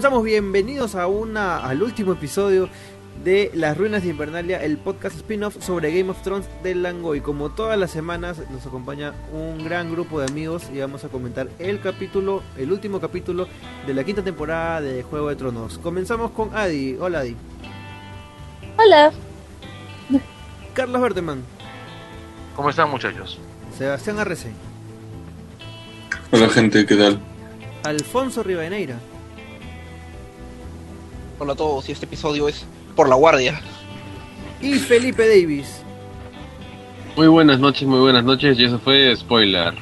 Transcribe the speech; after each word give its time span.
comenzamos, 0.00 0.24
bienvenidos 0.24 0.94
a 0.94 1.06
una 1.08 1.58
al 1.58 1.82
último 1.82 2.14
episodio 2.14 2.70
de 3.22 3.50
Las 3.52 3.76
Ruinas 3.76 4.02
de 4.02 4.08
Invernalia, 4.08 4.64
el 4.64 4.78
podcast 4.78 5.14
spin-off 5.14 5.62
sobre 5.62 5.94
Game 5.94 6.08
of 6.08 6.22
Thrones 6.22 6.48
de 6.62 6.74
Langoy. 6.74 7.20
Como 7.20 7.50
todas 7.50 7.78
las 7.78 7.90
semanas 7.90 8.38
nos 8.48 8.64
acompaña 8.64 9.12
un 9.30 9.62
gran 9.62 9.92
grupo 9.92 10.18
de 10.18 10.28
amigos 10.28 10.70
y 10.72 10.78
vamos 10.78 11.04
a 11.04 11.08
comentar 11.10 11.50
el 11.58 11.82
capítulo, 11.82 12.42
el 12.56 12.72
último 12.72 12.98
capítulo 12.98 13.46
de 13.86 13.92
la 13.92 14.02
quinta 14.02 14.24
temporada 14.24 14.80
de 14.80 15.02
Juego 15.02 15.28
de 15.28 15.36
Tronos. 15.36 15.76
Comenzamos 15.76 16.30
con 16.30 16.56
Adi. 16.56 16.96
Hola 16.98 17.18
Adi. 17.18 17.36
Hola. 18.78 19.12
Carlos 20.72 21.02
Berteman. 21.02 21.42
¿Cómo 22.56 22.70
están 22.70 22.88
muchachos? 22.88 23.38
Sebastián 23.76 24.18
Arrece. 24.18 24.50
Hola 26.30 26.48
gente, 26.48 26.86
¿qué 26.86 26.96
tal? 26.96 27.20
Alfonso 27.84 28.42
Rivadeneira. 28.42 28.96
Hola 31.42 31.54
a 31.54 31.56
todos, 31.56 31.88
y 31.88 31.92
este 31.92 32.04
episodio 32.04 32.48
es 32.48 32.66
Por 32.94 33.08
la 33.08 33.14
Guardia. 33.14 33.58
Y 34.60 34.74
Felipe 34.74 35.26
Davis. 35.26 35.80
Muy 37.16 37.28
buenas 37.28 37.58
noches, 37.58 37.88
muy 37.88 37.98
buenas 37.98 38.24
noches, 38.24 38.58
y 38.58 38.64
eso 38.64 38.78
fue 38.78 39.16
spoiler. 39.16 39.72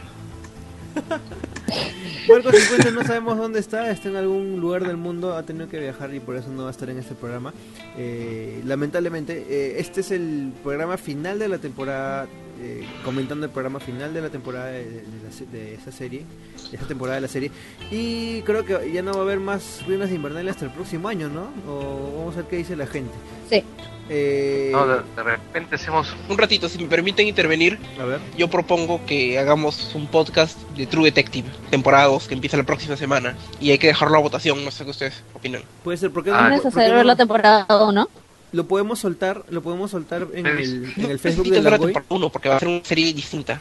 Marco 2.28 2.52
50 2.52 2.90
no 2.90 3.02
sabemos 3.04 3.38
dónde 3.38 3.58
está, 3.60 3.90
está 3.90 4.08
en 4.08 4.16
algún 4.16 4.60
lugar 4.60 4.86
del 4.86 4.96
mundo, 4.96 5.34
ha 5.36 5.42
tenido 5.42 5.68
que 5.68 5.78
viajar 5.80 6.14
y 6.14 6.20
por 6.20 6.36
eso 6.36 6.50
no 6.50 6.62
va 6.62 6.68
a 6.68 6.70
estar 6.72 6.88
en 6.90 6.98
este 6.98 7.14
programa. 7.14 7.52
Eh, 7.96 8.62
lamentablemente, 8.66 9.46
eh, 9.48 9.76
este 9.80 10.00
es 10.02 10.10
el 10.10 10.52
programa 10.62 10.96
final 10.96 11.38
de 11.38 11.48
la 11.48 11.58
temporada, 11.58 12.26
eh, 12.60 12.84
comentando 13.04 13.46
el 13.46 13.52
programa 13.52 13.80
final 13.80 14.12
de 14.12 14.20
la 14.20 14.28
temporada 14.30 14.66
de, 14.66 14.84
de 14.84 15.02
la- 15.02 15.52
de 15.52 15.74
esa 15.74 15.90
serie, 15.92 16.24
de 16.70 16.76
esa 16.76 16.86
temporada 16.86 17.16
de 17.16 17.20
la 17.22 17.28
serie. 17.28 17.50
Y 17.90 18.42
creo 18.42 18.64
que 18.64 18.92
ya 18.92 19.02
no 19.02 19.12
va 19.12 19.20
a 19.20 19.22
haber 19.22 19.40
más 19.40 19.84
ruinas 19.86 20.10
de 20.10 20.16
Invernalia 20.16 20.50
hasta 20.50 20.64
el 20.66 20.72
próximo 20.72 21.08
año, 21.08 21.28
¿no? 21.28 21.48
O 21.70 22.18
vamos 22.18 22.34
a 22.34 22.38
ver 22.42 22.46
qué 22.50 22.56
dice 22.56 22.76
la 22.76 22.86
gente. 22.86 23.12
Sí. 23.48 23.62
Eh, 24.10 24.70
No, 24.72 24.86
de, 24.86 25.02
de 25.16 25.22
repente 25.22 25.74
hacemos 25.76 26.14
Un 26.28 26.38
ratito, 26.38 26.68
si 26.68 26.78
me 26.78 26.88
permiten 26.88 27.26
intervenir, 27.26 27.78
a 28.00 28.04
ver. 28.04 28.20
yo 28.36 28.48
propongo 28.48 29.04
que 29.06 29.38
hagamos 29.38 29.94
un 29.94 30.06
podcast 30.06 30.58
de 30.76 30.86
True 30.86 31.04
Detective, 31.04 31.48
temporada 31.70 32.06
2, 32.06 32.28
que 32.28 32.34
empieza 32.34 32.56
la 32.56 32.62
próxima 32.64 32.96
semana. 32.96 33.36
Y 33.60 33.70
hay 33.70 33.78
que 33.78 33.88
dejarlo 33.88 34.16
a 34.16 34.20
votación, 34.20 34.64
no 34.64 34.70
sé 34.70 34.84
qué 34.84 34.90
ustedes 34.90 35.22
opinan. 35.34 35.62
Puede 35.84 35.98
ser, 35.98 36.10
porque 36.10 36.30
Ah, 36.32 36.46
¿Es 36.54 36.64
necesario 36.64 36.94
ver 36.94 37.06
la 37.06 37.16
temporada 37.16 37.66
1? 37.68 38.08
lo 38.50 38.64
podemos 38.66 38.98
soltar, 38.98 39.44
lo 39.50 39.62
podemos 39.62 39.90
soltar 39.90 40.26
en 40.32 40.46
el, 40.46 40.92
en 40.96 41.10
el 41.10 41.18
Facebook 41.18 41.48
No, 41.48 41.54
de 41.54 41.60
Langoy. 41.62 41.92
temporada 41.92 42.06
1, 42.08 42.28
porque 42.30 42.48
va 42.48 42.56
a 42.56 42.58
ser 42.60 42.68
una 42.68 42.84
serie 42.84 43.12
distinta. 43.12 43.60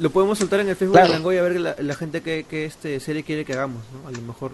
Lo 0.00 0.10
podemos 0.10 0.36
soltar 0.38 0.58
en 0.58 0.68
el 0.68 0.74
Facebook 0.74 0.94
Claro. 0.96 1.06
de 1.08 1.14
Langoy 1.14 1.36
a 1.38 1.42
ver 1.42 1.60
la, 1.60 1.76
la 1.78 1.94
gente 1.94 2.20
que, 2.20 2.42
que 2.50 2.64
este 2.64 2.98
serie 2.98 3.22
quiere 3.22 3.44
que 3.44 3.52
hagamos, 3.52 3.82
¿no? 3.92 4.08
A 4.08 4.10
lo 4.10 4.20
mejor 4.22 4.50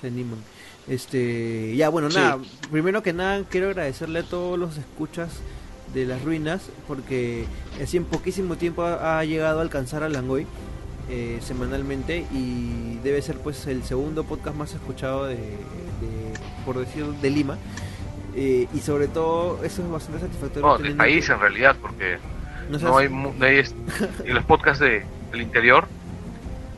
se 0.00 0.08
animan. 0.08 0.38
Este, 0.88 1.74
ya 1.76 1.88
bueno, 1.88 2.10
Sí. 2.10 2.18
nada, 2.18 2.38
primero 2.70 3.02
que 3.02 3.12
nada 3.12 3.42
quiero 3.48 3.68
agradecerle 3.68 4.20
a 4.20 4.22
todos 4.24 4.58
los 4.58 4.76
escuchas 4.76 5.30
de 5.94 6.06
las 6.06 6.22
ruinas 6.22 6.62
porque 6.88 7.44
así 7.82 7.96
en 7.98 8.04
poquísimo 8.04 8.56
tiempo 8.56 8.82
ha, 8.82 9.18
ha 9.20 9.24
llegado 9.24 9.58
a 9.60 9.62
alcanzar 9.62 10.02
a 10.02 10.08
Langoy 10.08 10.46
eh, 11.10 11.38
semanalmente 11.42 12.24
y 12.32 12.98
debe 13.04 13.20
ser 13.22 13.36
pues 13.38 13.66
el 13.66 13.82
segundo 13.84 14.24
podcast 14.24 14.56
más 14.56 14.72
escuchado 14.74 15.26
de, 15.26 15.34
de- 15.36 16.32
por 16.64 16.78
decir 16.78 17.04
de 17.04 17.30
Lima 17.30 17.58
Eh, 18.34 18.66
y 18.72 18.78
sobre 18.80 19.08
todo 19.08 19.62
eso 19.62 19.82
es 19.82 19.90
bastante 19.90 20.20
satisfactorio 20.22 20.62
no, 20.66 20.72
del 20.72 20.82
teniendo 20.82 21.02
país 21.04 21.26
que- 21.26 21.32
en 21.34 21.40
realidad, 21.40 21.76
porque 21.82 22.16
no 22.70 22.96
hay, 22.96 23.08
no 23.10 23.34
hay 23.44 23.58
en 24.24 24.34
los 24.34 24.44
podcasts 24.44 24.80
de, 24.80 25.04
del 25.30 25.42
interior. 25.42 25.86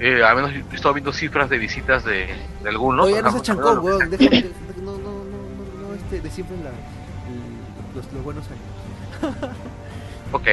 Eh, 0.00 0.22
al 0.24 0.36
menos 0.36 0.50
he 0.52 0.74
estado 0.74 0.94
viendo 0.94 1.12
cifras 1.12 1.48
de 1.48 1.58
visitas 1.58 2.04
de, 2.04 2.26
de 2.62 2.68
algunos. 2.68 3.06
Oye, 3.06 3.22
no 3.22 3.30
lo 3.30 3.42
que 3.42 3.52
weón. 3.80 4.10
Déjame, 4.10 4.44
no, 4.82 4.92
no, 4.92 4.98
no, 4.98 4.98
no, 4.98 5.88
no, 5.88 5.94
este, 5.94 6.20
desinflen 6.20 6.64
la, 6.64 6.70
el- 6.70 7.94
los, 7.96 8.12
los 8.12 8.24
buenos 8.24 8.44
años. 8.46 9.50
Ok, 10.32 10.48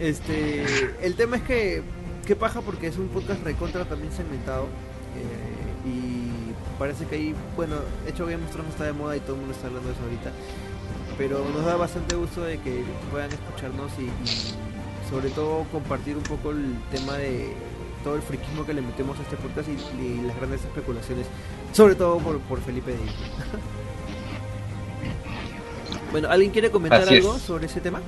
Este, 0.00 0.64
el 1.02 1.14
tema 1.14 1.36
es 1.36 1.42
que, 1.44 1.82
qué 2.26 2.34
paja 2.34 2.62
porque 2.62 2.88
es 2.88 2.96
un 2.96 3.06
podcast 3.08 3.44
recontra 3.44 3.84
también 3.84 4.12
segmentado. 4.12 4.64
eh, 4.64 5.88
y 5.88 6.52
parece 6.80 7.06
que 7.06 7.14
ahí, 7.14 7.34
bueno, 7.54 7.76
hecho 8.08 8.26
Game 8.26 8.42
of 8.44 8.50
Thrones 8.50 8.72
está 8.72 8.84
de 8.84 8.92
moda 8.92 9.16
y 9.16 9.20
todo 9.20 9.34
el 9.34 9.38
mundo 9.40 9.54
está 9.54 9.68
hablando 9.68 9.88
de 9.88 9.94
eso 9.94 10.02
ahorita. 10.02 10.32
Pero 11.16 11.44
nos 11.54 11.64
da 11.64 11.76
bastante 11.76 12.16
gusto 12.16 12.42
de 12.42 12.58
que 12.58 12.82
puedan 13.12 13.30
escucharnos 13.30 13.92
y, 14.00 14.02
y 14.04 14.54
sobre 15.08 15.30
todo 15.30 15.64
compartir 15.70 16.16
un 16.16 16.22
poco 16.24 16.50
el 16.50 16.74
tema 16.90 17.12
de 17.14 17.52
todo 18.02 18.16
el 18.16 18.22
friquismo 18.22 18.66
que 18.66 18.74
le 18.74 18.82
metemos 18.82 19.18
a 19.18 19.22
este 19.22 19.36
podcast 19.36 19.68
y, 19.68 19.72
y 20.02 20.20
las 20.26 20.36
grandes 20.36 20.60
especulaciones, 20.62 21.26
sobre 21.72 21.94
todo 21.94 22.18
por, 22.18 22.38
por 22.40 22.60
Felipe 22.60 22.92
Davis. 22.92 23.12
bueno, 26.12 26.28
¿alguien 26.30 26.50
quiere 26.50 26.70
comentar 26.70 27.02
Así 27.02 27.16
algo 27.16 27.36
es. 27.36 27.42
sobre 27.42 27.66
ese 27.66 27.80
tema? 27.80 28.00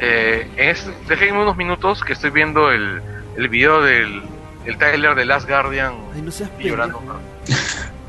eh, 0.00 0.48
este- 0.56 0.94
déjenme 1.08 1.42
unos 1.42 1.56
minutos 1.56 2.02
que 2.02 2.14
estoy 2.14 2.30
viendo 2.30 2.70
el, 2.70 3.02
el 3.36 3.48
video 3.48 3.82
del 3.82 4.22
el 4.66 4.76
trailer 4.78 5.14
de 5.14 5.24
Last 5.24 5.48
Guardian 5.48 5.94
Ay, 6.14 6.22
no 6.22 6.30
seas 6.30 6.50
y 6.58 6.68
llorando. 6.68 7.00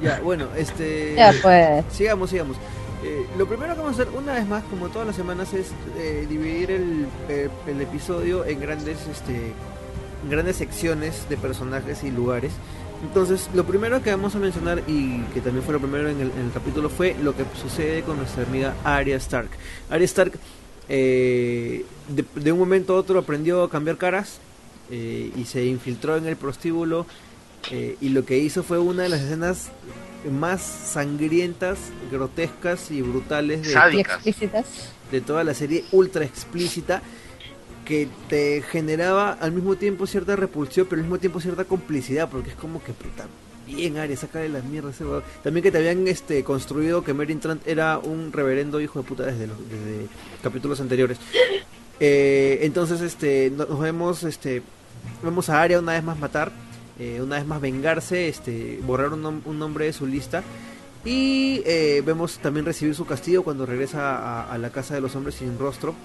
Ya, 0.02 0.20
bueno, 0.20 0.48
este... 0.58 1.14
Ya 1.16 1.32
pues. 1.44 1.86
Sigamos, 1.92 2.32
sigamos. 2.32 2.58
Eh, 3.04 3.24
lo 3.38 3.46
primero 3.46 3.76
que 3.76 3.82
vamos 3.82 4.00
a 4.00 4.02
hacer 4.02 4.12
una 4.16 4.34
vez 4.34 4.48
más, 4.48 4.64
como 4.64 4.90
todas 4.90 5.06
las 5.06 5.16
semanas, 5.16 5.54
es 5.54 5.72
eh, 5.96 6.26
dividir 6.28 6.72
el, 6.72 7.06
eh, 7.30 7.50
el 7.68 7.82
episodio 7.82 8.44
en 8.46 8.60
grandes, 8.60 8.98
este, 9.06 9.54
grandes 10.30 10.58
secciones 10.58 11.28
de 11.30 11.38
personajes 11.38 12.04
y 12.04 12.12
lugares. 12.12 12.52
Entonces, 13.04 13.50
lo 13.56 13.64
primero 13.66 14.02
que 14.04 14.12
vamos 14.12 14.36
a 14.36 14.40
mencionar 14.40 14.84
y 14.88 15.22
que 15.34 15.42
también 15.42 15.64
fue 15.64 15.74
lo 15.74 15.80
primero 15.80 16.08
en 16.10 16.22
el, 16.22 16.32
en 16.32 16.46
el 16.46 16.52
capítulo 16.54 16.90
fue 16.90 17.16
lo 17.22 17.36
que 17.36 17.46
sucede 17.60 18.04
con 18.04 18.18
nuestra 18.18 18.44
amiga 18.44 18.76
Arya 18.84 19.16
Stark. 19.18 19.50
Arya 19.90 20.06
Stark, 20.06 20.34
eh, 20.88 21.86
de, 22.10 22.26
de 22.36 22.52
un 22.52 22.60
momento 22.60 22.94
a 22.94 22.98
otro 22.98 23.18
aprendió 23.20 23.64
a 23.64 23.70
cambiar 23.70 23.98
caras 23.98 24.40
eh, 24.92 25.32
y 25.36 25.46
se 25.46 25.66
infiltró 25.66 26.18
en 26.18 26.28
el 26.28 26.36
prostíbulo 26.36 27.08
eh, 27.72 27.96
y 28.02 28.10
lo 28.10 28.26
que 28.26 28.38
hizo 28.38 28.62
fue 28.64 28.78
una 28.78 29.04
de 29.04 29.10
las 29.10 29.22
escenas 29.22 29.70
más 30.30 30.62
sangrientas, 30.62 31.80
grotescas 32.12 32.92
y 32.92 33.02
brutales 33.02 33.64
de, 33.64 33.70
Y 33.70 33.74
Sádicas. 33.74 34.16
explícitas. 34.16 34.66
de 35.12 35.22
toda 35.22 35.44
la 35.44 35.54
serie, 35.56 35.86
ultra 35.92 36.24
explícita, 36.26 37.02
que 37.86 38.08
te 38.30 38.62
generaba 38.62 39.34
al 39.34 39.52
mismo 39.52 39.76
tiempo 39.76 40.06
cierta 40.08 40.36
repulsión, 40.36 40.88
pero 40.90 41.00
al 41.00 41.04
mismo 41.08 41.20
tiempo 41.20 41.40
cierta 41.40 41.66
complicidad, 41.66 42.30
porque 42.30 42.50
es 42.52 42.56
como 42.56 42.84
que 42.84 42.94
puta, 42.94 43.26
bien 43.68 43.98
Aria, 43.98 44.16
sácale 44.18 44.50
la 44.50 44.62
mierda 44.62 44.90
a 44.90 44.92
ese. 44.92 45.04
También 45.44 45.64
que 45.64 45.72
te 45.72 45.78
habían 45.80 46.08
este 46.08 46.44
construido 46.44 47.04
que 47.04 47.14
Meryn 47.14 47.40
Trant 47.40 47.68
era 47.68 47.98
un 47.98 48.32
reverendo 48.32 48.80
hijo 48.82 49.00
de 49.02 49.08
puta 49.08 49.24
desde 49.24 49.48
los 49.48 49.58
capítulos 50.44 50.80
anteriores. 50.82 51.18
Eh, 52.00 52.60
entonces 52.64 53.02
este 53.02 53.52
no- 53.56 53.66
nos 53.66 53.80
vemos 53.80 54.24
este 54.24 54.64
vemos 55.24 55.50
a 55.50 55.62
Arya 55.62 55.80
una 55.80 55.92
vez 55.94 56.04
más 56.04 56.18
matar, 56.18 56.52
eh, 57.00 57.20
una 57.22 57.38
vez 57.38 57.46
más 57.46 57.62
vengarse, 57.62 58.28
este 58.28 58.80
borrar 58.86 59.14
un, 59.14 59.24
nom- 59.24 59.42
un 59.46 59.60
nombre 59.60 59.86
de 59.86 59.94
su 59.94 60.06
lista. 60.08 60.44
Y 61.04 61.64
eh, 61.66 62.04
vemos 62.06 62.38
también 62.40 62.64
recibir 62.66 62.94
su 62.94 63.06
castigo 63.08 63.44
cuando 63.44 63.66
regresa 63.66 64.44
a 64.52 64.58
la 64.60 64.70
casa 64.72 64.94
de 64.94 65.02
los 65.02 65.16
hombres 65.16 65.34
sin 65.36 65.58
rostro. 65.58 65.96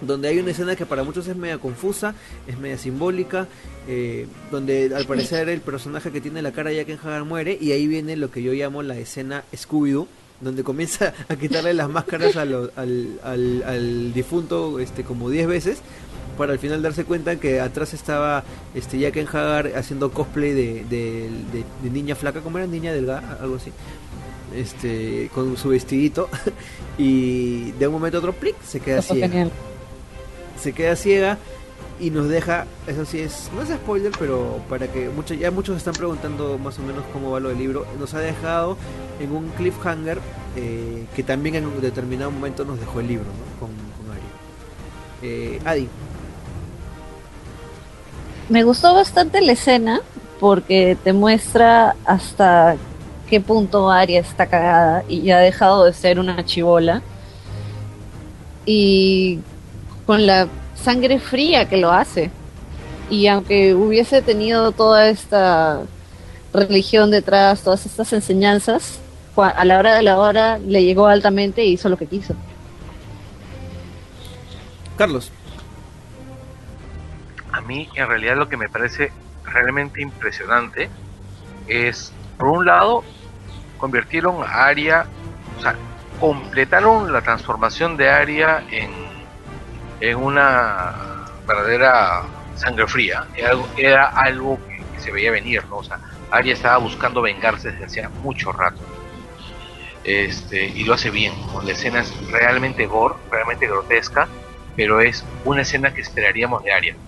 Donde 0.00 0.28
hay 0.28 0.38
una 0.38 0.52
escena 0.52 0.76
que 0.76 0.86
para 0.86 1.02
muchos 1.02 1.26
es 1.26 1.36
media 1.36 1.58
confusa, 1.58 2.14
es 2.46 2.56
media 2.58 2.78
simbólica, 2.78 3.48
eh, 3.88 4.26
donde 4.52 4.84
al 4.94 5.06
parecer 5.06 5.48
el 5.48 5.60
personaje 5.60 6.12
que 6.12 6.20
tiene 6.20 6.40
la 6.40 6.52
cara 6.52 6.72
ya 6.72 6.84
que 6.84 6.92
Hagar 6.94 7.24
muere, 7.24 7.58
y 7.60 7.72
ahí 7.72 7.86
viene 7.88 8.16
lo 8.16 8.30
que 8.30 8.42
yo 8.42 8.52
llamo 8.52 8.82
la 8.84 8.96
escena 8.96 9.42
Scooby-Doo, 9.52 10.06
donde 10.40 10.62
comienza 10.62 11.14
a 11.28 11.34
quitarle 11.34 11.74
las 11.74 11.88
máscaras 11.90 12.36
a 12.36 12.44
lo- 12.44 12.70
al, 12.76 13.18
al- 13.24 13.62
al 13.66 14.12
difunto 14.12 14.78
este, 14.78 15.02
como 15.02 15.30
10 15.30 15.48
veces, 15.48 15.78
para 16.36 16.52
al 16.52 16.60
final 16.60 16.80
darse 16.80 17.02
cuenta 17.04 17.40
que 17.40 17.60
atrás 17.60 17.92
estaba 17.92 18.44
este 18.76 19.00
Jaqen 19.00 19.26
Hagar 19.26 19.72
haciendo 19.74 20.12
cosplay 20.12 20.52
de, 20.52 20.84
de, 20.84 21.28
de- 21.52 21.64
de 21.82 21.90
niña 21.90 22.14
flaca, 22.14 22.40
como 22.40 22.58
era 22.58 22.68
niña 22.68 22.92
delgada, 22.92 23.36
algo 23.42 23.56
así, 23.56 23.72
este 24.54 25.28
con 25.34 25.56
su 25.56 25.70
vestidito, 25.70 26.28
y 26.98 27.72
de 27.72 27.86
un 27.88 27.94
momento 27.94 28.18
a 28.18 28.20
otro, 28.20 28.32
plic, 28.32 28.54
se 28.62 28.78
queda 28.80 28.98
genial. 29.22 29.50
Se 30.60 30.72
queda 30.72 30.96
ciega 30.96 31.38
y 32.00 32.10
nos 32.10 32.28
deja, 32.28 32.66
eso 32.86 33.04
sí 33.04 33.20
es, 33.20 33.50
no 33.54 33.62
es 33.62 33.68
spoiler, 33.68 34.12
pero 34.18 34.60
para 34.68 34.86
que 34.86 35.08
muchos, 35.08 35.38
ya 35.38 35.50
muchos 35.50 35.76
están 35.76 35.94
preguntando 35.94 36.58
más 36.58 36.78
o 36.78 36.82
menos 36.82 37.02
cómo 37.12 37.32
va 37.32 37.40
lo 37.40 37.48
del 37.48 37.58
libro, 37.58 37.86
nos 37.98 38.14
ha 38.14 38.20
dejado 38.20 38.76
en 39.20 39.32
un 39.32 39.48
cliffhanger 39.50 40.20
eh, 40.56 41.06
que 41.14 41.22
también 41.22 41.56
en 41.56 41.66
un 41.66 41.80
determinado 41.80 42.30
momento 42.30 42.64
nos 42.64 42.78
dejó 42.78 43.00
el 43.00 43.08
libro, 43.08 43.24
¿no? 43.26 43.60
Con, 43.60 43.70
con 43.96 44.12
Arya. 44.12 44.22
Eh, 45.22 45.60
Adi, 45.64 45.88
Me 48.48 48.62
gustó 48.62 48.94
bastante 48.94 49.40
la 49.40 49.52
escena 49.52 50.00
porque 50.38 50.96
te 51.02 51.12
muestra 51.12 51.96
hasta 52.04 52.76
qué 53.28 53.40
punto 53.40 53.90
Arya 53.90 54.20
está 54.20 54.46
cagada 54.46 55.04
y 55.08 55.30
ha 55.30 55.38
dejado 55.38 55.84
de 55.84 55.92
ser 55.92 56.20
una 56.20 56.44
chivola. 56.44 57.02
Y 58.64 59.40
con 60.08 60.26
la 60.26 60.48
sangre 60.74 61.18
fría 61.18 61.68
que 61.68 61.76
lo 61.76 61.92
hace. 61.92 62.30
Y 63.10 63.26
aunque 63.26 63.74
hubiese 63.74 64.22
tenido 64.22 64.72
toda 64.72 65.10
esta 65.10 65.82
religión 66.50 67.10
detrás, 67.10 67.62
todas 67.62 67.84
estas 67.84 68.14
enseñanzas, 68.14 69.00
a 69.36 69.64
la 69.66 69.78
hora 69.78 69.94
de 69.94 70.02
la 70.02 70.18
hora 70.18 70.56
le 70.56 70.82
llegó 70.82 71.08
altamente 71.08 71.62
y 71.62 71.74
hizo 71.74 71.90
lo 71.90 71.98
que 71.98 72.06
quiso. 72.06 72.34
Carlos. 74.96 75.30
A 77.52 77.60
mí, 77.60 77.90
en 77.94 78.08
realidad, 78.08 78.36
lo 78.38 78.48
que 78.48 78.56
me 78.56 78.70
parece 78.70 79.12
realmente 79.44 80.00
impresionante 80.00 80.88
es, 81.66 82.14
por 82.38 82.48
un 82.48 82.64
lado, 82.64 83.04
convirtieron 83.76 84.42
a 84.42 84.68
Aria, 84.68 85.04
o 85.58 85.60
sea, 85.60 85.76
completaron 86.18 87.12
la 87.12 87.20
transformación 87.20 87.98
de 87.98 88.08
Aria 88.08 88.64
en, 88.70 89.07
en 90.00 90.16
una 90.18 91.32
verdadera 91.46 92.30
sangre 92.54 92.86
fría. 92.88 93.28
Era 93.34 93.50
algo, 93.50 93.72
era 93.76 94.06
algo 94.06 94.64
que, 94.66 94.86
que 94.92 95.00
se 95.00 95.12
veía 95.12 95.30
venir, 95.32 95.66
¿no? 95.68 95.78
O 95.78 95.84
sea, 95.84 96.00
Aria 96.30 96.54
estaba 96.54 96.78
buscando 96.78 97.22
vengarse 97.22 97.70
desde 97.72 97.84
hacía 97.86 98.10
mucho 98.10 98.52
rato. 98.52 98.90
Este, 100.02 100.64
y 100.66 100.84
lo 100.84 100.94
hace 100.94 101.10
bien, 101.10 101.44
¿no? 101.46 101.60
la 101.62 101.72
escena 101.72 102.00
es 102.00 102.16
realmente 102.30 102.86
gore, 102.86 103.16
realmente 103.30 103.66
grotesca, 103.66 104.32
pero 104.74 105.00
es 105.00 105.30
una 105.42 105.62
escena 105.62 105.92
que 105.92 106.00
esperaríamos 106.02 106.62
de 106.62 106.72
Aria. 106.72 106.98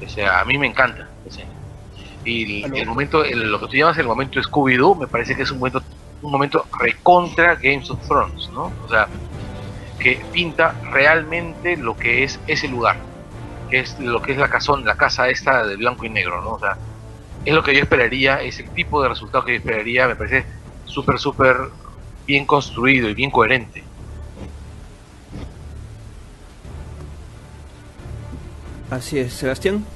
O 0.00 0.08
sea, 0.08 0.40
a 0.40 0.44
mí 0.44 0.58
me 0.58 0.66
encanta 0.66 1.14
la 1.22 1.28
escena. 1.28 1.52
Y 2.24 2.70
el 2.78 2.86
momento, 2.86 3.24
el- 3.24 3.50
lo 3.50 3.60
que 3.60 3.68
tú 3.68 3.76
llamas 3.76 3.98
el 3.98 4.06
momento 4.08 4.40
Scooby-Doo, 4.40 4.96
me 5.00 5.08
parece 5.08 5.36
que 5.36 5.42
es 5.44 5.50
un 5.52 5.58
momento, 5.60 5.82
un 6.20 6.32
momento 6.32 6.68
recontra 6.80 7.56
Games 7.56 7.90
of 7.90 8.06
Thrones, 8.06 8.50
¿no? 8.52 8.76
O 8.80 8.88
sea, 8.88 9.10
que 10.04 10.20
pinta 10.32 10.78
realmente 10.92 11.78
lo 11.78 11.96
que 11.96 12.24
es 12.24 12.38
ese 12.46 12.68
lugar, 12.68 12.98
que 13.70 13.80
es 13.80 13.98
lo 13.98 14.20
que 14.20 14.32
es 14.32 14.38
la 14.38 14.50
casón, 14.50 14.84
la 14.84 14.98
casa 14.98 15.30
esta 15.30 15.66
de 15.66 15.76
blanco 15.76 16.04
y 16.04 16.10
negro, 16.10 16.42
¿no? 16.42 16.50
O 16.50 16.58
sea, 16.58 16.76
es 17.42 17.54
lo 17.54 17.62
que 17.62 17.74
yo 17.74 17.80
esperaría, 17.80 18.42
es 18.42 18.60
el 18.60 18.68
tipo 18.68 19.02
de 19.02 19.08
resultado 19.08 19.46
que 19.46 19.52
yo 19.52 19.58
esperaría, 19.60 20.06
me 20.06 20.14
parece 20.14 20.44
súper, 20.84 21.18
súper 21.18 21.56
bien 22.26 22.44
construido 22.44 23.08
y 23.08 23.14
bien 23.14 23.30
coherente. 23.30 23.82
Así 28.90 29.18
es, 29.20 29.32
Sebastián. 29.32 29.86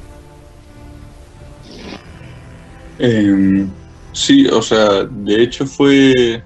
Em, 2.99 3.69
sí, 4.13 4.47
o 4.47 4.63
sea, 4.63 5.05
de 5.05 5.43
hecho 5.43 5.67
fue 5.67 6.43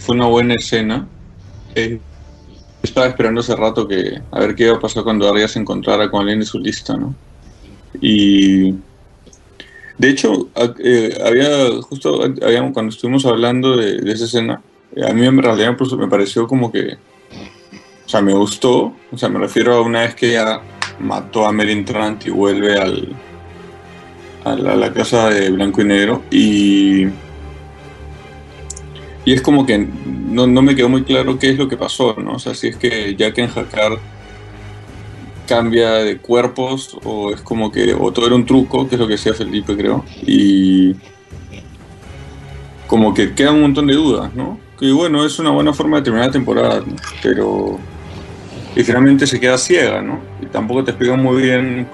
fue 0.00 0.16
una 0.16 0.26
buena 0.26 0.54
escena. 0.54 1.06
Eh, 1.74 2.00
estaba 2.82 3.06
esperando 3.06 3.40
hace 3.40 3.54
rato 3.54 3.86
que 3.86 4.20
a 4.30 4.40
ver 4.40 4.54
qué 4.54 4.64
iba 4.64 4.76
a 4.76 4.80
pasar 4.80 5.04
cuando 5.04 5.28
Arya 5.28 5.48
se 5.48 5.58
encontrara 5.58 6.10
con 6.10 6.20
alguien 6.20 6.40
de 6.40 6.46
su 6.46 6.58
lista, 6.58 6.96
¿no? 6.96 7.14
Y 8.00 8.72
de 9.98 10.08
hecho, 10.08 10.48
eh, 10.82 11.16
había 11.24 11.70
justo 11.82 12.22
habíamos, 12.42 12.72
cuando 12.72 12.90
estuvimos 12.90 13.24
hablando 13.26 13.76
de, 13.76 14.10
esa 14.12 14.24
escena, 14.24 14.60
eh, 14.96 15.04
a 15.08 15.12
mí 15.12 15.24
en 15.24 15.40
realidad 15.40 15.76
me 15.96 16.08
pareció 16.08 16.46
como 16.46 16.72
que, 16.72 16.94
o 18.04 18.08
sea, 18.08 18.20
me 18.20 18.32
gustó, 18.32 18.94
o 19.12 19.18
sea, 19.18 19.28
me 19.28 19.38
refiero 19.38 19.74
a 19.74 19.82
una 19.82 20.00
vez 20.00 20.14
que 20.14 20.32
ya 20.32 20.60
mató 20.98 21.46
a 21.46 21.52
Merin 21.52 21.84
Trant 21.84 22.26
y 22.26 22.30
vuelve 22.30 22.76
al, 22.78 23.14
a 24.44 24.56
la, 24.56 24.72
a 24.72 24.76
la 24.76 24.92
casa 24.92 25.30
de 25.30 25.50
blanco 25.50 25.82
y 25.82 25.84
negro 25.84 26.22
y 26.30 27.06
y 29.24 29.32
es 29.32 29.42
como 29.42 29.66
que 29.66 29.78
no, 29.78 30.46
no 30.46 30.62
me 30.62 30.74
quedó 30.74 30.88
muy 30.88 31.04
claro 31.04 31.38
qué 31.38 31.50
es 31.50 31.58
lo 31.58 31.68
que 31.68 31.76
pasó, 31.76 32.16
¿no? 32.18 32.32
O 32.34 32.38
sea, 32.38 32.54
si 32.54 32.68
es 32.68 32.76
que 32.76 33.14
Jack 33.16 33.38
en 33.38 33.50
Hakar 33.50 33.98
cambia 35.46 35.94
de 35.94 36.18
cuerpos 36.18 36.96
o 37.04 37.32
es 37.32 37.40
como 37.40 37.70
que 37.70 37.94
o 37.94 38.12
todo 38.12 38.26
era 38.26 38.34
un 38.34 38.46
truco, 38.46 38.88
que 38.88 38.96
es 38.96 39.00
lo 39.00 39.06
que 39.06 39.12
decía 39.12 39.34
Felipe 39.34 39.76
creo, 39.76 40.04
y 40.22 40.94
como 42.86 43.14
que 43.14 43.34
queda 43.34 43.52
un 43.52 43.62
montón 43.62 43.86
de 43.86 43.94
dudas, 43.94 44.34
¿no? 44.34 44.58
Que 44.78 44.90
bueno, 44.92 45.24
es 45.24 45.38
una 45.38 45.50
buena 45.50 45.72
forma 45.72 45.98
de 45.98 46.02
terminar 46.02 46.26
la 46.26 46.32
temporada, 46.32 46.80
¿no? 46.80 46.96
pero 47.22 47.78
y 48.74 48.82
finalmente 48.82 49.26
se 49.26 49.38
queda 49.38 49.58
ciega, 49.58 50.00
¿no? 50.00 50.20
Y 50.40 50.46
tampoco 50.46 50.82
te 50.82 50.92
explican 50.92 51.22
muy 51.22 51.42
bien 51.42 51.88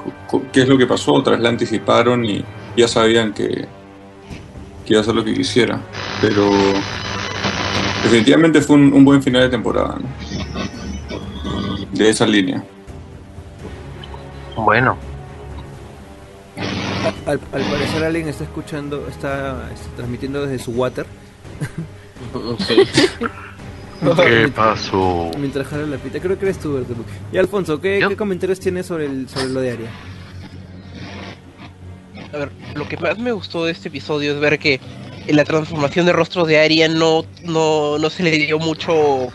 qué 0.52 0.62
es 0.62 0.68
lo 0.68 0.78
que 0.78 0.86
pasó, 0.86 1.12
otras 1.12 1.40
la 1.40 1.48
anticiparon 1.48 2.24
y 2.24 2.44
ya 2.76 2.86
sabían 2.86 3.34
que, 3.34 3.66
que 4.86 4.92
iba 4.94 5.00
a 5.00 5.02
hacer 5.02 5.14
lo 5.14 5.24
que 5.24 5.34
quisiera. 5.34 5.80
Pero 6.20 6.50
definitivamente 8.02 8.60
fue 8.60 8.76
un, 8.76 8.92
un 8.92 9.04
buen 9.04 9.22
final 9.22 9.42
de 9.42 9.48
temporada, 9.48 9.98
¿no? 10.00 10.08
De 11.92 12.10
esa 12.10 12.26
línea. 12.26 12.62
Bueno, 14.56 14.96
Al, 17.26 17.40
al 17.52 17.62
parecer 17.62 18.04
alguien 18.04 18.28
está 18.28 18.44
escuchando, 18.44 19.06
está, 19.08 19.70
está 19.72 19.88
transmitiendo 19.96 20.44
desde 20.44 20.62
su 20.62 20.72
water. 20.72 21.06
Sí. 22.66 22.76
¿qué 24.16 24.48
pasó? 24.54 25.30
Mientras 25.38 25.66
jala 25.66 25.86
la 25.86 25.96
pita. 25.96 26.20
Creo 26.20 26.38
que 26.38 26.44
eres 26.46 26.58
tú, 26.58 26.74
Bertolo. 26.74 27.04
Y 27.32 27.38
Alfonso, 27.38 27.80
¿qué, 27.80 28.14
comentarios 28.16 28.60
tienes 28.60 28.86
sobre, 28.86 29.06
el, 29.06 29.28
sobre 29.28 29.48
lo 29.48 29.60
de 29.60 29.72
Aria? 29.72 29.90
A 32.32 32.36
ver, 32.36 32.52
lo 32.74 32.86
que 32.86 32.96
más 32.98 33.18
me 33.18 33.32
gustó 33.32 33.64
de 33.64 33.72
este 33.72 33.88
episodio 33.88 34.34
es 34.34 34.40
ver 34.40 34.58
que 34.58 34.80
la 35.28 35.44
transformación 35.44 36.06
de 36.06 36.12
rostro 36.12 36.44
de 36.44 36.58
Arya 36.60 36.88
no, 36.88 37.24
no, 37.44 37.98
no 37.98 38.10
se 38.10 38.22
le 38.22 38.30
dio 38.32 38.58
mucho 38.58 39.30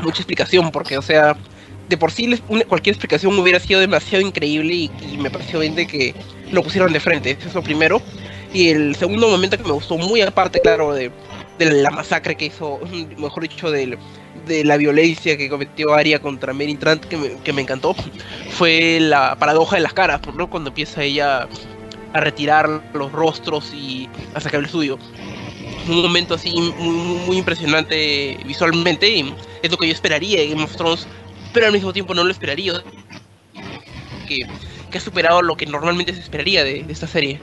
mucha 0.00 0.18
explicación, 0.22 0.70
porque, 0.70 0.98
o 0.98 1.02
sea, 1.02 1.36
de 1.88 1.96
por 1.96 2.10
sí 2.12 2.26
les- 2.26 2.42
cualquier 2.66 2.94
explicación 2.94 3.38
hubiera 3.38 3.60
sido 3.60 3.80
demasiado 3.80 4.24
increíble 4.24 4.74
y, 4.74 4.90
me 5.18 5.30
pareció 5.30 5.60
bien 5.60 5.74
de 5.74 5.86
que 5.86 6.14
lo 6.50 6.62
pusieron 6.62 6.92
de 6.92 7.00
frente, 7.00 7.30
eso 7.32 7.48
es 7.48 7.54
lo 7.54 7.62
primero. 7.62 8.00
Y 8.52 8.68
el 8.68 8.96
segundo 8.96 9.28
momento 9.28 9.56
que 9.56 9.64
me 9.64 9.72
gustó 9.72 9.96
muy 9.96 10.20
aparte, 10.22 10.60
claro, 10.60 10.92
de, 10.92 11.12
la 11.58 11.90
masacre 11.90 12.36
que 12.36 12.46
hizo, 12.46 12.80
mejor 13.18 13.42
dicho, 13.42 13.70
de 13.70 13.98
la 14.64 14.76
violencia 14.76 15.36
que 15.36 15.48
cometió 15.48 15.94
Arya 15.94 16.20
contra 16.20 16.52
Merin 16.52 16.78
Trant, 16.78 17.04
que 17.04 17.16
me, 17.16 17.30
que 17.44 17.52
me 17.52 17.62
encantó, 17.62 17.94
fue 18.50 18.98
la 19.00 19.36
paradoja 19.36 19.76
de 19.76 19.82
las 19.82 19.92
caras, 19.92 20.20
¿no? 20.34 20.48
Cuando 20.48 20.70
empieza 20.70 21.02
ella 21.02 21.48
a 22.12 22.20
retirar 22.20 22.82
los 22.94 23.12
rostros 23.12 23.72
y 23.74 24.08
a 24.34 24.40
sacar 24.40 24.60
el 24.60 24.68
suyo. 24.68 24.98
Un 25.88 26.02
momento 26.02 26.34
así 26.34 26.52
muy, 26.78 26.94
muy 27.26 27.38
impresionante 27.38 28.38
visualmente, 28.46 29.08
y 29.08 29.34
es 29.62 29.70
lo 29.70 29.76
que 29.76 29.86
yo 29.86 29.92
esperaría 29.92 30.40
de 30.40 30.48
Game 30.48 30.62
of 30.64 30.76
Thrones, 30.76 31.06
pero 31.52 31.66
al 31.66 31.72
mismo 31.72 31.92
tiempo 31.92 32.14
no 32.14 32.24
lo 32.24 32.30
esperaría. 32.30 32.82
Que, 34.28 34.46
que 34.90 34.98
ha 34.98 35.00
superado 35.00 35.42
lo 35.42 35.56
que 35.56 35.66
normalmente 35.66 36.12
se 36.14 36.20
esperaría 36.20 36.62
de, 36.64 36.82
de 36.84 36.92
esta 36.92 37.06
serie. 37.06 37.40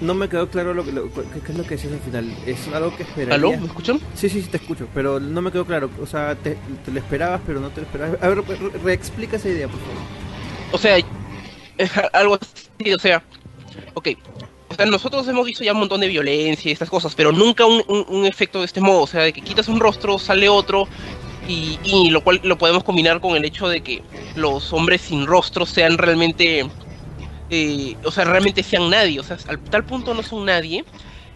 No 0.00 0.14
me 0.14 0.28
quedó 0.28 0.48
claro 0.50 0.74
lo 0.74 0.84
que, 0.84 0.90
lo- 0.92 1.10
qué, 1.12 1.20
es 1.52 1.56
lo 1.56 1.62
que 1.62 1.70
decías 1.76 1.92
al 1.92 2.00
final. 2.00 2.34
¿Es 2.44 2.66
algo 2.74 2.94
que 2.96 3.04
esperarías? 3.04 3.34
¿Aló? 3.38 3.56
¿Me 3.56 3.66
escuchan? 3.66 4.00
Sí, 4.14 4.28
sí, 4.28 4.42
sí, 4.42 4.48
te 4.48 4.56
escucho, 4.56 4.88
pero 4.92 5.20
no 5.20 5.40
me 5.42 5.52
quedó 5.52 5.64
claro. 5.64 5.88
O 6.02 6.06
sea, 6.06 6.34
te, 6.34 6.56
te 6.84 6.90
lo 6.90 6.98
esperabas, 6.98 7.40
pero 7.46 7.60
no 7.60 7.68
te 7.70 7.80
lo 7.82 7.86
esperabas. 7.86 8.20
A 8.22 8.28
ver, 8.28 8.38
re- 8.44 8.56
re- 8.56 8.78
reexplica 8.82 9.36
esa 9.36 9.48
idea, 9.48 9.68
por 9.68 9.78
favor. 9.78 9.94
O 10.72 10.78
sea, 10.78 10.96
algo 12.12 12.38
así, 12.40 12.92
o 12.92 12.98
sea, 12.98 13.22
ok. 13.94 14.08
O 14.68 14.74
sea, 14.74 14.86
nosotros 14.86 15.26
hemos 15.26 15.44
visto 15.46 15.64
ya 15.64 15.72
un 15.72 15.80
montón 15.80 16.00
de 16.00 16.08
violencia 16.08 16.68
y 16.68 16.72
estas 16.72 16.88
cosas, 16.90 17.14
pero 17.14 17.32
nunca 17.32 17.66
un, 17.66 17.82
un- 17.88 18.24
efecto 18.26 18.60
de 18.60 18.66
este 18.66 18.80
modo, 18.80 19.02
o 19.02 19.06
sea, 19.06 19.22
de 19.22 19.32
que 19.32 19.40
quitas 19.42 19.66
un 19.68 19.80
rostro, 19.80 20.18
sale 20.18 20.48
otro, 20.48 20.86
y, 21.48 21.78
y 21.82 22.10
lo 22.10 22.22
cual 22.22 22.40
lo 22.44 22.56
podemos 22.56 22.84
combinar 22.84 23.20
con 23.20 23.36
el 23.36 23.44
hecho 23.44 23.68
de 23.68 23.80
que 23.80 24.02
los 24.36 24.72
hombres 24.72 25.00
sin 25.00 25.26
rostro 25.26 25.66
sean 25.66 25.98
realmente, 25.98 26.66
eh, 27.50 27.96
o 28.04 28.12
sea, 28.12 28.24
realmente 28.24 28.62
sean 28.62 28.88
nadie, 28.90 29.18
o 29.18 29.24
sea, 29.24 29.38
al 29.48 29.58
tal 29.58 29.84
punto 29.84 30.14
no 30.14 30.22
son 30.22 30.44
nadie, 30.46 30.84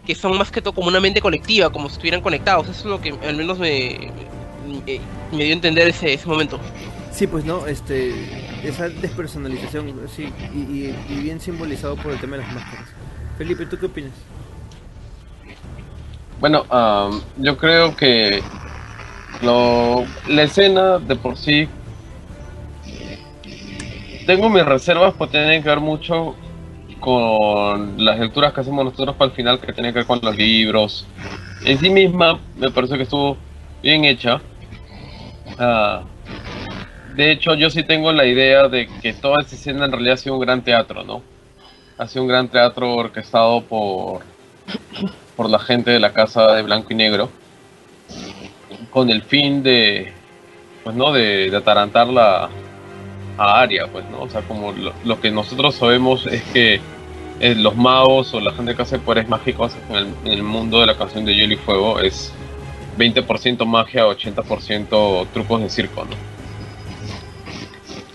que 0.07 0.15
son 0.15 0.39
más 0.39 0.53
que 0.53 0.63
todo 0.63 0.73
como 0.75 0.87
una 0.89 1.01
mente 1.01 1.21
colectiva, 1.21 1.71
como 1.71 1.89
si 1.89 1.95
estuvieran 1.95 2.21
conectados, 2.21 2.69
eso 2.69 2.79
es 2.79 2.85
lo 2.85 3.01
que 3.01 3.15
al 3.27 3.35
menos 3.35 3.59
me, 3.59 4.13
me, 4.87 5.01
me 5.33 5.45
dio 5.45 5.53
a 5.53 5.57
entender 5.57 5.89
ese, 5.89 6.13
ese 6.13 6.29
momento. 6.29 6.61
Sí, 7.11 7.27
pues 7.27 7.45
no, 7.45 7.67
este, 7.67 8.13
esa 8.65 8.89
despersonalización, 8.89 10.09
sí, 10.09 10.33
y, 10.55 10.61
y- 11.15 11.21
bien 11.23 11.41
simbolizado 11.41 11.97
por 11.97 12.13
el 12.13 12.19
tema 12.19 12.37
de 12.37 12.43
las 12.43 12.53
máscaras. 12.53 12.87
Felipe, 13.39 13.67
¿tú 13.67 13.79
qué 13.79 13.87
opinas? 13.87 14.13
Bueno, 16.41 16.65
am, 16.71 17.21
yo 17.39 17.57
creo 17.57 17.97
que 17.97 18.43
lo, 19.43 20.05
la 20.29 20.43
escena 20.43 20.99
de 20.99 21.17
por 21.17 21.37
sí. 21.37 21.69
Tengo 24.27 24.49
mis 24.49 24.65
reservas, 24.65 25.15
pues 25.17 25.31
tienen 25.31 25.63
que 25.63 25.69
ver 25.69 25.81
mucho 25.81 26.35
con 27.01 28.03
las 28.05 28.19
lecturas 28.19 28.53
que 28.53 28.61
hacemos 28.61 28.85
nosotros 28.85 29.15
para 29.17 29.31
el 29.31 29.37
final, 29.37 29.61
que 29.61 29.73
tienen 29.73 29.93
que 29.93 29.99
ver 30.01 30.07
con 30.07 30.21
los 30.23 30.37
libros. 30.37 31.07
En 31.65 31.79
sí 31.79 31.91
misma, 31.91 32.41
me 32.57 32.71
parece 32.71 32.97
que 32.97 33.03
estuvo 33.03 33.37
bien 33.83 34.05
hecha. 34.05 34.41
Ah, 35.59 36.03
de 37.17 37.31
hecho, 37.33 37.55
yo 37.55 37.71
sí 37.71 37.83
tengo 37.83 38.13
la 38.13 38.27
idea 38.27 38.69
de 38.69 38.89
que 39.01 39.13
toda 39.13 39.43
esa 39.43 39.55
escena 39.57 39.85
en 39.87 39.93
realidad 39.93 40.15
ha 40.15 40.19
sido 40.19 40.35
un 40.35 40.41
gran 40.41 40.63
teatro, 40.63 41.05
¿no? 41.05 41.23
Ha 41.99 42.09
sido 42.09 42.23
un 42.23 42.29
gran 42.29 42.49
teatro 42.49 42.95
orquestado 42.95 43.63
por 43.63 44.23
por 45.37 45.51
la 45.51 45.59
gente 45.59 45.91
de 45.91 46.01
la 46.01 46.13
casa 46.13 46.53
de 46.55 46.63
blanco 46.63 46.89
y 46.93 46.95
negro 46.97 47.29
con 48.91 49.11
el 49.11 49.23
fin 49.23 49.63
de 49.63 50.13
pues 50.83 50.95
no 50.95 51.13
de, 51.13 51.51
de 51.51 51.57
atarantar 51.57 52.09
la, 52.09 52.51
a 53.39 53.61
Arya, 53.61 53.87
pues, 53.91 54.05
¿no? 54.11 54.23
O 54.23 54.29
sea, 54.29 54.43
como 54.43 54.73
lo, 54.73 54.93
lo 55.05 55.21
que 55.21 55.31
nosotros 55.31 55.75
sabemos 55.75 56.27
es 56.27 56.43
que 56.53 56.81
eh, 57.41 57.55
los 57.55 57.75
magos 57.77 58.35
o 58.35 58.41
la 58.41 58.53
gente 58.53 58.77
que 58.77 58.83
hace 58.83 58.99
poderes 58.99 59.29
mágicos 59.29 59.73
en 59.89 59.97
el, 59.97 60.07
en 60.25 60.33
el 60.33 60.43
mundo 60.43 60.81
de 60.81 60.87
la 60.87 60.97
canción 60.97 61.25
de 61.25 61.35
Hielo 61.35 61.55
y 61.55 61.57
Fuego 61.57 62.01
es 62.01 62.39
20% 62.99 63.65
magia, 63.67 64.07
80% 64.07 65.31
trucos 65.33 65.61
de 65.63 65.71
circo, 65.71 66.05
¿no? 66.05 66.34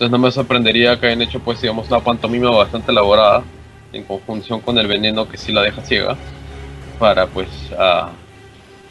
Entonces 0.00 0.12
no 0.12 0.26
me 0.26 0.32
sorprendería 0.32 0.98
que 0.98 1.08
hayan 1.08 1.20
hecho, 1.20 1.40
pues, 1.40 1.60
digamos, 1.60 1.88
una 1.88 2.00
pantomima 2.00 2.48
bastante 2.48 2.90
elaborada 2.90 3.42
en 3.92 4.02
conjunción 4.04 4.62
con 4.62 4.78
el 4.78 4.86
veneno 4.86 5.28
que 5.28 5.36
sí 5.36 5.52
la 5.52 5.60
deja 5.60 5.82
ciega 5.82 6.16
para, 6.98 7.26
pues, 7.26 7.48
a 7.78 8.08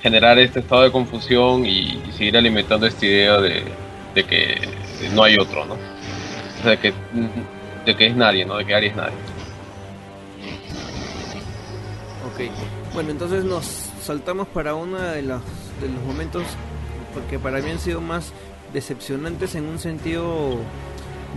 generar 0.04 0.38
este 0.38 0.60
estado 0.60 0.84
de 0.84 0.92
confusión 0.92 1.66
y, 1.66 2.00
seguir 2.16 2.38
alimentando 2.38 2.86
esta 2.86 3.08
idea 3.08 3.42
de, 3.42 3.64
que 4.14 4.70
no 5.16 5.24
hay 5.24 5.36
otro, 5.40 5.66
¿no? 5.66 5.74
O 5.74 6.62
sea, 6.62 6.72
de 6.72 6.78
que, 6.78 6.94
de 7.88 7.96
que 7.96 8.06
es 8.06 8.16
nadie, 8.16 8.46
¿no? 8.46 8.58
De 8.58 8.66
que 8.66 8.76
Ari 8.76 8.88
es 8.90 8.96
nadie. 8.96 9.16
Ok, 12.32 12.94
bueno, 12.94 13.10
entonces 13.10 13.44
nos 13.46 13.66
saltamos 14.04 14.48
para 14.50 14.76
uno 14.76 15.00
de 15.00 15.24
los, 15.24 15.42
de 15.82 15.90
los 15.90 16.04
momentos 16.04 16.44
porque 17.16 17.40
para 17.40 17.62
mí 17.62 17.72
han 17.72 17.80
sido 17.80 18.00
más 18.00 18.32
decepcionantes 18.74 19.56
en 19.56 19.66
un 19.66 19.80
sentido 19.80 20.60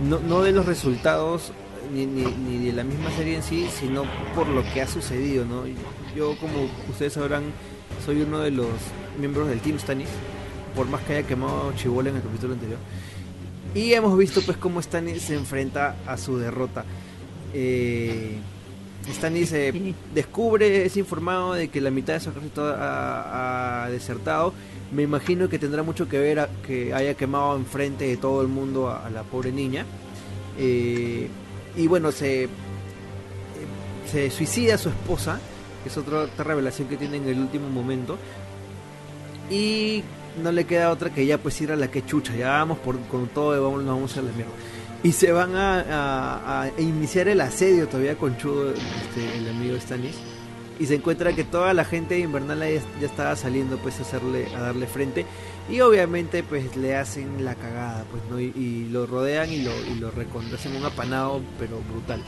no, 0.01 0.19
no 0.19 0.41
de 0.41 0.51
los 0.51 0.65
resultados 0.65 1.51
ni, 1.93 2.05
ni, 2.05 2.23
ni 2.23 2.65
de 2.65 2.73
la 2.73 2.83
misma 2.83 3.11
serie 3.11 3.35
en 3.35 3.43
sí, 3.43 3.67
sino 3.79 4.03
por 4.35 4.47
lo 4.47 4.63
que 4.73 4.81
ha 4.81 4.87
sucedido, 4.87 5.45
¿no? 5.45 5.63
Yo, 6.15 6.37
como 6.37 6.69
ustedes 6.89 7.13
sabrán, 7.13 7.43
soy 8.05 8.21
uno 8.21 8.39
de 8.39 8.51
los 8.51 8.67
miembros 9.19 9.47
del 9.47 9.59
Team 9.59 9.79
Stanis, 9.79 10.09
por 10.75 10.87
más 10.87 11.01
que 11.01 11.17
haya 11.17 11.27
quemado 11.27 11.73
Chibola 11.75 12.09
en 12.09 12.17
el 12.17 12.21
capítulo 12.21 12.53
anterior. 12.53 12.79
Y 13.75 13.93
hemos 13.93 14.17
visto 14.17 14.41
pues 14.41 14.57
cómo 14.57 14.81
Stanis 14.81 15.23
se 15.23 15.35
enfrenta 15.35 15.95
a 16.05 16.17
su 16.17 16.37
derrota. 16.37 16.85
Eh, 17.53 18.37
Stannis 19.11 19.51
eh, 19.51 19.93
descubre, 20.13 20.85
es 20.85 20.95
informado 20.97 21.53
de 21.53 21.67
que 21.67 21.81
la 21.81 21.91
mitad 21.91 22.13
de 22.13 22.19
su 22.19 22.29
ejército 22.29 22.65
ha, 22.65 23.83
ha 23.83 23.89
desertado. 23.89 24.53
Me 24.93 25.03
imagino 25.03 25.49
que 25.49 25.57
tendrá 25.59 25.81
mucho 25.83 26.07
que 26.07 26.19
ver 26.19 26.39
a, 26.39 26.47
que 26.65 26.93
haya 26.93 27.15
quemado 27.15 27.55
enfrente 27.55 28.05
de 28.05 28.17
todo 28.17 28.41
el 28.41 28.47
mundo 28.47 28.89
a, 28.89 29.05
a 29.05 29.09
la 29.09 29.23
pobre 29.23 29.51
niña. 29.51 29.85
Eh, 30.57 31.27
y 31.75 31.87
bueno, 31.87 32.11
se, 32.11 32.43
eh, 32.43 32.47
se 34.11 34.29
suicida 34.29 34.77
su 34.77 34.89
esposa, 34.89 35.39
que 35.81 35.89
es 35.89 35.97
otra, 35.97 36.19
otra 36.19 36.43
revelación 36.43 36.87
que 36.87 36.97
tiene 36.97 37.17
en 37.17 37.27
el 37.27 37.39
último 37.39 37.69
momento. 37.69 38.17
Y 39.49 40.03
no 40.41 40.51
le 40.51 40.65
queda 40.65 40.91
otra 40.91 41.13
que 41.13 41.25
ya 41.25 41.37
pues 41.37 41.59
ir 41.61 41.71
a 41.71 41.75
la 41.75 41.89
que 41.89 42.05
chucha, 42.05 42.35
ya 42.35 42.49
vamos 42.49 42.77
por, 42.79 42.99
con 43.07 43.27
todo 43.27 43.61
vamos, 43.63 43.83
nos 43.83 43.95
vamos 43.95 44.17
a 44.17 44.21
la 44.21 44.31
mierda. 44.31 44.51
Y 45.03 45.11
se 45.11 45.31
van 45.31 45.55
a, 45.55 45.79
a- 45.81 46.61
a 46.63 46.69
iniciar 46.81 47.27
el 47.27 47.41
asedio 47.41 47.87
todavía 47.87 48.15
con 48.15 48.37
Chudo, 48.37 48.71
este, 48.71 49.37
el 49.37 49.49
amigo 49.49 49.77
Stanis. 49.77 50.15
Y 50.79 50.87
se 50.87 50.95
encuentra 50.95 51.33
que 51.33 51.43
toda 51.43 51.73
la 51.73 51.85
gente 51.85 52.15
de 52.15 52.21
Invernalia 52.21 52.81
ya, 52.99 53.05
estaba 53.05 53.35
saliendo 53.35 53.77
pues 53.77 53.99
a 53.99 54.03
hacerle, 54.03 54.47
a 54.55 54.59
darle 54.59 54.87
frente. 54.87 55.25
Y 55.69 55.79
obviamente 55.81 56.43
pues 56.43 56.75
le 56.75 56.95
hacen 56.95 57.45
la 57.45 57.55
cagada, 57.55 58.05
pues 58.09 58.55
y, 58.55 58.89
lo 58.89 59.05
rodean 59.05 59.51
y 59.51 59.61
lo, 59.61 59.71
y 59.85 59.95
lo 59.95 60.11
hacen 60.53 60.75
un 60.75 60.85
apanado, 60.85 61.41
pero 61.59 61.79
brutal. 61.91 62.21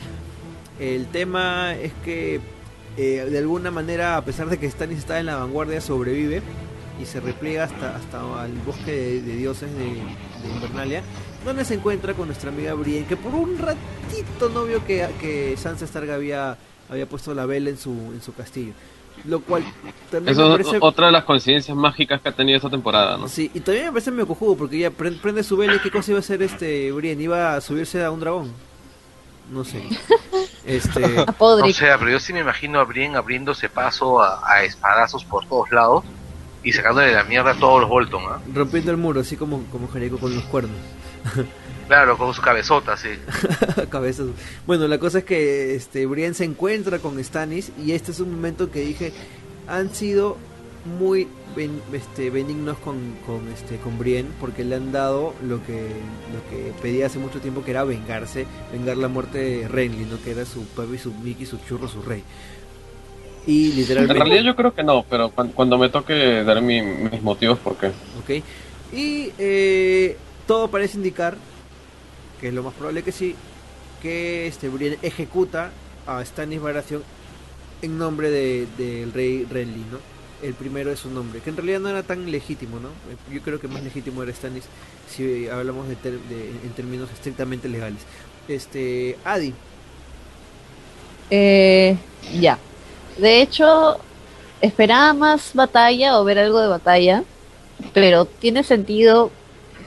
El 0.78 1.06
tema 1.06 1.74
es 1.74 1.92
que 2.04 2.40
eh, 2.96 3.26
de 3.30 3.38
alguna 3.38 3.70
manera, 3.70 4.16
a 4.16 4.24
pesar 4.24 4.48
de 4.48 4.58
que 4.58 4.70
Stannis 4.70 4.98
está 4.98 5.20
en 5.20 5.26
la 5.26 5.36
vanguardia, 5.36 5.80
sobrevive 5.80 6.42
y 7.00 7.04
se 7.04 7.20
repliega 7.20 7.64
hasta, 7.64 7.96
hasta 7.96 8.42
al 8.42 8.52
bosque 8.64 8.90
de, 8.90 9.22
de 9.22 9.36
dioses 9.36 9.70
de, 9.72 9.84
de 9.84 10.54
Invernalia, 10.54 11.02
donde 11.44 11.64
se 11.64 11.74
encuentra 11.74 12.14
con 12.14 12.28
nuestra 12.28 12.50
amiga 12.50 12.74
Brienne, 12.74 13.06
que 13.06 13.16
por 13.16 13.34
un 13.34 13.58
ratito 13.58 14.48
no 14.52 14.64
vio 14.64 14.84
que, 14.86 15.06
que 15.20 15.56
Sansa 15.56 15.84
Stark 15.84 16.10
había, 16.10 16.56
había 16.90 17.06
puesto 17.06 17.34
la 17.34 17.46
vela 17.46 17.70
en 17.70 17.78
su, 17.78 17.90
en 17.90 18.20
su 18.22 18.32
castillo. 18.34 18.72
Lo 19.24 19.40
cual 19.40 19.64
también 20.10 20.24
me 20.24 20.30
Eso 20.32 20.56
es 20.58 20.66
parece... 20.66 20.78
otra 20.80 21.06
de 21.06 21.12
las 21.12 21.24
coincidencias 21.24 21.76
mágicas 21.76 22.20
que 22.20 22.28
ha 22.28 22.32
tenido 22.32 22.56
esta 22.58 22.68
temporada, 22.70 23.16
¿no? 23.16 23.28
Sí, 23.28 23.50
y 23.54 23.60
también 23.60 23.86
me 23.86 23.92
parece 23.92 24.10
medio 24.10 24.26
cojudo 24.28 24.56
porque 24.56 24.76
ella 24.76 24.90
pre- 24.90 25.12
prende 25.12 25.42
su 25.42 25.56
vela 25.56 25.74
y 25.76 25.78
qué 25.80 25.90
cosa 25.90 26.10
iba 26.10 26.18
a 26.18 26.20
hacer 26.20 26.42
este 26.42 26.92
Brienne, 26.92 27.22
iba 27.22 27.54
a 27.56 27.60
subirse 27.62 28.04
a 28.04 28.10
un 28.10 28.20
dragón. 28.20 28.52
No 29.50 29.64
sé. 29.64 29.82
Este, 30.66 31.04
A 31.20 31.24
No 31.26 31.32
Podrick. 31.32 31.76
sé, 31.76 31.86
pero 31.96 32.10
yo 32.10 32.18
sí 32.18 32.32
me 32.32 32.40
imagino 32.40 32.80
a 32.80 32.84
Brienne 32.84 33.16
abriéndose 33.16 33.68
paso 33.68 34.20
a, 34.20 34.40
a 34.52 34.64
espadazos 34.64 35.24
por 35.24 35.46
todos 35.46 35.70
lados 35.70 36.04
y 36.64 36.72
sacándole 36.72 37.12
la 37.12 37.22
mierda 37.22 37.52
a 37.52 37.54
todos 37.54 37.80
los 37.82 37.88
Bolton, 37.88 38.22
¿ah? 38.28 38.40
rompiendo 38.52 38.90
el 38.90 38.96
muro, 38.96 39.20
así 39.20 39.36
como, 39.36 39.62
como 39.70 39.86
Jericho 39.88 40.18
con 40.18 40.34
los 40.34 40.42
cuernos. 40.44 40.76
Claro, 41.86 42.18
con 42.18 42.34
su 42.34 42.42
cabezota, 42.42 42.96
sí. 42.96 43.10
Cabezas. 43.90 44.26
Bueno, 44.66 44.88
la 44.88 44.98
cosa 44.98 45.18
es 45.18 45.24
que 45.24 45.74
este 45.76 46.06
Brienne 46.06 46.34
se 46.34 46.44
encuentra 46.44 46.98
con 46.98 47.22
Stannis 47.22 47.70
y 47.84 47.92
este 47.92 48.10
es 48.10 48.20
un 48.20 48.32
momento 48.32 48.70
que 48.70 48.80
dije 48.80 49.12
han 49.68 49.94
sido 49.94 50.36
muy 50.98 51.28
ben- 51.56 51.80
este, 51.92 52.30
benignos 52.30 52.76
con, 52.78 52.96
con 53.26 53.48
este 53.52 53.76
con 53.78 53.98
Brienne 53.98 54.28
porque 54.40 54.64
le 54.64 54.76
han 54.76 54.90
dado 54.92 55.34
lo 55.42 55.64
que 55.64 55.74
lo 56.32 56.48
que 56.50 56.72
pedía 56.82 57.06
hace 57.06 57.18
mucho 57.20 57.40
tiempo 57.40 57.62
que 57.64 57.70
era 57.72 57.84
vengarse, 57.84 58.46
vengar 58.72 58.96
la 58.96 59.08
muerte 59.08 59.38
de 59.38 59.68
Renly, 59.68 60.04
¿no? 60.06 60.20
Que 60.22 60.32
era 60.32 60.44
su 60.44 60.64
papi, 60.66 60.98
su 60.98 61.12
Mickey, 61.14 61.46
su 61.46 61.58
churro, 61.68 61.86
su 61.88 62.02
rey. 62.02 62.22
Y 63.46 63.70
En 63.70 63.76
literalmente 63.76 64.14
realidad 64.24 64.42
yo 64.42 64.56
creo 64.56 64.74
que 64.74 64.82
no, 64.82 65.04
pero 65.08 65.30
cuan- 65.30 65.52
cuando 65.52 65.78
me 65.78 65.88
toque 65.88 66.42
dar 66.42 66.60
mi- 66.62 66.82
mis 66.82 67.22
motivos 67.22 67.58
por 67.60 67.76
qué. 67.76 67.86
¿ok? 67.88 68.42
Y 68.92 69.30
eh, 69.38 70.16
todo 70.48 70.68
parece 70.68 70.96
indicar, 70.96 71.36
que 72.40 72.48
es 72.48 72.54
lo 72.54 72.62
más 72.62 72.74
probable 72.74 73.02
que 73.02 73.12
sí, 73.12 73.34
que 74.02 74.46
este 74.46 74.68
Brienne 74.68 74.98
ejecuta 75.02 75.72
a 76.06 76.24
Stannis 76.24 76.60
Baratheon 76.60 77.02
en 77.82 77.98
nombre 77.98 78.30
de- 78.30 78.66
del 78.78 79.12
rey 79.12 79.44
Renly, 79.50 79.84
¿no? 79.90 79.98
El 80.42 80.54
primero 80.54 80.90
es 80.92 81.00
su 81.00 81.10
nombre, 81.10 81.40
que 81.40 81.50
en 81.50 81.56
realidad 81.56 81.80
no 81.80 81.88
era 81.88 82.02
tan 82.02 82.30
legítimo, 82.30 82.78
¿no? 82.80 82.88
Eh, 83.10 83.16
Yo 83.32 83.42
creo 83.42 83.60
que 83.60 83.68
más 83.68 83.82
legítimo 83.82 84.22
era 84.22 84.32
Stannis 84.34 84.64
si 85.08 85.48
hablamos 85.48 85.88
de, 85.88 85.96
de- 85.96 86.60
en 86.64 86.74
términos 86.74 87.10
estrictamente 87.12 87.68
legales. 87.68 88.02
Este, 88.48 89.18
Adi, 89.24 89.54
Eh, 91.30 91.96
ya. 92.40 92.58
De 93.16 93.40
hecho, 93.42 93.98
esperaba 94.60 95.12
más 95.14 95.52
batalla 95.54 96.18
o 96.20 96.24
ver 96.24 96.38
algo 96.38 96.60
de 96.60 96.68
batalla, 96.68 97.24
pero 97.92 98.26
tiene 98.26 98.62
sentido 98.64 99.32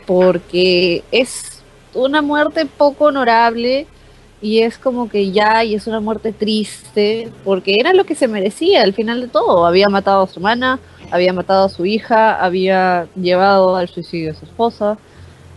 porque 0.05 1.03
es 1.11 1.48
una 1.93 2.21
muerte 2.21 2.65
poco 2.65 3.05
honorable 3.05 3.87
y 4.41 4.59
es 4.59 4.77
como 4.77 5.09
que 5.09 5.31
ya, 5.31 5.63
y 5.63 5.75
es 5.75 5.87
una 5.87 5.99
muerte 5.99 6.31
triste, 6.31 7.29
porque 7.43 7.75
era 7.79 7.93
lo 7.93 8.05
que 8.05 8.15
se 8.15 8.27
merecía 8.27 8.83
al 8.83 8.93
final 8.93 9.21
de 9.21 9.27
todo. 9.27 9.65
Había 9.65 9.87
matado 9.89 10.23
a 10.23 10.27
su 10.27 10.39
hermana, 10.39 10.79
había 11.11 11.33
matado 11.33 11.65
a 11.65 11.69
su 11.69 11.85
hija, 11.85 12.41
había 12.43 13.07
llevado 13.15 13.75
al 13.75 13.89
suicidio 13.89 14.31
a 14.31 14.35
su 14.35 14.45
esposa, 14.45 14.97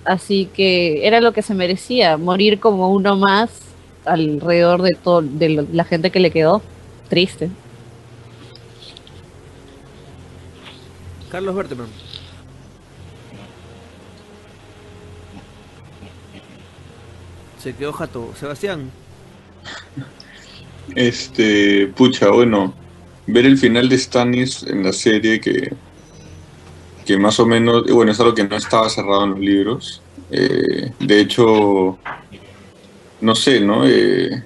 así 0.05 0.49
que 0.53 1.07
era 1.07 1.21
lo 1.21 1.33
que 1.33 1.43
se 1.43 1.55
merecía, 1.55 2.17
morir 2.17 2.59
como 2.59 2.91
uno 2.91 3.17
más 3.17 3.51
alrededor 4.05 4.83
de 4.83 4.97
todo 5.03 5.23
de 5.23 5.67
la 5.73 5.85
gente 5.85 6.11
que 6.11 6.21
le 6.21 6.31
quedó. 6.33 6.61
Triste. 7.09 7.51
Carlos 11.31 11.55
Berteman. 11.55 11.89
Se 17.63 17.73
quedó 17.75 17.93
jato. 17.93 18.33
Sebastián. 18.39 18.91
Este, 20.97 21.87
pucha, 21.87 22.29
bueno, 22.31 22.75
ver 23.29 23.47
el 23.47 23.57
final 23.57 23.89
de 23.89 23.99
Stannis 23.99 24.65
en 24.65 24.83
la 24.83 24.93
serie 24.93 25.41
que, 25.41 25.73
que 27.07 27.17
más 27.17 27.39
o 27.39 27.47
menos, 27.47 27.85
bueno, 27.87 28.11
es 28.11 28.19
algo 28.19 28.35
que 28.35 28.43
no 28.43 28.57
estaba 28.57 28.89
cerrado 28.89 29.25
en 29.25 29.31
los 29.31 29.39
libros. 29.39 30.03
Eh, 30.33 30.91
de 30.99 31.21
hecho, 31.21 31.99
no 33.21 33.35
sé, 33.37 33.61
¿no? 33.61 33.87
Eh, 33.87 34.43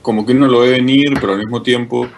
como 0.00 0.24
que 0.24 0.32
uno 0.32 0.48
lo 0.48 0.60
ve 0.60 0.70
venir, 0.70 1.18
pero 1.20 1.34
al 1.34 1.40
mismo 1.40 1.60
tiempo, 1.60 2.08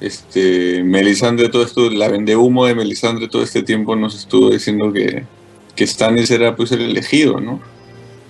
este, 0.00 0.84
Melisandre, 0.84 1.48
todo 1.48 1.64
esto, 1.64 1.90
la 1.90 2.08
vende 2.08 2.36
humo 2.36 2.64
de 2.64 2.76
Melisandre 2.76 3.26
todo 3.26 3.42
este 3.42 3.64
tiempo 3.64 3.96
nos 3.96 4.14
estuvo 4.14 4.50
diciendo 4.50 4.92
que, 4.92 5.24
que 5.74 5.84
Stannis 5.84 6.30
era 6.30 6.54
pues 6.54 6.70
el 6.70 6.82
elegido, 6.82 7.40
¿no? 7.40 7.60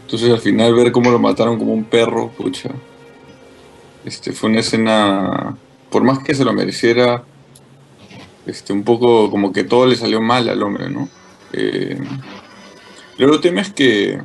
Entonces 0.09 0.31
al 0.31 0.41
final 0.41 0.75
ver 0.75 0.91
cómo 0.91 1.11
lo 1.11 1.19
mataron 1.19 1.59
como 1.59 1.75
un 1.75 1.85
perro, 1.85 2.31
pucha. 2.31 2.71
Este, 4.07 4.33
fue 4.33 4.49
una 4.49 4.61
escena, 4.61 5.55
por 5.91 6.03
más 6.03 6.21
que 6.21 6.35
se 6.35 6.47
lo 6.47 6.55
mereciera, 6.55 7.25
este, 8.47 8.73
un 8.73 8.85
poco 8.85 9.31
como 9.31 9.53
que 9.53 9.65
todo 9.65 9.85
le 9.85 9.97
salió 9.97 10.23
mal 10.23 10.49
al 10.49 10.63
hombre, 10.63 10.89
¿no? 10.89 11.11
Eh, 11.53 12.01
el 13.19 13.41
tema 13.43 13.61
es 13.61 13.71
que 13.71 14.19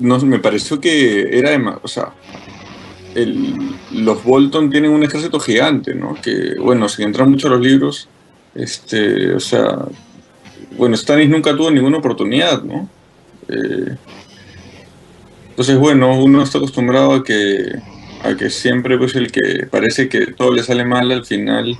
no, 0.00 0.18
me 0.18 0.38
pareció 0.38 0.78
que 0.78 1.38
era, 1.38 1.80
o 1.82 1.88
sea, 1.88 2.12
el- 3.14 3.74
los 3.90 4.22
Bolton 4.22 4.68
tienen 4.68 4.90
un 4.90 5.02
ejército 5.02 5.40
gigante, 5.40 5.94
¿no? 5.94 6.14
Que, 6.20 6.56
bueno, 6.60 6.90
si 6.90 7.02
entran 7.04 7.30
mucho 7.30 7.48
a 7.48 7.52
los 7.52 7.62
libros, 7.62 8.06
este, 8.54 9.32
o 9.34 9.40
sea, 9.40 9.78
bueno, 10.76 10.94
Stannis 10.94 11.30
nunca 11.30 11.56
tuvo 11.56 11.70
ninguna 11.70 11.96
oportunidad, 11.96 12.62
¿no? 12.62 12.90
Eh, 13.48 13.96
Entonces, 15.50 15.78
bueno, 15.78 16.18
uno 16.22 16.42
está 16.42 16.58
acostumbrado 16.58 17.14
a 17.14 17.24
que, 17.24 17.82
a 18.22 18.34
que 18.36 18.50
siempre 18.50 18.98
pues 18.98 19.14
el 19.14 19.32
que 19.32 19.66
parece 19.70 20.08
que 20.08 20.26
todo 20.32 20.52
le 20.52 20.62
sale 20.62 20.84
mal 20.84 21.10
al 21.12 21.24
final 21.24 21.78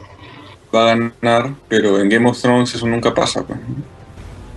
va 0.74 0.92
a 0.92 0.96
ganar, 0.96 1.54
pero 1.68 2.00
en 2.00 2.08
Game 2.08 2.28
of 2.28 2.40
Thrones 2.40 2.74
eso 2.74 2.86
nunca 2.86 3.14
pasa. 3.14 3.46
Pues. 3.46 3.58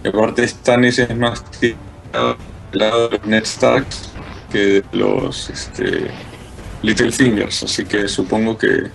Y 0.04 0.08
aparte 0.08 0.48
Stannis 0.48 1.00
es 1.00 1.16
más 1.16 1.44
tirado 1.52 2.38
del 2.72 2.80
lado 2.80 3.10
de 3.10 3.18
los 3.18 3.28
Ned 3.28 3.46
Starks 3.46 4.10
que 4.52 4.60
de 4.60 4.84
los 4.94 5.50
este, 5.50 6.12
Littlefingers, 6.82 7.64
así 7.64 7.86
que 7.86 8.08
supongo 8.08 8.58
que 8.58 8.92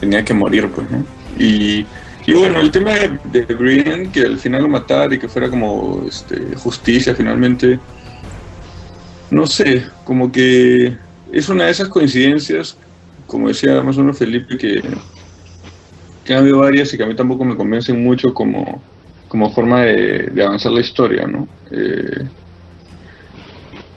tenía 0.00 0.24
que 0.24 0.34
morir, 0.34 0.70
pues, 0.70 0.90
¿no? 0.90 1.04
Y, 1.38 1.86
y 2.28 2.34
bueno, 2.34 2.60
el 2.60 2.70
tema 2.70 2.92
de, 2.92 3.18
de 3.24 3.54
Brienne, 3.54 4.12
que 4.12 4.20
al 4.20 4.38
final 4.38 4.64
lo 4.64 4.68
matara 4.68 5.14
y 5.14 5.18
que 5.18 5.30
fuera 5.30 5.48
como 5.48 6.04
este, 6.06 6.54
justicia 6.56 7.14
finalmente, 7.14 7.80
no 9.30 9.46
sé, 9.46 9.86
como 10.04 10.30
que 10.30 10.94
es 11.32 11.48
una 11.48 11.64
de 11.64 11.70
esas 11.70 11.88
coincidencias, 11.88 12.76
como 13.26 13.48
decía 13.48 13.80
más 13.80 13.96
o 13.96 14.00
menos 14.00 14.18
Felipe, 14.18 14.58
que, 14.58 14.82
que 16.22 16.34
ha 16.34 16.40
habido 16.40 16.58
varias 16.58 16.92
y 16.92 16.98
que 16.98 17.04
a 17.04 17.06
mí 17.06 17.16
tampoco 17.16 17.46
me 17.46 17.56
convencen 17.56 18.04
mucho 18.04 18.34
como, 18.34 18.82
como 19.28 19.50
forma 19.54 19.84
de, 19.84 20.24
de 20.24 20.44
avanzar 20.44 20.72
la 20.72 20.80
historia, 20.80 21.26
¿no? 21.26 21.48
Eh, 21.70 22.28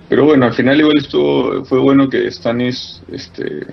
pero 0.07 0.23
bueno, 0.23 0.45
al 0.45 0.53
final 0.53 0.79
igual 0.79 0.99
estuvo, 0.99 1.65
fue 1.65 1.79
bueno 1.79 2.09
que 2.09 2.31
Stannis 2.31 3.01
este, 3.11 3.67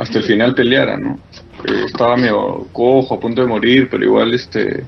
hasta 0.00 0.18
el 0.18 0.24
final 0.24 0.54
peleara, 0.54 0.96
¿no? 0.96 1.18
Eh, 1.64 1.84
estaba 1.86 2.16
medio 2.16 2.66
cojo, 2.72 3.14
a 3.14 3.20
punto 3.20 3.42
de 3.42 3.46
morir, 3.46 3.88
pero 3.90 4.02
igual 4.02 4.32
este 4.32 4.84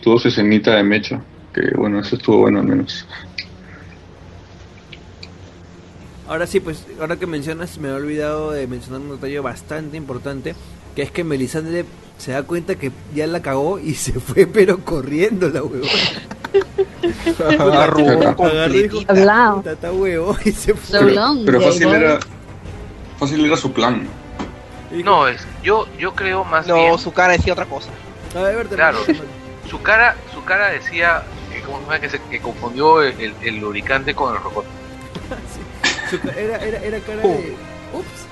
tuvo 0.00 0.20
su 0.20 0.28
escenita 0.28 0.76
de 0.76 0.84
mecha, 0.84 1.20
que 1.52 1.72
bueno, 1.76 1.98
eso 1.98 2.14
estuvo 2.14 2.38
bueno 2.38 2.60
al 2.60 2.66
menos. 2.66 3.04
Ahora 6.28 6.46
sí, 6.46 6.60
pues, 6.60 6.86
ahora 7.00 7.16
que 7.16 7.26
mencionas, 7.26 7.78
me 7.78 7.88
he 7.88 7.92
olvidado 7.92 8.52
de 8.52 8.68
mencionar 8.68 9.00
un 9.00 9.10
detalle 9.10 9.40
bastante 9.40 9.96
importante, 9.96 10.54
que 10.94 11.02
es 11.02 11.10
que 11.10 11.24
Melisandre 11.24 11.84
se 12.16 12.32
da 12.32 12.44
cuenta 12.44 12.76
que 12.76 12.92
ya 13.16 13.26
la 13.26 13.42
cagó 13.42 13.80
y 13.80 13.94
se 13.94 14.12
fue, 14.20 14.46
pero 14.46 14.78
corriendo 14.78 15.48
la 15.48 15.64
huevona. 15.64 15.90
Agarró 17.48 17.72
Agarró 17.72 18.00
y 18.00 18.16
dijo, 18.16 18.36
completita. 18.36 19.12
Hablado. 19.12 19.60
tata 19.62 19.92
huevo, 19.92 20.36
y 20.44 20.52
se 20.52 20.72
fue. 20.72 21.00
So 21.00 21.04
long, 21.04 21.44
Pero 21.44 21.60
fácil 21.60 21.88
era, 21.88 22.20
fácil 23.18 23.44
era 23.44 23.56
su 23.56 23.72
plan. 23.72 24.06
No, 25.04 25.28
es, 25.28 25.46
yo, 25.62 25.86
yo 25.98 26.14
creo 26.14 26.44
más 26.44 26.66
No, 26.66 26.74
bien, 26.74 26.98
su 26.98 27.12
cara 27.12 27.32
decía 27.34 27.52
otra 27.52 27.66
cosa. 27.66 27.90
a 28.34 28.40
ver, 28.42 28.56
verte, 28.56 28.74
Claro. 28.76 28.98
su 29.68 29.82
cara, 29.82 30.16
su 30.32 30.44
cara 30.44 30.68
decía 30.68 31.22
que, 31.52 31.60
¿cómo 31.62 31.78
se 31.78 31.82
llama? 31.84 32.00
que, 32.00 32.10
se, 32.10 32.20
que 32.22 32.40
confundió 32.40 33.02
el, 33.02 33.20
el- 33.20 33.34
el 33.42 33.56
lubricante 33.58 34.14
con 34.14 34.34
el 34.34 34.42
rocoto. 34.42 34.68
Su 36.10 36.20
ca- 36.20 36.32
era, 36.36 36.56
era, 36.58 36.78
era 36.78 37.00
cara 37.00 37.20
Oh. 37.24 37.28
de... 37.28 37.56
Ups. 37.92 38.26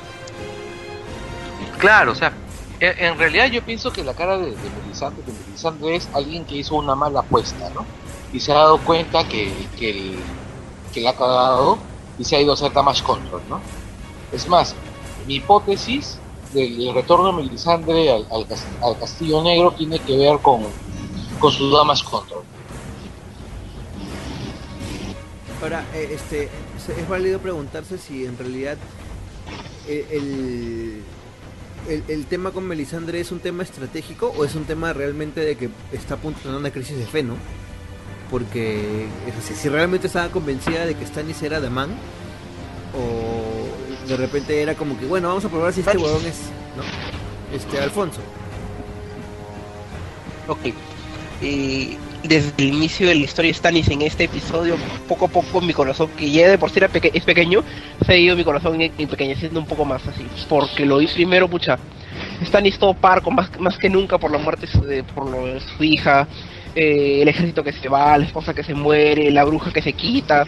Claro, 1.79 2.13
o 2.13 2.15
sea, 2.15 2.33
en, 2.81 3.05
en 3.05 3.19
realidad 3.19 3.47
yo 3.47 3.63
pienso 3.63 3.93
que 3.93 4.05
la 4.05 4.15
cara 4.15 4.39
de, 4.39 4.51
de 4.51 4.71
Melisandre, 4.83 5.23
de 5.25 5.33
Melisandre 5.47 5.97
es 5.97 6.09
alguien 6.15 6.45
que 6.45 6.57
hizo 6.57 6.77
una 6.77 6.95
mala 6.95 7.21
apuesta, 7.21 7.69
¿no? 7.75 7.85
Y 8.33 8.41
se 8.41 8.53
ha 8.53 8.57
dado 8.57 8.79
cuenta 8.79 9.25
que, 9.29 9.53
que, 9.79 9.91
el- 9.91 10.19
que 10.93 11.01
la 11.01 11.11
ha 11.11 11.17
cagado 11.17 11.79
y 12.19 12.25
se 12.25 12.37
ha 12.37 12.41
ido 12.41 12.53
a 12.53 12.55
hacer 12.55 12.73
damage 12.73 13.03
control, 13.03 13.43
¿no? 13.49 13.61
Es 14.33 14.49
más, 14.49 14.75
mi 15.27 15.37
hipótesis 15.37 16.19
del, 16.55 16.95
retorno 16.95 17.27
de 17.27 17.43
Melisandre 17.43 18.11
al, 18.11 18.27
al 18.31 18.47
cas- 18.47 18.67
al 18.83 18.99
Castillo 18.99 19.43
Negro 19.43 19.73
tiene 19.73 19.99
que 19.99 20.17
ver 20.17 20.39
con, 20.39 20.63
con 21.39 21.53
su 21.53 21.71
damage 21.71 22.05
control. 22.05 22.43
Ahora, 25.63 25.85
eh, 25.95 26.11
este, 26.13 26.45
es 26.45 27.09
válido 27.09 27.39
preguntarse 27.39 27.97
si 27.99 28.27
en 28.27 28.37
realidad 28.37 28.77
eh, 29.89 30.07
el, 30.11 31.03
el, 31.89 32.05
el 32.09 32.27
tema 32.27 32.51
con 32.51 32.67
Melisandre 32.67 33.21
es 33.21 33.33
un 33.33 33.41
tema 33.41 33.63
estratégico 33.63 34.33
o 34.37 34.45
es 34.45 34.55
un 34.55 34.65
tema 34.65 34.93
realmente 34.93 35.41
de 35.41 35.57
que 35.57 35.71
está 35.93 36.15
a 36.15 36.17
de 36.19 36.43
tener 36.43 36.59
una 36.59 36.71
crisis 36.71 36.99
de 36.99 37.07
fe, 37.07 37.23
¿no? 37.23 37.37
Porque 38.31 39.07
así, 39.39 39.55
si 39.55 39.69
realmente 39.69 40.07
estaba 40.07 40.29
convencida 40.29 40.87
de 40.87 40.95
que 40.97 41.07
Stannis 41.07 41.43
era 41.43 41.61
Man, 41.71 41.91
o 42.95 43.44
de 44.09 44.17
repente 44.17 44.61
era 44.63 44.75
como 44.75 44.99
que, 44.99 45.07
bueno, 45.07 45.29
vamos 45.29 45.45
a 45.45 45.49
probar 45.49 45.73
si 45.73 45.81
este 45.81 45.97
huevón 45.97 46.25
es, 46.27 46.51
¿no? 46.77 47.57
Este, 47.57 47.79
Alfonso. 47.79 48.21
Ok. 50.49 50.59
Y 51.43 51.97
desde 52.23 52.53
el 52.59 52.65
inicio 52.75 53.09
de 53.09 53.15
la 53.15 53.23
historia 53.25 53.51
de 53.51 53.55
Stannis 53.55 53.89
en 53.89 54.03
este 54.03 54.25
episodio, 54.25 54.77
poco 55.09 55.27
a 55.27 55.29
poco 55.29 55.61
mi 55.61 55.73
corazón, 55.73 56.09
que 56.17 56.31
ya 56.31 56.49
de 56.49 56.59
por 56.59 56.71
sí 56.71 56.79
era 56.79 56.89
peque- 56.89 57.11
es 57.13 57.25
pequeño, 57.25 57.63
se 58.05 58.13
ha 58.13 58.17
ido 58.17 58.37
mi 58.37 58.45
corazón 58.45 58.81
en- 58.81 58.93
empequeñeciendo 58.99 59.61
un 59.61 59.67
poco 59.67 59.85
más 59.85 60.07
así. 60.07 60.27
Porque 60.49 60.87
lo 60.87 60.99
vi 60.99 61.07
primero, 61.07 61.49
pucha. 61.49 61.79
Stannis 62.45 62.79
todo 62.79 62.95
parco, 62.95 63.31
más, 63.31 63.51
más 63.61 63.77
que 63.79 63.89
nunca 63.89 64.19
por 64.19 64.31
la 64.31 64.39
muerte 64.39 64.67
de, 64.87 65.03
por 65.03 65.29
lo 65.29 65.47
de 65.47 65.61
su 65.61 65.83
hija, 65.85 66.27
eh, 66.75 67.21
el 67.23 67.29
ejército 67.29 67.63
que 67.63 67.73
se 67.73 67.89
va, 67.89 68.17
la 68.19 68.25
esposa 68.25 68.55
que 68.55 68.63
se 68.65 68.75
muere, 68.75 69.31
la 69.31 69.45
bruja 69.45 69.73
que 69.73 69.83
se 69.83 69.93
quita, 69.93 70.47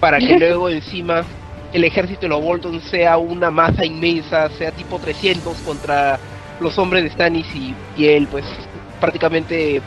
para 0.00 0.18
que 0.18 0.38
luego 0.38 0.68
encima 0.70 1.24
el 1.72 1.84
ejército 1.84 2.22
de 2.22 2.28
los 2.28 2.42
Bolton 2.42 2.80
sea 2.82 3.16
una 3.18 3.50
masa 3.50 3.84
inmensa, 3.84 4.48
sea 4.50 4.70
tipo 4.72 4.98
300 4.98 5.56
contra 5.58 6.18
los 6.60 6.76
hombres 6.78 7.02
de 7.04 7.10
Stannis 7.10 7.46
y, 7.54 7.74
y 7.96 8.06
él, 8.08 8.28
pues 8.30 8.44
prácticamente 9.00 9.80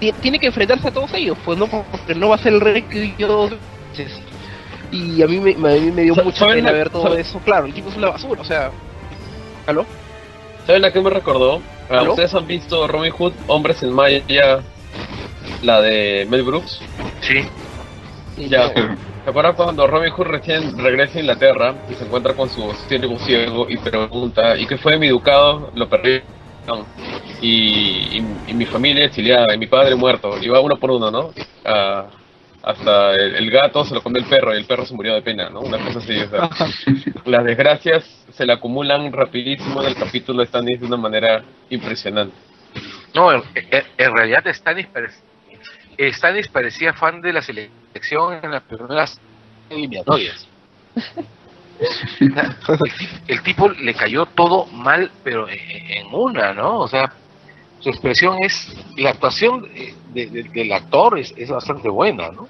ti- 0.00 0.12
tiene 0.20 0.38
que 0.38 0.46
enfrentarse 0.46 0.88
a 0.88 0.92
todos 0.92 1.12
ellos, 1.14 1.36
pues 1.44 1.58
no, 1.58 1.66
porque 1.66 2.14
no 2.14 2.28
va 2.28 2.36
a 2.36 2.38
ser 2.38 2.52
el 2.54 2.60
rey 2.60 2.82
que 2.82 3.14
veces. 3.90 4.12
Y 4.92 5.20
a 5.22 5.26
mí 5.26 5.38
me, 5.40 5.50
a 5.52 5.74
mí 5.80 5.90
me 5.90 6.02
dio 6.02 6.14
Sa- 6.14 6.22
mucha 6.22 6.38
¿saben 6.38 6.56
pena 6.56 6.70
la- 6.70 6.78
ver 6.78 6.90
todo 6.90 7.16
eso. 7.16 7.40
Claro, 7.40 7.66
el 7.66 7.74
tipo 7.74 7.88
es 7.90 7.96
una 7.96 8.10
basura, 8.10 8.40
o 8.40 8.44
sea. 8.44 8.70
¿Aló? 9.66 9.84
¿Saben 10.66 10.84
a 10.84 10.92
qué 10.92 11.00
me 11.00 11.10
recordó? 11.10 11.60
Ah, 11.90 11.98
¿Aló? 12.00 12.10
¿Ustedes 12.10 12.32
han 12.34 12.46
visto 12.46 12.86
Robin 12.86 13.10
Hood, 13.12 13.32
Hombres 13.48 13.82
en 13.82 13.92
Maya, 13.92 14.22
la 15.62 15.80
de 15.80 16.26
Mel 16.30 16.42
Brooks? 16.44 16.80
Sí, 17.20 17.40
Ya. 18.48 18.70
¿Se 19.26 19.30
acuerdan 19.30 19.54
cuando 19.56 19.88
Robin 19.88 20.12
Hood 20.12 20.26
recién 20.28 20.78
regresa 20.78 21.18
a 21.18 21.20
Inglaterra 21.20 21.74
y 21.90 21.94
se 21.94 22.04
encuentra 22.04 22.32
con 22.36 22.48
su 22.48 22.72
ciego 22.86 23.18
ciego 23.18 23.66
y 23.68 23.76
pregunta, 23.76 24.56
¿y 24.56 24.68
qué 24.68 24.78
fue 24.78 24.92
de 24.92 24.98
mi 25.00 25.08
ducado? 25.08 25.72
Lo 25.74 25.88
perdí. 25.88 26.22
Y, 27.42 28.18
y, 28.18 28.24
y 28.46 28.54
mi 28.54 28.66
familia 28.66 29.06
exiliada, 29.06 29.52
y 29.52 29.58
mi 29.58 29.66
padre 29.66 29.96
muerto. 29.96 30.38
Y 30.40 30.46
va 30.48 30.60
uno 30.60 30.76
por 30.76 30.92
uno, 30.92 31.10
¿no? 31.10 31.32
Ah, 31.64 32.06
hasta 32.62 33.14
el, 33.16 33.34
el 33.34 33.50
gato 33.50 33.84
se 33.84 33.94
lo 33.94 34.00
comió 34.00 34.22
el 34.22 34.28
perro 34.28 34.54
y 34.54 34.58
el 34.58 34.64
perro 34.64 34.86
se 34.86 34.94
murió 34.94 35.14
de 35.14 35.22
pena, 35.22 35.50
¿no? 35.50 35.58
Una 35.58 35.78
cosa 35.78 35.98
así. 35.98 36.16
O 36.18 36.28
sea, 36.30 36.48
las 37.24 37.44
desgracias 37.44 38.04
se 38.30 38.46
le 38.46 38.52
acumulan 38.52 39.12
rapidísimo 39.12 39.82
en 39.82 39.88
el 39.88 39.96
capítulo 39.96 40.38
de 40.42 40.46
Stannis 40.46 40.78
de 40.78 40.86
una 40.86 40.98
manera 40.98 41.42
impresionante. 41.68 42.36
No, 43.12 43.32
en, 43.32 43.42
en- 43.56 43.84
en 43.98 44.16
realidad 44.16 44.44
Stannis, 44.52 44.86
Stannis 45.98 46.48
parecía 46.48 46.92
fan 46.92 47.20
de 47.20 47.32
la 47.32 47.42
selección 47.42 48.38
en 48.42 48.50
las 48.50 48.62
primeras 48.62 49.18
eliminatorias. 49.70 50.46
El, 52.20 52.34
ti- 52.96 53.08
el 53.28 53.42
tipo 53.42 53.68
le 53.68 53.94
cayó 53.94 54.26
todo 54.26 54.66
mal, 54.66 55.10
pero 55.22 55.46
en, 55.48 56.06
una, 56.12 56.52
¿no? 56.54 56.78
O 56.80 56.88
sea, 56.88 57.12
su 57.80 57.90
expresión 57.90 58.42
es, 58.42 58.74
la 58.96 59.10
actuación 59.10 59.62
de- 59.74 59.94
de- 60.12 60.26
de- 60.26 60.42
del 60.44 60.72
actor 60.72 61.18
es, 61.18 61.34
es 61.36 61.50
bastante 61.50 61.88
buena, 61.88 62.30
¿no? 62.30 62.48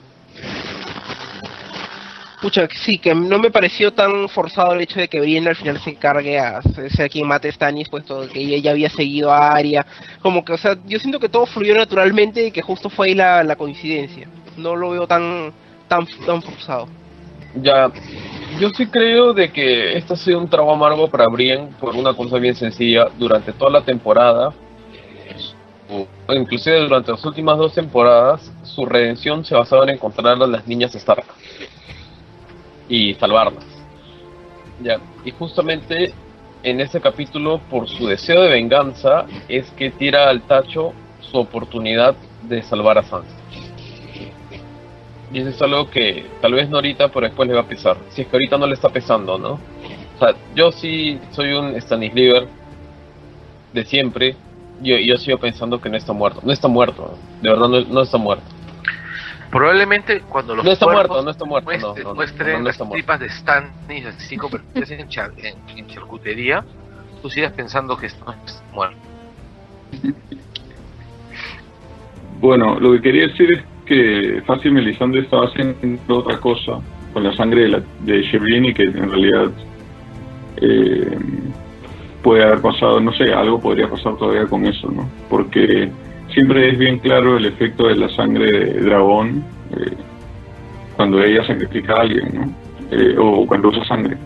Pucha, 2.40 2.68
sí, 2.84 2.98
que 2.98 3.14
no 3.14 3.38
me 3.38 3.50
pareció 3.50 3.92
tan 3.92 4.28
forzado 4.28 4.74
el 4.74 4.82
hecho 4.82 5.00
de 5.00 5.08
que 5.08 5.20
Brienne 5.20 5.48
al 5.48 5.56
final 5.56 5.80
se 5.80 5.90
encargue 5.90 6.38
a 6.38 6.60
ser 6.62 7.10
quien 7.10 7.26
mate 7.26 7.48
a 7.48 7.52
Stannis, 7.52 7.88
puesto 7.88 8.28
que 8.28 8.40
ella 8.40 8.58
ya 8.58 8.70
había 8.72 8.90
seguido 8.90 9.32
a 9.32 9.52
Arya. 9.52 9.86
Como 10.20 10.44
que, 10.44 10.52
o 10.52 10.58
sea, 10.58 10.76
yo 10.86 10.98
siento 10.98 11.18
que 11.18 11.30
todo 11.30 11.46
fluyó 11.46 11.74
naturalmente 11.74 12.46
y 12.46 12.50
que 12.50 12.60
justo 12.60 12.90
fue 12.90 13.08
ahí 13.08 13.14
la, 13.14 13.42
la 13.42 13.56
coincidencia. 13.56 14.28
No 14.58 14.76
lo 14.76 14.90
veo 14.90 15.06
tan, 15.06 15.52
tan, 15.88 16.06
tan 16.26 16.42
forzado. 16.42 16.88
Ya, 17.54 17.90
yo 18.60 18.68
sí 18.70 18.86
creo 18.86 19.32
de 19.32 19.50
que 19.50 19.96
esto 19.96 20.12
ha 20.12 20.16
sido 20.18 20.38
un 20.38 20.50
trago 20.50 20.70
amargo 20.70 21.08
para 21.08 21.28
Brienne 21.28 21.70
por 21.80 21.96
una 21.96 22.12
cosa 22.12 22.36
bien 22.36 22.54
sencilla. 22.54 23.06
Durante 23.18 23.52
toda 23.52 23.70
la 23.70 23.80
temporada, 23.80 24.52
o 25.88 26.34
inclusive 26.34 26.80
durante 26.80 27.12
las 27.12 27.24
últimas 27.24 27.56
dos 27.56 27.72
temporadas, 27.72 28.52
su 28.62 28.84
redención 28.84 29.42
se 29.42 29.54
basaba 29.54 29.84
en 29.84 29.90
encontrar 29.90 30.42
a 30.42 30.46
las 30.46 30.66
niñas 30.66 30.94
Stark 30.94 31.24
y 32.88 33.14
salvarlas. 33.14 33.64
Ya, 34.82 34.98
y 35.24 35.30
justamente 35.30 36.12
en 36.62 36.80
ese 36.80 37.00
capítulo, 37.00 37.60
por 37.70 37.88
su 37.88 38.06
deseo 38.06 38.42
de 38.42 38.50
venganza, 38.50 39.26
es 39.48 39.70
que 39.70 39.90
tira 39.90 40.28
al 40.28 40.42
tacho 40.42 40.92
su 41.20 41.38
oportunidad 41.38 42.14
de 42.42 42.62
salvar 42.62 42.98
a 42.98 43.02
Sansa. 43.02 43.34
Y 45.32 45.40
eso 45.40 45.50
es 45.50 45.62
algo 45.62 45.90
que 45.90 46.24
tal 46.40 46.54
vez 46.54 46.68
no 46.68 46.76
ahorita, 46.76 47.08
pero 47.08 47.26
después 47.26 47.48
le 47.48 47.54
va 47.54 47.62
a 47.62 47.68
pesar. 47.68 47.96
Si 48.10 48.22
es 48.22 48.28
que 48.28 48.36
ahorita 48.36 48.58
no 48.58 48.66
le 48.66 48.74
está 48.74 48.88
pesando, 48.88 49.38
¿no? 49.38 49.52
O 49.52 50.18
sea, 50.18 50.34
yo 50.54 50.72
sí 50.72 51.18
soy 51.32 51.52
un 51.52 51.80
Stanisliver 51.80 52.48
de 53.72 53.84
siempre. 53.84 54.36
Yo, 54.82 54.96
yo 54.96 55.16
sigo 55.18 55.38
pensando 55.38 55.80
que 55.80 55.88
no 55.88 55.96
está 55.96 56.12
muerto. 56.12 56.40
No 56.42 56.52
está 56.52 56.68
muerto. 56.68 57.16
De 57.42 57.50
verdad, 57.50 57.68
no, 57.68 57.80
no 57.80 58.02
está 58.02 58.18
muerto. 58.18 58.55
Probablemente 59.56 60.20
cuando 60.22 60.54
los 60.54 60.64
No 60.64 60.72
está 60.72 60.84
cuervos 60.86 61.08
muerto, 61.08 61.24
no 61.24 61.30
está 61.30 61.44
muerto. 61.44 61.70
No, 61.70 61.74
muestren, 61.86 62.04
no, 62.04 62.10
no, 62.10 62.14
muestren 62.14 62.52
no, 62.52 62.58
no 62.58 62.64
las 62.64 62.74
está 62.74 62.84
muerto. 62.84 62.94
tripas 62.94 63.20
de 63.20 63.28
Stannis 63.30 64.06
así 64.06 64.36
convertidas 64.36 64.90
en, 64.90 65.08
char- 65.08 65.32
en- 65.38 65.78
en 65.78 65.86
charcutería, 65.86 66.64
tú 67.22 67.30
sigas 67.30 67.52
pensando 67.52 67.96
que 67.96 68.06
esto 68.06 68.24
es 68.46 68.62
muerto. 68.72 68.96
Bueno, 72.40 72.78
lo 72.78 72.92
que 72.92 73.00
quería 73.02 73.28
decir 73.28 73.52
es 73.52 73.64
que 73.86 74.42
Fácil 74.46 74.72
Melisandre 74.72 75.20
estaba 75.22 75.46
haciendo 75.46 76.18
otra 76.18 76.38
cosa 76.38 76.80
con 77.12 77.24
la 77.24 77.32
sangre 77.34 77.62
de, 77.62 77.68
la, 77.68 77.82
de 78.00 78.74
que 78.74 78.82
en 78.82 79.10
realidad 79.10 79.50
eh, 80.60 81.18
puede 82.22 82.42
haber 82.44 82.60
pasado, 82.60 83.00
no 83.00 83.12
sé, 83.12 83.32
algo 83.32 83.60
podría 83.60 83.88
pasar 83.88 84.16
todavía 84.16 84.46
con 84.46 84.66
eso, 84.66 84.90
¿no? 84.90 85.08
Porque 85.30 85.90
siempre 86.36 86.68
es 86.68 86.78
bien 86.78 86.98
claro 86.98 87.38
el 87.38 87.46
efecto 87.46 87.88
de 87.88 87.96
la 87.96 88.10
sangre 88.10 88.44
de 88.52 88.80
dragón 88.82 89.42
eh, 89.74 89.96
cuando 90.94 91.24
ella 91.24 91.42
sacrifica 91.46 91.94
a 91.94 92.00
alguien, 92.02 92.30
¿no? 92.34 92.52
Eh, 92.90 93.16
o 93.18 93.46
cuando 93.46 93.70
usa 93.70 93.82
sangre. 93.86 94.18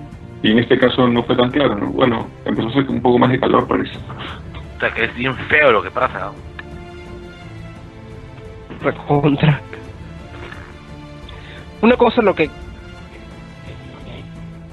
Y 0.43 0.51
en 0.51 0.59
este 0.59 0.77
caso 0.77 1.07
no 1.07 1.23
fue 1.23 1.37
tan 1.37 1.53
claro, 1.53 1.77
¿no? 1.77 1.87
Bueno, 1.93 2.27
empezó 2.45 2.67
a 2.67 2.71
hacer 2.73 2.91
un 2.91 3.01
poco 3.01 3.17
más 3.17 3.31
de 3.31 3.39
calor, 3.39 3.69
parece. 3.69 3.97
O 3.97 4.81
sea, 4.81 4.93
que 4.93 5.05
es 5.05 5.15
bien 5.15 5.37
feo 5.37 5.71
lo 5.71 5.85
que 5.85 5.91
pasa. 5.93 6.19
¿no? 6.19 6.35
Recontra. 8.83 9.61
Una 11.81 11.97
cosa 11.97 12.23
lo 12.23 12.35
que. 12.35 12.51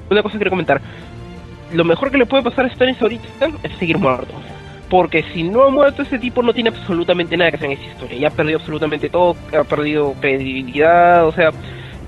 Una 0.10 0.24
cosa 0.24 0.34
que 0.34 0.40
quiero 0.40 0.52
comentar. 0.52 0.82
Lo 1.72 1.84
mejor 1.84 2.10
que 2.10 2.18
le 2.18 2.26
puede 2.26 2.42
pasar 2.42 2.66
a 2.66 2.70
Stannis 2.70 3.00
ahorita 3.00 3.28
es 3.62 3.78
seguir 3.78 4.00
muerto. 4.00 4.34
Porque 4.90 5.24
si 5.34 5.44
no 5.44 5.64
ha 5.64 5.70
muerto 5.70 6.02
ese 6.02 6.18
tipo 6.18 6.42
no 6.42 6.54
tiene 6.54 6.70
absolutamente 6.70 7.36
nada 7.36 7.52
que 7.52 7.58
hacer 7.58 7.72
en 7.72 7.78
esa 7.78 7.92
historia. 7.92 8.18
Ya 8.18 8.28
ha 8.30 8.32
perdido 8.32 8.60
absolutamente 8.60 9.10
todo, 9.10 9.36
ha 9.58 9.64
perdido 9.64 10.14
credibilidad, 10.20 11.28
o 11.28 11.32
sea, 11.34 11.52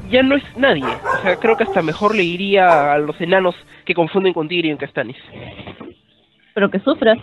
ya 0.09 0.23
no 0.23 0.35
es 0.35 0.43
nadie. 0.57 0.85
O 0.85 1.21
sea, 1.21 1.35
creo 1.37 1.57
que 1.57 1.63
hasta 1.63 1.81
mejor 1.81 2.15
le 2.15 2.23
iría 2.23 2.93
a 2.93 2.97
los 2.97 3.19
enanos 3.19 3.55
que 3.85 3.93
confunden 3.93 4.33
con 4.33 4.47
Tyrion 4.47 4.77
que 4.77 4.87
Stannis. 4.87 5.17
Pero 6.53 6.69
que 6.69 6.79
sufra. 6.79 7.13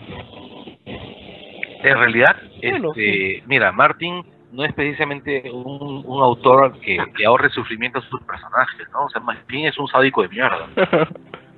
En 1.83 1.97
realidad, 1.97 2.35
Bueno, 2.61 2.89
este, 2.89 3.43
mira, 3.45 3.71
Martin 3.71 4.23
no 4.51 4.63
es 4.63 4.73
precisamente 4.73 5.51
un, 5.51 6.03
un 6.05 6.23
autor 6.23 6.79
que, 6.79 6.97
que 7.15 7.25
ahorre 7.25 7.49
sufrimiento 7.49 7.99
a 7.99 8.01
sus 8.03 8.21
personajes, 8.21 8.87
¿no? 8.91 9.05
O 9.05 9.09
sea, 9.09 9.21
más 9.21 9.37
bien 9.47 9.67
es 9.67 9.77
un 9.77 9.87
sádico 9.87 10.21
de 10.21 10.29
mierda. 10.29 10.67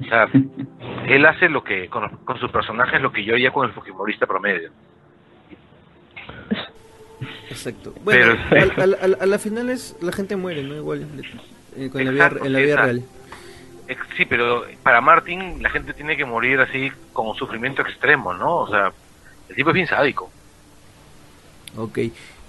O 0.01 0.03
sea, 0.05 0.27
él 1.07 1.25
hace 1.25 1.49
lo 1.49 1.63
que 1.63 1.89
con, 1.89 2.07
con 2.25 2.39
sus 2.39 2.49
personajes 2.51 3.01
lo 3.01 3.11
que 3.11 3.23
yo 3.23 3.33
haría 3.33 3.51
con 3.51 3.65
el 3.67 3.73
Fujimorista 3.73 4.25
promedio. 4.25 4.69
Exacto. 7.49 7.93
Bueno, 8.03 8.35
Pero- 8.49 8.71
al- 8.81 8.97
al- 9.01 9.17
a 9.19 9.25
la 9.25 9.39
final 9.39 9.69
es 9.69 9.95
la 10.01 10.11
gente 10.11 10.35
muere, 10.35 10.63
¿no? 10.63 10.75
Igual 10.75 11.07
eh, 11.75 11.89
con 11.89 12.03
la 12.05 12.11
vida, 12.11 12.25
Exacto, 12.25 12.45
en 12.45 12.53
la 12.53 12.59
vida 12.59 12.73
exacto. 12.73 12.91
real. 12.93 13.03
Sí, 14.15 14.25
pero 14.25 14.65
para 14.83 15.01
Martin 15.01 15.61
la 15.63 15.69
gente 15.69 15.93
tiene 15.93 16.15
que 16.15 16.23
morir 16.25 16.59
así 16.61 16.91
con 17.11 17.27
un 17.27 17.35
sufrimiento 17.35 17.81
extremo, 17.81 18.33
¿no? 18.33 18.57
O 18.57 18.69
sea, 18.69 18.91
el 19.49 19.55
tipo 19.55 19.69
es 19.71 19.73
bien 19.73 19.87
sádico. 19.87 20.29
Ok. 21.75 21.99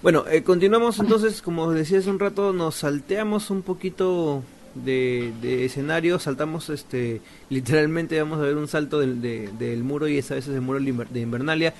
Bueno, 0.02 0.24
eh, 0.30 0.42
continuamos 0.42 0.98
entonces, 1.00 1.40
como 1.42 1.70
decía 1.72 1.98
hace 1.98 2.10
un 2.10 2.18
rato, 2.18 2.52
nos 2.52 2.76
salteamos 2.76 3.50
un 3.50 3.62
poquito 3.62 4.42
de, 4.74 5.32
escenario, 5.64 6.18
saltamos 6.18 6.68
este 6.70 7.20
literalmente 7.48 8.18
vamos 8.20 8.38
a 8.38 8.42
ver 8.42 8.56
un 8.56 8.68
salto 8.68 9.00
del, 9.00 9.20
de- 9.20 9.50
del 9.58 9.82
muro 9.84 10.06
y 10.08 10.18
esa 10.18 10.34
vez 10.34 10.46
es 10.48 10.54
el 10.54 10.60
muro 10.60 10.78
de 10.80 10.86
Inver- 10.92 11.08
de 11.08 11.20
Invernalia, 11.20 11.74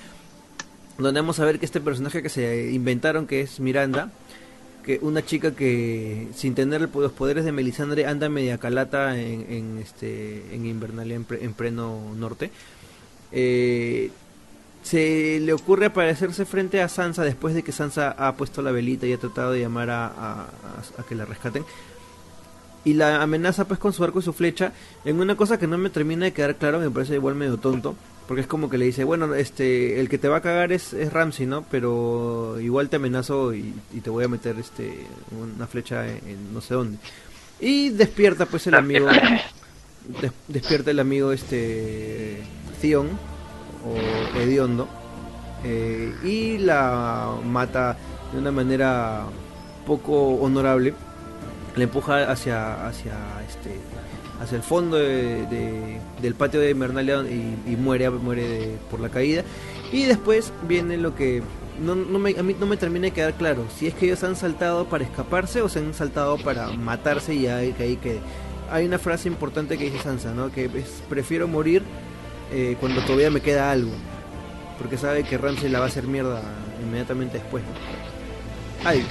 donde 0.98 1.20
vamos 1.20 1.38
a 1.40 1.44
ver 1.44 1.58
que 1.58 1.66
este 1.66 1.80
personaje 1.80 2.22
que 2.22 2.28
se 2.28 2.70
inventaron, 2.72 3.26
que 3.26 3.40
es 3.42 3.60
Miranda, 3.60 4.10
que 4.84 4.98
una 5.02 5.24
chica 5.24 5.54
que 5.54 6.28
sin 6.34 6.54
tener 6.54 6.80
los 6.94 7.12
poderes 7.12 7.44
de 7.44 7.52
Melisandre 7.52 8.06
anda 8.06 8.28
media 8.28 8.58
calata 8.58 9.18
en, 9.20 9.46
en, 9.50 9.78
este 9.78 10.54
en 10.54 10.66
Invernalia 10.66 11.16
en, 11.16 11.26
en 11.30 11.52
pleno 11.54 12.00
norte. 12.16 12.50
Eh, 13.32 14.10
se 14.82 15.38
le 15.40 15.52
ocurre 15.52 15.86
aparecerse 15.86 16.46
frente 16.46 16.80
a 16.80 16.88
Sansa 16.88 17.22
después 17.22 17.54
de 17.54 17.62
que 17.62 17.70
Sansa 17.72 18.10
ha 18.12 18.34
puesto 18.36 18.62
la 18.62 18.72
velita 18.72 19.06
y 19.06 19.12
ha 19.12 19.18
tratado 19.18 19.52
de 19.52 19.60
llamar 19.60 19.90
a- 19.90 20.06
a- 20.06 20.48
a 20.98 21.02
que 21.06 21.14
la 21.14 21.26
rescaten. 21.26 21.62
Y 22.84 22.94
la 22.94 23.22
amenaza 23.22 23.66
pues 23.66 23.78
con 23.78 23.92
su 23.92 24.02
arco 24.04 24.20
y 24.20 24.22
su 24.22 24.32
flecha 24.32 24.72
en 25.04 25.20
una 25.20 25.36
cosa 25.36 25.58
que 25.58 25.66
no 25.66 25.76
me 25.76 25.90
termina 25.90 26.24
de 26.24 26.32
quedar 26.32 26.56
claro, 26.56 26.80
me 26.80 26.90
parece 26.90 27.14
igual 27.14 27.34
medio 27.34 27.58
tonto. 27.58 27.94
Porque 28.26 28.42
es 28.42 28.46
como 28.46 28.70
que 28.70 28.78
le 28.78 28.84
dice, 28.86 29.02
bueno, 29.04 29.34
este, 29.34 29.98
el 30.00 30.08
que 30.08 30.16
te 30.16 30.28
va 30.28 30.36
a 30.36 30.40
cagar 30.40 30.70
es, 30.72 30.92
es 30.92 31.12
Ramsey, 31.12 31.46
¿no? 31.46 31.64
Pero 31.68 32.60
igual 32.60 32.88
te 32.88 32.96
amenazo 32.96 33.52
y, 33.52 33.74
y 33.92 34.00
te 34.00 34.08
voy 34.08 34.24
a 34.24 34.28
meter 34.28 34.56
este 34.58 35.04
una 35.36 35.66
flecha 35.66 36.06
en, 36.08 36.18
en 36.28 36.54
no 36.54 36.60
sé 36.60 36.74
dónde. 36.74 36.98
Y 37.58 37.90
despierta 37.90 38.46
pues 38.46 38.66
el 38.68 38.74
amigo, 38.76 39.08
des- 40.22 40.32
despierta 40.48 40.92
el 40.92 41.00
amigo 41.00 41.32
este 41.32 42.38
Theon 42.80 43.08
o 43.84 44.38
Hediondo 44.38 44.88
eh, 45.64 46.14
y 46.24 46.58
la 46.58 47.34
mata 47.44 47.96
de 48.32 48.38
una 48.38 48.52
manera 48.52 49.24
poco 49.86 50.34
honorable 50.36 50.94
le 51.76 51.84
empuja 51.84 52.30
hacia 52.30 52.86
hacia 52.86 53.12
este 53.48 53.76
hacia 54.42 54.56
el 54.56 54.62
fondo 54.62 54.96
de- 54.96 55.46
de- 55.46 56.00
del 56.22 56.34
patio 56.34 56.60
de 56.60 56.70
Invernalia 56.70 57.22
y, 57.22 57.76
muere 57.76 58.10
muere 58.10 58.76
por 58.90 59.00
la 59.00 59.08
caída 59.08 59.42
y 59.92 60.04
después 60.04 60.52
viene 60.68 60.96
lo 60.96 61.14
que 61.14 61.42
no, 61.80 61.94
no 61.94 62.18
me, 62.18 62.30
a 62.38 62.42
mí 62.42 62.54
no 62.58 62.66
me 62.66 62.76
termina 62.76 63.06
de 63.06 63.12
quedar 63.12 63.34
claro 63.34 63.64
si 63.78 63.86
es 63.86 63.94
que 63.94 64.06
ellos 64.06 64.22
han 64.24 64.36
saltado 64.36 64.86
para 64.86 65.04
escaparse 65.04 65.62
o 65.62 65.68
se 65.68 65.78
han 65.80 65.94
saltado 65.94 66.36
para 66.38 66.68
matarse 66.72 67.34
y 67.34 67.46
ahí 67.46 67.72
que 67.72 67.82
ahí 67.84 67.96
quede. 67.96 68.20
hay 68.70 68.84
una 68.86 68.98
frase 68.98 69.28
importante 69.28 69.76
que 69.78 69.84
dice 69.90 69.98
Sansa 70.02 70.32
no 70.34 70.50
que 70.52 70.68
prefiero 71.08 71.46
morir 71.48 71.82
eh, 72.52 72.76
cuando 72.80 73.00
todavía 73.02 73.30
me 73.30 73.40
queda 73.40 73.70
algo. 73.70 73.92
Porque 74.78 74.96
sabe 74.96 75.22
que 75.24 75.36
Ramsey 75.38 75.68
la 75.68 75.78
va 75.78 75.84
a 75.84 75.88
hacer 75.88 76.04
mierda 76.08 76.40
inmediatamente 76.82 77.38
después. 77.38 77.62
Ay, 78.84 79.04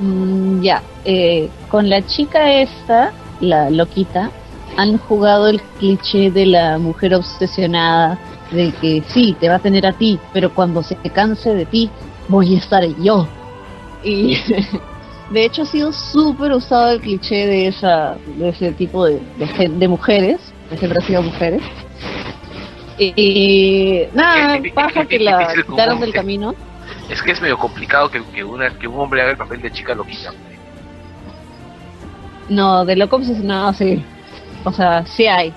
Mm, 0.00 0.62
ya, 0.62 0.82
eh, 1.04 1.50
con 1.68 1.90
la 1.90 2.00
chica 2.06 2.50
esta, 2.54 3.12
la 3.40 3.68
loquita, 3.68 4.30
han 4.78 4.96
jugado 4.96 5.48
el 5.48 5.60
cliché 5.78 6.30
de 6.30 6.46
la 6.46 6.78
mujer 6.78 7.14
obsesionada, 7.14 8.18
de 8.50 8.72
que 8.80 9.02
sí, 9.08 9.36
te 9.38 9.48
va 9.48 9.56
a 9.56 9.58
tener 9.58 9.86
a 9.86 9.92
ti, 9.92 10.18
pero 10.32 10.52
cuando 10.54 10.82
se 10.82 10.96
canse 11.12 11.54
de 11.54 11.66
ti, 11.66 11.90
voy 12.28 12.54
a 12.54 12.58
estar 12.58 12.82
yo. 13.02 13.28
Y 14.02 14.38
de 15.30 15.44
hecho 15.44 15.62
ha 15.62 15.66
sido 15.66 15.92
súper 15.92 16.52
usado 16.52 16.92
el 16.92 17.00
cliché 17.00 17.46
de 17.46 17.66
esa 17.68 18.16
de 18.38 18.48
ese 18.48 18.72
tipo 18.72 19.04
de, 19.04 19.20
de, 19.36 19.68
de 19.68 19.88
mujeres, 19.88 20.40
que 20.70 20.78
siempre 20.78 21.00
han 21.00 21.06
sido 21.06 21.22
mujeres. 21.22 21.62
Y 22.98 24.02
nada, 24.14 24.60
pasa 24.74 25.04
que 25.04 25.18
la 25.18 25.54
quitaron 25.66 26.00
del 26.00 26.12
camino. 26.12 26.54
Es 27.10 27.20
que 27.22 27.32
es 27.32 27.40
medio 27.42 27.58
complicado 27.58 28.10
que, 28.10 28.22
que, 28.26 28.42
una, 28.44 28.70
que 28.70 28.86
un 28.88 28.98
hombre 29.00 29.20
haga 29.20 29.32
el 29.32 29.36
papel 29.36 29.60
de 29.60 29.70
chica 29.72 29.94
loquita. 29.94 30.32
No, 32.48 32.84
de 32.84 32.96
loco 32.96 33.16
obsesionado 33.16 33.72
sí. 33.74 34.04
O 34.64 34.72
sea, 34.72 35.04
sí 35.06 35.26
hay. 35.26 35.52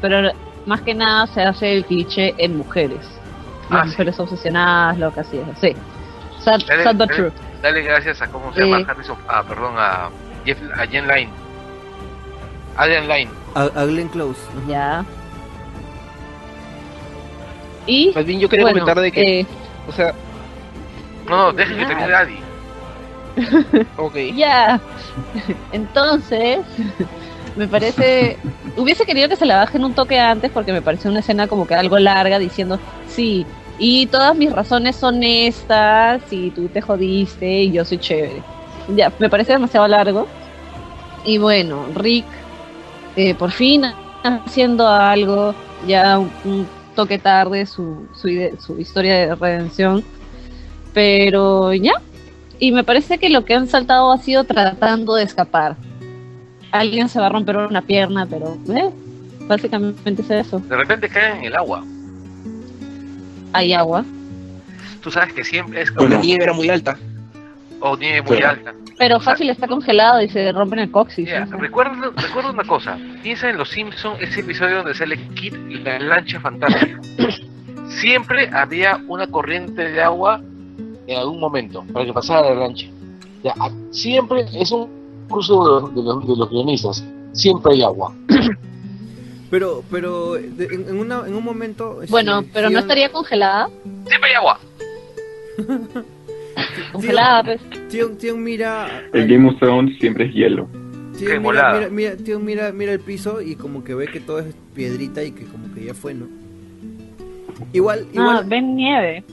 Pero 0.00 0.30
más 0.66 0.80
que 0.82 0.94
nada 0.94 1.26
se 1.26 1.42
hace 1.42 1.72
el 1.74 1.84
cliché 1.84 2.34
en 2.38 2.56
mujeres. 2.58 3.00
Las 3.70 3.80
Ah, 3.80 3.84
sí. 3.84 3.90
mujeres 3.92 4.20
obsesionadas, 4.20 4.98
locas 4.98 5.26
y 5.32 5.38
eso. 5.38 5.50
Sí. 5.60 5.74
Sad, 6.40 6.60
Dale, 6.66 6.84
sad 6.84 6.96
but 6.96 7.08
dale. 7.08 7.14
true. 7.14 7.32
Dale 7.62 7.82
gracias 7.82 8.20
a 8.20 8.26
cómo 8.28 8.52
se 8.52 8.60
llama 8.60 8.80
Eh. 8.80 8.86
Harrison, 8.86 9.16
ah, 9.28 9.42
perdón, 9.48 9.74
a, 9.78 10.10
Jeff, 10.44 10.58
a 10.76 10.86
Jen 10.86 11.08
Line. 11.08 11.30
Adrian 12.76 13.08
Line. 13.08 13.30
a, 13.54 13.62
a 13.62 13.84
Glenn 13.86 14.08
Close. 14.08 14.40
Ya. 14.68 15.04
Y. 17.86 18.12
Más 18.14 18.24
bien 18.26 18.40
yo 18.40 18.48
quería 18.48 18.64
bueno, 18.64 18.80
comentar 18.80 19.02
de 19.02 19.12
que, 19.12 19.40
eh, 19.40 19.46
o 19.88 19.92
sea, 19.92 20.12
No, 21.24 21.36
no, 21.36 21.52
deje 21.52 21.76
que 21.76 21.86
termine 21.86 22.14
Adi. 22.14 22.42
ok. 23.96 24.16
Ya. 24.34 24.82
Entonces, 25.70 26.58
me 27.54 27.68
parece. 27.68 28.40
Hubiese 28.76 29.04
querido 29.04 29.28
que 29.28 29.36
se 29.36 29.46
la 29.46 29.56
bajen 29.56 29.84
un 29.84 29.94
toque 29.94 30.18
antes 30.18 30.50
porque 30.50 30.72
me 30.72 30.82
pareció 30.82 31.10
una 31.10 31.20
escena 31.20 31.46
como 31.48 31.66
que 31.66 31.74
algo 31.74 31.98
larga 31.98 32.38
diciendo, 32.38 32.80
sí, 33.04 33.46
y 33.76 34.06
todas 34.08 34.36
mis 34.36 34.52
razones 34.52 34.96
son 34.96 35.22
estas, 35.22 36.32
y 36.32 36.50
tú 36.52 36.68
te 36.68 36.80
jodiste 36.80 37.62
y 37.62 37.72
yo 37.72 37.84
soy 37.84 37.98
chévere. 37.98 38.44
Ya, 38.86 39.14
me 39.18 39.30
parece 39.30 39.52
demasiado 39.52 39.86
largo. 39.88 40.30
Y 41.22 41.38
bueno, 41.38 41.88
Rick, 41.92 42.26
eh, 43.14 43.34
por 43.34 43.52
fin 43.52 43.82
haciendo 44.22 44.88
algo, 44.88 45.56
ya 45.80 46.18
un, 46.18 46.36
un 46.42 46.72
toque 46.94 47.18
tarde 47.18 47.66
su, 47.66 48.08
su, 48.12 48.28
ide- 48.28 48.58
su 48.58 48.78
historia 48.80 49.14
de 49.16 49.34
redención. 49.36 50.06
Pero 50.94 51.74
ya, 51.74 52.00
y 52.58 52.72
me 52.72 52.84
parece 52.84 53.18
que 53.18 53.28
lo 53.28 53.44
que 53.44 53.54
han 53.54 53.66
saltado 53.66 54.12
ha 54.12 54.18
sido 54.18 54.44
tratando 54.44 55.16
de 55.16 55.24
escapar. 55.24 55.76
Alguien 56.70 57.08
se 57.08 57.20
va 57.20 57.26
a 57.26 57.28
romper 57.28 57.56
una 57.56 57.82
pierna, 57.82 58.26
pero 58.26 58.56
eh, 58.68 58.90
básicamente 59.40 60.22
es 60.22 60.30
eso. 60.30 60.60
De 60.60 60.76
repente 60.76 61.08
caen 61.08 61.38
en 61.38 61.44
el 61.44 61.56
agua. 61.56 61.84
Hay 63.52 63.72
agua. 63.72 64.04
Tú 65.02 65.10
sabes 65.10 65.32
que 65.34 65.44
siempre 65.44 65.82
es 65.82 65.90
como... 65.90 66.08
La 66.08 66.18
nieve 66.20 66.44
era 66.44 66.52
muy 66.52 66.68
alta. 66.68 66.96
o 67.80 67.96
nieve 67.96 68.22
muy 68.22 68.42
alta. 68.42 68.72
Pero 68.96 69.20
fácil 69.20 69.50
está 69.50 69.66
congelado 69.66 70.22
y 70.22 70.28
se 70.28 70.52
rompe 70.52 70.76
en 70.76 70.82
el 70.82 70.90
coxis. 70.90 71.28
¿no? 71.50 71.58
recuerda, 71.58 72.12
recuerda 72.16 72.50
una 72.50 72.64
cosa, 72.64 72.96
piensa 73.22 73.50
en 73.50 73.58
Los 73.58 73.70
Simpsons, 73.70 74.20
ese 74.22 74.40
episodio 74.40 74.76
donde 74.76 74.94
sale 74.94 75.18
Kit 75.34 75.54
y 75.68 75.78
la 75.78 75.98
lancha 75.98 76.40
fantástica. 76.40 77.00
Siempre 77.88 78.48
había 78.52 79.00
una 79.08 79.26
corriente 79.26 79.90
de 79.90 80.02
agua 80.02 80.40
en 81.06 81.18
algún 81.18 81.40
momento 81.40 81.84
para 81.92 82.04
que 82.06 82.12
pasara 82.12 82.50
la 82.54 82.60
lancha. 82.60 82.86
Ya, 83.42 83.52
a- 83.60 83.70
siempre 83.90 84.44
es 84.54 84.70
un 84.72 84.88
curso 85.28 85.88
de, 85.88 85.94
de 85.94 86.02
los, 86.02 86.26
de 86.26 86.36
los 86.36 86.50
guionistas, 86.50 87.04
siempre 87.32 87.74
hay 87.74 87.82
agua. 87.82 88.12
Pero, 89.50 89.84
pero 89.88 90.32
de- 90.32 90.64
en, 90.64 90.88
en 90.88 90.98
una, 90.98 91.28
en 91.28 91.34
un 91.34 91.44
momento... 91.44 92.02
este, 92.02 92.10
Bueno, 92.10 92.42
pero 92.52 92.70
no 92.70 92.78
estaría 92.80 93.12
congelada. 93.12 93.68
Siempre 94.08 94.30
hay 94.30 94.34
agua. 94.34 94.58
Congelada, 96.92 97.44
pues. 97.44 97.60
Theon, 97.88 98.16
Theon 98.18 98.42
mira... 98.42 99.04
El 99.12 99.28
Game 99.28 99.48
of 99.48 99.58
Thrones 99.60 99.96
siempre 100.00 100.26
es 100.26 100.34
hielo. 100.34 100.66
Qué 101.18 101.38
mira, 101.38 101.88
mira, 101.88 102.16
mira, 102.16 102.38
mira, 102.40 102.72
mira 102.72 102.92
el 102.92 103.00
piso 103.00 103.40
y 103.40 103.54
como 103.54 103.84
que 103.84 103.94
ve 103.94 104.06
que 104.08 104.18
todo 104.18 104.40
es 104.40 104.54
piedrita 104.74 105.22
y 105.22 105.30
que 105.30 105.44
como 105.44 105.72
que 105.72 105.84
ya 105.84 105.94
fue, 105.94 106.14
¿no? 106.14 106.26
Igual, 107.72 108.06
Ah, 108.08 108.10
igual, 108.14 108.44
ven 108.46 108.74
nieve. 108.74 109.24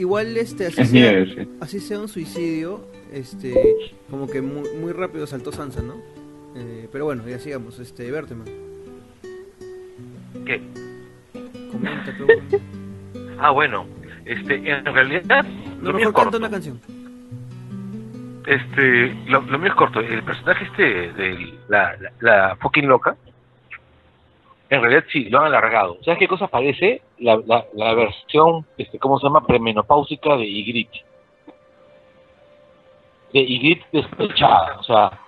Igual 0.00 0.36
este, 0.36 0.66
así 0.66 0.80
Es 0.80 0.90
sea, 0.90 1.24
sí. 1.24 1.48
así 1.60 1.80
sea 1.80 2.00
un 2.00 2.08
suicidio, 2.08 2.86
este, 3.12 3.54
como 4.10 4.26
que 4.26 4.40
muy, 4.42 4.68
muy 4.80 4.92
rápido 4.92 5.26
saltó 5.26 5.52
Sansa, 5.52 5.82
¿no? 5.82 5.94
Eh, 6.56 6.88
pero 6.90 7.04
bueno, 7.04 7.22
ya 7.28 7.38
sigamos, 7.38 7.78
este, 7.78 8.10
Berteman, 8.10 8.48
¿Qué? 10.44 10.60
comenta, 11.72 12.04
pero 12.06 12.26
bueno. 12.26 12.42
Ah, 13.42 13.52
bueno, 13.52 13.86
este, 14.26 14.54
en 14.70 14.84
realidad, 14.84 15.44
No, 15.80 15.92
lo 15.92 15.94
mío 15.94 15.94
mejor 15.94 16.00
es 16.00 16.04
canta 16.04 16.22
corto. 16.24 16.36
una 16.36 16.50
canción. 16.50 16.78
Este, 18.46 19.14
lo, 19.28 19.40
lo 19.42 19.58
mío 19.58 19.68
es 19.68 19.74
corto. 19.74 20.00
El 20.00 20.22
personaje 20.22 20.64
este 20.66 20.82
de 21.12 21.54
la, 21.68 21.96
la, 21.98 22.12
la 22.20 22.56
fucking 22.56 22.86
loca, 22.86 23.16
en 24.70 24.80
realidad 24.80 25.04
sí, 25.12 25.24
lo 25.28 25.40
han 25.40 25.46
alargado. 25.46 25.98
¿Sabes 26.04 26.18
qué 26.20 26.28
cosa 26.28 26.46
parece? 26.48 27.02
La, 27.18 27.36
la, 27.44 27.64
la 27.74 27.94
versión, 27.94 28.64
este, 28.78 28.98
¿cómo 28.98 29.18
se 29.18 29.26
llama? 29.26 29.44
Premenopáusica 29.46 30.36
de 30.36 30.46
Ygritte. 30.46 31.04
De 33.32 33.40
Ygritte 33.40 33.84
despechada. 33.92 34.76
O 34.78 34.82
sea, 34.84 35.20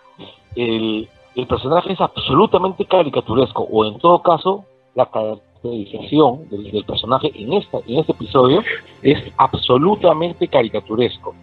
el, 0.57 1.09
el 1.35 1.47
personaje 1.47 1.93
es 1.93 2.01
absolutamente 2.01 2.85
caricaturesco. 2.85 3.65
O 3.65 3.85
en 3.85 3.99
todo 3.99 4.23
caso, 4.23 4.65
la 4.95 5.07
caracterización 5.07 6.49
del, 6.49 6.71
del 6.71 6.85
personaje 6.85 7.31
en, 7.35 7.53
esta, 7.55 7.79
en 7.87 7.99
este 8.01 8.13
episodio 8.13 8.63
es 9.03 9.23
absolutamente 9.37 10.49
caricaturesco. 10.49 11.35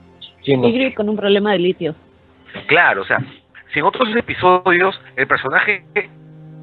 Si 0.44 0.54
en 0.54 0.62
los- 0.62 0.72
Tigre 0.72 0.94
con 0.94 1.10
un 1.10 1.16
problema 1.18 1.52
de 1.54 1.60
litio. 1.60 1.96
Claro, 2.68 3.04
o 3.04 3.06
sea, 3.06 3.20
si 3.74 3.80
en 3.80 3.86
otros 3.86 4.10
episodios 4.16 5.00
el 5.16 5.28
personaje 5.28 5.86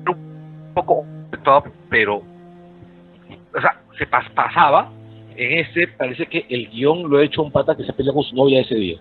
un 0.08 0.72
poco 0.74 1.04
top, 1.38 1.66
pero, 1.90 2.16
o 2.16 3.60
sea, 3.60 3.80
se 3.98 4.08
pas- 4.08 4.30
pasaba, 4.34 4.90
en 5.36 5.58
este 5.58 5.88
parece 5.88 6.26
que 6.26 6.46
el 6.48 6.68
guion 6.70 7.08
lo 7.10 7.18
ha 7.18 7.22
hecho 7.24 7.42
un 7.42 7.50
pata 7.52 7.76
que 7.76 7.84
se 7.84 7.92
pelea 7.92 8.12
con 8.12 8.22
su 8.22 8.34
novia 8.34 8.60
ese 8.60 8.74
día. 8.74 8.98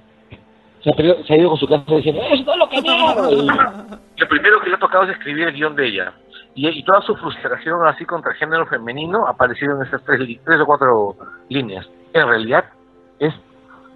Se 0.83 0.89
ha, 0.91 0.93
peleado- 0.93 1.23
se 1.25 1.33
ha 1.33 1.37
ido 1.37 1.49
con 1.49 1.57
su 1.57 1.67
casa 1.67 1.83
diciendo, 1.95 2.21
¡Eso 2.31 2.51
es 2.51 2.57
lo 2.57 2.69
que 2.69 2.81
Lo 2.81 4.27
primero 4.27 4.61
que 4.61 4.69
le 4.69 4.75
ha 4.75 4.79
tocado 4.79 5.03
es 5.05 5.11
escribir 5.11 5.47
el 5.47 5.53
guion 5.55 5.75
de 5.75 5.87
ella. 5.87 6.13
Y, 6.53 6.67
y 6.69 6.83
toda 6.83 7.01
su 7.01 7.15
frustración 7.15 7.85
así 7.87 8.05
contra 8.05 8.31
el 8.31 8.37
género 8.37 8.65
femenino 8.67 9.25
ha 9.27 9.31
aparecido 9.31 9.75
en 9.75 9.87
esas 9.87 10.03
tres, 10.05 10.19
tres 10.45 10.61
o 10.61 10.65
cuatro 10.65 11.15
líneas. 11.49 11.89
En 12.13 12.27
realidad, 12.27 12.65
es 13.19 13.33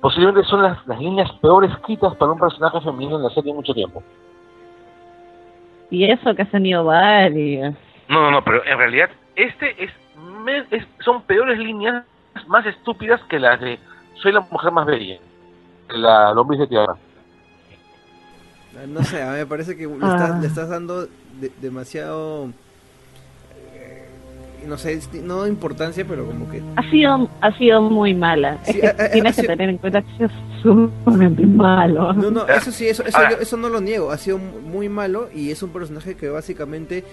posiblemente 0.02 0.44
son 0.50 0.64
las, 0.64 0.86
las 0.88 1.00
líneas 1.00 1.32
peor 1.42 1.64
escritas 1.66 2.16
para 2.16 2.32
un 2.32 2.40
personaje 2.40 2.82
femenino 2.82 3.18
en 3.18 3.24
la 3.24 3.30
serie 3.30 3.52
en 3.52 3.58
mucho 3.58 3.74
tiempo. 3.74 4.02
Y 5.92 6.06
eso 6.06 6.36
que 6.36 6.42
has 6.42 6.52
tenido 6.52 6.84
varias. 6.86 7.76
No, 8.10 8.22
no, 8.22 8.32
no, 8.32 8.44
pero 8.44 8.66
en 8.66 8.78
realidad 8.78 9.10
este 9.36 9.84
es, 9.84 9.92
me- 10.44 10.66
es- 10.72 10.88
son 11.00 11.22
peores 11.24 11.58
líneas 11.60 12.04
más 12.48 12.66
estúpidas 12.66 13.22
que 13.30 13.40
las 13.40 13.60
de 13.62 13.80
Soy 14.16 14.32
la 14.34 14.42
mujer 14.42 14.72
más 14.72 14.86
bella, 14.86 15.18
la 15.90 16.34
lombriz 16.34 16.60
de 16.60 16.68
tierra. 16.68 16.96
Ah, 18.76 18.86
No 18.88 19.04
sé, 19.04 19.22
a 19.24 19.32
mí 19.32 19.38
me 19.38 19.46
parece 19.46 19.78
que 19.78 19.88
le 19.88 19.94
Ah. 20.02 20.16
estás, 20.16 20.42
le 20.42 20.48
estás 20.48 20.70
dando 20.70 21.06
de- 21.06 21.52
demasiado... 21.62 22.50
No 24.68 24.78
sé, 24.78 24.94
es- 24.94 25.12
no 25.24 25.48
importancia, 25.48 26.06
pero 26.08 26.26
como 26.26 26.50
que... 26.50 26.62
Ha 26.76 26.90
sido, 26.92 27.30
ha 27.42 27.52
sido 27.58 27.82
muy 27.82 28.14
mala. 28.14 28.58
Sí, 28.64 28.72
es 28.72 28.78
que 28.82 28.88
ha- 28.88 29.06
ha- 29.06 29.12
tienes 29.12 29.38
ha 29.38 29.42
que 29.42 29.48
tener 29.48 29.70
en 29.70 29.78
cuenta 29.78 30.02
que 30.02 30.26
es 30.26 30.32
sumamente 30.62 31.46
malo. 31.46 32.14
No, 32.14 32.30
no, 32.30 32.48
eso 32.48 32.72
sí, 32.72 32.88
eso, 32.88 33.04
eso, 33.04 33.18
Ahora- 33.18 33.32
yo- 33.32 33.38
eso 33.40 33.58
no 33.58 33.70
lo 33.70 33.82
niego. 33.82 34.12
Ha 34.12 34.18
sido 34.18 34.38
muy 34.38 34.90
malo 34.90 35.30
y 35.34 35.52
es 35.52 35.64
un 35.64 35.72
personaje 35.72 36.16
que 36.16 36.30
básicamente 36.30 37.04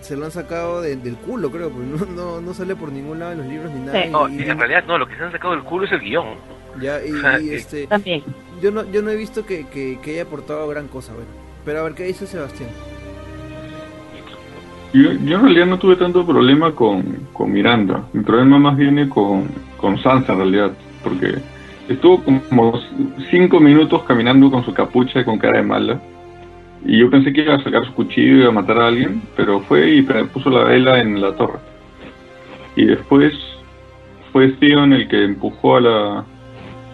se 0.00 0.16
lo 0.16 0.24
han 0.24 0.30
sacado 0.30 0.80
de- 0.82 0.96
del 0.96 1.16
culo, 1.16 1.50
creo. 1.50 1.70
Porque 1.70 1.86
no, 1.86 2.06
no, 2.14 2.40
no 2.40 2.54
sale 2.54 2.74
por 2.74 2.90
ningún 2.90 3.18
lado 3.20 3.32
en 3.32 3.38
los 3.38 3.46
libros 3.46 3.70
ni 3.72 3.80
nada. 3.86 4.02
Sí. 4.02 4.08
y- 4.08 4.10
No, 4.10 4.28
y- 4.28 4.42
en 4.48 4.58
realidad 4.58 4.84
no, 4.86 4.98
lo 4.98 5.06
que 5.06 5.16
se 5.16 5.22
han 5.22 5.32
sacado 5.32 5.54
del 5.54 5.62
culo 5.64 5.84
es 5.86 5.92
el 5.92 6.00
guion. 6.00 6.26
ya, 6.80 6.98
y, 7.04 7.44
y, 7.44 7.50
este, 7.54 7.86
También. 7.86 8.22
yo 8.60 8.70
no, 8.72 8.90
yo 8.90 9.02
no 9.02 9.10
he 9.10 9.16
visto 9.16 9.46
que, 9.46 9.66
que, 9.68 9.98
que 10.02 10.10
haya 10.12 10.22
aportado 10.22 10.66
gran 10.68 10.88
cosa, 10.88 11.12
bueno. 11.12 11.28
Pero 11.64 11.80
a 11.80 11.82
ver, 11.84 11.94
¿qué 11.94 12.04
dice 12.04 12.26
Sebastián? 12.26 12.70
Yo, 14.94 15.10
yo 15.10 15.36
en 15.38 15.42
realidad 15.42 15.66
no 15.66 15.78
tuve 15.80 15.96
tanto 15.96 16.24
problema 16.24 16.72
con, 16.72 17.02
con 17.32 17.50
Miranda. 17.50 18.04
Mi 18.12 18.22
problema 18.22 18.60
más 18.60 18.76
viene 18.76 19.08
con, 19.08 19.48
con 19.76 19.98
Sansa 19.98 20.34
en 20.34 20.38
realidad. 20.38 20.72
Porque 21.02 21.34
estuvo 21.88 22.22
como 22.22 22.80
cinco 23.28 23.58
minutos 23.58 24.04
caminando 24.04 24.52
con 24.52 24.64
su 24.64 24.72
capucha 24.72 25.20
y 25.20 25.24
con 25.24 25.36
cara 25.36 25.58
de 25.58 25.64
mala. 25.64 26.00
Y 26.84 26.98
yo 27.00 27.10
pensé 27.10 27.32
que 27.32 27.42
iba 27.42 27.56
a 27.56 27.64
sacar 27.64 27.84
su 27.84 27.92
cuchillo 27.92 28.36
y 28.36 28.40
iba 28.42 28.50
a 28.50 28.52
matar 28.52 28.78
a 28.78 28.86
alguien. 28.86 29.20
Pero 29.34 29.62
fue 29.62 29.96
y 29.96 30.02
puso 30.02 30.48
la 30.48 30.62
vela 30.62 31.00
en 31.00 31.20
la 31.20 31.32
torre. 31.32 31.58
Y 32.76 32.84
después 32.84 33.34
fue 34.32 34.52
Theon 34.52 34.92
el 34.92 35.08
que 35.08 35.24
empujó 35.24 35.78
a 35.78 35.80
la, 35.80 36.24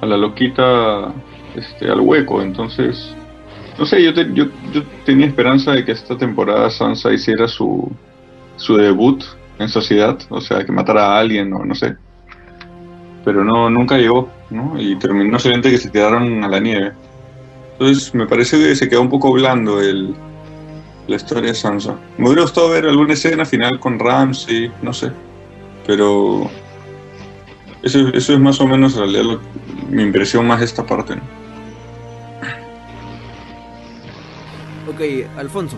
a 0.01 0.07
la 0.07 0.17
loquita 0.17 1.13
este, 1.55 1.91
al 1.91 2.01
hueco. 2.01 2.41
Entonces... 2.41 3.15
No 3.81 3.87
sé, 3.87 4.03
yo, 4.05 4.15
te- 4.15 4.33
yo, 4.35 4.45
yo 4.73 4.83
tenía 5.05 5.27
esperanza 5.27 5.73
de 5.73 5.85
que 5.85 5.93
esta 5.93 6.17
temporada 6.17 6.71
Sansa 6.71 7.13
hiciera 7.13 7.49
su, 7.49 7.91
su 8.57 8.77
debut 8.77 9.25
en 9.59 9.69
sociedad, 9.69 10.19
o 10.29 10.41
sea, 10.41 10.65
que 10.65 10.71
matara 10.73 11.17
a 11.17 11.19
alguien 11.19 11.53
o 11.55 11.65
no 11.65 11.75
sé. 11.75 11.97
Pero 13.25 13.43
no, 13.45 13.71
nunca 13.71 13.97
llegó, 13.99 14.31
¿no? 14.51 14.75
Y 14.81 14.97
terminó 14.97 15.39
solamente 15.39 15.71
que 15.71 15.79
se 15.79 15.91
quedaron 15.91 16.45
a 16.45 16.49
la 16.49 16.61
nieve. 16.61 16.93
Entonces 17.73 18.15
me 18.15 18.27
parece 18.27 18.59
que 18.59 18.77
se 18.77 18.89
quedó 18.89 19.01
un 19.03 19.09
poco 19.11 19.33
blando 19.33 19.81
el, 19.81 20.15
la 21.09 21.17
historia 21.17 21.49
de 21.51 21.55
Sansa. 21.55 21.97
Me 22.19 22.27
hubiera 22.27 22.43
gustado 22.43 22.71
ver 22.71 22.87
alguna 22.87 23.15
escena 23.15 23.45
final 23.47 23.81
con 23.81 23.99
Ramsey, 23.99 24.71
no 24.83 24.93
sé. 24.93 25.11
Pero 25.87 26.51
eso, 27.83 28.09
eso 28.09 28.35
es 28.35 28.41
más 28.41 28.61
o 28.61 28.67
menos 28.67 28.95
en 28.97 29.01
realidad 29.11 29.39
mi 29.89 30.03
impresión 30.03 30.47
más 30.47 30.61
de 30.61 30.67
esta 30.67 30.85
parte, 30.87 31.17
¿no? 31.17 31.23
Alfonso. 35.37 35.77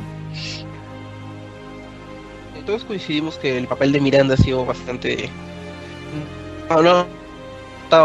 Todos 2.66 2.84
coincidimos 2.84 3.36
que 3.38 3.58
el 3.58 3.66
papel 3.66 3.90
de 3.90 4.00
Miranda 4.00 4.34
ha 4.34 4.36
sido 4.36 4.64
bastante. 4.64 5.28
No, 6.70 6.80
no. 6.82 7.06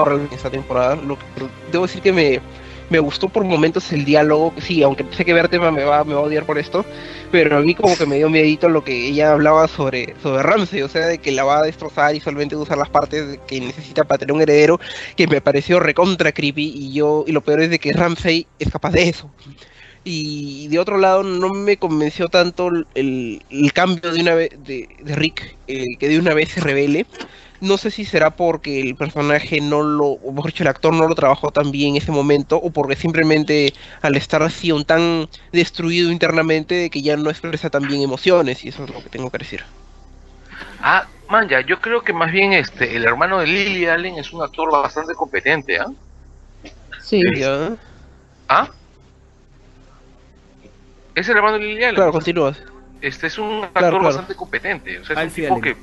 Realmente 0.05 0.35
esta 0.35 0.49
temporada. 0.49 0.95
Lo 0.95 1.17
que- 1.17 1.25
debo 1.71 1.85
decir 1.85 2.01
que 2.01 2.11
me, 2.11 2.41
me 2.89 2.97
gustó 2.99 3.29
por 3.29 3.43
momentos 3.45 3.91
el 3.93 4.03
diálogo. 4.03 4.51
Sí, 4.59 4.81
aunque 4.81 5.05
sé 5.11 5.23
que 5.23 5.33
Bertema 5.33 5.69
me 5.71 5.83
va, 5.83 6.03
me 6.03 6.15
va 6.15 6.21
a 6.21 6.23
odiar 6.23 6.43
por 6.45 6.57
esto. 6.57 6.83
Pero 7.31 7.57
a 7.57 7.61
mí, 7.61 7.75
como 7.75 7.95
que 7.95 8.05
me 8.07 8.15
dio 8.17 8.29
miedito 8.29 8.67
lo 8.67 8.83
que 8.83 9.07
ella 9.09 9.33
hablaba 9.33 9.67
sobre, 9.67 10.15
sobre 10.23 10.41
Ramsey. 10.41 10.81
O 10.81 10.89
sea, 10.89 11.05
de 11.05 11.19
que 11.19 11.31
la 11.31 11.43
va 11.43 11.59
a 11.59 11.63
destrozar 11.63 12.15
y 12.15 12.19
solamente 12.19 12.55
usar 12.55 12.79
las 12.79 12.89
partes 12.89 13.39
que 13.47 13.61
necesita 13.61 14.03
para 14.05 14.17
tener 14.17 14.33
un 14.33 14.41
heredero. 14.41 14.79
Que 15.15 15.27
me 15.27 15.39
pareció 15.39 15.79
recontra 15.79 16.31
creepy. 16.31 16.73
Y 16.75 16.93
yo 16.93 17.23
y 17.27 17.31
lo 17.31 17.41
peor 17.41 17.61
es 17.61 17.69
de 17.69 17.77
que 17.79 17.93
Ramsey 17.93 18.47
es 18.57 18.71
capaz 18.71 18.89
de 18.91 19.07
eso. 19.09 19.29
Y 20.09 20.69
de 20.69 20.79
otro 20.79 20.97
lado 20.97 21.21
no 21.21 21.53
me 21.53 21.75
convenció 21.75 22.29
tanto 22.29 22.69
el, 22.95 23.43
el 23.49 23.73
cambio 23.73 24.13
de 24.13 24.21
una 24.21 24.35
vez 24.35 24.51
de, 24.57 24.87
de 25.01 25.15
Rick, 25.15 25.57
eh, 25.67 25.83
que 25.99 26.07
de 26.07 26.17
una 26.17 26.33
vez 26.33 26.47
se 26.47 26.61
revele. 26.61 27.05
No 27.59 27.77
sé 27.77 27.91
si 27.91 28.05
será 28.05 28.29
porque 28.29 28.79
el 28.79 28.95
personaje 28.95 29.59
no 29.59 29.83
lo, 29.83 30.05
o 30.05 30.31
mejor 30.31 30.51
dicho, 30.51 30.63
el 30.63 30.69
actor 30.69 30.93
no 30.93 31.09
lo 31.09 31.13
trabajó 31.13 31.51
tan 31.51 31.71
bien 31.71 31.89
en 31.89 31.97
ese 31.97 32.13
momento, 32.13 32.55
o 32.55 32.69
porque 32.69 32.95
simplemente 32.95 33.73
al 34.01 34.15
estar 34.15 34.41
así 34.43 34.71
un 34.71 34.85
tan 34.85 35.27
destruido 35.51 36.09
internamente 36.09 36.75
de 36.75 36.89
que 36.89 37.01
ya 37.01 37.17
no 37.17 37.29
expresa 37.29 37.69
tan 37.69 37.85
bien 37.85 38.01
emociones, 38.01 38.63
y 38.63 38.69
eso 38.69 38.85
es 38.85 38.89
lo 38.89 39.03
que 39.03 39.09
tengo 39.09 39.29
que 39.29 39.39
decir. 39.39 39.65
Ah, 40.79 41.05
man, 41.27 41.49
ya, 41.49 41.59
yo 41.59 41.81
creo 41.81 42.01
que 42.01 42.13
más 42.13 42.31
bien 42.31 42.53
este 42.53 42.95
el 42.95 43.03
hermano 43.03 43.39
de 43.39 43.47
Lily 43.47 43.87
Allen 43.87 44.15
es 44.15 44.31
un 44.31 44.41
actor 44.41 44.71
bastante 44.71 45.13
competente, 45.15 45.79
¿ah? 45.79 45.87
Sí. 47.01 47.21
¿Ya? 47.35 47.75
¿Ah? 48.47 48.69
Es 51.17 51.27
el 51.29 51.37
hermano 51.37 51.57
de 51.57 51.65
Lily 51.65 51.83
Allen. 51.83 51.95
Claro, 51.95 52.11
continúas. 52.11 52.61
Este 53.01 53.27
es 53.27 53.37
un 53.37 53.63
actor 53.63 53.73
claro. 53.81 54.01
bastante 54.01 54.35
competente. 54.35 54.99
O 54.99 55.05
sea, 55.05 55.21
es 55.23 55.29
un 55.29 55.33
tipo 55.35 55.55
Allen. 55.55 55.61
que. 55.61 55.75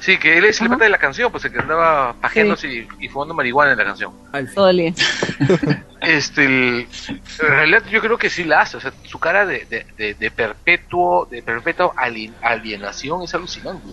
Sí, 0.00 0.16
que 0.18 0.38
él 0.38 0.44
es 0.44 0.60
el 0.60 0.68
pata 0.68 0.84
de 0.84 0.90
la 0.90 0.98
canción, 0.98 1.30
pues 1.32 1.44
el 1.44 1.52
que 1.52 1.58
andaba 1.58 2.12
pajeándose 2.20 2.68
y, 2.72 2.88
y 3.00 3.08
fumando 3.08 3.34
marihuana 3.34 3.72
en 3.72 3.78
la 3.78 3.84
canción. 3.84 4.12
Alfie. 4.32 4.94
Este, 6.00 6.44
el, 6.44 6.86
en 7.08 7.48
realidad 7.48 7.82
yo 7.90 8.00
creo 8.00 8.16
que 8.16 8.30
sí 8.30 8.44
la 8.44 8.60
hace, 8.60 8.76
o 8.76 8.80
sea, 8.80 8.92
su 9.02 9.18
cara 9.18 9.44
de, 9.44 9.64
de, 9.68 9.84
de, 9.96 10.14
de 10.14 10.30
perpetuo, 10.30 11.26
de 11.28 11.42
perpetua 11.42 11.92
alien- 11.96 12.34
alienación 12.40 13.22
es 13.24 13.34
alucinante. 13.34 13.88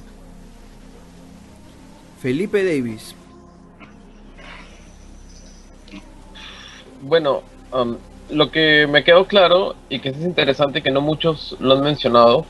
Felipe 2.21 2.63
Davis. 2.63 3.15
Bueno, 7.01 7.41
am, 7.71 7.97
lo 8.29 8.49
que 8.51 8.87
me 8.89 9.03
quedó 9.03 9.25
claro 9.25 9.75
y 9.89 9.99
que 9.99 10.09
es 10.09 10.17
interesante 10.21 10.81
que 10.81 10.91
no 10.91 11.01
muchos 11.01 11.55
lo 11.59 11.73
han 11.75 11.81
mencionado 11.81 12.45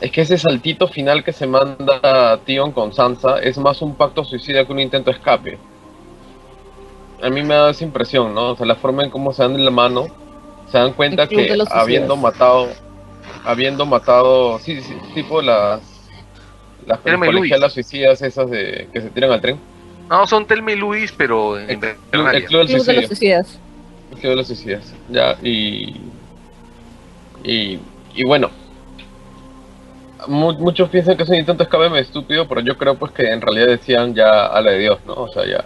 es 0.00 0.10
que 0.12 0.20
ese 0.20 0.38
saltito 0.38 0.86
final 0.88 1.24
que 1.24 1.32
se 1.32 1.46
manda 1.46 2.38
Tion 2.44 2.72
con 2.72 2.92
Sansa 2.92 3.38
es 3.40 3.56
más 3.58 3.80
un 3.82 3.94
pacto 3.94 4.24
suicida 4.24 4.64
que 4.64 4.72
un 4.72 4.80
intento 4.80 5.10
de 5.10 5.16
escape. 5.16 5.58
A 7.22 7.30
mí 7.30 7.42
me 7.42 7.54
da 7.54 7.70
esa 7.70 7.84
impresión, 7.84 8.34
¿no? 8.34 8.50
O 8.50 8.56
sea, 8.56 8.66
la 8.66 8.76
forma 8.76 9.02
en 9.02 9.10
cómo 9.10 9.32
se 9.32 9.42
dan 9.42 9.54
de 9.54 9.60
la 9.60 9.70
mano, 9.70 10.06
se 10.70 10.78
dan 10.78 10.92
cuenta 10.92 11.24
El 11.24 11.28
que 11.30 11.58
habiendo 11.70 12.16
matado, 12.16 12.68
habiendo 13.44 13.86
matado, 13.86 14.58
sí, 14.60 14.80
sí, 14.82 14.94
tipo 15.14 15.42
las 15.42 15.80
las 16.86 17.00
colegialas 17.00 17.72
suicidas 17.74 18.22
esas 18.22 18.48
de 18.50 18.88
que 18.92 19.00
se 19.00 19.10
tiran 19.10 19.32
al 19.32 19.40
tren. 19.40 19.58
No, 20.08 20.26
son 20.26 20.46
Telma 20.46 20.72
y 20.72 20.76
Luis, 20.76 21.12
pero 21.16 21.58
en 21.58 21.68
El, 21.70 21.78
club- 21.80 21.94
Invernalia. 22.12 22.38
el 22.38 22.44
club 22.46 22.58
del 22.60 22.76
Club 22.76 22.86
de 22.86 22.92
los 22.94 23.06
suicidas. 23.08 23.60
Club 24.18 24.30
de 24.30 24.36
los 24.36 24.46
Suicidas. 24.46 24.94
Ya, 25.08 25.36
y. 25.42 25.96
Y, 27.44 27.78
bueno. 28.24 28.50
mu- 30.26 30.52
muchos 30.58 30.88
piensan 30.90 31.16
que 31.16 31.22
es 31.22 31.28
un 31.28 31.36
intento 31.36 31.64
de 31.64 31.70
escape 31.70 31.98
estúpido, 32.00 32.46
pero 32.48 32.60
yo 32.60 32.76
creo 32.76 32.96
pues 32.98 33.12
que 33.12 33.30
en 33.30 33.40
realidad 33.40 33.68
decían 33.68 34.14
ya 34.14 34.46
a 34.46 34.60
la 34.60 34.72
de 34.72 34.78
Dios, 34.78 34.98
¿no? 35.06 35.14
O 35.14 35.28
sea. 35.28 35.44
Ya, 35.46 35.64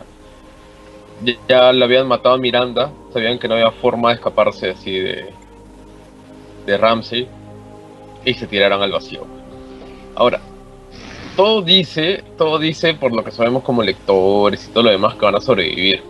ya 1.48 1.72
le 1.72 1.84
habían 1.84 2.06
matado 2.08 2.34
a 2.34 2.38
Miranda, 2.38 2.90
sabían 3.12 3.38
que 3.38 3.48
no 3.48 3.54
había 3.54 3.70
forma 3.70 4.08
de 4.10 4.16
escaparse 4.16 4.70
así 4.70 4.98
de. 4.98 5.32
de 6.66 6.76
Ramsey. 6.78 7.28
Y 8.24 8.34
se 8.34 8.46
tiraron 8.46 8.82
al 8.82 8.92
vacío. 8.92 9.26
Ahora. 10.14 10.40
Todo 11.36 11.62
dice, 11.62 12.22
todo 12.36 12.58
dice 12.58 12.92
por 12.92 13.10
lo 13.14 13.24
que 13.24 13.30
sabemos 13.30 13.62
como 13.62 13.82
lectores 13.82 14.66
y 14.68 14.70
todo 14.72 14.84
lo 14.84 14.90
demás 14.90 15.14
que 15.14 15.24
van 15.24 15.34
a 15.36 15.40
sobrevivir 15.40 16.02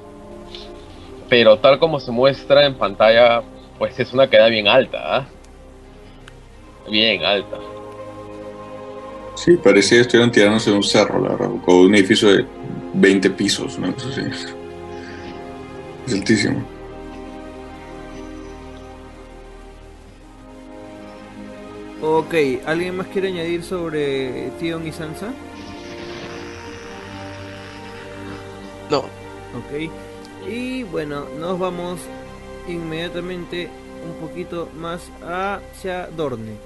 pero 1.32 1.56
tal 1.56 1.78
como 1.78 1.98
se 1.98 2.10
muestra 2.10 2.66
en 2.66 2.74
pantalla, 2.74 3.42
pues 3.78 3.98
es 3.98 4.12
una 4.12 4.28
queda 4.28 4.48
bien 4.48 4.68
alta, 4.68 4.98
¿ah? 5.16 5.26
Bien 6.90 7.24
alta. 7.24 7.56
Sí, 9.34 9.56
parecía 9.56 9.96
que 9.96 10.02
estuvieran 10.02 10.30
tirándose 10.30 10.68
de 10.68 10.76
un 10.76 10.82
cerro, 10.82 11.22
la 11.22 11.30
verdad, 11.30 11.48
con 11.64 11.76
un 11.76 11.94
edificio 11.94 12.36
de 12.36 12.44
20 12.92 13.30
pisos, 13.30 13.78
¿no? 13.78 13.88
Eso 13.88 14.12
sí. 14.12 14.20
Es 16.06 16.12
altísimo. 16.12 16.62
Ok, 22.02 22.34
¿alguien 22.66 22.98
más 22.98 23.06
quiere 23.06 23.28
añadir 23.28 23.62
sobre 23.62 24.50
Tion 24.60 24.86
y 24.86 24.92
Sansa? 24.92 25.32
No. 28.90 28.98
Ok. 28.98 29.90
Y 30.48 30.82
bueno, 30.84 31.26
nos 31.38 31.58
vamos 31.58 32.00
inmediatamente 32.68 33.68
un 34.04 34.28
poquito 34.28 34.68
más 34.76 35.02
hacia 35.22 36.08
Dorne. 36.08 36.56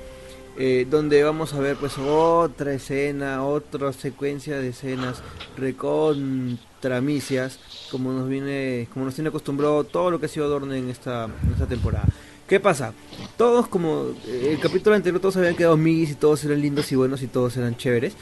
eh, 0.59 0.87
donde 0.89 1.23
vamos 1.23 1.53
a 1.53 1.61
ver 1.61 1.77
pues 1.77 1.99
otra 1.99 2.73
escena, 2.73 3.45
otra 3.45 3.93
secuencia 3.93 4.59
de 4.59 4.69
escenas 4.69 5.23
recontramicias, 5.57 7.59
como 7.91 8.13
nos 8.13 8.27
viene, 8.29 8.89
como 8.93 9.05
nos 9.05 9.15
tiene 9.15 9.29
acostumbrado 9.29 9.85
todo 9.85 10.11
lo 10.11 10.19
que 10.19 10.27
ha 10.27 10.31
sido 10.31 10.49
Dorne 10.49 10.79
en 10.79 10.89
esta, 10.89 11.25
en 11.25 11.53
esta 11.53 11.67
temporada. 11.67 12.07
¿Qué 12.49 12.59
pasa? 12.61 12.95
Todos 13.37 13.69
como 13.69 14.07
eh, 14.27 14.51
el 14.53 14.61
capítulo 14.61 14.95
anterior 14.97 15.21
todos 15.21 15.37
habían 15.37 15.57
quedado 15.57 15.75
amigos 15.75 16.11
y 16.11 16.15
todos 16.15 16.43
eran 16.45 16.61
lindos 16.63 16.91
y 16.93 16.97
buenos 16.97 17.21
y 17.23 17.27
todos 17.27 17.57
eran 17.57 17.77
chéveres 17.77 18.15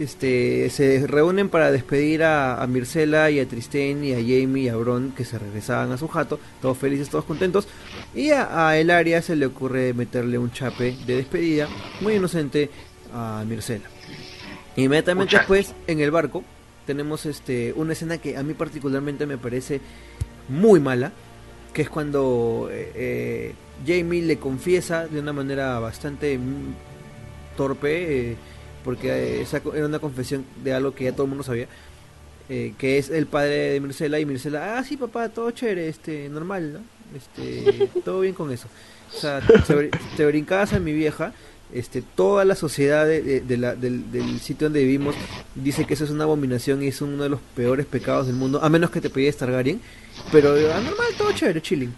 este, 0.00 0.68
se 0.70 1.06
reúnen 1.06 1.48
para 1.48 1.70
despedir 1.70 2.22
a, 2.24 2.62
a 2.62 2.66
Mircela 2.66 3.30
y 3.30 3.38
a 3.38 3.46
Tristén 3.46 4.02
y 4.04 4.12
a 4.12 4.16
Jamie 4.16 4.64
y 4.64 4.68
a 4.68 4.76
Bron 4.76 5.12
que 5.12 5.24
se 5.24 5.38
regresaban 5.38 5.92
a 5.92 5.98
su 5.98 6.08
jato, 6.08 6.40
todos 6.60 6.78
felices, 6.78 7.08
todos 7.08 7.24
contentos. 7.24 7.68
Y 8.14 8.30
a, 8.30 8.68
a 8.68 8.78
Elaria 8.78 9.22
se 9.22 9.36
le 9.36 9.46
ocurre 9.46 9.94
meterle 9.94 10.38
un 10.38 10.50
chape 10.50 10.96
de 11.06 11.16
despedida, 11.16 11.68
muy 12.00 12.14
inocente, 12.14 12.70
a 13.12 13.44
Mircela. 13.46 13.84
Inmediatamente 14.76 15.36
después, 15.36 15.74
en 15.86 16.00
el 16.00 16.10
barco, 16.10 16.44
tenemos 16.86 17.26
este 17.26 17.72
una 17.76 17.92
escena 17.92 18.18
que 18.18 18.36
a 18.36 18.42
mí 18.42 18.54
particularmente 18.54 19.26
me 19.26 19.38
parece 19.38 19.80
muy 20.48 20.80
mala, 20.80 21.12
que 21.72 21.82
es 21.82 21.90
cuando 21.90 22.68
eh, 22.70 22.92
eh, 22.94 23.54
Jamie 23.86 24.22
le 24.22 24.38
confiesa 24.38 25.06
de 25.06 25.20
una 25.20 25.32
manera 25.32 25.78
bastante 25.78 26.36
mm, 26.36 26.74
torpe, 27.56 28.30
eh, 28.30 28.36
porque 28.84 29.08
eh, 29.10 29.40
esa 29.42 29.60
era 29.74 29.86
una 29.86 29.98
confesión 29.98 30.44
de 30.64 30.72
algo 30.74 30.94
que 30.94 31.04
ya 31.04 31.12
todo 31.12 31.24
el 31.24 31.28
mundo 31.30 31.44
sabía, 31.44 31.66
eh, 32.48 32.74
que 32.78 32.98
es 32.98 33.10
el 33.10 33.26
padre 33.26 33.72
de 33.72 33.80
Mircela 33.80 34.18
y 34.20 34.26
Mircela, 34.26 34.78
ah 34.78 34.84
sí 34.84 34.96
papá, 34.96 35.28
todo 35.28 35.50
chévere, 35.50 35.88
este, 35.88 36.28
normal, 36.28 36.72
¿no? 36.72 36.80
Este, 37.16 37.88
todo 38.04 38.20
bien 38.20 38.34
con 38.34 38.50
eso. 38.52 38.68
O 39.16 39.18
sea, 39.20 39.40
te, 39.40 39.90
te 40.16 40.26
brincabas 40.26 40.72
a 40.72 40.78
mi 40.80 40.92
vieja, 40.92 41.32
este, 41.72 42.02
toda 42.02 42.44
la 42.44 42.54
sociedad 42.56 43.06
de, 43.06 43.22
de- 43.22 43.40
de 43.40 43.56
la- 43.56 43.74
del, 43.76 44.10
del 44.10 44.40
sitio 44.40 44.66
donde 44.66 44.80
vivimos 44.84 45.14
dice 45.54 45.84
que 45.84 45.94
eso 45.94 46.04
es 46.04 46.10
una 46.10 46.24
abominación 46.24 46.82
y 46.82 46.88
es 46.88 47.00
uno 47.00 47.22
de 47.22 47.28
los 47.28 47.40
peores 47.54 47.86
pecados 47.86 48.26
del 48.26 48.36
mundo, 48.36 48.60
a 48.62 48.68
menos 48.68 48.90
que 48.90 49.00
te 49.00 49.10
pides 49.10 49.36
Targaryen, 49.36 49.80
pero 50.32 50.50
ah, 50.54 50.80
normal, 50.80 51.06
todo 51.18 51.30
chévere, 51.32 51.60
chilling. 51.62 51.92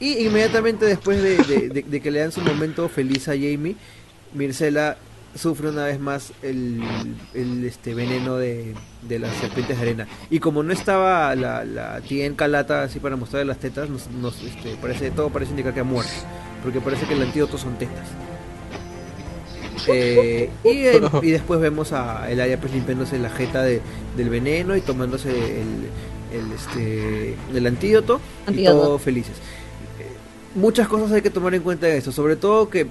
Y 0.00 0.18
inmediatamente 0.26 0.86
después 0.86 1.22
de, 1.22 1.36
de- 1.36 1.68
de- 1.68 1.82
de 1.82 2.00
que 2.00 2.10
le 2.10 2.18
dan 2.20 2.32
su 2.32 2.40
momento 2.40 2.88
feliz 2.88 3.28
a 3.28 3.32
Jamie, 3.32 3.76
Mircela 4.32 4.96
sufre 5.34 5.68
una 5.70 5.84
vez 5.86 5.98
más 6.00 6.32
el, 6.42 6.80
el, 7.34 7.64
este 7.64 7.94
veneno 7.94 8.36
de, 8.36 8.74
de 9.08 9.18
las 9.18 9.34
serpientes 9.36 9.76
de 9.76 9.82
arena. 9.82 10.08
Y 10.30 10.38
como 10.40 10.62
no 10.62 10.72
estaba 10.72 11.34
la, 11.34 11.64
la 11.64 12.00
tía 12.02 12.26
en 12.26 12.34
calata 12.34 12.82
así 12.84 13.00
para 13.00 13.16
mostrarle 13.16 13.46
las 13.46 13.58
tetas, 13.58 13.88
nos, 13.90 14.08
nos, 14.10 14.42
este, 14.42 14.76
parece, 14.76 15.10
todo 15.10 15.30
parece 15.30 15.50
indicar 15.52 15.74
que 15.74 15.80
ha 15.80 15.84
muerto. 15.84 16.12
Porque 16.62 16.80
parece 16.80 17.06
que 17.06 17.14
el 17.14 17.22
antídoto 17.22 17.58
son 17.58 17.76
tetas. 17.78 18.16
Eh, 19.86 20.50
y, 20.64 20.70
y 21.26 21.30
después 21.30 21.60
vemos 21.60 21.92
a 21.92 22.30
el 22.30 22.40
área 22.40 22.58
pues 22.60 22.72
limpiándose 22.72 23.18
la 23.18 23.30
jeta 23.30 23.62
de, 23.62 23.82
del 24.16 24.30
veneno 24.30 24.76
y 24.76 24.80
tomándose 24.80 25.30
el, 25.60 25.90
el, 26.32 26.52
este, 26.52 27.36
el 27.52 27.66
antídoto, 27.66 28.20
y 28.50 28.50
Antídoto. 28.50 28.80
todos 28.82 29.02
felices. 29.02 29.36
Eh, 29.98 30.18
muchas 30.54 30.88
cosas 30.88 31.12
hay 31.12 31.22
que 31.22 31.30
tomar 31.30 31.54
en 31.54 31.62
cuenta 31.62 31.86
de 31.86 31.98
esto, 31.98 32.12
sobre 32.12 32.36
todo 32.36 32.70
que 32.70 32.86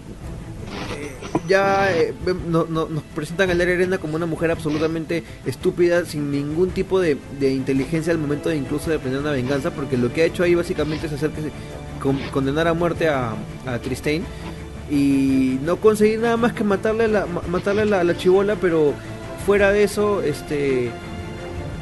ya 1.48 1.92
eh, 1.96 2.14
no- 2.48 2.66
no- 2.70 2.88
nos 2.88 3.04
presentan 3.16 3.50
a 3.50 3.54
Elaria 3.54 3.76
Arena 3.76 3.98
como 3.98 4.16
una 4.16 4.26
mujer 4.26 4.52
absolutamente 4.52 5.24
estúpida, 5.46 6.06
sin 6.06 6.32
ningún 6.32 6.72
tipo 6.72 7.00
de, 7.00 7.18
inteligencia 7.42 8.12
al 8.14 8.20
momento 8.20 8.50
de 8.50 8.56
incluso 8.58 8.90
de 8.92 9.00
planear 9.00 9.22
una 9.22 9.32
venganza, 9.32 9.72
porque 9.72 9.98
lo 9.98 10.12
que 10.14 10.22
ha 10.22 10.26
hecho 10.26 10.44
ahí 10.44 10.56
básicamente 10.56 11.08
es 11.08 11.14
hacer 11.14 11.32
que 11.32 11.42
se- 11.44 11.52
con- 12.02 12.20
condenar 12.32 12.68
a 12.68 12.74
muerte 12.74 13.08
a, 13.10 13.34
a 13.66 13.80
Tristane 13.80 14.24
y 14.92 15.58
no 15.64 15.78
conseguir 15.78 16.20
nada 16.20 16.38
más 16.38 16.54
que 16.54 16.64
matarle 16.64 17.08
la, 17.08 17.26
ma- 17.26 17.42
matarle 17.50 17.86
la, 17.86 18.04
la 18.04 18.18
chibola, 18.18 18.56
pero 18.56 18.94
fuera 19.46 19.72
de 19.72 19.84
eso, 19.84 20.22
este 20.22 20.92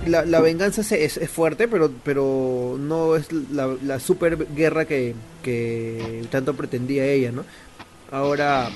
la, 0.08 0.26
la 0.26 0.42
venganza 0.42 0.82
se- 0.84 1.04
es, 1.06 1.18
es 1.18 1.30
fuerte, 1.30 1.68
pero 1.68 1.92
pero 2.04 2.78
no 2.80 3.16
es 3.16 3.28
la, 3.52 3.76
la 3.84 4.00
super 4.00 4.48
guerra 4.56 4.86
que, 4.86 5.14
que 5.44 6.24
tanto 6.32 6.54
pretendía 6.56 7.06
ella, 7.06 7.32
¿no? 7.32 7.44
Ahora, 8.12 8.70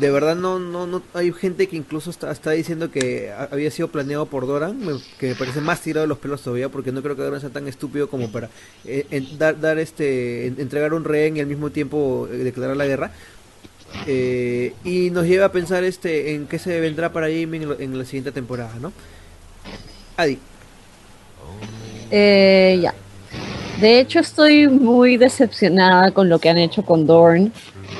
de 0.00 0.10
verdad 0.10 0.34
no, 0.36 0.58
no, 0.58 0.86
no 0.86 1.02
hay 1.14 1.32
gente 1.32 1.68
que 1.68 1.76
incluso 1.76 2.10
está, 2.10 2.30
está 2.30 2.50
diciendo 2.50 2.90
que 2.90 3.30
ha- 3.30 3.48
había 3.52 3.70
sido 3.70 3.88
planeado 3.88 4.26
por 4.26 4.46
Doran, 4.46 4.78
me- 4.84 4.98
que 5.18 5.28
me 5.28 5.34
parece 5.34 5.60
más 5.60 5.80
tirado 5.80 6.02
de 6.02 6.08
los 6.08 6.18
pelos 6.18 6.42
todavía, 6.42 6.68
porque 6.68 6.92
no 6.92 7.02
creo 7.02 7.14
que 7.16 7.22
Doran 7.22 7.40
sea 7.40 7.50
tan 7.50 7.68
estúpido 7.68 8.08
como 8.08 8.28
para 8.30 8.48
eh, 8.84 9.22
dar, 9.38 9.60
dar 9.60 9.78
este, 9.78 10.46
en- 10.48 10.60
entregar 10.60 10.94
un 10.94 11.04
rehén 11.04 11.36
y 11.36 11.40
al 11.40 11.46
mismo 11.46 11.70
tiempo 11.70 12.28
eh, 12.30 12.36
declarar 12.38 12.76
la 12.76 12.86
guerra. 12.86 13.10
Eh, 14.06 14.74
y 14.84 15.10
nos 15.10 15.26
lleva 15.26 15.46
a 15.46 15.52
pensar 15.52 15.84
este 15.84 16.34
en 16.34 16.46
qué 16.46 16.58
se 16.58 16.78
vendrá 16.80 17.12
para 17.12 17.26
Jamie 17.28 17.62
en, 17.62 17.76
en 17.80 17.98
la 17.98 18.04
siguiente 18.04 18.32
temporada, 18.32 18.72
¿no? 18.80 18.92
Adi, 20.16 20.38
ya. 22.82 22.94
De 23.80 23.98
hecho, 23.98 24.20
estoy 24.20 24.68
muy 24.68 25.16
decepcionada 25.16 26.12
con 26.12 26.28
lo 26.28 26.38
que 26.38 26.48
han 26.48 26.58
hecho 26.58 26.82
con 26.84 27.06
Dorn, 27.06 27.52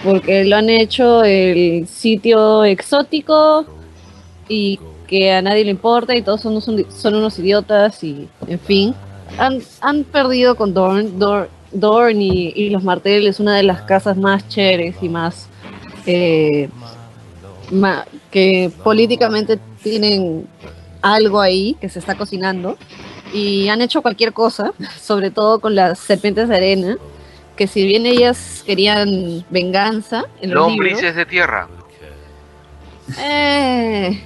porque 0.03 0.45
lo 0.45 0.57
han 0.57 0.69
hecho 0.69 1.23
el 1.25 1.87
sitio 1.87 2.65
exótico 2.65 3.65
y 4.49 4.79
que 5.07 5.33
a 5.33 5.43
nadie 5.43 5.65
le 5.65 5.71
importa 5.71 6.15
y 6.17 6.23
todos 6.23 6.41
son, 6.41 6.55
unos- 6.57 6.87
son 6.95 7.15
unos 7.15 7.39
idiotas 7.39 8.03
y, 8.03 8.29
en 8.47 8.59
fin, 8.61 8.95
han, 9.39 9.61
han 9.81 10.05
perdido 10.05 10.55
con 10.57 10.75
Dorn. 10.75 11.19
Dor- 11.19 11.49
Dorn 11.73 12.21
y, 12.23 12.53
y 12.55 12.71
los 12.71 12.83
marteles, 12.85 13.41
una 13.41 13.57
de 13.57 13.63
las 13.65 13.83
casas 13.83 14.17
más 14.17 14.49
chéveres 14.49 14.97
y 15.03 15.09
más 15.09 15.49
eh, 16.07 16.69
ma- 17.71 18.07
que 18.31 18.71
políticamente 18.83 19.59
tienen 19.83 20.47
algo 21.03 21.41
ahí 21.41 21.77
que 21.81 21.89
se 21.89 21.99
está 21.99 22.15
cocinando 22.15 22.77
y 23.33 23.69
han 23.69 23.83
hecho 23.83 24.03
cualquier 24.03 24.33
cosa, 24.33 24.73
sobre 25.01 25.31
todo 25.31 25.59
con 25.61 25.75
las 25.75 25.99
serpientes 25.99 26.49
de 26.49 26.57
arena, 26.57 26.97
que 27.57 27.67
si 27.67 27.87
bien 27.87 28.07
ellas 28.07 28.63
querían 28.67 29.45
venganza 29.51 30.25
en 30.41 30.51
los 30.55 30.69
libros, 30.73 30.91
Lombrices 30.91 31.15
de 31.17 31.27
tierra. 31.27 31.69
eh, 33.19 34.21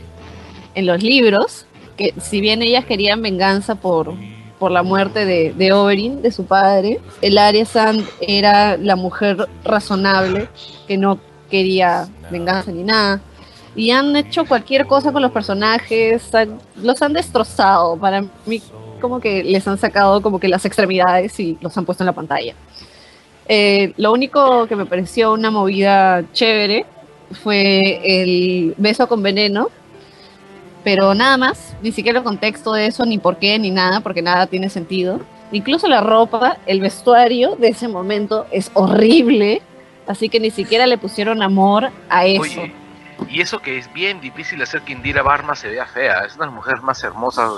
en 0.74 0.86
los 0.86 1.02
libros, 1.02 1.66
que 1.96 2.14
si 2.20 2.40
bien 2.40 2.62
ellas 2.62 2.84
querían 2.84 3.20
venganza 3.22 3.74
por, 3.74 4.14
por 4.58 4.70
la 4.70 4.82
muerte 4.82 5.24
de, 5.24 5.52
de 5.52 5.72
Oberyn, 5.72 6.22
de 6.22 6.30
su 6.32 6.44
padre, 6.46 7.00
el 7.20 7.38
Arya 7.38 7.64
Sand 7.64 8.06
era 8.20 8.76
la 8.76 8.96
mujer 8.96 9.48
razonable 9.64 10.48
que 10.86 10.96
no 10.96 11.18
quería 11.50 12.08
venganza 12.30 12.70
ni 12.70 12.84
nada. 12.84 13.20
Y 13.74 13.90
han 13.90 14.14
hecho 14.16 14.44
cualquier 14.44 14.86
cosa 14.86 15.12
con 15.12 15.22
los 15.22 15.30
personajes, 15.32 16.34
han- 16.34 16.58
los 16.82 17.00
han 17.02 17.12
destrozado. 17.12 17.96
Para 17.96 18.24
mí, 18.46 18.60
como 19.00 19.20
que 19.20 19.44
les 19.44 19.66
han 19.68 19.78
sacado 19.78 20.20
como 20.20 20.40
que 20.40 20.48
las 20.48 20.64
extremidades 20.64 21.38
y 21.38 21.56
los 21.60 21.76
han 21.78 21.84
puesto 21.84 22.02
en 22.02 22.06
la 22.06 22.12
pantalla. 22.12 22.54
Eh, 23.49 23.94
lo 23.96 24.12
único 24.12 24.66
que 24.66 24.76
me 24.76 24.84
pareció 24.84 25.32
una 25.32 25.51
movida 25.51 26.22
chévere 26.32 26.84
fue 27.42 28.01
el 28.05 28.74
beso 28.76 29.09
con 29.09 29.22
veneno, 29.22 29.68
pero 30.84 31.14
nada 31.14 31.36
más, 31.38 31.74
ni 31.82 31.92
siquiera 31.92 32.18
el 32.18 32.24
contexto 32.24 32.72
de 32.72 32.86
eso, 32.86 33.07
ni 33.07 33.18
por 33.18 33.38
qué, 33.38 33.59
ni 33.59 33.70
nada, 33.70 34.01
porque 34.01 34.22
nada 34.22 34.46
tiene 34.46 34.68
sentido. 34.68 35.20
Incluso 35.51 35.88
la 35.88 36.03
ropa, 36.03 36.59
el 36.66 36.80
vestuario 36.80 37.57
de 37.57 37.68
ese 37.68 37.88
momento 37.88 38.46
es 38.51 38.70
horrible, 38.74 39.62
así 40.07 40.28
que 40.28 40.40
ni 40.40 40.51
siquiera 40.51 40.86
le 40.86 40.99
pusieron 40.99 41.42
amor 41.42 41.90
a 42.11 42.26
eso. 42.26 42.42
Oye, 42.42 42.72
y 43.30 43.40
eso 43.40 43.59
que 43.61 43.78
es 43.78 43.92
bien 43.92 44.20
difícil 44.20 44.61
hacer 44.62 44.82
que 44.82 44.92
Indira 44.92 45.22
Barma 45.22 45.55
se 45.55 45.68
vea 45.68 45.86
fea. 45.86 46.24
Es 46.24 46.36
una 46.36 46.44
de 46.44 46.51
las 46.51 46.55
mujeres 46.55 46.82
más 46.82 47.03
hermosas. 47.03 47.51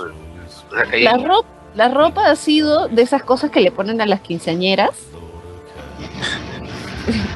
la 1.75 1.89
ropa 1.89 2.29
ha 2.29 2.35
sido 2.35 2.87
de 2.87 3.01
esas 3.01 3.23
cosas 3.23 3.51
que 3.51 3.59
le 3.59 3.71
ponen 3.71 4.01
a 4.01 4.05
las 4.05 4.21
quinceañeras. 4.21 4.91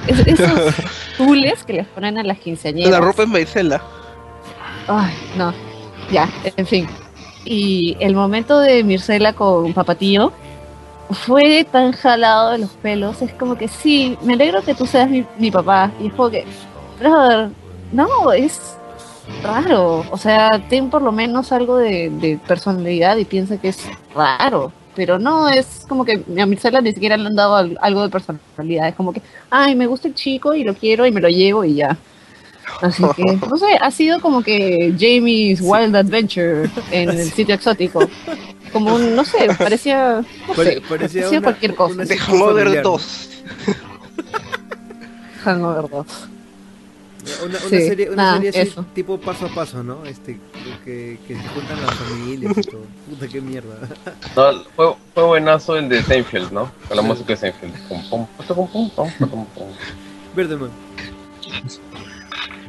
Es- 0.08 0.20
Esos 0.28 0.74
tules 1.18 1.64
que 1.64 1.74
les 1.74 1.88
ponen 1.88 2.18
a 2.18 2.24
las 2.24 2.38
quinceañeras. 2.40 2.92
La 2.92 3.00
ropa 3.00 3.24
es 3.24 3.30
maicela. 3.30 3.82
Ay, 4.88 5.14
no. 5.38 5.54
Ya, 6.12 6.30
en 6.58 6.68
fin. 6.68 6.88
Y 7.46 7.98
el 8.00 8.16
momento 8.16 8.60
de 8.60 8.84
Mircela 8.84 9.34
con 9.34 9.74
Papatío 9.74 10.32
fue 11.10 11.66
tan 11.72 11.92
jalado 11.94 12.52
de 12.52 12.60
los 12.60 12.70
pelos. 12.72 13.22
Es 13.22 13.34
como 13.34 13.58
que 13.58 13.68
sí, 13.68 14.18
me 14.22 14.34
alegro 14.34 14.62
que 14.62 14.76
tú 14.76 14.86
seas 14.86 15.10
mi, 15.10 15.26
mi 15.40 15.50
papá. 15.52 15.92
Y 16.00 16.08
es 16.08 16.14
como 16.14 16.30
que, 16.30 16.46
brother, 17.00 17.50
no, 17.92 18.32
es 18.34 18.60
raro. 19.44 20.06
O 20.12 20.18
sea, 20.18 20.62
ten 20.70 20.90
por 20.90 21.02
lo 21.02 21.12
menos 21.12 21.52
algo 21.52 21.78
de, 21.78 22.10
de 22.12 22.40
personalidad 22.48 23.18
y 23.18 23.26
piensa 23.26 23.58
que 23.58 23.70
es 23.70 23.88
raro. 24.16 24.72
Pero 24.96 25.20
no, 25.20 25.50
es 25.50 25.86
como 25.90 26.06
que 26.06 26.24
a 26.40 26.46
Mircela 26.46 26.80
ni 26.82 26.94
siquiera 26.94 27.18
le 27.18 27.28
han 27.28 27.36
dado 27.36 27.56
al- 27.56 27.78
algo 27.82 28.02
de 28.04 28.10
personalidad. 28.10 28.88
Es 28.88 28.96
como 28.96 29.12
que, 29.12 29.22
ay, 29.50 29.76
me 29.76 29.88
gusta 29.88 30.08
el 30.08 30.16
chico 30.16 30.54
y 30.54 30.64
lo 30.64 30.74
quiero 30.74 31.06
y 31.06 31.12
me 31.12 31.20
lo 31.22 31.28
llevo 31.28 31.64
y 31.66 31.76
ya. 31.76 31.98
Así 32.82 33.04
que, 33.16 33.24
no 33.50 33.58
sé, 33.58 33.78
ha 33.80 33.92
sido 33.92 34.20
como 34.22 34.42
que 34.42 34.94
Jamie's 34.98 35.60
Wild 35.62 35.96
Adventure 35.96 36.70
en 36.92 37.10
el 37.10 37.30
sitio 37.32 37.56
exótico. 37.56 38.10
Como 38.72 38.96
un, 38.96 39.16
no 39.16 39.24
sé, 39.26 39.48
parecía, 39.58 40.24
no 40.48 40.54
Pare- 40.54 40.76
sé, 40.76 40.82
parecía 40.82 40.88
parecía 41.22 41.30
una- 41.30 41.42
cualquier 41.42 41.76
cosa. 41.76 42.04
De 42.06 42.18
Hangover 42.18 42.64
familiar. 42.64 42.84
2. 42.84 43.30
Hangover 45.44 45.90
2. 45.90 46.08
Una, 47.44 47.46
una 47.46 47.60
Sí, 47.60 47.70
serie, 47.88 48.08
una 48.10 48.16
nada, 48.18 48.34
serie 48.36 48.50
así, 48.50 48.60
eso. 48.60 48.86
tipo 48.94 49.20
paso 49.20 49.48
a 49.48 49.50
paso, 49.50 49.84
¿no? 49.84 50.06
Este, 50.06 50.38
que, 50.84 51.20
que 51.28 51.36
se 51.36 51.48
juntan 51.50 51.82
las 51.82 51.94
familias 51.96 52.58
y 52.58 52.62
todo. 52.64 52.86
Puta, 53.10 53.28
qué 53.28 53.42
mierda. 53.42 53.76
No, 54.36 54.64
fue, 54.76 54.96
fue 55.14 55.24
buenazo 55.24 55.76
el 55.78 55.90
de 55.90 56.02
Seinfeld, 56.04 56.52
¿no? 56.52 56.72
Con 56.88 56.98
la 56.98 57.04
Sí. 57.04 57.08
música 57.10 57.28
de 57.34 57.38
Seinfeld. 57.38 57.88
Pum, 57.88 58.10
pum, 58.10 58.28
pum, 58.38 58.68
pum, 58.72 58.90
pum, 58.92 59.12
pum, 59.30 59.46
pum. 59.48 59.68
Verde, 60.36 60.58
man. 60.58 60.70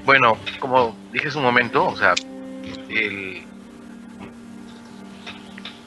Bueno, 0.04 0.36
como 0.60 0.94
dije 1.12 1.28
hace 1.28 1.38
un 1.38 1.44
momento, 1.44 1.86
o 1.86 1.96
sea, 1.96 2.14
el. 2.88 3.42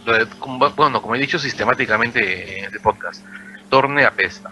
lo 0.06 0.14
de- 0.14 0.26
como- 0.40 0.70
bueno, 0.72 1.02
como 1.02 1.16
he 1.16 1.20
dicho 1.20 1.40
sistemáticamente 1.40 2.60
en 2.60 2.66
este 2.66 2.80
podcast, 2.80 3.24
Torne 3.70 4.04
apesta. 4.06 4.52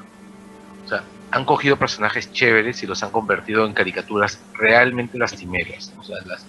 O 0.86 0.90
sea, 0.90 1.04
han 1.32 1.44
cogido 1.44 1.76
personajes 1.78 2.32
chéveres 2.32 2.82
y 2.84 2.88
los 2.88 3.02
han 3.04 3.10
convertido 3.12 3.66
en 3.66 3.74
caricaturas 3.74 4.40
realmente 4.54 5.18
lastimeras. 5.18 5.92
O 5.98 6.04
sea, 6.04 6.18
las, 6.26 6.46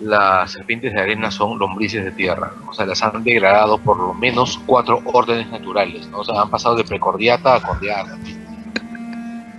las 0.00 0.52
serpientes 0.52 0.92
de 0.92 1.00
arena 1.00 1.30
son 1.30 1.58
lombrices 1.58 2.04
de 2.04 2.10
tierra. 2.12 2.52
¿no? 2.60 2.70
O 2.70 2.74
sea, 2.74 2.86
las 2.86 3.02
han 3.02 3.22
degradado 3.24 3.78
por 3.78 3.98
lo 3.98 4.14
menos 4.14 4.60
cuatro 4.66 5.00
órdenes 5.04 5.50
naturales. 5.50 6.06
¿no? 6.08 6.20
O 6.20 6.24
sea, 6.24 6.42
han 6.42 6.50
pasado 6.50 6.76
de 6.76 6.84
precordiata 6.84 7.56
a 7.56 7.62
cordiata. 7.62 8.16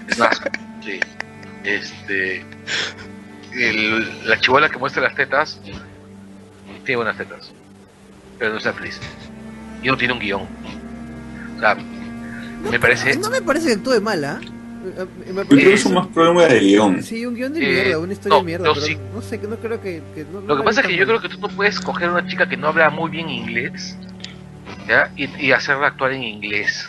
Es 0.08 0.20
más, 0.20 0.42
sí. 0.84 1.00
Este. 1.64 2.46
la 4.26 4.40
chivola 4.40 4.70
que 4.70 4.78
muestra 4.78 5.04
las 5.04 5.16
tetas 5.16 5.60
tiene 6.86 6.98
buenas 6.98 7.18
tetas, 7.18 7.52
pero 8.40 8.52
no 8.52 8.58
es 8.58 8.66
actriz. 8.66 9.00
Y 9.84 9.88
no 9.88 9.98
tiene 9.98 10.14
un 10.14 10.20
guion. 10.20 10.48
O 11.58 11.60
sea, 11.60 11.76
me 12.72 12.80
parece. 12.80 13.18
No 13.18 13.30
me 13.30 13.42
parece 13.42 13.68
que 13.68 13.74
actúe 13.74 14.02
mal, 14.02 14.24
¿ah? 14.24 14.40
Me 14.88 15.44
Yo 15.44 15.46
creo 15.50 15.60
que 15.60 15.74
es 15.74 15.86
un 15.86 15.94
más 15.96 16.08
problema 16.08 16.46
de 16.46 16.60
guion. 16.60 17.04
Sí, 17.04 17.26
un 17.26 17.36
guion 17.36 17.54
de 17.54 17.60
Eh, 17.60 17.84
mierda, 17.84 18.00
una 18.00 18.14
historia 18.14 18.38
no, 18.38 18.42
de 18.42 18.46
mierda, 18.46 18.66
no, 18.68 18.74
pero 18.74 18.86
sí. 18.86 18.98
no 19.14 19.22
sé, 19.22 19.38
no 19.40 19.56
creo 19.58 19.82
que... 19.82 20.02
que 20.16 20.26
no- 20.26 20.42
no 20.42 20.48
Lo 20.48 20.58
que 20.58 20.64
pasa 20.64 20.82
es 20.82 20.88
que 20.88 20.96
yo 20.96 21.06
creo 21.06 21.22
que 21.22 21.30
tú 21.30 21.40
no 21.40 21.48
puedes 21.50 21.80
coger 21.80 22.10
a 22.10 22.12
una 22.14 22.28
chica 22.28 22.48
que 22.48 22.58
no 22.58 22.68
habla 22.68 22.90
muy 22.90 23.10
bien 23.10 23.30
inglés 23.30 23.98
¿ya? 24.88 25.12
Y, 25.16 25.48
y 25.48 25.52
hacerla 25.52 25.88
actuar 25.88 26.14
en 26.14 26.24
inglés. 26.24 26.88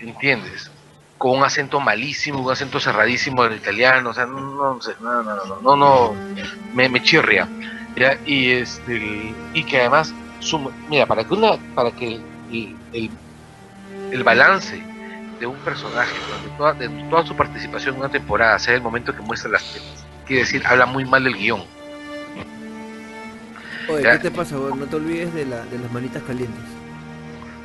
¿Entiendes? 0.00 0.70
Con 1.16 1.38
un 1.38 1.44
acento 1.44 1.80
malísimo, 1.80 2.40
un 2.44 2.52
acento 2.52 2.78
cerradísimo 2.78 3.42
del 3.44 3.56
italiano, 3.56 4.10
o 4.10 4.14
sea, 4.14 4.26
no, 4.26 4.40
no 4.74 4.80
sé, 4.80 4.92
no, 5.00 5.22
no, 5.22 5.34
no, 5.34 5.60
no, 5.60 5.76
no, 5.76 6.16
me, 6.74 6.88
me 6.88 7.02
chirria. 7.02 7.48
¿ya? 7.96 8.16
Y 8.24 8.50
este 8.50 9.34
y 9.54 9.64
que 9.64 9.80
además, 9.80 10.14
su- 10.40 10.72
mira, 10.88 11.06
para 11.06 11.24
que 11.24 11.34
una, 11.34 11.56
para 11.74 11.90
que 11.90 12.06
el, 12.52 12.76
el, 12.92 13.10
el 14.12 14.22
balance 14.24 14.80
de 15.40 15.46
un 15.46 15.56
personaje 15.58 16.14
durante 16.26 16.48
toda, 16.56 16.72
de 16.74 16.88
toda 17.10 17.26
su 17.26 17.36
participación 17.36 17.94
en 17.94 18.00
una 18.00 18.10
temporada 18.10 18.58
sea 18.58 18.74
el 18.74 18.82
momento 18.82 19.14
que 19.14 19.22
muestra 19.22 19.50
las 19.50 19.62
tetas, 19.72 20.04
quiere 20.26 20.42
decir, 20.42 20.62
habla 20.66 20.86
muy 20.86 21.04
mal 21.04 21.24
del 21.24 21.36
guion. 21.36 21.62
Oye, 23.88 24.02
Ya. 24.02 24.12
¿qué 24.12 24.18
te 24.18 24.30
pasa? 24.30 24.56
No 24.56 24.86
te 24.86 24.96
olvides 24.96 25.32
de, 25.34 25.46
la, 25.46 25.64
de 25.64 25.78
las 25.78 25.90
manitas 25.92 26.22
calientes. 26.22 26.62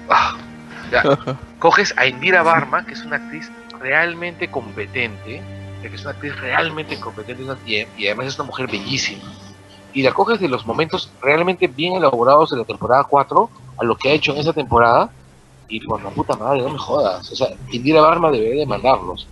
Ah, 0.09 0.35
ya. 0.91 1.03
Coges 1.59 1.93
a 1.97 2.05
Indira 2.05 2.43
Barma, 2.43 2.85
que 2.85 2.93
es 2.93 3.03
una 3.03 3.17
actriz 3.17 3.51
realmente 3.79 4.49
competente, 4.49 5.41
que 5.81 5.87
es 5.87 6.01
una 6.01 6.11
actriz 6.11 6.39
realmente 6.39 6.97
competente 6.99 7.43
y 7.97 8.05
además 8.07 8.27
es 8.27 8.35
una 8.39 8.45
mujer 8.47 8.67
bellísima. 8.67 9.23
Y 9.91 10.01
la 10.01 10.11
coges 10.11 10.39
de 10.39 10.47
los 10.47 10.65
momentos 10.65 11.11
realmente 11.21 11.67
bien 11.67 11.93
elaborados 11.93 12.49
de 12.49 12.57
la 12.57 12.63
temporada 12.63 13.03
4 13.03 13.49
a 13.77 13.83
lo 13.83 13.95
que 13.95 14.09
ha 14.09 14.13
hecho 14.13 14.31
en 14.33 14.39
esa 14.39 14.53
temporada 14.53 15.11
y 15.67 15.79
por 15.81 16.03
la 16.03 16.09
puta 16.11 16.35
madre, 16.35 16.61
no 16.61 16.69
me 16.69 16.77
jodas. 16.77 17.31
O 17.31 17.35
sea, 17.35 17.47
Indira 17.71 18.01
Barma 18.01 18.31
debería 18.31 18.61
demandarlos. 18.61 19.27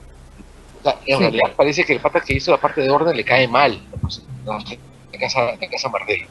O 0.80 0.84
sea, 0.84 0.98
en 1.06 1.18
Sí. 1.18 1.22
realidad 1.24 1.52
parece 1.56 1.84
que 1.86 1.94
el 1.94 2.00
pata 2.00 2.22
que 2.22 2.34
hizo 2.34 2.52
la 2.52 2.58
parte 2.58 2.82
de 2.82 2.90
orden 2.90 3.16
le 3.16 3.24
cae 3.24 3.48
mal. 3.48 3.80
No, 4.46 4.58
la 4.58 5.20
casa, 5.20 5.40
la 5.60 5.70
casa 5.70 5.90
Martel. 5.90 6.26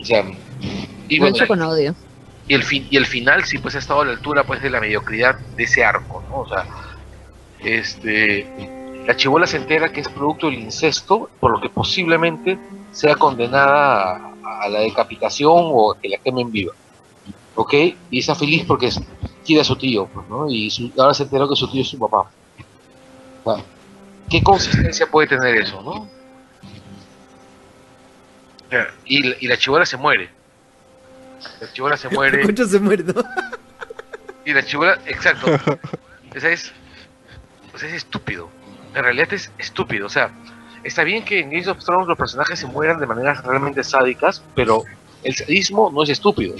O 0.00 0.04
sea, 0.04 0.24
y 1.08 1.18
bueno, 1.18 1.34
hecho 1.36 1.46
con 1.48 1.60
odio. 1.62 1.94
y 2.48 2.54
el 2.54 2.62
fin 2.62 2.86
y 2.90 2.96
el 2.96 3.06
final 3.06 3.44
sí 3.44 3.58
pues 3.58 3.74
ha 3.74 3.78
estado 3.78 4.00
a 4.02 4.04
la 4.04 4.12
altura 4.12 4.44
pues 4.44 4.62
de 4.62 4.70
la 4.70 4.80
mediocridad 4.80 5.38
de 5.56 5.62
ese 5.64 5.84
arco 5.84 6.22
no 6.28 6.40
o 6.40 6.48
sea 6.48 6.66
este 7.60 8.46
la 9.06 9.16
chibola 9.16 9.46
se 9.46 9.56
entera 9.58 9.92
que 9.92 10.00
es 10.00 10.08
producto 10.08 10.46
del 10.46 10.58
incesto 10.60 11.28
por 11.40 11.52
lo 11.52 11.60
que 11.60 11.68
posiblemente 11.68 12.58
sea 12.92 13.14
condenada 13.16 14.16
a, 14.44 14.62
a 14.62 14.68
la 14.68 14.80
decapitación 14.80 15.52
o 15.56 15.94
que 16.00 16.08
la 16.08 16.18
quemen 16.18 16.50
viva 16.50 16.72
¿ok? 17.54 17.74
y 18.10 18.18
está 18.18 18.34
feliz 18.34 18.64
porque 18.66 18.86
es- 18.86 19.00
quiere 19.44 19.60
a 19.62 19.64
su 19.64 19.76
tío 19.76 20.06
pues, 20.06 20.28
¿no? 20.28 20.48
y 20.50 20.70
su- 20.70 20.90
ahora 20.98 21.14
se 21.14 21.24
enteró 21.24 21.48
que 21.48 21.56
su 21.56 21.70
tío 21.70 21.82
es 21.82 21.88
su 21.88 21.98
papá 21.98 22.30
O 23.44 23.54
sea, 23.54 23.64
¿qué 24.30 24.42
consistencia 24.42 25.06
puede 25.10 25.28
tener 25.28 25.54
eso 25.56 25.82
no? 25.82 26.08
Y, 29.04 29.22
la- 29.22 29.36
y 29.40 29.46
la 29.48 29.56
chibola 29.58 29.84
se 29.84 29.96
muere 29.96 30.30
la 31.60 31.72
chibola 31.72 31.96
se 31.96 32.08
muere 32.08 32.42
Concha 32.46 32.64
se 32.64 32.78
muere, 32.80 33.02
¿no? 33.04 33.22
y 34.46 34.52
la 34.52 34.64
chibola, 34.64 34.98
exacto. 35.06 35.46
O 36.34 36.40
sea, 36.40 36.50
es, 36.50 36.72
sea, 37.76 37.88
es 37.90 37.94
estúpido. 37.94 38.48
En 38.94 39.04
realidad 39.04 39.30
es 39.34 39.52
estúpido. 39.58 40.06
O 40.06 40.08
sea, 40.08 40.30
está 40.82 41.04
bien 41.04 41.24
que 41.26 41.40
en 41.40 41.50
Games 41.50 41.68
of 41.68 41.84
Thrones 41.84 42.08
los 42.08 42.16
personajes 42.16 42.58
se 42.58 42.66
mueran 42.66 42.98
de 43.00 43.06
maneras 43.06 43.44
realmente 43.44 43.84
sádicas, 43.84 44.42
pero 44.54 44.82
el 45.24 45.34
sadismo 45.36 45.90
no 45.92 46.02
es 46.02 46.08
estúpido. 46.08 46.54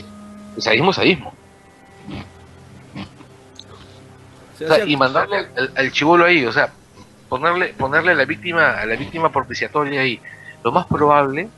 El 0.57 0.63
sadismo 0.63 0.91
es 0.91 0.97
sadismo. 0.97 1.35
O 4.55 4.59
sea, 4.59 4.85
y 4.85 4.97
mandarle 4.97 5.39
al, 5.57 5.73
al 5.77 5.93
chivolo 5.93 6.25
ahí, 6.25 6.45
o 6.45 6.53
sea, 6.53 6.73
ponerle, 7.29 7.69
ponerle 7.69 8.13
a 8.13 8.15
la 8.15 8.25
víctima, 8.25 8.79
a 8.79 8.87
la 8.87 8.95
víctima 8.95 9.33
propiciatoria 9.33 10.03
ahí. 10.03 10.21
Lo 10.63 10.71
más 10.71 10.87
probable 10.87 11.49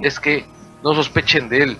es 0.00 0.18
que 0.18 0.46
no 0.82 0.94
sospechen 0.94 1.48
de 1.48 1.62
él. 1.62 1.78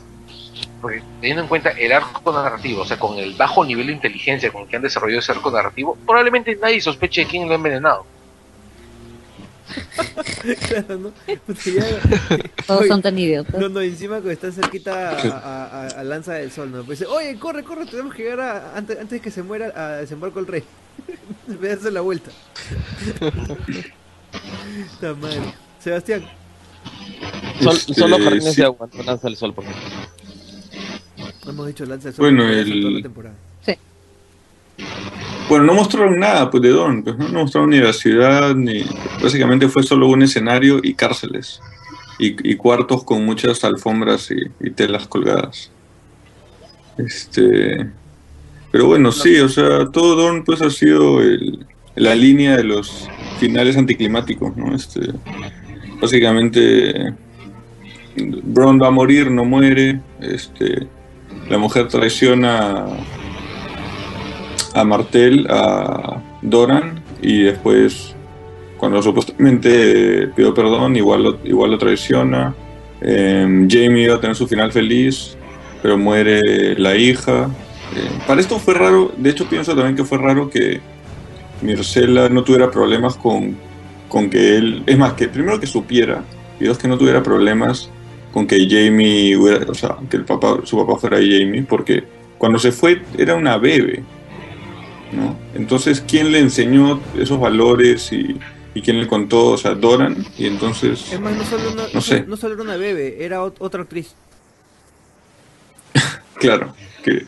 porque 0.81 1.03
teniendo 1.21 1.43
en 1.43 1.49
cuenta 1.49 1.71
el 1.71 1.93
arco 1.93 2.33
narrativo, 2.33 2.83
o 2.83 2.85
sea, 2.85 2.99
con 2.99 3.17
el 3.19 3.35
bajo 3.35 3.65
nivel 3.65 3.87
de 3.87 3.93
inteligencia 3.93 4.53
con 4.53 4.63
el 4.63 4.69
que 4.69 4.77
han 4.77 4.83
desarrollado 4.83 5.21
ese 5.21 5.33
arco 5.33 5.51
narrativo, 5.51 5.97
probablemente 6.05 6.57
nadie 6.61 6.81
sospeche 6.81 7.23
de 7.23 7.27
quién 7.29 7.47
lo 7.47 7.53
ha 7.53 7.57
envenenado. 7.57 8.05
Claro, 10.69 10.99
¿no? 10.99 11.13
Puta, 11.47 11.61
ya- 11.65 12.39
Todos 12.67 12.81
Oye, 12.81 12.89
son 12.89 13.03
tan 13.03 13.19
idiotas. 13.19 13.61
No, 13.61 13.69
no, 13.69 13.81
encima 13.81 14.15
cuando 14.17 14.31
está 14.31 14.51
cerquita 14.53 15.11
a, 15.11 15.13
a- 15.39 15.67
a- 15.87 15.87
a 16.01 16.05
Lanza 16.05 16.35
del 16.35 16.51
Sol, 16.51 16.71
¿no? 16.71 16.85
Pues 16.85 16.99
dice, 17.01 17.11
oye, 17.11 17.39
corre, 17.39 17.63
corre, 17.65 17.87
tenemos 17.87 18.15
que 18.15 18.23
llegar 18.25 18.41
a- 18.41 18.77
antes, 18.77 18.99
antes 18.99 19.21
que 19.21 19.31
se 19.31 19.43
muera 19.43 19.73
a 19.75 19.97
desembarco 19.97 20.41
el 20.41 20.47
rey. 20.47 20.63
Voy 21.61 21.69
a 21.69 21.75
hacer 21.75 21.93
la 21.93 22.01
vuelta. 22.01 22.31
Está 24.93 25.15
mal. 25.15 25.55
Sebastián, 25.79 26.25
Este, 27.61 27.95
son 27.95 28.11
los 28.11 28.21
jardines 28.23 28.55
sí. 28.55 28.61
de 28.61 28.67
agua, 28.67 28.89
lanza 29.05 29.29
el 29.29 29.37
sol, 29.37 29.53
por 29.55 29.65
ejemplo. 29.65 29.85
no 31.45 31.51
hemos 31.51 31.67
dicho 31.67 31.85
Lanza 31.85 32.09
del 32.09 32.15
Sol. 32.15 32.25
Bueno, 32.25 32.43
porque 32.45 32.61
el- 32.61 32.81
toda 32.81 32.93
la 32.95 33.03
temporada. 33.03 33.35
Bueno, 35.49 35.65
no 35.67 35.75
mostraron 35.75 36.19
nada 36.19 36.51
pues, 36.51 36.63
de 36.63 36.71
Don, 36.71 37.03
pues, 37.03 37.17
¿no? 37.19 37.29
mostraron 37.29 37.71
ni 37.71 37.79
la 37.79 37.93
ciudad, 37.93 38.55
ni. 38.55 38.85
Básicamente 39.23 39.69
fue 39.69 39.83
solo 39.83 40.09
un 40.09 40.23
escenario 40.23 40.81
y 40.83 40.95
cárceles. 40.95 41.61
Y, 42.19 42.37
y 42.49 42.55
cuartos 42.57 43.05
con 43.05 43.25
muchas 43.25 43.65
alfombras 43.65 44.31
y, 44.31 44.37
y 44.67 44.71
telas 44.71 45.07
colgadas. 45.09 45.71
Este. 46.97 47.91
Pero 48.71 48.87
bueno, 48.87 49.13
sí, 49.13 49.39
o 49.41 49.49
sea, 49.49 49.87
todo 49.93 50.17
Don 50.17 50.45
pues 50.45 50.63
ha 50.63 50.71
sido 50.71 51.21
el- 51.21 51.67
la 51.97 52.15
línea 52.15 52.57
de 52.57 52.65
los 52.65 53.09
finales 53.39 53.77
anticlimáticos, 53.77 54.57
¿no? 54.57 54.75
Este. 54.75 55.01
Básicamente. 56.01 57.15
Bron 58.17 58.81
va 58.81 58.89
a 58.89 58.93
morir, 58.93 59.31
no 59.31 59.45
muere. 59.45 60.01
Este. 60.21 60.87
La 61.49 61.59
mujer 61.59 61.89
traiciona 61.89 62.87
a 64.75 64.85
Martel, 64.85 65.47
a 65.49 66.21
Doran 66.43 67.01
y 67.23 67.43
después 67.43 68.15
cuando 68.77 69.01
supuestamente 69.03 70.29
pidió 70.37 70.53
perdón 70.53 70.97
igual 70.97 71.23
lo, 71.23 71.39
igual 71.45 71.71
lo 71.71 71.79
traiciona. 71.79 72.55
Em, 73.01 73.69
Jamie 73.71 74.05
iba 74.05 74.17
a 74.17 74.21
tener 74.21 74.37
su 74.37 74.47
final 74.47 74.73
feliz, 74.73 75.37
pero 75.83 75.97
muere 75.97 76.79
la 76.79 76.97
hija. 76.97 77.49
Eh, 77.97 78.11
para 78.27 78.41
esto 78.41 78.59
fue 78.59 78.75
raro, 78.75 79.13
de 79.17 79.31
hecho 79.31 79.47
pienso 79.49 79.75
también 79.75 79.97
que 79.97 80.05
fue 80.05 80.19
raro 80.19 80.51
que 80.51 80.81
Mircela 81.63 82.29
no 82.29 82.43
tuviera 82.45 82.71
problemas 82.71 83.15
con, 83.17 83.57
con 84.09 84.29
que 84.31 84.57
él, 84.57 84.83
es 84.87 84.99
más, 84.99 85.15
que 85.15 85.29
primero 85.29 85.61
que 85.61 85.67
supiera 85.67 86.23
y 86.61 86.65
dos 86.65 86.79
que 86.79 86.89
no 86.89 86.99
tuviera 86.99 87.23
problemas 87.23 87.91
con 88.33 88.47
que 88.47 88.67
Jamie, 88.69 89.37
hubiera- 89.37 89.71
o 89.71 89.75
sea, 89.75 89.97
que 90.11 90.17
el 90.17 90.25
papá, 90.25 90.59
su 90.65 90.77
papá 90.77 90.99
fuera 90.99 91.17
Jamie, 91.19 91.63
porque 91.69 92.05
cuando 92.39 92.59
se 92.59 92.73
fue 92.73 93.01
era 93.17 93.35
una 93.35 93.57
bebé. 93.59 94.03
¿No? 95.15 95.39
Entonces, 95.55 96.03
¿quién 96.07 96.33
le 96.33 96.39
enseñó 96.41 97.01
esos 97.19 97.39
valores 97.41 98.13
y, 98.13 98.37
y 98.75 98.83
quién 98.83 99.01
le 99.01 99.07
contó? 99.07 99.47
O 99.53 99.57
sea, 99.59 99.75
Doran, 99.75 100.25
y 100.37 100.47
entonces... 100.47 101.13
Es 101.13 101.21
más, 101.21 101.37
no 101.37 101.45
solo, 101.45 101.71
una, 101.73 101.83
No 101.93 102.01
sé. 102.01 102.25
no 102.27 102.37
solo 102.37 102.55
era 102.55 102.63
una 102.63 102.77
bebé, 102.77 103.25
era 103.25 103.43
ot- 103.43 103.57
otra 103.59 103.83
actriz. 103.83 104.15
Claro, 106.41 106.75
que 107.03 107.25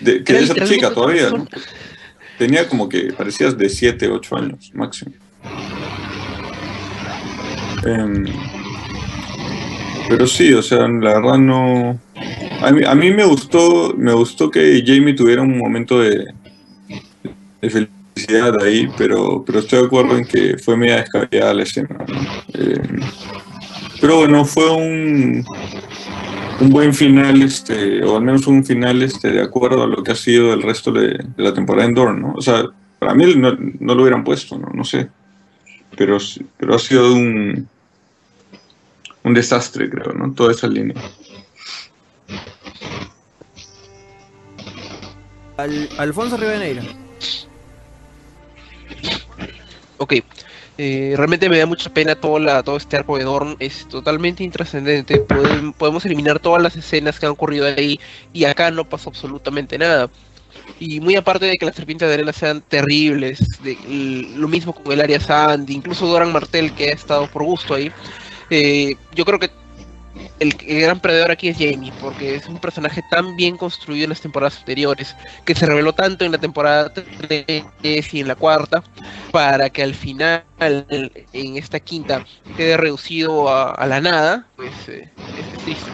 de, 0.00 0.24
que 0.24 0.38
esa 0.38 0.54
chica 0.64 0.92
todavía, 0.94 1.28
¿no? 1.30 1.46
Tenía 2.38 2.66
como 2.68 2.88
que 2.88 3.12
parecías 3.12 3.58
de 3.58 3.68
7, 3.68 4.08
8 4.08 4.36
años 4.36 4.70
máximo. 4.74 5.12
Em, 7.84 8.24
pero 10.08 10.26
sí, 10.26 10.52
o 10.54 10.62
sea, 10.62 10.88
la 10.88 11.14
verdad 11.20 11.38
no... 11.38 11.98
A 12.62 12.70
mí, 12.70 12.82
a 12.86 12.94
mí 12.94 13.10
me 13.12 13.24
gustó 13.24 13.92
me 13.96 14.12
gustó 14.14 14.50
que 14.50 14.82
Jamie 14.86 15.14
tuviera 15.14 15.42
un 15.42 15.58
momento 15.58 16.00
de, 16.00 16.24
de 17.64 17.88
felicidad 18.14 18.62
ahí, 18.62 18.88
pero, 18.96 19.44
pero 19.44 19.58
estoy 19.58 19.80
de 19.80 19.86
acuerdo 19.86 20.16
en 20.16 20.24
que 20.24 20.56
fue 20.58 20.76
media 20.76 20.96
descabellada 20.96 21.54
la 21.54 21.62
escena. 21.62 21.96
Em, 22.54 23.00
pero 24.00 24.18
bueno, 24.18 24.44
fue 24.44 24.70
un, 24.70 25.44
un 26.60 26.70
buen 26.70 26.94
final, 26.94 27.42
este, 27.42 28.02
o 28.04 28.16
al 28.16 28.22
menos 28.22 28.46
un 28.46 28.64
final 28.64 29.02
este, 29.02 29.30
de 29.30 29.42
acuerdo 29.42 29.82
a 29.82 29.86
lo 29.86 30.02
que 30.02 30.12
ha 30.12 30.16
sido 30.16 30.52
el 30.52 30.62
resto 30.62 30.92
de, 30.92 31.24
la 31.36 31.54
temporada 31.54 31.88
en 31.88 31.94
Dorn, 31.94 32.20
¿no? 32.20 32.34
O 32.34 32.42
sea, 32.42 32.64
para 32.98 33.14
mí 33.14 33.34
no, 33.34 33.56
no 33.80 33.94
lo 33.94 34.02
hubieran 34.02 34.24
puesto, 34.24 34.58
¿no? 34.58 34.68
No 34.72 34.84
sé. 34.84 35.08
Pero, 35.96 36.18
pero 36.56 36.74
ha 36.74 36.78
sido 36.78 37.14
un, 37.14 37.68
un 39.22 39.34
desastre, 39.34 39.88
creo, 39.88 40.12
¿no? 40.12 40.32
Toda 40.32 40.52
esa 40.52 40.66
línea. 40.68 40.96
Al, 45.56 45.88
Alfonso 45.98 46.36
Rivadeneira. 46.36 46.82
Ok. 49.96 50.14
Eh, 50.76 51.14
realmente 51.16 51.48
me 51.48 51.58
da 51.58 51.66
mucha 51.66 51.88
pena 51.90 52.16
todo, 52.16 52.38
la, 52.40 52.62
todo 52.64 52.76
este 52.76 52.96
arco 52.96 53.16
de 53.16 53.24
Dorn. 53.24 53.56
Es 53.60 53.86
totalmente 53.88 54.42
intrascendente. 54.44 55.24
Podem- 55.26 55.72
podemos 55.74 56.04
eliminar 56.04 56.40
todas 56.40 56.62
las 56.62 56.76
escenas 56.76 57.18
que 57.18 57.26
han 57.26 57.32
ocurrido 57.32 57.66
ahí. 57.66 58.00
Y 58.32 58.44
acá 58.44 58.70
no 58.70 58.88
pasó 58.88 59.10
absolutamente 59.10 59.78
nada. 59.78 60.10
Y 60.78 61.00
muy 61.00 61.16
aparte 61.16 61.46
de 61.46 61.56
que 61.58 61.66
las 61.66 61.76
serpientes 61.76 62.08
de 62.08 62.14
arena 62.14 62.32
sean 62.32 62.62
terribles, 62.62 63.40
lo 64.36 64.48
mismo 64.48 64.74
con 64.74 64.92
el 64.92 65.00
área 65.00 65.20
Sand, 65.20 65.70
incluso 65.70 66.06
Doran 66.06 66.32
Martel 66.32 66.74
que 66.74 66.90
ha 66.90 66.94
estado 66.94 67.28
por 67.30 67.44
gusto 67.44 67.74
ahí. 67.74 67.94
eh, 68.50 68.96
yo 69.12 69.24
creo 69.24 69.38
que 69.38 69.50
el, 70.38 70.56
el 70.66 70.80
gran 70.80 71.00
perdedor 71.00 71.30
aquí 71.30 71.48
es 71.48 71.56
Jamie, 71.58 71.92
porque 72.00 72.36
es 72.36 72.46
un 72.46 72.58
personaje 72.58 73.02
tan 73.10 73.36
bien 73.36 73.56
construido 73.56 74.04
en 74.04 74.10
las 74.10 74.20
temporadas 74.20 74.58
anteriores, 74.58 75.14
que 75.44 75.54
se 75.54 75.66
reveló 75.66 75.92
tanto 75.92 76.24
en 76.24 76.32
la 76.32 76.38
temporada 76.38 76.92
3 76.92 77.64
y 77.80 78.20
en 78.20 78.28
la 78.28 78.34
cuarta, 78.34 78.82
para 79.32 79.70
que 79.70 79.82
al 79.82 79.94
final, 79.94 80.44
en 80.58 81.56
esta 81.56 81.80
quinta, 81.80 82.24
quede 82.56 82.76
reducido 82.76 83.48
a, 83.48 83.72
a 83.72 83.86
la 83.86 84.00
nada, 84.00 84.46
pues 84.56 84.72
eh, 84.88 85.10
es 85.38 85.64
triste. 85.64 85.90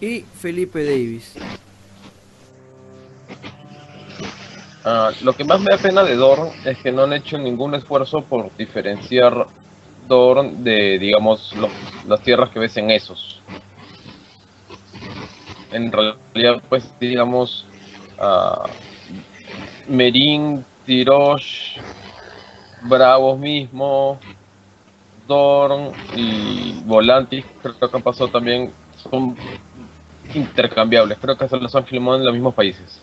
Y 0.00 0.24
Felipe 0.38 0.84
Davis. 0.84 1.34
Ah, 4.84 5.12
lo 5.22 5.32
que 5.32 5.44
más 5.44 5.60
me 5.60 5.70
da 5.70 5.78
pena 5.78 6.04
de 6.04 6.14
Dorn 6.14 6.50
es 6.66 6.76
que 6.78 6.92
no 6.92 7.04
han 7.04 7.14
hecho 7.14 7.38
ningún 7.38 7.74
esfuerzo 7.74 8.22
por 8.22 8.54
diferenciar 8.56 9.46
de, 10.08 10.98
digamos, 10.98 11.54
las 12.06 12.20
tierras 12.20 12.50
que 12.50 12.58
ves 12.58 12.76
en 12.76 12.90
esos. 12.90 13.40
En 15.72 15.90
realidad, 15.90 16.62
pues, 16.68 16.92
digamos, 17.00 17.66
ah, 18.18 18.66
Merin, 19.88 20.64
Tirosh, 20.86 21.78
Bravos 22.82 23.38
mismo, 23.38 24.18
Dorn 25.26 25.92
y 26.14 26.80
Volantis, 26.84 27.44
creo 27.62 27.90
que 27.90 27.96
han 27.96 28.02
pasado 28.02 28.28
también, 28.28 28.72
son 29.10 29.36
intercambiables. 30.34 31.18
Creo 31.20 31.36
que 31.36 31.48
se 31.48 31.56
los 31.56 31.74
han 31.74 31.86
en 31.90 32.24
los 32.24 32.32
mismos 32.32 32.54
países 32.54 33.00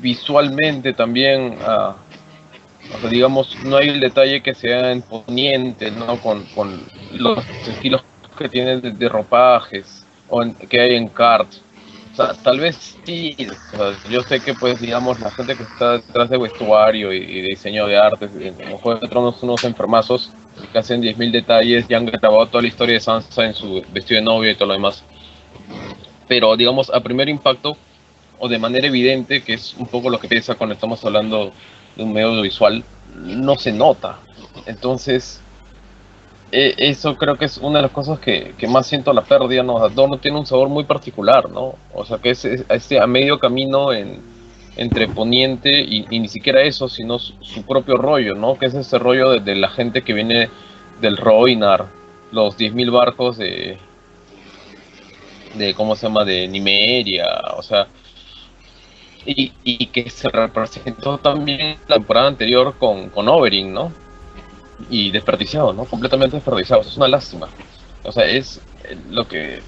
visualmente 0.00 0.92
también, 0.92 1.58
ah, 1.62 1.96
o 3.04 3.08
digamos, 3.08 3.56
no 3.64 3.76
hay 3.76 3.88
el 3.88 4.00
detalle 4.00 4.42
que 4.42 4.54
sea 4.54 4.92
en 4.92 5.02
poniente, 5.02 5.90
¿no? 5.90 6.20
Con, 6.20 6.44
con 6.54 6.82
los 7.12 7.38
estilos 7.66 8.02
que 8.36 8.48
tienen 8.48 8.80
de, 8.80 8.90
de 8.90 9.08
ropajes 9.08 10.06
o 10.28 10.42
que 10.68 10.80
hay 10.80 10.94
en 10.94 11.08
Cart. 11.08 11.48
O 12.12 12.16
sea, 12.16 12.34
tal 12.34 12.58
vez 12.58 12.96
sí, 13.04 13.36
o 13.48 13.76
sea, 13.76 13.94
yo 14.10 14.22
sé 14.22 14.40
que 14.40 14.54
pues 14.54 14.80
digamos 14.80 15.20
la 15.20 15.30
gente 15.30 15.56
que 15.56 15.62
está 15.62 15.92
detrás 15.98 16.28
de 16.28 16.38
vestuario 16.38 17.12
y, 17.12 17.42
diseño 17.42 17.86
de 17.86 17.96
arte, 17.96 18.28
en 18.40 18.76
Juego 18.78 19.00
de 19.00 19.08
Tronos 19.08 19.42
unos 19.42 19.62
enfermazos 19.64 20.30
que 20.72 20.78
hacen 20.78 21.00
10.000 21.00 21.30
detalles 21.30 21.86
y 21.88 21.94
han 21.94 22.06
grabado 22.06 22.46
toda 22.46 22.62
la 22.62 22.68
historia 22.68 22.94
de 22.94 23.00
Sansa 23.00 23.44
en 23.44 23.54
su 23.54 23.82
vestido 23.92 24.18
de 24.18 24.24
novia 24.24 24.50
y 24.50 24.54
todo 24.54 24.68
lo 24.68 24.74
demás. 24.74 25.04
Pero 26.26 26.56
digamos, 26.56 26.90
a 26.90 27.00
primer 27.00 27.28
impacto, 27.28 27.76
o 28.38 28.48
de 28.48 28.58
manera 28.58 28.86
evidente, 28.86 29.42
que 29.42 29.54
es 29.54 29.74
un 29.78 29.86
poco 29.86 30.10
lo 30.10 30.18
que 30.18 30.28
piensa 30.28 30.54
cuando 30.56 30.74
estamos 30.74 31.04
hablando 31.04 31.52
de 31.96 32.02
un 32.04 32.12
medio 32.12 32.28
audiovisual, 32.28 32.84
no 33.06 33.56
se 33.58 33.72
nota. 33.72 34.24
Entonces, 34.66 35.44
eh, 36.52 36.74
eso 36.78 37.16
creo 37.16 37.36
que 37.38 37.44
es 37.44 37.58
una 37.58 37.78
de 37.78 37.82
las 37.84 37.92
cosas 37.92 38.18
que, 38.18 38.54
que 38.58 38.66
más 38.66 38.86
siento 38.86 39.12
la 39.12 39.26
pérdida, 39.26 39.62
¿no? 39.62 39.74
O 39.76 39.80
sea, 39.80 39.88
Dorno 39.94 40.18
tiene 40.18 40.38
un 40.38 40.46
sabor 40.46 40.68
muy 40.68 40.84
particular, 40.84 41.48
¿no? 41.50 41.78
O 41.92 42.04
sea, 42.04 42.18
que 42.18 42.30
es, 42.30 42.44
es- 42.44 42.64
este 42.68 42.98
a 43.00 43.06
medio 43.06 43.38
camino 43.38 43.92
en, 43.92 44.24
entre 44.76 45.08
Poniente 45.08 45.80
y, 45.80 46.06
ni 46.18 46.28
siquiera 46.28 46.62
eso, 46.62 46.88
sino 46.88 47.18
su, 47.18 47.64
propio 47.66 47.96
rollo, 47.96 48.34
¿no? 48.34 48.58
Que 48.58 48.66
es 48.66 48.74
ese 48.74 48.98
rollo 48.98 49.30
de, 49.30 49.40
de 49.40 49.54
la 49.56 49.68
gente 49.70 50.02
que 50.02 50.12
viene 50.12 50.50
del 51.00 51.16
Roinar, 51.16 51.86
los 52.32 52.56
10.000 52.56 52.90
barcos 52.90 53.36
de, 53.38 53.78
de, 55.54 55.74
¿cómo 55.74 55.96
se 55.96 56.06
llama?, 56.06 56.24
de 56.24 56.46
Nimeria, 56.48 57.26
o 57.56 57.62
sea, 57.62 57.88
y, 59.26 59.52
y 59.64 59.86
que 59.86 60.08
se 60.10 60.28
representó 60.28 61.18
también 61.18 61.78
la 61.88 61.96
temporada 61.96 62.28
anterior 62.28 62.74
con, 62.78 63.10
con 63.10 63.28
Oberyn, 63.28 63.72
¿no? 63.72 63.92
Y 64.88 65.10
desperdiciado, 65.10 65.72
¿no? 65.72 65.84
Completamente 65.84 66.36
desperdiciado, 66.36 66.82
es 66.82 66.96
una 66.96 67.08
lástima. 67.08 67.48
O 68.02 68.12
sea, 68.12 68.24
es 68.24 68.60
eh, 68.84 68.96
lo 69.10 69.26
que 69.28 69.60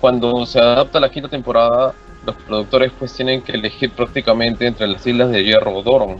cuando 0.00 0.44
se 0.46 0.58
adapta 0.58 0.98
a 0.98 1.00
la 1.00 1.10
quinta 1.10 1.28
temporada, 1.28 1.94
los 2.24 2.36
productores 2.36 2.92
pues 2.98 3.14
tienen 3.14 3.42
que 3.42 3.52
elegir 3.52 3.90
prácticamente 3.90 4.66
entre 4.66 4.86
las 4.86 5.06
islas 5.06 5.30
de 5.30 5.44
Hierro 5.44 5.76
o 5.76 5.82
Dorn. 5.82 6.18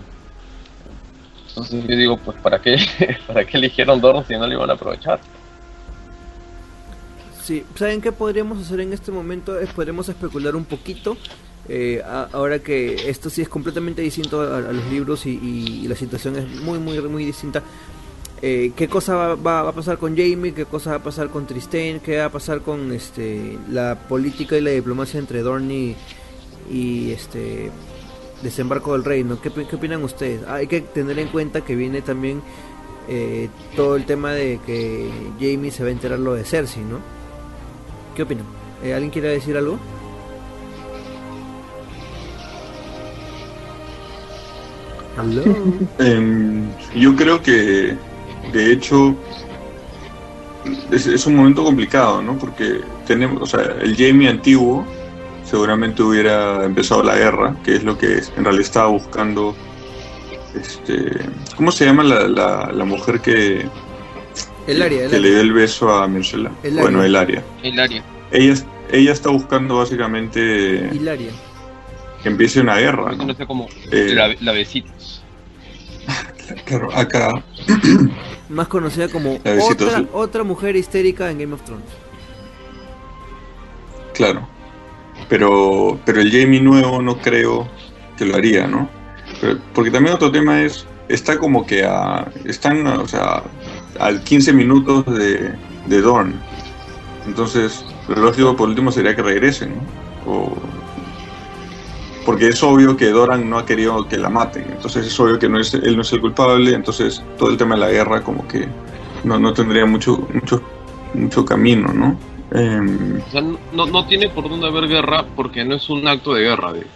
Entonces 1.49 1.85
yo 1.87 1.97
digo, 1.97 2.17
pues 2.19 2.37
¿para 2.41 2.61
qué, 2.61 2.77
¿para 3.27 3.45
qué 3.45 3.57
eligieron 3.57 4.01
Dorn 4.01 4.25
si 4.27 4.35
no 4.35 4.47
lo 4.47 4.53
iban 4.53 4.71
a 4.71 4.75
aprovechar? 4.75 5.21
Sí, 7.43 7.65
¿saben 7.77 8.01
qué 8.01 8.11
podríamos 8.11 8.59
hacer 8.59 8.81
en 8.81 8.93
este 8.93 9.13
momento? 9.13 9.59
Es, 9.59 9.71
podríamos 9.71 10.09
especular 10.09 10.57
un 10.57 10.65
poquito. 10.65 11.17
Eh, 11.69 12.03
ahora 12.33 12.59
que 12.61 13.09
esto 13.11 13.29
sí 13.31 13.43
es 13.43 13.49
completamente 13.49 14.03
distinto 14.03 14.41
a, 14.43 14.59
a 14.59 14.73
los 14.73 14.85
libros 14.91 15.27
y, 15.27 15.31
y- 15.31 15.81
y 15.85 15.89
la 15.89 15.95
situación 15.97 16.37
es 16.37 16.49
muy, 16.63 16.79
muy, 16.79 17.01
muy 17.03 17.25
distinta. 17.25 17.63
Eh, 18.43 18.73
¿Qué 18.77 18.87
cosa 18.89 19.15
va, 19.17 19.35
va- 19.35 19.63
va 19.63 19.71
a 19.71 19.75
pasar 19.75 19.97
con 19.99 20.15
Jamie? 20.17 20.53
¿Qué 20.53 20.67
cosa 20.67 20.91
va 20.91 20.97
a 20.97 21.03
pasar 21.03 21.31
con 21.31 21.47
Tristane? 21.47 22.01
¿Qué 22.05 22.19
va 22.19 22.27
a 22.27 22.31
pasar 22.31 22.61
con 22.61 22.93
este 22.93 23.59
la 23.71 23.95
política 24.09 24.57
y 24.59 24.61
la 24.61 24.71
diplomacia 24.71 25.19
entre 25.19 25.41
Dorn 25.43 25.71
y, 25.71 25.97
este 27.11 27.71
Desembarco 28.43 28.93
del 28.93 29.05
Reino? 29.05 29.41
¿Qué, 29.41 29.51
qué 29.51 29.77
opinan 29.77 30.05
ustedes? 30.05 30.43
Ah, 30.47 30.57
hay 30.57 30.67
que 30.67 30.83
tener 30.83 31.19
en 31.19 31.29
cuenta 31.29 31.63
que 31.63 31.75
viene 31.75 32.03
también 32.03 32.43
eh, 33.09 33.49
todo 33.75 33.97
el 33.97 34.05
tema 34.05 34.33
de 34.33 34.61
que 34.67 35.09
Jamie 35.41 35.71
se 35.71 35.83
va 35.83 35.89
a 35.89 35.93
enterar 35.93 36.19
lo 36.19 36.35
de 36.35 36.45
Cersei, 36.45 36.83
¿no? 36.85 36.99
¿Qué 38.15 38.23
opinan? 38.25 38.45
Eh, 38.85 38.93
¿Alguien 38.93 39.11
quiere 39.11 39.29
decir 39.29 39.57
algo? 39.57 39.79
Em, 45.99 46.69
yo 46.95 47.17
creo 47.17 47.43
que, 47.43 47.95
de 48.53 48.73
hecho, 48.73 49.15
es, 50.91 51.07
es 51.07 51.27
un 51.27 51.37
momento 51.37 51.65
complicado, 51.65 52.23
¿no? 52.23 52.39
Porque 52.39 52.81
tenemos, 53.07 53.43
o 53.43 53.47
sea, 53.47 53.77
el 53.81 53.97
Jamie 53.97 54.29
antiguo 54.29 54.87
seguramente 55.45 56.03
hubiera 56.03 56.65
empezado 56.65 57.03
la 57.03 57.17
guerra, 57.17 57.57
que 57.65 57.77
es 57.77 57.85
lo 57.85 57.97
que 57.97 58.19
en 58.37 58.45
realidad 58.45 58.61
estaba 58.67 58.89
buscando. 58.89 59.55
Este, 60.55 61.11
¿Cómo 61.57 61.71
se 61.71 61.85
llama 61.85 62.03
la, 62.03 62.27
la, 62.29 62.73
la 62.73 62.85
mujer 62.85 63.21
que, 63.21 63.67
El 64.67 64.83
área, 64.83 65.05
el 65.05 65.11
que 65.11 65.19
le 65.21 65.29
área. 65.29 65.31
dio 65.33 65.41
el 65.41 65.53
beso 65.53 65.95
a 65.95 66.09
Mircela? 66.09 66.51
Bueno, 66.79 67.03
el 67.03 67.15
área. 67.15 67.43
Hilaria. 67.63 68.03
Ella, 68.31 68.55
ella 68.91 69.13
está 69.13 69.31
buscando 69.31 69.79
básicamente 69.79 70.91
Hilaria. 70.93 71.31
Que 72.27 72.31
empiece 72.33 72.61
una 72.61 72.75
guerra, 72.77 73.11
Eso 73.13 73.19
¿no? 73.19 73.27
no 73.27 73.35
sé 73.35 73.47
como 73.47 73.69
Eh. 73.93 74.11
la, 74.13 74.35
la 74.41 74.51
besitos. 74.53 75.23
Claro, 76.65 76.89
acá 76.97 77.43
Más 78.49 78.67
conocida 78.69 79.09
como 79.09 79.39
otra 80.13 80.43
mujer 80.45 80.75
histérica 80.77 81.31
en 81.31 81.39
Game 81.39 81.55
of 81.55 81.63
Thrones. 81.63 81.85
Claro. 84.15 84.49
Pero, 85.29 85.99
pero 86.05 86.21
el 86.21 86.31
Jamie 86.31 86.61
nuevo 86.61 87.01
no 87.03 87.19
creo 87.19 87.69
que 88.17 88.25
lo 88.25 88.35
haría, 88.37 88.67
¿no? 88.67 88.89
Pero- 89.41 89.59
porque 89.75 89.91
también 89.91 90.15
otro 90.15 90.31
tema 90.33 90.63
es, 90.63 90.85
está 91.09 91.39
como 91.39 91.65
que 91.67 91.85
a, 91.85 92.27
están, 92.45 92.87
o 92.87 93.07
sea, 93.09 93.43
al 94.01 94.23
15 94.23 94.53
minutos 94.53 95.05
de, 95.07 95.53
de 95.87 96.03
Dawn. 96.03 96.35
Entonces, 97.27 97.85
lo 98.09 98.17
lógico 98.17 98.55
por 98.57 98.69
último 98.69 98.91
sería 98.93 99.15
que 99.17 99.23
regresen, 99.23 99.75
¿no? 99.77 100.33
O- 100.33 100.57
porque 102.27 102.49
es 102.49 102.63
obvio 102.63 102.97
que 102.97 103.07
Doran 103.11 103.49
no 103.49 103.57
ha 103.59 103.65
querido 103.65 104.07
que 104.09 104.19
la 104.19 104.29
maten, 104.29 104.65
entonces 104.69 105.07
es 105.07 105.19
obvio 105.21 105.39
que 105.39 105.49
no 105.49 105.59
es, 105.61 105.73
él 105.73 105.95
no 105.97 106.03
es 106.03 106.13
el 106.13 106.21
culpable, 106.21 106.75
entonces 106.75 107.23
todo 107.39 107.49
el 107.51 107.57
tema 107.57 107.77
de 107.77 107.81
la 107.83 107.91
guerra 107.91 108.23
como 108.23 108.47
que 108.49 108.69
no, 109.25 109.39
no 109.39 109.53
tendría 109.55 109.87
mucho, 109.87 110.27
mucho, 110.35 110.61
mucho 111.15 111.45
camino, 111.45 111.93
¿no? 111.95 112.19
Em, 112.51 113.21
O 113.27 113.31
sea, 113.31 113.41
no, 113.41 113.87
no 113.87 114.07
tiene 114.07 114.29
por 114.29 114.49
dónde 114.49 114.67
haber 114.67 114.89
guerra 114.89 115.25
porque 115.35 115.65
no 115.65 115.75
es 115.77 115.89
un 115.89 116.07
acto 116.07 116.35
de 116.35 116.43
guerra 116.43 116.73
de 116.73 116.87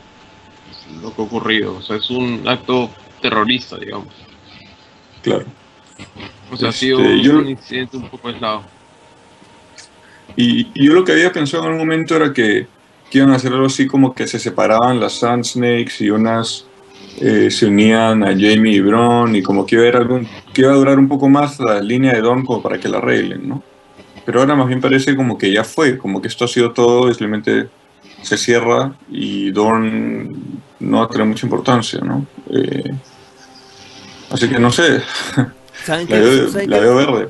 lo 1.02 1.14
que 1.14 1.22
ha 1.22 1.24
ocurrido. 1.24 1.76
O 1.76 1.82
sea, 1.82 1.96
es 1.96 2.10
un 2.10 2.42
acto 2.46 2.90
terrorista, 3.22 3.76
digamos. 3.76 4.08
claro. 5.22 5.44
O 6.52 6.56
sea, 6.56 6.68
ha 6.68 6.70
Este, 6.70 6.86
sido 6.86 7.00
yo- 7.16 7.38
un 7.38 7.48
incidente 7.48 7.96
un 7.96 8.08
poco 8.08 8.28
aislado. 8.28 8.62
Y, 10.36 10.68
y 10.74 10.86
yo 10.86 10.94
lo 10.94 11.04
que 11.04 11.12
había 11.12 11.32
pensado 11.32 11.64
en 11.66 11.72
un 11.72 11.78
momento 11.78 12.14
era 12.16 12.32
que, 12.32 12.66
que 13.10 13.18
iban 13.18 13.30
a 13.30 13.36
hacer 13.36 13.52
algo 13.52 13.66
así 13.66 13.86
como 13.86 14.14
que 14.14 14.26
se 14.26 14.38
separaban 14.38 15.00
las 15.00 15.14
Sand 15.14 15.44
Snakes 15.44 15.94
y 16.00 16.10
unas 16.10 16.66
eh, 17.20 17.50
se 17.50 17.66
unían 17.66 18.22
a 18.22 18.28
Jamie 18.28 18.76
y 18.76 18.80
Bron 18.80 19.34
y 19.34 19.42
como 19.42 19.66
que 19.66 19.76
iba 19.76 19.84
a, 19.86 20.00
algún, 20.00 20.26
que 20.54 20.62
iba 20.62 20.72
a 20.72 20.76
durar 20.76 20.98
un 20.98 21.08
poco 21.08 21.28
más 21.28 21.58
la 21.60 21.80
línea 21.80 22.14
de 22.14 22.22
como 22.22 22.62
para 22.62 22.78
que 22.78 22.88
la 22.88 22.98
arreglen, 22.98 23.48
¿no? 23.48 23.62
Pero 24.24 24.40
ahora 24.40 24.54
más 24.54 24.68
bien 24.68 24.80
parece 24.80 25.16
como 25.16 25.36
que 25.36 25.52
ya 25.52 25.64
fue, 25.64 25.98
como 25.98 26.22
que 26.22 26.28
esto 26.28 26.44
ha 26.44 26.48
sido 26.48 26.72
todo, 26.72 27.08
simplemente 27.08 27.68
se 28.22 28.36
cierra 28.36 28.94
y 29.10 29.50
Dawn 29.50 30.62
no 30.78 31.08
tener 31.08 31.26
mucha 31.26 31.46
importancia, 31.46 32.00
¿no? 32.00 32.26
Eh, 32.50 32.90
así 34.30 34.48
que 34.48 34.58
no 34.58 34.70
sé, 34.70 35.02
¿Saben 35.84 36.08
la 36.08 36.16
qué? 36.16 36.22
veo, 36.22 36.48
¿Saben 36.48 36.70
la 36.70 36.76
qué? 36.78 36.84
veo 36.84 36.96
verde. 37.12 37.28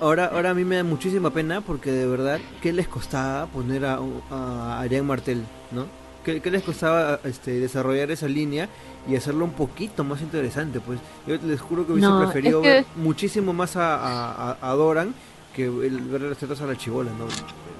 Ahora, 0.00 0.26
ahora 0.26 0.50
a 0.50 0.54
mí 0.54 0.64
me 0.64 0.76
da 0.76 0.84
muchísima 0.84 1.30
pena 1.30 1.60
porque 1.60 1.90
de 1.92 2.06
verdad, 2.06 2.38
¿qué 2.62 2.72
les 2.72 2.88
costaba 2.88 3.46
poner 3.46 3.84
a, 3.86 3.98
a 4.30 4.80
Ariane 4.80 5.06
Martel, 5.06 5.42
no? 5.70 5.86
¿Qué, 6.24 6.40
qué 6.40 6.50
les 6.50 6.62
costaba 6.62 7.20
este, 7.24 7.52
desarrollar 7.60 8.10
esa 8.10 8.26
línea 8.26 8.68
y 9.06 9.14
hacerlo 9.14 9.44
un 9.44 9.52
poquito 9.52 10.04
más 10.04 10.22
interesante? 10.22 10.80
Pues 10.80 10.98
yo 11.26 11.36
les 11.46 11.60
juro 11.60 11.86
que 11.86 11.92
hubiese 11.92 12.08
No, 12.08 12.18
preferido 12.22 12.60
es 12.60 12.62
que- 12.62 12.68
ver 12.72 12.84
muchísimo 12.96 13.52
más 13.52 13.76
a, 13.76 13.94
a, 13.96 14.50
a- 14.52 14.70
a 14.70 14.74
Doran 14.74 15.14
que 15.54 15.66
el, 15.66 16.00
ver 16.00 16.22
las 16.22 16.38
tetas 16.38 16.60
a 16.62 16.66
la 16.66 16.76
chivola, 16.76 17.10
¿no? 17.18 17.26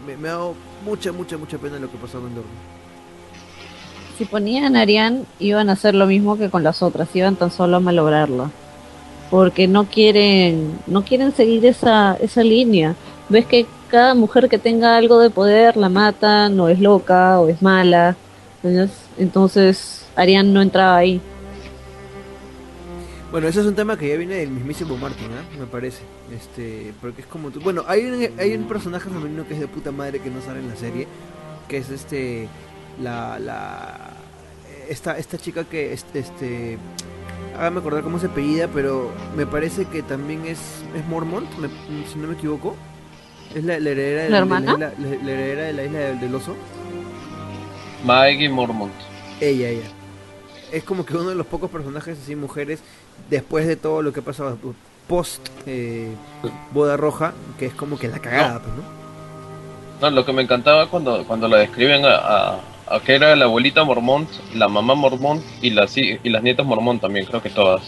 Me, 0.06 0.16
me 0.16 0.28
ha 0.28 0.32
dado 0.32 0.54
mucha, 0.84 1.10
mucha, 1.10 1.36
mucha 1.38 1.56
pena 1.58 1.78
lo 1.78 1.90
que 1.90 1.96
pasó 1.96 2.18
en 2.18 2.34
Dorne. 2.34 2.50
Si 4.18 4.26
ponían 4.26 4.76
a 4.76 4.82
Ariane, 4.82 5.24
iban 5.40 5.70
a 5.70 5.72
hacer 5.72 5.94
lo 5.94 6.06
mismo 6.06 6.38
que 6.38 6.50
con 6.50 6.62
las 6.62 6.82
otras, 6.82 7.08
iban 7.16 7.34
tan 7.36 7.50
solo 7.50 7.78
a 7.78 7.80
malograrla. 7.80 8.50
Porque 9.34 9.66
no 9.66 9.86
quieren, 9.86 10.78
no 10.86 11.02
quieren 11.04 11.34
seguir 11.34 11.66
esa, 11.66 12.14
esa 12.20 12.44
línea. 12.44 12.94
Ves 13.28 13.46
que 13.46 13.66
cada 13.88 14.14
mujer 14.14 14.48
que 14.48 14.58
tenga 14.58 14.96
algo 14.96 15.18
de 15.18 15.28
poder 15.28 15.76
la 15.76 15.88
matan, 15.88 16.60
o 16.60 16.68
es 16.68 16.78
loca, 16.78 17.40
o 17.40 17.48
es 17.48 17.60
mala. 17.60 18.14
Entonces, 19.18 20.06
Ariane 20.14 20.50
no 20.50 20.62
entraba 20.62 20.98
ahí. 20.98 21.20
Bueno, 23.32 23.48
ese 23.48 23.62
es 23.62 23.66
un 23.66 23.74
tema 23.74 23.98
que 23.98 24.08
ya 24.08 24.16
viene 24.16 24.36
del 24.36 24.50
mismísimo 24.50 24.96
Martin, 24.96 25.26
¿ah? 25.32 25.42
me 25.58 25.66
parece. 25.66 26.04
Este, 26.32 26.92
porque 27.00 27.22
es 27.22 27.26
como 27.26 27.50
tú. 27.50 27.60
Bueno, 27.60 27.82
hay 27.88 28.04
un, 28.06 28.38
hay 28.38 28.54
un 28.54 28.68
personaje 28.68 29.10
femenino 29.10 29.48
que 29.48 29.54
es 29.54 29.60
de 29.60 29.66
puta 29.66 29.90
madre 29.90 30.20
que 30.20 30.30
no 30.30 30.40
sale 30.42 30.60
en 30.60 30.68
la 30.68 30.76
serie, 30.76 31.08
que 31.66 31.78
es 31.78 31.90
este, 31.90 32.46
la, 33.02 33.40
la, 33.40 34.12
esta, 34.88 35.18
esta 35.18 35.38
chica 35.38 35.64
que, 35.64 35.92
este, 35.92 36.20
este, 36.20 36.78
hágame 37.56 37.80
acordar 37.80 38.02
cómo 38.02 38.18
se 38.18 38.26
apellida, 38.26 38.68
pero 38.68 39.10
me 39.36 39.46
parece 39.46 39.86
que 39.86 40.02
también 40.02 40.44
es, 40.46 40.58
es 40.96 41.04
Mormont, 41.08 41.48
me- 41.58 41.68
si 42.06 42.18
no 42.18 42.28
me 42.28 42.34
equivoco. 42.34 42.74
Es 43.54 43.62
la, 43.64 43.78
la 43.78 43.90
heredera 43.90 44.22
de 44.24 44.30
¿La 44.30 44.36
de 44.36 44.42
hermana? 44.42 44.72
isla, 44.72 44.92
la, 44.98 45.08
la 45.08 45.30
heredera 45.32 45.62
de 45.64 45.72
la 45.72 45.84
isla 45.84 45.98
del, 46.00 46.20
del 46.20 46.34
oso. 46.34 46.56
Maggie 48.04 48.48
Mormont. 48.48 48.92
Ella, 49.40 49.68
ella. 49.68 49.88
Es 50.72 50.82
como 50.84 51.04
que 51.06 51.14
uno 51.16 51.28
de 51.30 51.34
los 51.36 51.46
pocos 51.46 51.70
personajes 51.70 52.18
así 52.20 52.34
mujeres 52.34 52.80
después 53.30 53.66
de 53.66 53.76
todo 53.76 54.02
lo 54.02 54.12
que 54.12 54.20
ha 54.20 54.24
pasado 54.24 54.58
post 55.08 55.46
eh, 55.66 56.08
boda 56.72 56.96
roja, 56.96 57.32
que 57.58 57.66
es 57.66 57.74
como 57.74 57.98
que 57.98 58.08
la 58.08 58.18
cagada, 58.18 58.60
pues, 58.60 58.74
¿no? 58.74 59.04
No, 60.00 60.10
lo 60.10 60.24
que 60.26 60.32
me 60.32 60.42
encantaba 60.42 60.88
cuando, 60.88 61.24
cuando 61.26 61.46
la 61.48 61.58
describen 61.58 62.04
a, 62.04 62.14
a, 62.16 62.60
a 62.86 63.00
que 63.00 63.14
era 63.14 63.34
la 63.36 63.46
abuelita 63.46 63.82
Mormont, 63.84 64.28
la 64.54 64.68
mamá 64.68 64.94
Mormont 64.94 65.42
y 65.62 65.70
las, 65.70 65.96
y 65.96 66.18
las 66.24 66.42
nietas 66.42 66.66
Mormont 66.66 67.00
también, 67.00 67.24
creo 67.26 67.42
que 67.42 67.50
todas. 67.50 67.82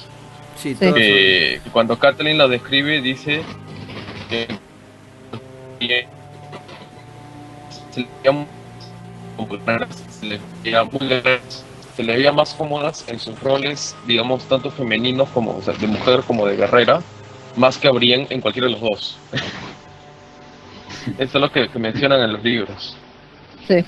Sí, 0.56 0.70
Sí. 0.70 0.74
todas 0.76 0.92
son- 0.94 1.00
que 1.02 1.60
que 1.64 1.70
cuando 1.70 1.98
Kathleen 1.98 2.38
la 2.38 2.48
describe 2.48 3.00
dice 3.02 3.42
que 4.30 4.48
se 7.90 8.00
le 8.00 8.08
veía 8.22 8.32
muy- 8.32 8.46
se 10.10 10.26
le 10.26 10.40
veía 10.64 10.84
muy 10.84 11.08
guerreras, 11.08 11.64
se 11.96 12.02
le 12.02 12.16
veía 12.16 12.32
más 12.32 12.54
cómodas 12.54 13.04
en 13.08 13.18
sus 13.18 13.38
roles, 13.40 13.94
digamos, 14.06 14.44
tanto 14.44 14.70
femeninos 14.70 15.28
como 15.30 15.56
o 15.56 15.62
sea, 15.62 15.74
de 15.74 15.86
mujer 15.86 16.22
como 16.26 16.46
de 16.46 16.56
guerrera, 16.56 17.00
más 17.56 17.78
que 17.78 17.88
habrían 17.88 18.26
en 18.30 18.40
cualquiera 18.40 18.66
de 18.66 18.72
los 18.72 18.80
dos. 18.80 19.18
Eso 21.18 21.38
es 21.38 21.40
lo 21.40 21.50
que, 21.52 21.68
que 21.68 21.78
mencionan 21.78 22.20
en 22.22 22.32
los 22.32 22.42
libros. 22.42 22.96
Sí. 23.68 23.84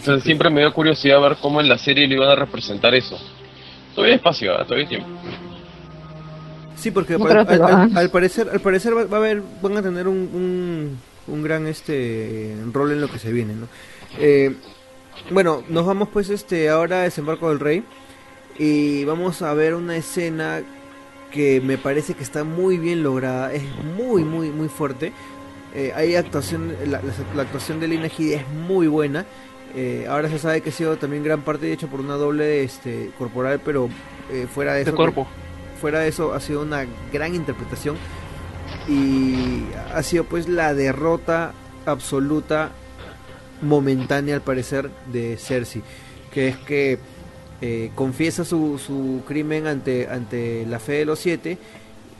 Entonces 0.00 0.24
siempre 0.24 0.50
me 0.50 0.60
dio 0.60 0.72
curiosidad 0.72 1.20
ver 1.20 1.36
cómo 1.40 1.60
en 1.60 1.68
la 1.68 1.78
serie 1.78 2.06
le 2.08 2.14
iban 2.14 2.28
a 2.30 2.34
representar 2.34 2.94
eso. 2.94 3.18
Todavía 3.94 4.16
espacio, 4.16 4.52
¿eh? 4.58 4.64
todavía 4.64 4.88
tiempo. 4.88 5.08
Sí, 6.76 6.90
porque 6.90 7.18
No 7.18 7.26
al, 7.26 8.10
parecer, 8.10 8.48
al 8.50 8.60
parecer 8.60 8.96
va, 8.96 9.04
va 9.04 9.18
a 9.18 9.20
haber, 9.20 9.42
van 9.60 9.76
a 9.76 9.82
tener 9.82 10.08
un, 10.08 10.16
un, 10.32 10.98
un 11.26 11.42
gran 11.42 11.66
este 11.66 12.56
rol 12.72 12.92
en 12.92 13.00
lo 13.02 13.08
que 13.08 13.18
se 13.18 13.32
viene, 13.32 13.54
¿no? 13.54 13.66
Eh, 14.18 14.54
bueno, 15.30 15.62
nos 15.68 15.84
vamos 15.84 16.08
pues 16.10 16.30
este 16.30 16.70
ahora 16.70 17.00
a 17.00 17.02
desembarco 17.02 17.50
del 17.50 17.60
rey 17.60 17.84
y 18.58 19.04
vamos 19.04 19.42
a 19.42 19.52
ver 19.52 19.74
una 19.74 19.96
escena 19.96 20.62
que 21.30 21.60
me 21.60 21.76
parece 21.76 22.14
que 22.14 22.22
está 22.22 22.42
muy 22.44 22.78
bien 22.78 23.02
lograda, 23.02 23.52
es 23.52 23.62
muy 23.96 24.24
muy 24.24 24.48
muy 24.50 24.68
fuerte 24.68 25.12
Eh, 25.72 25.92
hay 25.94 26.16
actuación, 26.16 26.74
la, 26.86 27.00
la- 27.00 27.34
la 27.36 27.42
actuación 27.42 27.78
de 27.78 27.86
Lina 27.86 28.06
Headey 28.08 28.32
es 28.34 28.48
muy 28.48 28.88
buena. 28.88 29.24
Eh, 29.74 30.06
ahora 30.08 30.28
se 30.28 30.38
sabe 30.38 30.60
que 30.62 30.70
ha 30.70 30.72
sido 30.72 30.96
también 30.96 31.22
gran 31.22 31.42
parte 31.42 31.72
hecho 31.72 31.88
por 31.88 32.00
una 32.00 32.14
doble 32.14 32.64
este, 32.64 33.10
corporal, 33.18 33.60
pero 33.64 33.88
eh, 34.30 34.46
fuera 34.52 34.72
de 34.74 34.84
De 34.84 34.90
eso, 34.90 34.96
cuerpo. 34.96 35.26
fuera 35.80 36.00
de 36.00 36.08
eso 36.08 36.34
ha 36.34 36.40
sido 36.40 36.62
una 36.62 36.86
gran 37.12 37.34
interpretación 37.34 37.96
y 38.88 39.62
ha 39.94 40.02
sido 40.02 40.24
pues 40.24 40.48
la 40.48 40.74
derrota 40.74 41.52
absoluta 41.86 42.70
momentánea 43.62 44.34
al 44.34 44.40
parecer 44.42 44.90
de 45.12 45.36
Cersei, 45.36 45.82
que 46.32 46.48
es 46.48 46.56
que 46.56 46.98
eh, 47.60 47.90
confiesa 47.94 48.44
su, 48.44 48.78
su 48.84 49.22
crimen 49.26 49.66
ante, 49.66 50.08
ante 50.08 50.64
la 50.66 50.78
fe 50.78 50.92
de 50.92 51.04
los 51.04 51.18
siete 51.18 51.58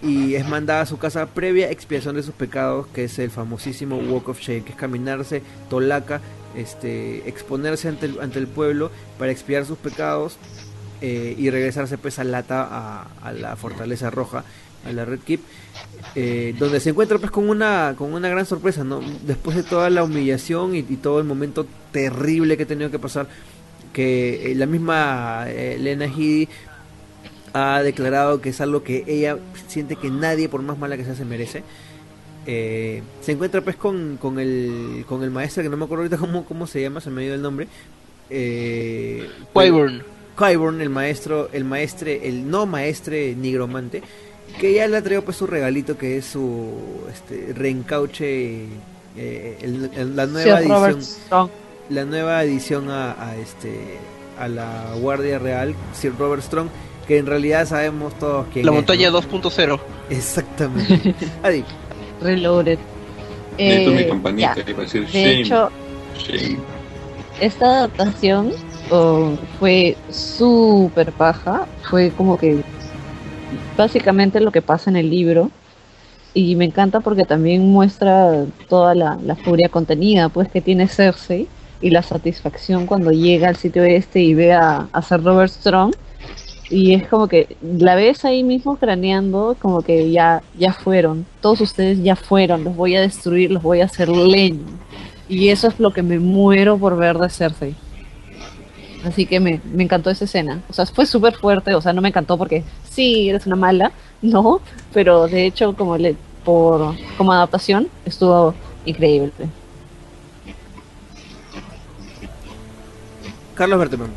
y 0.02 0.34
es 0.34 0.46
mandada 0.48 0.82
a 0.82 0.86
su 0.86 0.98
casa 0.98 1.26
previa 1.26 1.70
expiación 1.70 2.14
de 2.14 2.22
sus 2.22 2.34
pecados, 2.34 2.86
que 2.88 3.04
es 3.04 3.18
el 3.18 3.30
famosísimo 3.30 3.96
Walk 3.96 4.28
of 4.28 4.40
Shame, 4.40 4.62
que 4.62 4.70
es 4.72 4.76
caminarse 4.78 5.42
tolaca, 5.68 6.20
este, 6.56 7.28
exponerse 7.28 7.88
ante 7.88 8.06
el, 8.06 8.20
ante 8.20 8.38
el 8.38 8.46
pueblo 8.46 8.90
para 9.18 9.32
expiar 9.32 9.64
sus 9.66 9.78
pecados 9.78 10.36
eh, 11.00 11.34
y 11.38 11.50
regresarse 11.50 11.98
pues 11.98 12.18
a 12.18 12.24
Lata, 12.24 13.06
a, 13.22 13.32
la 13.32 13.56
fortaleza 13.56 14.10
roja, 14.10 14.44
a 14.86 14.92
la 14.92 15.04
Red 15.04 15.20
Keep, 15.20 15.40
eh, 16.14 16.54
donde 16.58 16.80
se 16.80 16.90
encuentra 16.90 17.18
pues 17.18 17.30
con 17.30 17.48
una, 17.48 17.94
con 17.96 18.12
una 18.12 18.28
gran 18.28 18.46
sorpresa, 18.46 18.84
¿no? 18.84 19.00
Después 19.22 19.56
de 19.56 19.62
toda 19.62 19.90
la 19.90 20.04
humillación 20.04 20.74
y, 20.74 20.82
todo 20.82 21.18
el 21.18 21.24
momento 21.24 21.66
terrible 21.92 22.56
que 22.56 22.64
ha 22.64 22.66
tenido 22.66 22.90
que 22.90 22.98
pasar, 22.98 23.28
que 23.92 24.52
eh, 24.52 24.54
la 24.54 24.66
misma 24.66 25.44
eh, 25.48 25.78
Lena 25.78 26.06
Headey 26.06 26.48
ha 27.52 27.82
declarado 27.82 28.40
que 28.40 28.50
es 28.50 28.60
algo 28.60 28.82
que 28.82 29.04
ella 29.06 29.38
siente 29.68 29.96
que 29.96 30.10
nadie, 30.10 30.48
por 30.48 30.62
más 30.62 30.78
mala 30.78 30.96
que 30.96 31.04
sea, 31.04 31.14
se 31.14 31.24
merece. 31.24 31.62
Eh, 32.52 33.00
se 33.20 33.30
encuentra 33.30 33.60
pues 33.60 33.76
con, 33.76 34.16
con, 34.20 34.40
el, 34.40 35.04
con 35.08 35.22
el 35.22 35.30
maestro, 35.30 35.62
que 35.62 35.68
no 35.68 35.76
me 35.76 35.84
acuerdo 35.84 36.02
ahorita 36.02 36.16
cómo, 36.16 36.44
cómo 36.44 36.66
se 36.66 36.82
llama, 36.82 37.00
se 37.00 37.08
me 37.08 37.22
ha 37.22 37.26
ido 37.26 37.34
el 37.36 37.42
nombre. 37.42 37.68
Eh, 38.28 39.28
Wyvern. 39.54 40.02
Qyburn, 40.36 40.80
el 40.80 40.88
maestro, 40.90 41.48
el 41.52 41.64
maestre, 41.64 42.26
el 42.26 42.50
no 42.50 42.66
maestre 42.66 43.34
nigromante, 43.36 44.02
que 44.58 44.72
ya 44.72 44.88
le 44.88 44.96
ha 44.96 45.02
traído 45.02 45.22
pues 45.22 45.36
su 45.36 45.46
regalito 45.46 45.96
que 45.96 46.16
es 46.18 46.24
su 46.24 46.72
este, 47.12 47.52
reencauche, 47.52 48.64
eh, 49.16 49.58
el- 49.60 49.90
el- 49.94 50.16
la 50.16 50.26
nueva 50.26 50.60
Robert 50.60 50.96
edición, 50.96 51.50
la 51.90 52.04
nueva 52.04 52.42
edición 52.42 52.90
a, 52.90 53.12
a 53.28 53.36
este 53.36 53.98
a 54.38 54.48
la 54.48 54.94
Guardia 54.98 55.38
Real, 55.38 55.74
Sir 55.92 56.14
Robert 56.18 56.42
Strong, 56.42 56.68
que 57.06 57.18
en 57.18 57.26
realidad 57.26 57.68
sabemos 57.68 58.18
todos 58.18 58.46
quién 58.52 58.64
La 58.64 58.72
montaña 58.72 59.10
¿no? 59.10 59.20
2.0. 59.20 59.78
Exactamente. 60.08 61.14
Adi, 61.42 61.62
Reloaded. 62.20 62.80
Mi 63.64 63.64
Eh, 63.66 63.84
ahí 64.66 64.74
para 64.74 64.84
decir 64.84 65.06
De 65.12 65.22
shame, 65.22 65.40
hecho, 65.40 65.72
shame. 66.14 66.66
esta 67.38 67.66
adaptación 67.78 68.58
oh, 68.90 69.38
fue 69.58 70.02
súper 70.10 71.12
paja. 71.14 71.68
Fue 71.82 72.12
como 72.14 72.38
que 72.38 72.66
básicamente 73.76 74.40
lo 74.40 74.52
que 74.52 74.62
pasa 74.62 74.90
en 74.90 74.96
el 74.96 75.10
libro. 75.10 75.52
Y 76.34 76.56
me 76.56 76.64
encanta 76.66 77.00
porque 77.00 77.24
también 77.26 77.62
muestra 77.72 78.46
toda 78.68 78.94
la, 78.94 79.18
la 79.22 79.36
furia 79.36 79.68
contenida 79.70 80.28
pues 80.30 80.48
que 80.50 80.62
tiene 80.62 80.88
Cersei 80.88 81.50
y 81.80 81.90
la 81.90 82.02
satisfacción 82.02 82.86
cuando 82.86 83.10
llega 83.10 83.48
al 83.48 83.56
sitio 83.56 83.82
este 83.84 84.20
y 84.20 84.34
ve 84.34 84.52
a, 84.52 84.88
a 84.92 85.02
Sir 85.02 85.22
Robert 85.24 85.52
Strong. 85.52 85.94
Y 86.70 86.94
es 86.94 87.08
como 87.08 87.26
que 87.26 87.56
la 87.60 87.96
ves 87.96 88.24
ahí 88.24 88.44
mismo 88.44 88.76
craneando, 88.76 89.56
como 89.60 89.82
que 89.82 90.12
ya, 90.12 90.40
ya 90.56 90.72
fueron, 90.72 91.26
todos 91.40 91.60
ustedes 91.60 92.00
ya 92.00 92.14
fueron, 92.14 92.62
los 92.62 92.76
voy 92.76 92.94
a 92.94 93.00
destruir, 93.00 93.50
los 93.50 93.62
voy 93.62 93.80
a 93.80 93.86
hacer 93.86 94.08
leña. 94.08 94.60
Y 95.28 95.48
eso 95.48 95.66
es 95.66 95.80
lo 95.80 95.92
que 95.92 96.02
me 96.02 96.20
muero 96.20 96.78
por 96.78 96.96
ver 96.96 97.18
de 97.18 97.28
Cersei. 97.28 97.74
Así 99.04 99.26
que 99.26 99.40
me, 99.40 99.60
me 99.72 99.84
encantó 99.84 100.10
esa 100.10 100.24
escena. 100.24 100.62
O 100.68 100.72
sea, 100.72 100.86
fue 100.86 101.06
súper 101.06 101.34
fuerte. 101.34 101.74
O 101.74 101.80
sea, 101.80 101.92
no 101.92 102.02
me 102.02 102.08
encantó 102.08 102.36
porque 102.36 102.64
sí, 102.88 103.28
eres 103.28 103.46
una 103.46 103.56
mala. 103.56 103.92
No, 104.22 104.60
pero 104.92 105.28
de 105.28 105.46
hecho, 105.46 105.74
como, 105.74 105.96
le, 105.96 106.14
por, 106.44 106.94
como 107.16 107.32
adaptación, 107.32 107.88
estuvo 108.04 108.54
increíble. 108.84 109.32
Carlos 113.54 113.78
Berteman. 113.78 114.10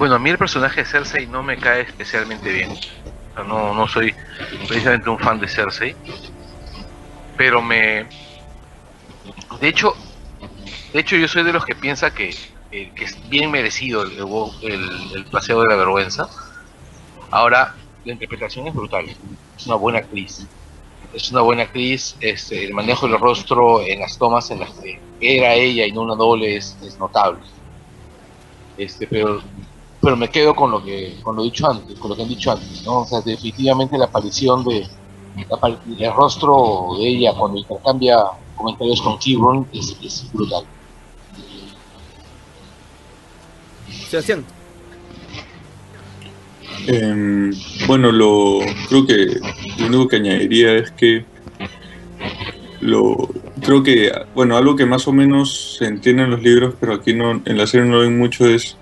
Bueno, 0.00 0.16
a 0.16 0.18
mí 0.18 0.30
el 0.30 0.38
personaje 0.38 0.80
de 0.80 0.86
Cersei 0.86 1.26
no 1.28 1.42
me 1.44 1.56
cae 1.58 1.82
especialmente 1.82 2.50
bien. 2.52 2.72
O 2.72 3.32
sea, 3.34 3.44
no, 3.44 3.72
no 3.74 3.86
soy 3.86 4.12
precisamente 4.66 5.10
un 5.10 5.18
fan 5.20 5.38
de 5.38 5.46
Cersei. 5.48 5.96
Pero 7.36 7.60
me... 7.62 8.08
De 9.60 9.68
hecho, 9.68 9.94
de 10.92 11.00
hecho 11.00 11.16
yo 11.16 11.28
soy 11.28 11.44
de 11.44 11.52
los 11.52 11.64
que 11.64 11.76
piensa 11.76 12.12
que, 12.12 12.30
eh, 12.70 12.92
que 12.94 13.04
es 13.04 13.28
bien 13.28 13.50
merecido 13.50 14.02
el, 14.04 14.12
el- 14.62 15.12
el 15.16 15.26
paseo 15.30 15.60
de 15.60 15.66
la 15.68 15.76
vergüenza. 15.76 16.28
Ahora, 17.30 17.74
la 18.04 18.12
interpretación 18.12 18.66
es 18.68 18.74
brutal. 18.74 19.06
Es 19.56 19.66
una 19.66 19.76
buena 19.76 19.98
actriz. 20.00 20.48
Es 21.12 21.30
una 21.32 21.42
buena 21.42 21.64
actriz. 21.64 22.16
Este, 22.20 22.64
el 22.66 22.74
manejo 22.74 23.08
del 23.08 23.18
rostro 23.20 23.82
en 23.86 24.00
las 24.00 24.18
tomas 24.18 24.50
en 24.52 24.60
las 24.60 24.70
que 24.80 25.02
era 25.20 25.54
ella 25.54 25.86
y 25.86 25.92
no 25.92 26.02
una 26.02 26.16
doble 26.16 26.56
es, 26.56 26.78
es 26.82 26.98
notable. 26.98 27.42
Este, 28.76 29.06
pero 29.06 29.40
pero 30.00 30.16
me 30.16 30.30
quedo 30.30 30.54
con 30.54 30.70
lo 30.70 30.82
que 30.82 31.16
con 31.22 31.36
lo 31.36 31.42
dicho 31.42 31.70
antes, 31.70 31.98
con 31.98 32.10
lo 32.10 32.16
que 32.16 32.22
han 32.22 32.28
dicho 32.28 32.52
antes, 32.52 32.84
¿no? 32.84 33.00
O 33.00 33.06
sea, 33.06 33.20
definitivamente 33.20 33.98
la 33.98 34.06
aparición 34.06 34.64
de 34.64 34.86
la 35.48 35.78
el 35.98 36.12
rostro 36.12 36.96
de 36.98 37.08
ella 37.08 37.32
cuando 37.34 37.58
intercambia 37.58 38.16
comentarios 38.56 39.00
con 39.02 39.18
Kibron 39.18 39.66
es, 39.72 39.96
es 40.02 40.26
brutal. 40.32 40.64
Sebastián. 44.08 44.44
Em, 46.86 47.52
bueno, 47.86 48.10
lo 48.10 48.60
creo 48.88 49.06
que 49.06 49.38
lo 49.78 49.86
único 49.86 50.08
que 50.08 50.16
añadiría 50.16 50.74
es 50.74 50.90
que 50.92 51.24
lo 52.80 53.28
creo 53.62 53.82
que 53.82 54.10
bueno 54.34 54.56
algo 54.56 54.74
que 54.74 54.86
más 54.86 55.06
o 55.06 55.12
menos 55.12 55.76
se 55.78 55.84
entiende 55.84 56.22
en 56.22 56.30
los 56.30 56.42
libros, 56.42 56.74
pero 56.80 56.94
aquí 56.94 57.12
no 57.12 57.42
en 57.44 57.58
la 57.58 57.66
serie 57.66 57.86
no 57.86 57.96
lo 57.96 58.00
ven 58.00 58.18
mucho 58.18 58.48
es 58.48 58.76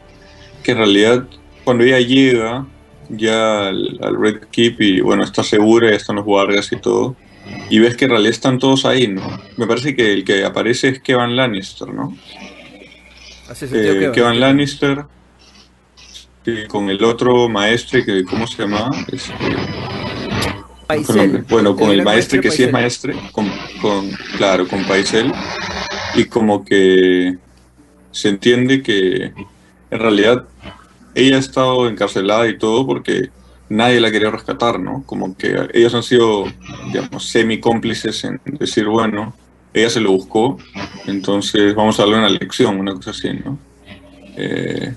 que 0.62 0.72
en 0.72 0.78
realidad 0.78 1.24
cuando 1.64 1.84
ella 1.84 2.00
llega 2.00 2.66
ya 3.10 3.68
al, 3.68 3.98
al 4.02 4.20
Red 4.20 4.40
Keep 4.50 4.80
y 4.80 5.00
bueno 5.00 5.24
está 5.24 5.42
segura, 5.42 5.90
ya 5.90 5.96
están 5.96 6.16
los 6.16 6.24
guardias 6.24 6.70
y 6.72 6.76
todo 6.76 7.16
y 7.70 7.78
ves 7.78 7.96
que 7.96 8.04
en 8.04 8.10
realidad 8.10 8.32
están 8.32 8.58
todos 8.58 8.84
ahí, 8.84 9.08
¿no? 9.08 9.22
Me 9.56 9.66
parece 9.66 9.94
que 9.96 10.12
el 10.12 10.24
que 10.24 10.44
aparece 10.44 10.88
es 10.88 11.00
Kevan 11.00 11.34
Lannister, 11.36 11.88
¿no? 11.88 12.14
Hace 13.48 13.66
sentido 13.68 13.94
Eh, 13.94 13.98
que 14.00 14.12
Kevan 14.12 14.38
Lannister 14.40 15.04
sí, 16.44 16.66
con 16.68 16.90
el 16.90 17.02
otro 17.02 17.48
maestre 17.48 18.04
que 18.04 18.24
cómo 18.24 18.46
se 18.46 18.62
llamaba 18.62 18.90
Este, 19.10 19.32
Paisel. 20.86 21.44
bueno 21.48 21.76
con 21.76 21.90
el 21.90 21.96
gran 21.96 22.04
maestre 22.04 22.40
que 22.40 22.50
sí 22.50 22.64
es 22.64 22.72
maestre 22.72 23.14
con, 23.32 23.50
con- 23.80 24.10
claro 24.36 24.66
con 24.68 24.84
Paisel 24.84 25.32
y 26.14 26.24
como 26.24 26.64
que 26.64 27.36
se 28.10 28.28
entiende 28.30 28.82
que 28.82 29.32
en 29.90 29.98
realidad 29.98 30.44
ella 31.14 31.36
ha 31.36 31.40
estado 31.40 31.88
encarcelada 31.88 32.48
y 32.48 32.58
todo 32.58 32.86
porque 32.86 33.30
nadie 33.68 34.00
la 34.00 34.10
quería 34.10 34.30
rescatar 34.30 34.78
no 34.80 35.02
como 35.06 35.36
que 35.36 35.68
ellos 35.74 35.94
han 35.94 36.02
sido 36.02 36.44
digamos 36.92 37.28
semi 37.28 37.60
cómplices 37.60 38.24
en 38.24 38.40
decir 38.44 38.86
bueno 38.86 39.34
ella 39.74 39.90
se 39.90 40.00
lo 40.00 40.12
buscó 40.12 40.58
entonces 41.06 41.74
vamos 41.74 41.98
a 41.98 42.02
darle 42.02 42.18
una 42.18 42.30
lección 42.30 42.78
una 42.78 42.94
cosa 42.94 43.10
así 43.10 43.30
no 43.32 43.58
Eh, 44.40 44.94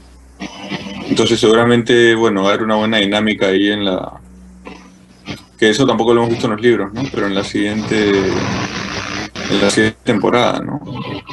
entonces 1.09 1.39
seguramente 1.39 2.13
bueno 2.15 2.43
va 2.43 2.49
a 2.49 2.53
haber 2.53 2.63
una 2.63 2.75
buena 2.75 2.97
dinámica 2.97 3.47
ahí 3.47 3.71
en 3.71 3.85
la 3.85 4.21
que 5.61 5.69
eso 5.69 5.85
tampoco 5.85 6.13
lo 6.15 6.21
hemos 6.21 6.31
visto 6.31 6.47
en 6.47 6.53
los 6.53 6.61
libros, 6.61 6.91
¿no? 6.91 7.03
Pero 7.13 7.27
en 7.27 7.35
la 7.35 7.43
siguiente 7.43 8.11
en 9.51 9.61
la 9.61 9.69
siguiente 9.69 9.99
temporada, 10.03 10.59
¿no? 10.59 10.81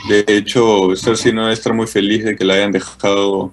De 0.08 0.24
hecho, 0.28 0.94
Cersei 0.96 1.32
no 1.32 1.42
debe 1.42 1.54
estar 1.54 1.72
muy 1.72 1.86
feliz 1.86 2.24
de 2.24 2.36
que 2.36 2.44
la 2.44 2.54
hayan 2.54 2.72
dejado 2.72 3.52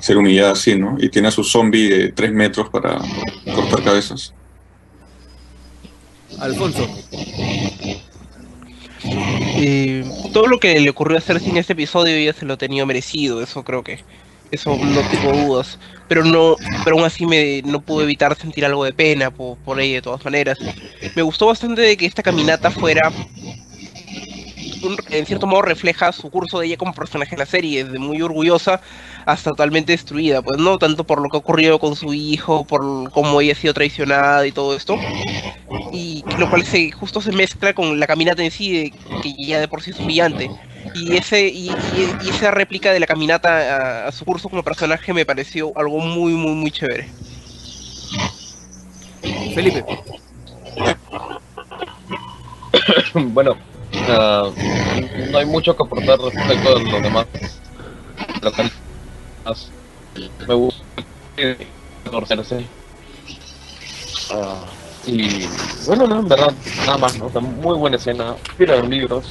ser 0.00 0.16
humillada 0.16 0.52
así, 0.52 0.76
¿no? 0.76 0.96
Y 0.98 1.08
tiene 1.08 1.28
a 1.28 1.30
su 1.30 1.44
zombie 1.44 1.88
de 1.88 2.12
tres 2.12 2.32
metros 2.32 2.68
para 2.68 2.98
cortar 3.54 3.82
cabezas. 3.82 4.34
Alfonso. 6.38 6.88
Eh, 9.04 10.04
todo 10.32 10.46
lo 10.46 10.58
que 10.58 10.78
le 10.78 10.90
ocurrió 10.90 11.18
a 11.18 11.20
Cersei 11.20 11.50
en 11.50 11.56
este 11.56 11.72
episodio 11.72 12.14
ella 12.14 12.32
se 12.32 12.46
lo 12.46 12.56
tenía 12.56 12.86
merecido, 12.86 13.42
eso 13.42 13.64
creo 13.64 13.82
que 13.82 14.00
eso 14.52 14.76
no 14.76 15.00
tengo 15.08 15.32
dudas, 15.32 15.78
pero 16.08 16.24
no, 16.24 16.56
pero 16.84 16.96
aún 16.96 17.06
así 17.06 17.24
me 17.26 17.62
no 17.62 17.80
pude 17.80 18.04
evitar 18.04 18.36
sentir 18.36 18.64
algo 18.66 18.84
de 18.84 18.92
pena 18.92 19.30
por, 19.30 19.56
por 19.58 19.80
ella 19.80 19.94
de 19.96 20.02
todas 20.02 20.24
maneras. 20.24 20.58
Me 21.16 21.22
gustó 21.22 21.46
bastante 21.46 21.80
de 21.80 21.96
que 21.96 22.06
esta 22.06 22.22
caminata 22.22 22.70
fuera 22.70 23.10
un- 24.82 24.96
en 25.10 25.26
cierto 25.26 25.46
modo 25.46 25.62
refleja 25.62 26.12
su 26.12 26.30
curso 26.30 26.58
de 26.60 26.66
ella 26.66 26.76
como 26.76 26.92
personaje 26.94 27.34
en 27.34 27.38
la 27.38 27.46
serie, 27.46 27.84
de 27.84 27.98
muy 27.98 28.20
orgullosa 28.22 28.80
hasta 29.26 29.50
totalmente 29.50 29.92
destruida, 29.92 30.42
pues 30.42 30.58
no 30.58 30.78
tanto 30.78 31.04
por 31.04 31.20
lo 31.20 31.28
que 31.28 31.36
ocurrió 31.36 31.78
con 31.78 31.96
su 31.96 32.12
hijo, 32.14 32.64
por 32.64 33.10
cómo 33.10 33.40
ella 33.40 33.52
ha 33.52 33.56
sido 33.56 33.74
traicionada 33.74 34.46
y 34.46 34.52
todo 34.52 34.74
esto, 34.76 34.98
y 35.92 36.24
lo 36.38 36.48
cual 36.50 36.64
se 36.64 36.90
justo 36.90 37.20
se 37.20 37.32
mezcla 37.32 37.72
con 37.72 37.98
la 38.00 38.06
caminata 38.06 38.42
en 38.42 38.50
sí, 38.50 38.72
de- 38.72 38.92
que 39.22 39.34
ya 39.38 39.60
de 39.60 39.68
por 39.68 39.82
sí 39.82 39.90
es 39.90 39.98
humillante. 40.00 40.50
Y 40.94 41.16
ese 41.16 41.46
y, 41.48 41.68
y- 41.70 42.16
y 42.24 42.28
esa 42.30 42.50
réplica 42.50 42.92
de 42.92 43.00
la 43.00 43.06
caminata 43.06 44.04
a, 44.04 44.08
a 44.08 44.12
su 44.12 44.24
curso 44.24 44.48
como 44.48 44.62
personaje 44.62 45.12
me 45.14 45.24
pareció 45.24 45.72
algo 45.78 45.98
muy 46.00 46.32
muy 46.32 46.52
muy 46.54 46.70
chévere. 46.70 47.08
Felipe. 49.54 49.84
bueno, 53.14 53.56
ah, 54.08 54.50
no 55.30 55.38
hay 55.38 55.46
mucho 55.46 55.76
que 55.76 55.82
aportar 55.82 56.18
respecto 56.18 56.68
a 56.68 56.80
los 56.80 57.02
demás. 57.02 57.26
Me 60.46 60.54
gusta 60.54 60.82
torcerse. 62.10 62.66
Ah, 64.30 64.64
y 65.06 65.46
bueno, 65.86 66.06
no, 66.06 66.20
en 66.20 66.28
verdad, 66.28 66.52
nada 66.86 66.98
más, 66.98 67.18
muy 67.18 67.76
buena 67.76 67.96
escena, 67.96 68.36
tira 68.56 68.76
los 68.76 68.88
libros. 68.88 69.30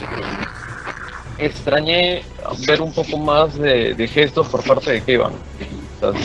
Extrañé 1.37 2.23
ver 2.67 2.81
un 2.81 2.93
poco 2.93 3.17
más 3.17 3.57
de, 3.57 3.93
de 3.93 4.07
gestos 4.07 4.47
por 4.47 4.63
parte 4.63 4.91
de 4.91 5.03
Kevan. 5.03 5.33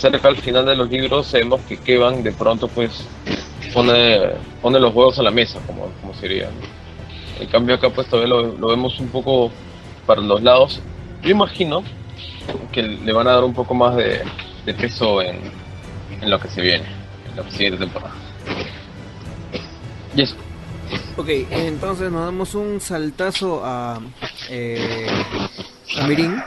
Cerca 0.00 0.28
al 0.28 0.36
final 0.36 0.66
de 0.66 0.74
los 0.74 0.90
libros 0.90 1.30
vemos 1.32 1.60
que 1.62 1.76
Kevan 1.76 2.22
de 2.22 2.32
pronto 2.32 2.66
pues 2.68 3.04
pone, 3.72 4.18
pone 4.62 4.80
los 4.80 4.94
huevos 4.94 5.18
a 5.18 5.22
la 5.22 5.30
mesa, 5.30 5.60
como, 5.66 5.90
como 6.00 6.14
sería. 6.14 6.50
En 7.40 7.48
cambio 7.48 7.74
acá 7.74 7.90
pues 7.90 8.08
todavía 8.08 8.34
lo, 8.34 8.68
vemos 8.68 8.98
un 9.00 9.08
poco 9.08 9.50
para 10.06 10.20
los 10.20 10.42
lados. 10.42 10.80
Yo 11.22 11.30
imagino 11.30 11.82
que 12.72 12.82
le 12.82 13.12
van 13.12 13.26
a 13.26 13.32
dar 13.32 13.44
un 13.44 13.54
poco 13.54 13.74
más 13.74 13.96
de, 13.96 14.24
peso 14.64 15.22
en, 15.22 15.40
en 16.20 16.30
lo 16.30 16.38
que 16.40 16.48
se 16.48 16.60
viene, 16.60 16.86
en 17.28 17.36
la 17.36 17.50
siguiente 17.50 17.78
temporada. 17.78 18.14
Y 20.14 20.22
eso. 20.22 20.36
Ok, 21.16 21.28
entonces 21.50 22.10
nos 22.10 22.24
damos 22.24 22.54
un 22.54 22.80
saltazo 22.80 23.62
a, 23.64 24.00
eh, 24.50 25.06
a 25.98 26.06
Mirin. 26.06 26.42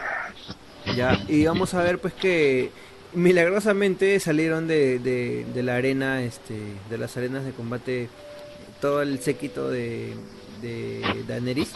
Ya, 0.95 1.19
y 1.27 1.45
vamos 1.45 1.73
a 1.73 1.83
ver 1.83 1.99
pues 1.99 2.13
que 2.13 2.71
milagrosamente 3.13 4.19
salieron 4.19 4.67
de, 4.67 4.99
de, 4.99 5.45
de 5.53 5.63
la 5.63 5.75
arena, 5.75 6.21
este, 6.23 6.55
de 6.89 6.97
las 6.97 7.15
arenas 7.17 7.45
de 7.45 7.51
combate, 7.51 8.09
todo 8.81 9.01
el 9.01 9.19
séquito 9.19 9.69
de, 9.69 10.13
de 10.61 11.23
Daenerys. 11.27 11.71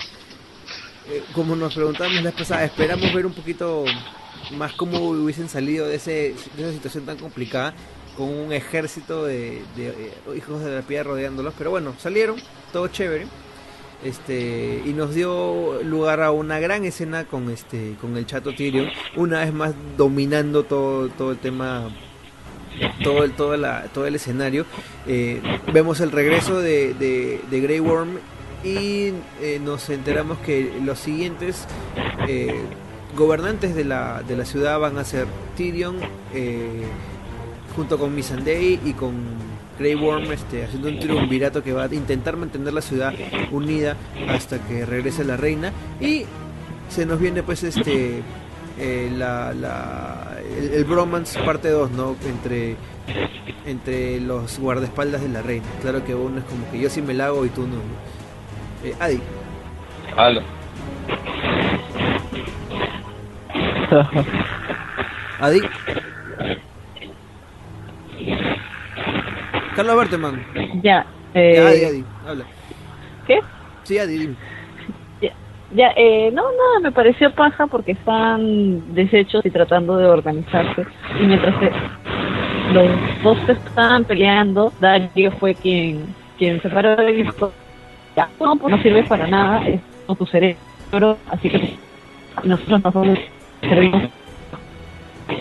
Eh, 1.10 1.24
como 1.34 1.56
nos 1.56 1.74
preguntábamos 1.74 2.24
la 2.24 2.32
pasada, 2.32 2.64
esperamos 2.64 3.14
ver 3.14 3.26
un 3.26 3.34
poquito 3.34 3.84
más 4.52 4.74
cómo 4.74 5.00
hubiesen 5.00 5.50
salido 5.50 5.88
de, 5.88 5.96
ese, 5.96 6.34
de 6.56 6.64
esa 6.64 6.72
situación 6.72 7.06
tan 7.06 7.18
complicada 7.18 7.74
con 8.16 8.30
un 8.30 8.54
ejército 8.54 9.26
de, 9.26 9.64
eh, 9.78 10.14
hijos 10.38 10.64
de 10.64 10.76
la 10.76 10.82
piedra 10.82 11.04
rodeándolos, 11.04 11.54
pero 11.58 11.72
bueno, 11.72 11.94
salieron, 12.00 12.38
todo 12.72 12.88
chévere. 12.88 13.26
Este, 14.04 14.82
y 14.86 14.92
nos 14.92 15.16
dio 15.16 15.82
lugar 15.84 16.22
a 16.22 16.32
una 16.32 16.60
gran 16.60 16.84
escena 16.84 17.24
con 17.24 17.50
este 17.50 17.96
con 18.02 18.18
el 18.18 18.26
chato 18.26 18.54
Tyrion, 18.54 18.90
una 19.16 19.40
vez 19.40 19.54
más 19.54 19.74
dominando 19.96 20.66
todo, 20.66 21.08
todo 21.08 21.32
el 21.32 21.38
tema 21.38 21.90
todo 23.02 23.24
el, 23.24 23.32
todo, 23.32 23.56
la, 23.56 23.84
todo 23.94 24.06
el 24.06 24.16
escenario. 24.16 24.66
Eh, 25.08 25.42
vemos 25.72 26.02
el 26.02 26.12
regreso 26.12 26.60
de, 26.60 26.94
de 26.94 27.62
Grey 27.62 27.80
Worm 27.80 28.18
y 28.64 29.14
eh, 29.42 29.60
nos 29.62 29.90
enteramos 29.90 30.38
que 30.40 30.72
los 30.84 31.00
siguientes 31.00 31.68
eh, 32.28 32.62
gobernantes 33.16 33.76
de 33.76 33.84
la, 33.84 34.24
de 34.24 34.38
la 34.38 34.46
ciudad 34.46 34.80
van 34.80 34.98
a 34.98 35.04
ser 35.04 35.28
Tyrion, 35.58 35.98
eh, 36.34 36.84
junto 37.76 37.98
con 37.98 38.16
Missandei 38.16 38.80
y 38.86 38.94
con 38.94 39.14
Grey 39.78 39.96
Worm 39.96 40.32
este, 40.32 40.64
haciendo 40.64 40.88
un 40.88 41.00
triunvirato 41.00 41.64
que 41.64 41.74
va 41.74 41.84
a 41.84 41.94
intentar 41.94 42.38
mantener 42.38 42.74
la 42.74 42.82
ciudad 42.82 43.14
unida 43.52 43.98
hasta 44.30 44.60
que 44.60 44.86
regrese 44.86 45.24
la 45.26 45.36
reina. 45.36 45.74
Y 46.00 46.26
se 46.90 47.06
nos 47.06 47.20
viene 47.20 47.44
pues 47.44 47.64
este 47.64 48.22
la, 49.18 50.38
el, 50.74 50.84
bromance 50.86 51.40
parte 51.44 51.70
2 51.70 51.92
no 51.92 52.16
entre 52.28 52.76
entre 53.66 54.20
los 54.20 54.60
guardaespaldas 54.60 55.22
de 55.22 55.30
la 55.30 55.42
reina. 55.42 55.66
Claro 55.82 56.06
que 56.06 56.14
uno 56.14 56.40
es 56.40 56.46
como 56.46 56.70
que 56.72 56.80
yo 56.80 56.90
sí 56.90 57.02
me 57.02 57.14
la 57.14 57.28
hago 57.28 57.46
y 57.46 57.50
tú 57.50 57.62
¿no? 57.62 57.78
Eh, 58.84 58.94
Adi 59.00 59.20
Ala. 60.18 60.42
Adi 65.40 65.62
Carlos 69.76 69.96
Berteman 69.98 70.44
Ya, 70.82 71.06
Ya, 71.34 71.40
eh, 71.40 71.68
Adi 71.68 71.86
Adi 71.86 72.04
habla 72.28 72.46
¿qué? 73.28 73.40
sí 73.84 73.98
Adi 74.00 74.18
dime 74.18 74.36
Ya, 75.76 75.92
eh, 75.96 76.30
no, 76.32 76.44
nada, 76.44 76.80
me 76.84 76.92
pareció 76.92 77.32
paja 77.34 77.66
porque 77.66 77.94
están 77.94 78.94
deshechos 78.94 79.44
y 79.44 79.50
tratando 79.50 79.98
de 79.98 80.06
organizarse. 80.06 80.86
Y 81.20 81.24
mientras 81.24 81.56
se- 81.60 81.72
los 82.74 82.88
dos 83.24 83.40
se 83.48 83.54
estaban 83.54 84.04
peleando, 84.06 84.72
Dario 84.80 85.32
fue 85.40 85.56
quien, 85.56 86.14
quien 86.38 86.62
se 86.62 86.70
paró 86.70 87.10
y 87.10 87.24
dijo, 87.24 87.52
ya, 88.16 88.30
no, 88.40 88.56
pues 88.56 88.76
no 88.76 88.82
sirve 88.82 89.04
para 89.04 89.28
nada, 89.28 89.68
es 89.68 89.82
con 90.06 90.16
tu 90.16 90.26
cerebro, 90.26 91.18
así 91.30 91.50
que 91.50 91.78
nosotros 92.44 92.94
nos 92.94 93.20
servimos. 93.62 94.04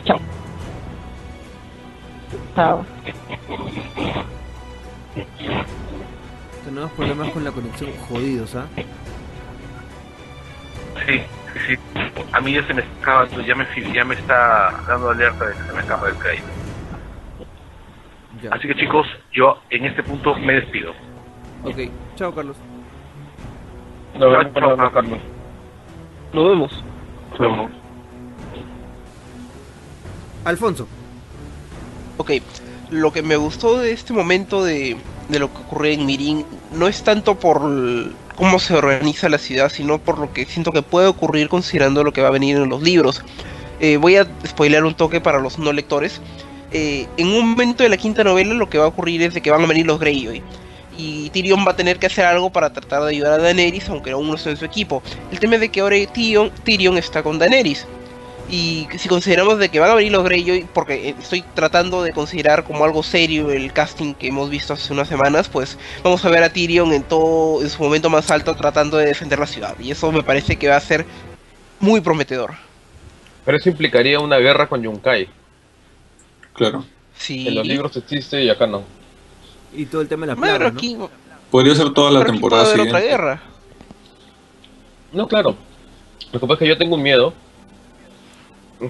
Chao. 0.05 0.20
Chao. 2.55 2.85
tenemos 6.64 6.93
problemas 6.93 7.31
con 7.31 7.45
la 7.45 7.51
conexión 7.51 7.91
jodidos 8.09 8.55
¿ah? 8.55 8.66
Sí, 11.07 11.20
sí, 11.53 11.77
sí. 11.77 11.79
A 12.33 12.41
mí 12.41 12.53
ya 12.55 12.66
se 12.66 12.75
me 12.75 12.83
acaba, 13.01 13.29
ya 13.29 13.55
me, 13.55 13.66
ya 13.93 14.05
me 14.05 14.14
está 14.14 14.83
dando 14.89 15.11
alerta 15.11 15.47
de 15.47 15.55
que 15.55 15.62
se 15.64 15.73
me 15.73 15.81
acaba 15.81 16.09
el 16.09 16.14
crédito. 16.14 16.47
Así 18.51 18.68
que 18.68 18.75
chicos, 18.75 19.07
yo 19.33 19.61
en 19.70 19.85
este 19.85 20.03
punto 20.03 20.35
me 20.37 20.55
despido. 20.55 20.95
Ok 21.65 21.91
chao 22.17 22.35
Carlos 22.35 22.57
Nos 24.19 24.31
vemos 24.31 24.93
Carlos. 24.93 25.19
Nos 26.33 26.49
vemos. 26.49 26.85
Nos 27.31 27.39
vemos. 27.41 27.71
Alfonso 30.45 30.87
Ok, 32.19 32.31
lo 32.91 33.13
que 33.13 33.23
me 33.23 33.37
gustó 33.37 33.79
de 33.79 33.93
este 33.93 34.13
momento 34.13 34.65
de, 34.65 34.97
de 35.29 35.39
lo 35.39 35.53
que 35.53 35.59
ocurre 35.59 35.95
en 35.95 36.07
Mirin 36.07 36.45
no 36.73 36.89
es 36.89 37.03
tanto 37.03 37.39
por 37.39 37.63
cómo 38.37 38.59
se 38.59 38.75
organiza 38.75 39.29
la 39.29 39.39
ciudad, 39.39 39.71
sino 39.71 39.99
por 39.99 40.19
lo 40.19 40.33
que 40.33 40.45
siento 40.45 40.73
que 40.73 40.83
puede 40.83 41.07
ocurrir 41.07 41.49
considerando 41.49 42.05
lo 42.05 42.13
que 42.13 42.23
va 42.23 42.29
a 42.29 42.33
venir 42.33 42.57
en 42.57 42.69
los 42.69 42.83
libros. 42.83 43.23
Eh, 43.81 43.97
voy 43.97 44.17
a 44.17 44.27
spoilear 44.47 44.85
un 44.85 44.95
toque 44.95 45.21
para 45.21 45.41
los 45.41 45.59
no 45.59 45.73
lectores. 45.73 46.21
Eh, 46.71 47.09
en 47.17 47.29
un 47.29 47.51
momento 47.51 47.83
de 47.83 47.89
la 47.89 47.97
quinta 47.97 48.25
novela 48.25 48.55
lo 48.55 48.69
que 48.69 48.79
va 48.79 48.85
a 48.85 48.89
ocurrir 48.89 49.23
es 49.23 49.35
de 49.35 49.41
que 49.41 49.51
van 49.51 49.63
a 49.65 49.67
venir 49.67 49.87
los 49.87 49.99
Greyjoy. 49.99 50.43
Y 50.97 51.30
Tyrion 51.30 51.64
va 51.66 51.72
a 51.72 51.76
tener 51.76 51.99
que 51.99 52.07
hacer 52.07 52.24
algo 52.24 52.51
para 52.51 52.72
tratar 52.72 53.03
de 53.03 53.11
ayudar 53.11 53.32
a 53.32 53.43
Daenerys, 53.43 53.88
aunque 53.88 54.11
aún 54.11 54.28
no 54.28 54.34
está 54.34 54.51
en 54.51 54.57
su 54.57 54.64
equipo. 54.64 55.03
El 55.30 55.40
tema 55.40 55.55
es 55.55 55.61
de 55.61 55.70
que 55.70 55.80
ahora 55.80 55.97
Tyrion, 56.12 56.51
Tyrion 56.64 56.99
está 56.99 57.22
con 57.22 57.38
Daenerys. 57.38 57.86
Y 58.51 58.86
si 58.99 59.09
consideramos 59.09 59.59
de 59.59 59.70
que 59.70 59.80
van 59.80 59.90
a 59.90 59.95
venir 59.95 60.12
los 60.12 60.24
Greyjoy, 60.24 60.66
porque 60.74 61.09
eh, 61.09 61.14
estoy 61.18 61.43
tratando 61.55 62.03
de 62.03 62.12
considerar 62.12 62.64
como 62.64 62.84
algo 62.84 63.03
serio 63.03 63.51
el 63.51 63.72
casting 63.72 64.12
que 64.12 64.28
hemos 64.28 64.51
visto 64.51 64.74
hace 64.74 64.93
unas 64.93 65.09
semanas, 65.09 65.49
pues 65.49 65.78
vamos 66.03 66.22
a 66.24 66.28
ver 66.28 66.43
a 66.43 66.53
Tyrion 66.53 66.93
en 66.93 67.03
todo 67.03 67.62
en 67.62 67.70
su 67.70 67.82
momento 67.82 68.11
más 68.11 68.30
alto 68.30 68.55
tratando 68.55 68.99
de 68.99 69.07
defender 69.07 69.38
la 69.38 69.47
ciudad. 69.47 69.74
Y 69.80 69.90
eso 69.90 70.12
me 70.12 70.22
parece 70.22 70.57
que 70.57 70.68
va 70.68 70.76
a 70.76 70.80
ser 70.80 71.07
muy 71.80 72.03
prometedor. 72.03 72.53
Pero 73.45 73.57
eso 73.57 73.70
implicaría 73.70 74.20
una 74.20 74.36
guerra 74.36 74.68
con 74.68 74.82
Yunkai. 74.82 75.28
Claro. 76.53 76.84
Sí. 77.16 77.49
En 77.49 77.55
los 77.55 77.66
libros 77.66 77.97
existe 77.97 78.43
y 78.43 78.51
acá 78.51 78.66
no. 78.66 78.84
Y 79.75 79.87
todo 79.87 80.01
el 80.03 80.09
tema 80.09 80.27
de 80.27 80.33
la 80.35 80.37
plaga 80.37 80.70
¿no? 80.70 81.11
Podría 81.51 81.75
ser 81.75 81.93
toda 81.93 82.11
la 82.11 82.25
temporada 82.25 82.62
haber 82.62 82.81
otra 82.81 82.85
siguiente. 82.85 83.09
guerra. 83.09 83.43
No, 85.12 85.29
claro. 85.29 85.55
Lo 86.33 86.41
que 86.41 86.47
pasa 86.47 86.55
es 86.55 86.59
que 86.61 86.68
yo 86.68 86.79
tengo 86.79 86.95
un 86.95 87.03
miedo. 87.03 87.35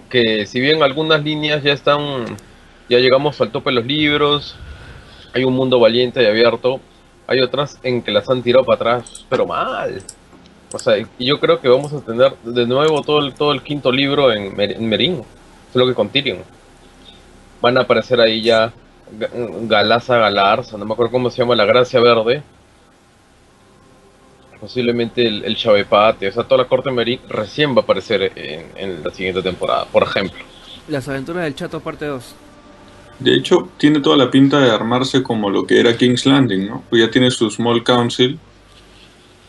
Que 0.09 0.47
si 0.47 0.61
bien 0.61 0.83
algunas 0.83 1.23
líneas 1.23 1.63
ya 1.63 1.73
están. 1.73 2.37
Ya 2.89 2.99
llegamos 2.99 3.41
al 3.41 3.51
tope 3.51 3.71
de 3.71 3.75
los 3.77 3.87
libros. 3.87 4.57
Hay 5.35 5.45
un 5.45 5.55
mundo 5.55 5.81
valiente 5.81 6.23
y 6.23 6.27
abierto. 6.27 6.81
Hay 7.27 7.41
otras 7.41 7.79
en 7.83 8.03
que 8.03 8.11
las 8.11 8.29
han 8.29 8.43
tirado 8.43 8.65
para 8.65 8.77
atrás, 8.97 9.25
pero 9.29 9.47
mal. 9.47 10.03
O 10.73 10.79
sea, 10.79 10.99
y 10.99 11.27
yo 11.27 11.39
creo 11.41 11.61
que 11.61 11.69
vamos 11.69 11.93
a 11.93 12.01
tener 12.01 12.35
de 12.43 12.67
nuevo 12.67 13.03
todo 13.03 13.21
el, 13.21 13.35
todo 13.35 13.53
el 13.53 13.63
quinto 13.63 13.91
libro 13.93 14.33
en, 14.33 14.55
Mer- 14.57 14.73
en 14.73 14.89
Merín. 14.89 15.23
Solo 15.73 15.87
que 15.87 15.95
con 15.95 16.09
Tyrion. 16.09 16.39
Van 17.61 17.77
a 17.79 17.83
aparecer 17.83 18.21
ahí 18.21 18.43
ya 18.43 18.73
Galaza 19.69 20.17
Galarza, 20.19 20.77
no 20.79 20.85
me 20.85 20.93
acuerdo 20.95 21.13
cómo 21.13 21.31
se 21.31 21.39
llama, 21.43 21.55
la 21.55 21.65
Gracia 21.65 22.01
Verde 22.01 22.43
posiblemente 24.61 25.27
el, 25.27 25.45
el 25.45 25.57
Chavepate, 25.57 26.29
o 26.29 26.33
sea, 26.33 26.45
toda 26.45 26.63
la 26.63 26.69
corte 26.69 26.91
Merín 26.93 27.19
recién 27.29 27.75
va 27.75 27.81
a 27.81 27.83
aparecer 27.83 28.31
en, 28.37 28.67
en 28.77 29.03
la 29.03 29.11
siguiente 29.11 29.43
temporada, 29.43 29.87
por 29.87 30.05
ejemplo. 30.05 30.39
Las 30.87 31.09
aventuras 31.09 31.43
del 31.45 31.57
chato 31.57 31.81
parte 31.81 32.07
2. 32.07 32.35
De 33.19 33.35
hecho, 33.35 33.71
tiene 33.77 33.99
toda 34.01 34.17
la 34.17 34.31
pinta 34.31 34.61
de 34.61 34.71
armarse 34.71 35.23
como 35.23 35.51
lo 35.51 35.67
que 35.67 35.81
era 35.81 35.97
King's 35.97 36.27
Landing, 36.27 36.69
¿no? 36.69 36.85
Pues 36.89 37.03
ya 37.03 37.11
tiene 37.11 37.31
su 37.33 37.51
Small 37.51 37.83
Council 37.83 38.39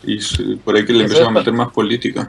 y 0.02 0.20
su- 0.20 0.58
por 0.58 0.74
ahí 0.76 0.84
que 0.84 0.92
le 0.92 1.04
empezaron 1.04 1.28
a 1.28 1.38
meter 1.38 1.52
más 1.52 1.70
política. 1.70 2.28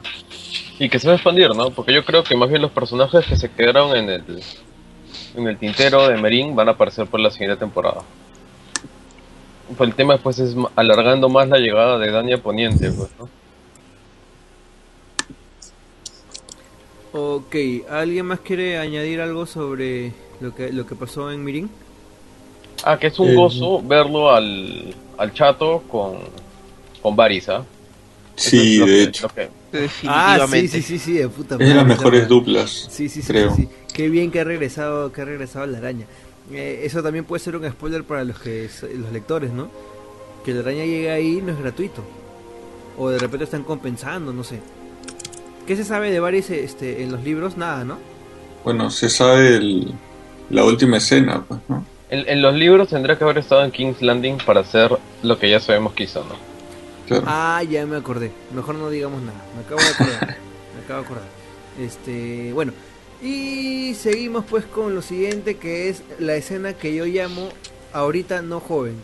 Y 0.78 0.88
que 0.88 0.98
se 1.00 1.08
va 1.08 1.14
a 1.14 1.16
expandir, 1.16 1.50
¿no? 1.56 1.70
Porque 1.70 1.92
yo 1.92 2.04
creo 2.04 2.22
que 2.22 2.36
más 2.36 2.48
bien 2.48 2.62
los 2.62 2.70
personajes 2.70 3.26
que 3.26 3.36
se 3.36 3.50
quedaron 3.50 3.96
en 3.96 4.10
el, 4.10 4.42
en 5.36 5.46
el 5.48 5.58
tintero 5.58 6.08
de 6.08 6.16
Merín 6.16 6.54
van 6.56 6.68
a 6.68 6.72
aparecer 6.72 7.06
por 7.06 7.20
la 7.20 7.30
siguiente 7.30 7.56
temporada. 7.56 8.02
Pues 9.76 9.88
el 9.90 9.94
tema 9.96 10.14
después 10.14 10.38
es 10.38 10.54
alargando 10.76 11.28
más 11.28 11.48
la 11.48 11.58
llegada 11.58 11.98
de 11.98 12.10
Dania 12.10 12.38
Poniente, 12.38 12.90
pues, 12.90 13.10
¿no? 13.18 13.28
Ok, 17.12 17.54
¿alguien 17.90 18.26
más 18.26 18.40
quiere 18.40 18.78
añadir 18.78 19.20
algo 19.20 19.46
sobre 19.46 20.12
lo 20.40 20.54
que, 20.54 20.72
lo 20.72 20.86
que 20.86 20.94
pasó 20.94 21.30
en 21.32 21.42
Mirin? 21.42 21.70
Ah, 22.84 22.98
que 22.98 23.06
es 23.08 23.18
un 23.18 23.28
Eh, 23.30 23.34
gozo 23.34 23.82
verlo 23.82 24.30
al, 24.30 24.94
al 25.16 25.32
chato 25.32 25.82
con, 25.88 26.18
con 27.02 27.18
¿ah? 27.18 27.26
Eso 27.28 27.64
Sí, 28.36 28.74
es 28.74 28.80
de 28.80 28.86
que- 28.86 29.02
hecho. 29.02 29.28
Ah, 29.34 29.42
Definitivamente. 29.72 30.68
sí, 30.68 30.82
sí, 30.82 30.82
sí, 30.82 30.98
sí, 30.98 31.12
de 31.14 31.28
puta 31.28 31.54
Es 31.54 31.60
de 31.60 31.66
las 31.68 31.76
madre, 31.76 31.88
mejores 31.96 32.28
duplas. 32.28 32.70
Sí, 32.90 33.08
sí, 33.08 33.20
sí, 33.22 33.28
creo. 33.28 33.54
sí, 33.54 33.62
sí. 33.62 33.68
Qué 33.96 34.10
bien 34.10 34.30
que 34.30 34.40
ha 34.40 34.44
regresado, 34.44 35.10
que 35.10 35.22
ha 35.22 35.24
regresado 35.24 35.64
la 35.64 35.78
araña. 35.78 36.04
Eh, 36.52 36.82
eso 36.84 37.02
también 37.02 37.24
puede 37.24 37.42
ser 37.42 37.56
un 37.56 37.66
spoiler 37.70 38.04
para 38.04 38.24
los 38.24 38.38
que 38.38 38.68
los 38.94 39.10
lectores, 39.10 39.50
¿no? 39.52 39.70
Que 40.44 40.52
la 40.52 40.60
araña 40.60 40.84
llegue 40.84 41.10
ahí 41.10 41.40
no 41.42 41.52
es 41.52 41.58
gratuito. 41.58 42.02
O 42.98 43.08
de 43.08 43.18
repente 43.18 43.44
están 43.44 43.64
compensando, 43.64 44.34
no 44.34 44.44
sé. 44.44 44.60
¿Qué 45.66 45.76
se 45.76 45.84
sabe 45.84 46.10
de 46.10 46.20
Varys 46.20 46.50
este, 46.50 47.02
en 47.04 47.10
los 47.10 47.24
libros? 47.24 47.56
Nada, 47.56 47.84
¿no? 47.84 47.96
Bueno, 48.64 48.90
se 48.90 49.08
sabe 49.08 49.56
el- 49.56 49.94
la 50.50 50.64
última 50.64 50.98
escena, 50.98 51.42
pues, 51.48 51.60
¿no? 51.66 51.82
En, 52.10 52.28
en 52.28 52.42
los 52.42 52.54
libros 52.54 52.88
tendría 52.88 53.16
que 53.16 53.24
haber 53.24 53.38
estado 53.38 53.64
en 53.64 53.70
King's 53.70 54.02
Landing 54.02 54.36
para 54.44 54.60
hacer 54.60 54.90
lo 55.22 55.38
que 55.38 55.48
ya 55.48 55.58
sabemos 55.58 55.94
que 55.94 56.04
hizo, 56.04 56.20
¿no? 56.22 56.34
Claro. 57.08 57.24
Ah, 57.26 57.62
ya 57.62 57.86
me 57.86 57.96
acordé. 57.96 58.30
Mejor 58.54 58.74
no 58.74 58.90
digamos 58.90 59.22
nada. 59.22 59.40
Me 59.56 59.62
acabo 59.62 59.80
de 59.80 59.88
acordar. 59.88 60.36
me 60.76 60.84
acabo 60.84 61.00
de 61.00 61.06
acordar. 61.06 61.28
Este, 61.80 62.52
bueno. 62.52 62.72
Y 63.26 63.94
seguimos 63.94 64.44
pues 64.48 64.64
con 64.66 64.94
lo 64.94 65.02
siguiente 65.02 65.56
que 65.56 65.88
es 65.88 66.02
la 66.20 66.36
escena 66.36 66.74
que 66.74 66.94
yo 66.94 67.06
llamo 67.06 67.48
ahorita 67.92 68.40
no 68.42 68.60
joven. 68.60 68.94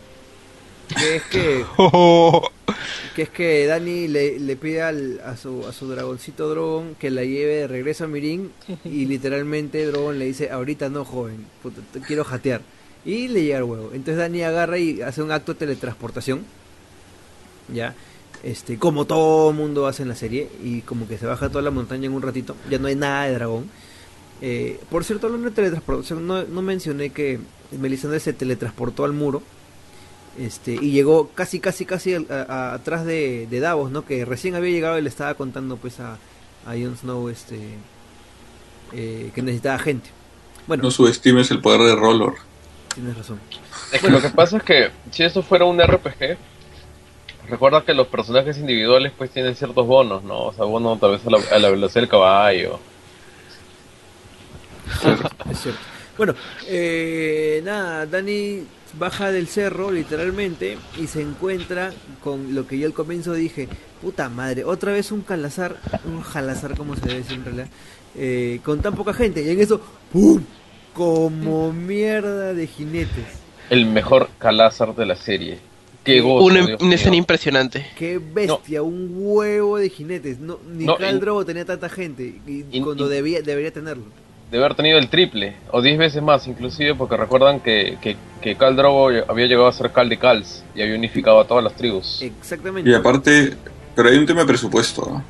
Que 0.97 1.15
es 1.17 1.23
que 1.23 1.65
que 3.15 3.21
es 3.23 3.29
que 3.29 3.65
Dani 3.65 4.07
le, 4.07 4.39
le 4.39 4.55
pide 4.55 4.81
al- 4.81 5.19
a 5.25 5.35
su 5.35 5.65
a 5.67 5.73
su 5.73 5.87
dragoncito 5.89 6.47
Drogon 6.49 6.95
que 6.95 7.11
la 7.11 7.23
lleve 7.23 7.55
de 7.55 7.67
regreso 7.67 8.05
a 8.05 8.07
Mirin 8.07 8.51
y 8.85 9.05
literalmente 9.13 9.85
Drogon 9.85 10.19
le 10.19 10.25
dice 10.25 10.51
ahorita 10.51 10.87
no 10.89 11.03
joven, 11.03 11.45
puta, 11.61 11.81
te 11.91 11.99
quiero 11.99 12.23
jatear 12.23 12.61
y 13.05 13.27
le 13.27 13.43
llega 13.43 13.57
el 13.57 13.63
huevo. 13.65 13.89
Entonces 13.93 14.17
Dani 14.17 14.43
agarra 14.43 14.77
y 14.77 15.01
hace 15.01 15.21
un 15.21 15.31
acto 15.31 15.53
de 15.53 15.59
teletransportación 15.59 16.45
ya 17.73 17.93
este 18.43 18.77
como 18.77 19.05
todo 19.05 19.51
mundo 19.53 19.87
hace 19.87 20.03
en 20.03 20.09
la 20.09 20.15
serie 20.15 20.49
y 20.63 20.81
como 20.81 21.07
que 21.07 21.17
se 21.17 21.25
baja 21.25 21.49
toda 21.49 21.61
la 21.61 21.71
montaña 21.71 22.05
en 22.07 22.13
un 22.13 22.21
ratito 22.21 22.55
ya 22.69 22.77
no 22.77 22.87
hay 22.87 22.95
nada 22.95 23.25
de 23.25 23.33
dragón 23.33 23.69
Eh, 24.45 24.77
por 24.91 25.05
cierto 25.05 25.27
hablando 25.27 25.47
de 25.49 25.55
teletransportación 25.55 26.27
no, 26.27 26.43
no 26.43 26.61
mencioné 26.61 27.11
que 27.11 27.39
Melisandre 27.79 28.19
se 28.19 28.33
teletransportó 28.33 29.05
al 29.05 29.13
muro 29.13 29.41
este 30.37 30.73
y 30.73 30.91
llegó 30.91 31.29
casi 31.29 31.61
casi 31.61 31.85
casi 31.85 32.15
al- 32.15 32.27
a- 32.29 32.41
a- 32.41 32.73
atrás 32.73 33.05
de, 33.05 33.47
de 33.49 33.59
Davos 33.61 33.89
no 33.89 34.03
que 34.05 34.25
recién 34.25 34.55
había 34.55 34.71
llegado 34.71 34.99
y 34.99 35.01
le 35.01 35.07
estaba 35.07 35.33
contando 35.35 35.77
pues 35.77 36.01
a, 36.01 36.15
a 36.65 36.71
Jon 36.71 36.97
Snow 36.97 37.29
este 37.29 37.57
eh, 38.91 39.31
que 39.33 39.41
necesitaba 39.41 39.79
gente 39.79 40.09
bueno 40.67 40.83
No 40.83 40.91
subestimes 40.91 41.49
el 41.51 41.61
poder 41.61 41.79
de 41.81 41.95
Rollor. 41.95 42.35
tienes 42.95 43.15
razón 43.17 43.39
Es 43.93 44.01
que 44.01 44.09
lo 44.09 44.21
que 44.21 44.29
pasa 44.29 44.57
es 44.57 44.63
que 44.63 44.89
si 45.11 45.23
esto 45.23 45.41
fuera 45.41 45.63
un 45.65 45.79
RPG, 45.81 46.35
recuerda 47.49 47.83
que 47.85 47.93
los 47.93 48.07
personajes 48.07 48.57
individuales 48.57 49.13
pues 49.17 49.29
tienen 49.31 49.55
ciertos 49.55 49.85
bonos, 49.87 50.23
¿no? 50.23 50.47
O 50.47 50.53
sea, 50.53 50.65
bono 50.65 50.97
tal 50.97 51.11
vez 51.11 51.21
a 51.25 51.29
la, 51.29 51.39
a 51.55 51.59
la 51.59 51.69
velocidad 51.69 52.01
del 52.01 52.09
caballo. 52.09 52.79
Es 55.51 55.59
cierto. 55.61 55.79
Bueno, 56.17 56.35
eh, 56.67 57.61
nada, 57.65 58.05
Dani 58.05 58.63
baja 58.99 59.31
del 59.31 59.47
cerro 59.47 59.91
literalmente 59.91 60.77
y 61.01 61.07
se 61.07 61.21
encuentra 61.21 61.91
con 62.23 62.53
lo 62.53 62.67
que 62.67 62.77
yo 62.77 62.85
al 62.85 62.93
comienzo 62.93 63.33
dije, 63.33 63.67
puta 64.01 64.29
madre, 64.29 64.63
otra 64.63 64.91
vez 64.91 65.11
un 65.11 65.21
calazar, 65.21 65.77
un 66.05 66.21
jalazar 66.21 66.77
como 66.77 66.95
se 66.95 67.01
debe 67.01 67.15
decir 67.19 67.37
en 67.37 67.45
realidad, 67.45 67.67
eh, 68.15 68.59
con 68.63 68.81
tan 68.81 68.93
poca 68.93 69.13
gente 69.13 69.41
y 69.41 69.49
en 69.49 69.59
eso, 69.59 69.81
¡pum! 70.11 70.43
Como 70.93 71.73
mierda 71.73 72.53
de 72.53 72.67
jinetes. 72.67 73.25
El 73.71 73.87
mejor 73.87 74.29
Calazar 74.37 74.95
de 74.95 75.07
la 75.07 75.15
serie. 75.15 75.57
Qué 76.03 76.21
gozo, 76.21 76.45
Una, 76.45 76.65
Dios 76.67 76.81
una 76.81 76.93
escena 76.95 77.15
impresionante. 77.15 77.87
Qué 77.97 78.19
bestia, 78.19 78.83
un 78.83 79.09
huevo 79.11 79.77
de 79.77 79.89
jinetes. 79.89 80.37
No, 80.39 80.59
ni 80.69 80.85
No, 80.85 80.95
Drogo 81.19 81.45
tenía 81.45 81.65
tanta 81.65 81.89
gente 81.89 82.23
y, 82.45 82.65
y- 82.71 82.81
cuando 82.81 83.07
y- 83.07 83.09
debía, 83.09 83.41
debería 83.41 83.71
tenerlo. 83.71 84.03
Debe 84.53 84.65
haber 84.65 84.77
tenido 84.77 84.99
el 84.99 85.09
triple, 85.09 85.55
o 85.71 85.81
10 85.81 85.97
veces 85.97 86.21
más 86.21 86.45
inclusive, 86.45 86.93
porque 86.93 87.17
recuerdan 87.17 87.59
que, 87.59 87.97
que, 87.99 88.15
que 88.39 88.55
Khal 88.55 88.75
Drogo 88.75 89.09
había 89.27 89.47
llegado 89.47 89.65
a 89.65 89.73
ser 89.73 89.91
Cal 89.91 90.07
de 90.09 90.17
Cals 90.19 90.63
y 90.75 90.83
había 90.83 90.95
unificado 90.95 91.39
a 91.39 91.47
todas 91.47 91.63
las 91.63 91.73
tribus. 91.75 92.21
Exactamente. 92.21 92.87
Y 92.87 92.93
aparte, 92.93 93.55
pero 93.95 94.09
hay 94.09 94.17
un 94.19 94.27
tema 94.27 94.41
de 94.41 94.45
presupuesto. 94.45 95.07
¿no? 95.09 95.23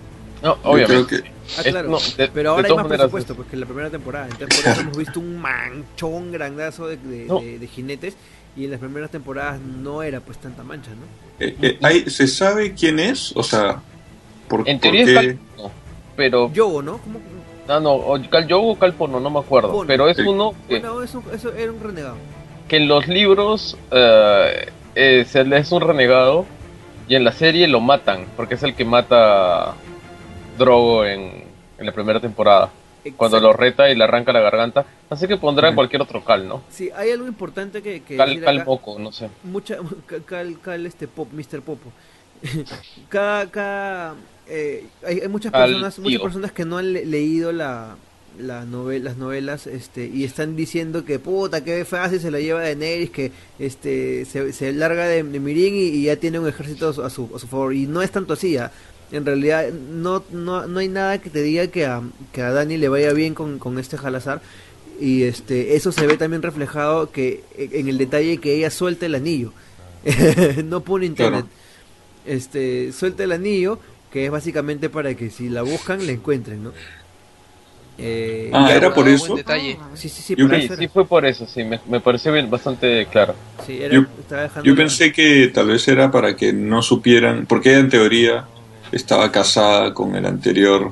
No, 0.44 0.58
obviamente. 0.64 1.22
creo 1.22 1.24
que 1.24 1.32
Ah, 1.58 1.64
claro. 1.64 1.90
no, 1.90 2.00
de- 2.18 2.28
Pero 2.34 2.50
ahora 2.52 2.68
hay 2.68 2.76
más 2.76 2.88
presupuesto, 2.88 3.34
porque 3.34 3.56
en 3.56 3.62
la 3.62 3.66
primera 3.66 3.90
temporada. 3.90 4.28
Entonces, 4.30 4.60
por 4.62 4.72
eso 4.74 4.82
hemos 4.88 4.98
visto 4.98 5.20
un 5.22 5.38
manchón 5.40 6.34
grandazo 6.34 6.88
de, 6.88 6.98
de- 6.98 7.26
No. 7.26 7.40
de- 7.40 7.60
de 7.60 7.68
jinetes. 7.68 8.18
Y 8.58 8.66
en 8.66 8.72
las 8.72 8.80
primeras 8.82 9.10
temporadas 9.10 9.58
no 9.62 10.04
era 10.04 10.20
pues 10.20 10.38
tanta 10.38 10.64
mancha, 10.64 10.92
¿no? 10.92 11.06
eh, 11.46 11.56
eh, 11.62 11.78
hay- 11.82 12.10
se 12.10 12.28
sabe 12.28 12.74
quién 12.74 13.00
es, 13.00 13.32
o 13.38 13.42
sea, 13.44 13.82
por, 14.50 14.68
En 14.68 14.82
teoría 14.82 15.06
por 15.06 15.12
es 15.14 15.20
qué- 15.22 15.28
Cal 15.28 15.40
no, 15.58 15.72
pero... 16.18 16.52
Yogo, 16.54 16.82
¿no? 16.82 16.98
¿Cómo? 16.98 17.20
Ah, 17.68 17.80
no, 17.80 17.94
o 17.94 18.20
Cal 18.30 18.48
Yogo 18.48 18.72
o 18.72 18.76
Cal 18.80 18.94
Pono, 18.94 19.20
no 19.20 19.30
me 19.30 19.40
acuerdo. 19.40 19.72
Pono. 19.72 19.88
Pero 19.88 20.10
es 20.10 20.18
Sí. 20.18 20.24
uno 20.24 20.54
que, 20.68 20.80
Bueno, 20.80 21.02
eso, 21.02 21.24
eso 21.34 21.54
era 21.54 21.72
un 21.72 21.80
renegado. 21.82 22.16
que 22.68 22.78
en 22.78 22.88
los 22.88 23.08
libros 23.08 23.78
eh, 23.92 24.70
eh, 24.96 25.26
se 25.28 25.44
le 25.46 25.58
es 25.58 25.72
un 25.72 25.82
renegado 25.82 26.46
y 27.08 27.16
en 27.16 27.24
la 27.24 27.32
serie 27.32 27.68
lo 27.68 27.80
matan, 27.80 28.26
porque 28.36 28.56
es 28.56 28.64
el 28.64 28.76
que 28.76 28.84
mata 28.86 29.74
Drogo 30.58 31.06
en, 31.06 31.46
en 31.78 31.86
la 31.86 31.92
primera 31.92 32.20
temporada. 32.20 32.70
Cuando 33.18 33.38
lo 33.42 33.52
reta 33.52 33.90
y 33.90 33.96
le 33.98 34.04
arranca 34.06 34.32
la 34.32 34.40
garganta. 34.40 34.86
Así 35.10 35.28
que 35.28 35.36
pondrán 35.36 35.72
Ujú. 35.72 35.76
cualquier 35.76 36.02
otro 36.02 36.24
Cal, 36.24 36.48
¿no? 36.48 36.62
Sí, 36.70 36.90
hay 36.96 37.12
algo 37.12 37.28
importante 37.28 37.82
que, 37.82 38.02
que 38.02 38.16
Cal, 38.16 38.30
decir 38.30 38.44
cal. 38.46 38.64
Moco, 38.66 38.98
no 38.98 39.12
sé. 39.12 39.30
mucha 39.44 39.78
Cal- 40.06 40.24
cal, 40.26 40.58
cal 40.62 40.86
este 40.86 41.08
pop 41.10 41.28
Mr. 41.34 41.62
Popo 41.62 41.92
cada, 43.10 43.46
cada 43.50 44.16
eh, 44.54 44.86
hay, 45.06 45.20
hay 45.22 45.28
muchas 45.28 45.52
personas 45.68 46.00
muchas 46.00 46.20
personas 46.26 46.52
que 46.52 46.66
no 46.66 46.78
han 46.78 46.94
le- 46.94 47.06
leído 47.06 47.52
la, 47.52 47.96
la 48.40 48.66
novel- 48.66 49.04
las 49.04 49.18
novelas 49.18 49.68
este 49.68 50.06
y 50.08 50.24
están 50.24 50.56
diciendo 50.56 51.06
que 51.06 51.20
puta 51.20 51.64
que 51.64 51.86
fácil 51.86 52.20
se 52.20 52.32
la 52.32 52.40
lleva 52.40 52.62
de 52.62 52.76
Daenerys 52.76 53.10
que 53.10 53.32
este 53.60 54.26
se, 54.26 54.54
se 54.54 54.72
larga 54.74 55.08
de, 55.08 55.24
de 55.24 55.40
Mirin 55.40 55.76
y, 55.76 55.84
y 55.98 56.04
ya 56.04 56.16
tiene 56.18 56.40
un 56.40 56.48
ejército 56.48 56.90
a 56.90 56.94
su, 56.94 57.04
a 57.04 57.10
su, 57.10 57.48
favor 57.48 57.74
y 57.74 57.86
no 57.88 58.02
es 58.02 58.12
tanto 58.12 58.34
así 58.34 58.58
¿ah? 58.58 58.72
en 59.12 59.26
realidad 59.26 59.70
no, 59.72 60.24
no, 60.32 60.66
no 60.68 60.80
hay 60.80 60.88
nada 60.88 61.20
que 61.22 61.30
te 61.30 61.42
diga 61.44 61.68
que 61.68 61.86
a, 61.86 62.02
que 62.32 62.42
a 62.42 62.52
Dani 62.52 62.78
le 62.78 62.90
vaya 62.90 63.14
bien 63.14 63.36
con, 63.36 63.60
con 63.60 63.78
este 63.78 63.96
Jalazar. 63.98 64.42
Y 65.00 65.24
este 65.24 65.76
eso 65.76 65.92
se 65.92 66.08
ve 66.08 66.18
también 66.18 66.42
reflejado 66.42 67.12
que 67.12 67.44
en 67.58 67.88
el 67.90 67.98
detalle 68.00 68.38
que 68.38 68.56
ella 68.56 68.70
suelta 68.72 69.06
el 69.06 69.14
anillo. 69.16 69.52
No 70.66 70.82
pone 70.84 71.06
internet. 71.06 71.46
Este 72.26 72.92
suelta 72.94 73.24
el 73.24 73.32
anillo 73.34 73.78
que 74.14 74.26
es 74.26 74.32
básicamente 74.32 74.90
para 74.90 75.16
que 75.16 75.30
si 75.32 75.50
la 75.50 75.64
buscan 75.64 76.06
la 76.06 76.12
encuentren 76.14 76.64
no 76.64 76.72
Eh, 77.98 78.50
Ah, 78.54 78.72
era 78.74 78.92
por 78.94 79.08
eso. 79.08 79.36
detalle. 79.36 79.78
sí 79.96 80.10
sí 80.10 80.22
sí, 80.24 80.36
Yo 80.36 80.48
para 80.48 80.60
Sí, 80.60 80.66
eso 80.66 80.76
sí 80.76 80.84
era. 80.84 80.92
fue 80.94 81.06
por 81.06 81.26
eso, 81.26 81.46
sí, 81.46 81.64
me, 81.64 81.80
me 81.88 82.00
pareció 82.00 82.34
bien, 82.34 82.50
bastante 82.50 83.06
claro. 83.12 83.36
Sí, 83.66 83.80
era- 83.82 84.08
Yo- 84.64 84.76
pensé 84.76 85.12
que 85.12 85.52
tal 85.54 85.68
vez 85.68 85.88
era 85.88 86.10
para 86.10 86.36
que 86.36 86.54
no 86.54 86.82
supieran, 86.82 87.46
porque 87.46 87.70
ella 87.70 87.80
en 87.80 87.90
teoría 87.90 88.46
estaba 88.92 89.32
casada 89.32 89.94
con 89.94 90.16
el 90.16 90.26
anterior 90.26 90.92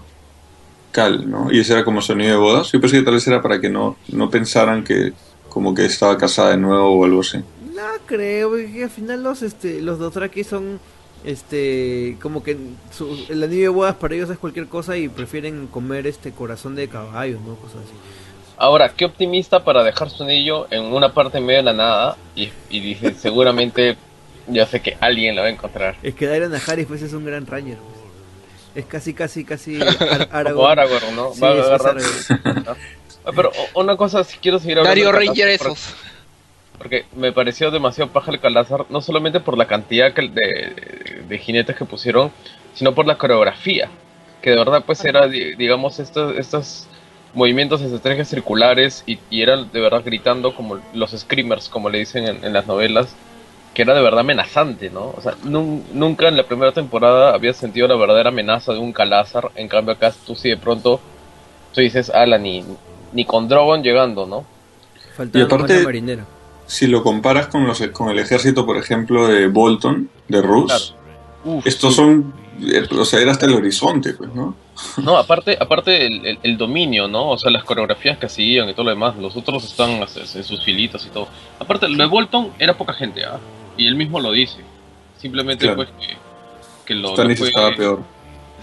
Cal, 0.92 1.30
¿no? 1.30 1.52
Y 1.52 1.60
ese 1.60 1.74
era 1.74 1.84
como 1.86 2.02
sonido 2.02 2.32
de 2.32 2.38
bodas. 2.38 2.72
Yo 2.72 2.80
pensé 2.82 2.98
que 3.00 3.04
tal 3.04 3.14
vez 3.16 3.26
era 3.28 3.42
para 3.42 3.60
que 3.62 3.70
no, 3.70 3.98
no 4.10 4.30
pensaran 4.30 4.84
que 4.84 5.14
como 5.50 5.74
que 5.74 5.86
estaba 5.86 6.18
casada 6.18 6.52
de 6.52 6.58
nuevo 6.58 7.00
o 7.00 7.06
algo 7.06 7.22
así. 7.22 7.38
No 7.74 7.88
creo, 8.06 8.50
porque 8.50 8.84
al 8.84 8.90
final 8.90 9.24
los 9.24 9.42
este 9.42 9.82
los 9.82 9.98
Dothraki 10.00 10.44
son 10.44 10.80
este 11.24 12.18
como 12.22 12.44
que 12.44 12.58
su- 12.96 13.26
el 13.30 13.44
anillo 13.44 13.62
de 13.64 13.68
bodas 13.70 13.96
para 13.96 14.16
ellos 14.16 14.30
es 14.30 14.38
cualquier 14.38 14.68
cosa 14.68 14.98
y 14.98 15.08
prefieren 15.10 15.68
comer 15.68 16.08
este 16.08 16.32
corazón 16.32 16.76
de 16.76 16.88
caballo, 16.88 17.40
¿no? 17.46 17.56
Cosas 17.56 17.78
así. 17.84 17.94
Ahora, 18.58 18.94
qué 18.96 19.06
optimista 19.06 19.64
para 19.64 19.84
dejar 19.84 20.10
su 20.10 20.24
anillo 20.24 20.68
en 20.72 20.84
una 20.84 21.14
parte 21.14 21.40
en 21.40 21.46
medio 21.46 21.60
de 21.60 21.64
la 21.64 21.74
nada 21.74 22.18
y, 22.36 22.50
y 22.70 22.80
dice, 22.80 23.14
seguramente 23.20 23.98
ya 24.48 24.66
sé 24.66 24.82
que 24.82 24.98
alguien 25.00 25.36
la 25.36 25.42
va 25.44 25.48
a 25.48 25.52
encontrar. 25.52 25.96
Es 26.04 26.14
que 26.16 26.28
Daeron 26.28 26.52
Najaris 26.52 26.86
pues 26.88 27.02
es 27.02 27.14
un 27.14 27.26
gran 27.26 27.46
ranger. 27.46 27.78
pues. 27.78 28.02
Es 28.74 28.86
casi 28.86 29.14
casi 29.14 29.44
casi 29.46 29.80
Ar- 30.32 30.54
Como 30.54 30.68
Aragorn. 30.68 30.80
Aragorn, 30.80 31.16
¿no? 31.16 31.34
Sí, 31.34 31.42
va 31.42 31.50
a 31.50 31.52
agarrar. 31.54 31.98
Aragorn. 31.98 32.66
Ah, 33.24 33.32
Pero 33.36 33.52
una 33.76 33.96
cosa, 33.98 34.24
si 34.24 34.38
quiero 34.38 34.58
seguir 34.60 34.80
hablando 34.80 34.90
Dario 35.06 35.12
Ranger 35.12 35.48
esos. 35.50 35.94
Porque 36.82 37.06
me 37.16 37.32
pareció 37.32 37.70
demasiado 37.70 38.10
paja 38.12 38.32
el 38.32 38.40
Calazar, 38.40 38.86
no 38.90 39.02
solamente 39.02 39.40
por 39.40 39.56
la 39.58 39.66
cantidad 39.68 40.14
que- 40.14 40.30
de, 40.30 41.22
de 41.28 41.38
jinetes 41.38 41.76
que 41.76 41.86
pusieron, 41.86 42.32
sino 42.74 42.96
por 42.96 43.06
la 43.06 43.18
coreografía. 43.20 43.90
Que 44.42 44.50
de 44.50 44.56
verdad, 44.58 44.84
pues 44.86 45.06
era, 45.06 45.28
di- 45.28 45.54
digamos, 45.56 46.00
estos, 46.00 46.36
estos 46.38 46.88
movimientos, 47.36 47.82
estrategias 47.82 48.28
circulares 48.30 49.04
y, 49.06 49.20
y 49.30 49.44
eran 49.44 49.72
de 49.72 49.80
verdad 49.80 50.02
gritando 50.04 50.56
como 50.56 50.80
los 50.94 51.12
screamers, 51.12 51.70
como 51.70 51.90
le 51.90 52.00
dicen 52.00 52.28
en, 52.28 52.44
en 52.44 52.52
las 52.52 52.66
novelas, 52.66 53.16
que 53.76 53.84
era 53.84 53.94
de 53.94 54.02
verdad 54.02 54.22
amenazante, 54.22 54.90
¿no? 54.90 55.14
O 55.16 55.22
sea, 55.22 55.34
nun- 55.44 55.84
nunca 55.94 56.28
en 56.28 56.36
la 56.36 56.44
primera 56.44 56.72
temporada 56.72 57.34
había 57.36 57.54
sentido 57.54 57.88
la 57.88 57.96
verdadera 57.96 58.30
amenaza 58.30 58.74
de 58.74 58.80
un 58.80 58.92
Calazar. 58.92 59.52
En 59.56 59.68
cambio, 59.68 59.94
acá 59.94 60.12
tú 60.26 60.34
sí 60.36 60.50
de 60.50 60.58
pronto, 60.58 61.00
tú 61.76 61.82
dices, 61.82 62.10
ala, 62.10 62.40
ni, 62.40 62.66
ni 63.14 63.24
con 63.24 63.48
Drogon 63.48 63.84
llegando, 63.84 64.26
¿no? 64.26 64.46
Faltaba 65.16 65.44
Y 65.44 65.46
aparte- 65.46 65.78
la 65.78 65.84
marinera. 65.84 66.26
Si 66.72 66.88
lo 66.88 67.04
comparas 67.04 67.48
con, 67.48 67.68
los, 67.68 67.82
con 67.92 68.10
el 68.10 68.20
ejército, 68.20 68.66
por 68.66 68.78
ejemplo, 68.78 69.28
de 69.28 69.48
Bolton, 69.48 70.10
de 70.30 70.42
Rus, 70.42 70.96
Uf, 71.44 71.68
estos 71.68 71.96
son, 71.96 72.34
eh, 72.62 72.88
o 72.92 73.04
sea, 73.04 73.20
era 73.20 73.32
hasta 73.32 73.46
el 73.46 73.54
horizonte, 73.56 74.14
pues, 74.14 74.34
¿no? 74.34 74.56
No, 75.04 75.18
aparte, 75.18 75.58
aparte 75.60 76.06
el, 76.08 76.26
el- 76.26 76.40
el 76.44 76.58
dominio, 76.58 77.10
¿no? 77.10 77.32
O 77.32 77.38
sea, 77.38 77.52
las 77.52 77.66
coreografías 77.66 78.18
que 78.18 78.28
hacían 78.28 78.70
y 78.70 78.74
todo 78.74 78.86
lo 78.86 78.92
demás. 78.92 79.18
Los 79.18 79.36
otros 79.36 79.66
están 79.66 79.90
en 79.92 80.44
sus 80.46 80.64
filitas 80.64 81.06
y 81.06 81.10
todo. 81.10 81.28
Aparte, 81.60 81.90
lo 81.90 81.98
de 82.02 82.10
Bolton 82.10 82.52
era 82.58 82.78
poca 82.78 82.94
gente, 82.94 83.26
¿ah? 83.26 83.38
Y 83.76 83.86
él 83.88 83.96
mismo 83.96 84.20
lo 84.22 84.32
dice. 84.32 84.60
Simplemente, 85.20 85.66
Claro. 85.66 85.76
pues, 85.76 85.90
que, 86.00 86.16
que 86.86 86.96
lo. 86.96 87.10
Stannis 87.10 87.40
lo 87.40 87.44
fue- 87.46 87.50
estaba 87.50 87.76
peor. 87.76 88.00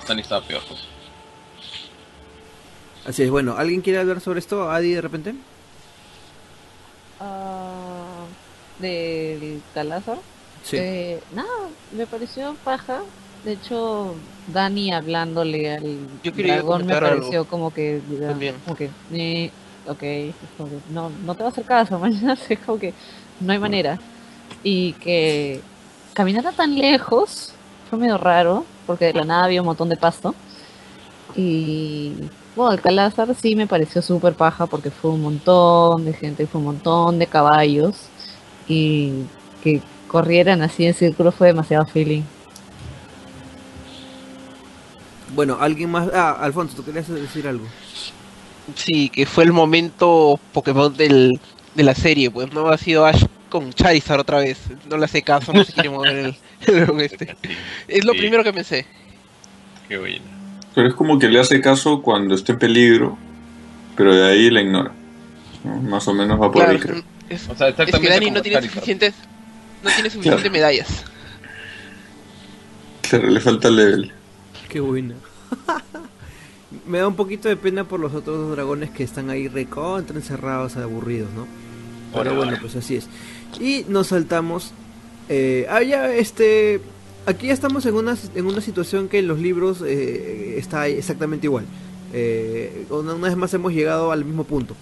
Stannis 0.03 0.25
estaba 0.25 0.41
peor, 0.47 0.63
pues. 0.67 0.81
Así 3.07 3.23
es, 3.23 3.31
bueno, 3.31 3.55
¿alguien 3.59 3.81
quiere 3.83 3.99
hablar 3.99 4.21
sobre 4.21 4.39
esto? 4.41 4.71
Adi, 4.71 4.93
de 4.95 5.01
repente. 5.03 5.35
Ah, 7.21 7.68
del 8.79 9.63
Calazar. 9.75 10.19
Sí. 10.63 10.77
Eh, 10.79 11.21
nada, 11.35 11.49
me 11.93 12.07
pareció 12.07 12.55
paja. 12.65 13.01
De 13.45 13.53
hecho, 13.53 14.15
Dani 14.53 14.93
hablándole 14.93 15.75
al 15.75 15.99
Yo 16.23 16.33
dragón 16.33 16.87
me 16.87 16.95
algo 16.95 17.09
pareció 17.09 17.45
como 17.45 17.73
que, 17.73 18.01
también. 18.21 18.57
como 18.65 18.77
que, 18.77 18.91
eh, 19.13 19.51
ok, 19.87 20.03
es 20.03 20.35
como 20.57 20.69
que 20.69 20.77
no, 20.91 21.11
no 21.25 21.35
te 21.35 21.43
va 21.45 21.49
a 21.49 21.53
hacer 21.53 21.65
caso, 21.65 21.99
mañana 22.01 22.37
es 22.49 22.59
como 22.61 22.79
que 22.79 22.93
no 23.41 23.53
hay 23.53 23.59
manera. 23.59 23.99
Y 24.65 24.95
que 24.95 25.61
caminara 26.15 26.51
tan 26.53 26.77
lejos 26.77 27.53
fue 27.89 27.99
medio 27.99 28.19
raro, 28.19 28.65
porque 28.87 29.07
de 29.07 29.13
la 29.15 29.25
nada 29.25 29.45
había 29.45 29.63
un 29.63 29.67
montón 29.67 29.89
de 29.89 29.97
pasto. 29.97 30.35
Y 31.37 32.15
bueno, 32.57 32.73
el 32.73 32.81
Calázar 32.81 33.35
sí 33.35 33.55
me 33.55 33.67
pareció 33.67 34.03
súper 34.03 34.35
paja 34.35 34.67
porque 34.67 34.91
fue 34.91 35.13
un 35.13 35.23
montón 35.23 36.05
de 36.05 36.13
gente, 36.13 36.47
fue 36.47 36.59
un 36.59 36.67
montón 36.67 37.19
de 37.19 37.27
caballos. 37.27 38.09
Y 38.69 39.25
que 39.65 39.81
corrieran 40.09 40.63
así 40.63 40.87
en 40.87 40.95
círculo 40.95 41.33
fue 41.33 41.49
demasiado 41.49 41.87
feeling. 41.87 42.23
Bueno, 45.35 45.59
alguien 45.61 45.91
más. 45.91 46.09
Ah, 46.13 46.37
Alfonso, 46.41 46.75
tú 46.77 46.85
querías 46.85 47.09
decir 47.09 47.47
algo. 47.47 47.65
Sí, 48.75 49.09
que 49.09 49.27
fue 49.27 49.45
el 49.45 49.53
momento 49.53 50.39
Pokémon 50.53 50.95
del, 50.97 51.39
de 51.75 51.83
la 51.83 51.95
serie, 51.95 52.31
pues 52.31 52.53
no 52.53 52.69
ha 52.69 52.77
sido 52.79 53.07
Ash 53.07 53.25
con 53.49 53.73
Charizard 53.73 54.21
otra 54.21 54.39
vez. 54.41 54.59
No 54.89 54.97
le 54.99 55.05
hace 55.05 55.23
caso, 55.23 55.53
no 55.53 55.65
se 55.65 55.73
quiere 55.73 55.91
mover 55.91 56.17
el, 56.17 56.37
el 56.67 57.01
este. 57.01 57.37
Es 57.87 58.05
lo 58.05 58.13
Sí. 58.13 58.19
primero 58.19 58.43
que 58.45 58.53
pensé. 58.53 58.87
Qué 59.89 59.97
bueno. 59.99 60.21
Pero 60.75 60.89
es 60.89 60.95
como 60.95 61.19
que 61.19 61.29
le 61.29 61.41
hace 61.41 61.61
caso 61.61 62.03
cuando 62.03 62.35
está 62.35 62.53
en 62.53 62.59
peligro, 62.59 63.17
pero 63.97 64.15
de 64.15 64.31
ahí 64.31 64.51
la 64.51 64.61
ignora. 64.61 64.93
¿no? 65.65 65.77
Más 65.83 66.07
o 66.09 66.15
menos 66.15 66.37
va 66.39 66.53
por 66.53 66.63
Claro, 66.63 66.73
ahí, 66.73 66.79
creo. 66.79 67.03
Es, 67.29 67.49
O 67.49 67.57
sea, 67.57 67.69
es 67.69 67.75
que 67.77 68.09
Dani 68.09 68.31
no 68.31 68.43
tiene 68.43 68.57
Charizard. 68.57 68.75
suficientes, 68.75 69.15
no 69.83 69.91
tiene 69.91 70.11
suficientes 70.11 70.51
medallas. 70.53 70.89
Claro, 73.03 73.29
le 73.29 73.41
falta 73.41 73.71
level. 73.71 74.13
Qué 74.69 74.81
buena. 74.81 75.15
Me 76.87 76.99
da 76.99 77.09
un 77.09 77.17
poquito 77.17 77.49
de 77.49 77.57
pena 77.57 77.85
por 77.85 78.01
los 78.01 78.13
otros 78.15 78.37
dos 78.37 78.53
dragones 78.53 78.91
que 78.91 79.03
están 79.03 79.31
ahí 79.31 79.49
recontra 79.49 80.17
encerrados, 80.17 80.77
aburridos, 80.77 81.31
¿no? 81.35 81.47
Pero 82.15 82.35
bueno, 82.35 82.57
pues 82.61 82.77
así 82.77 82.97
es. 82.97 83.09
Y 83.61 83.85
nos 83.89 84.09
saltamos. 84.09 84.73
Eh, 85.29 85.67
ah, 85.71 85.83
ya, 85.83 86.13
este. 86.15 86.81
Aquí 87.27 87.49
ya 87.49 87.53
estamos 87.53 87.85
en 87.85 87.95
una, 87.95 88.17
en 88.35 88.47
una 88.47 88.63
situación 88.63 89.09
que 89.09 89.19
en 89.19 89.29
los 89.29 89.39
libros 89.39 89.83
eh, 89.85 90.55
está 90.59 90.89
exactamente 90.89 91.47
igual. 91.47 91.67
Eh, 92.13 92.87
una 92.89 93.15
vez 93.15 93.37
más 93.37 93.53
hemos 93.53 93.73
llegado 93.73 94.13
al 94.13 94.25
mismo 94.25 94.45
punto. 94.45 94.75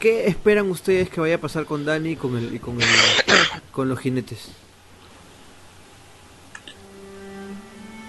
¿Qué 0.00 0.26
esperan 0.26 0.70
ustedes 0.70 1.10
que 1.10 1.20
vaya 1.20 1.34
a 1.36 1.38
pasar 1.38 1.66
con 1.66 1.84
Dani 1.84 2.10
y 2.12 2.16
con, 2.16 2.36
el, 2.36 2.54
y 2.54 2.58
con, 2.58 2.80
el, 2.80 2.88
con 3.72 3.88
los 3.88 3.98
jinetes? 4.00 4.48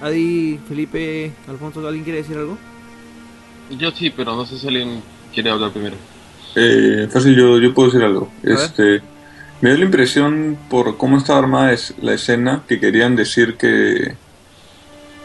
Adi, 0.01 0.59
Felipe, 0.67 1.31
Alfonso, 1.47 1.85
¿alguien 1.85 2.03
quiere 2.03 2.19
decir 2.21 2.37
algo? 2.37 2.57
Yo 3.77 3.91
sí, 3.91 4.09
pero 4.09 4.35
no 4.35 4.45
sé 4.45 4.57
si 4.57 4.67
alguien 4.67 5.01
quiere 5.33 5.51
hablar 5.51 5.71
primero. 5.71 5.95
Eh, 6.55 7.07
fácil, 7.11 7.35
yo, 7.35 7.59
yo 7.59 7.73
puedo 7.73 7.89
decir 7.89 8.03
algo. 8.03 8.29
Este, 8.41 9.01
me 9.61 9.69
dio 9.69 9.77
la 9.79 9.85
impresión 9.85 10.57
por 10.69 10.97
cómo 10.97 11.17
estaba 11.17 11.39
armada 11.39 11.71
es- 11.71 11.93
la 12.01 12.13
escena 12.13 12.63
que 12.67 12.79
querían 12.79 13.15
decir 13.15 13.57
que, 13.57 14.15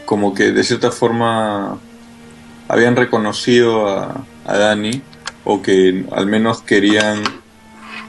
como 0.05 0.33
que 0.33 0.51
de 0.51 0.63
cierta 0.63 0.91
forma 0.91 1.79
habían 2.67 2.95
reconocido 2.95 3.87
a, 3.89 4.23
a 4.45 4.57
Dani 4.57 5.01
o 5.49 5.61
que 5.61 6.03
al 6.11 6.27
menos 6.27 6.61
querían, 6.61 7.23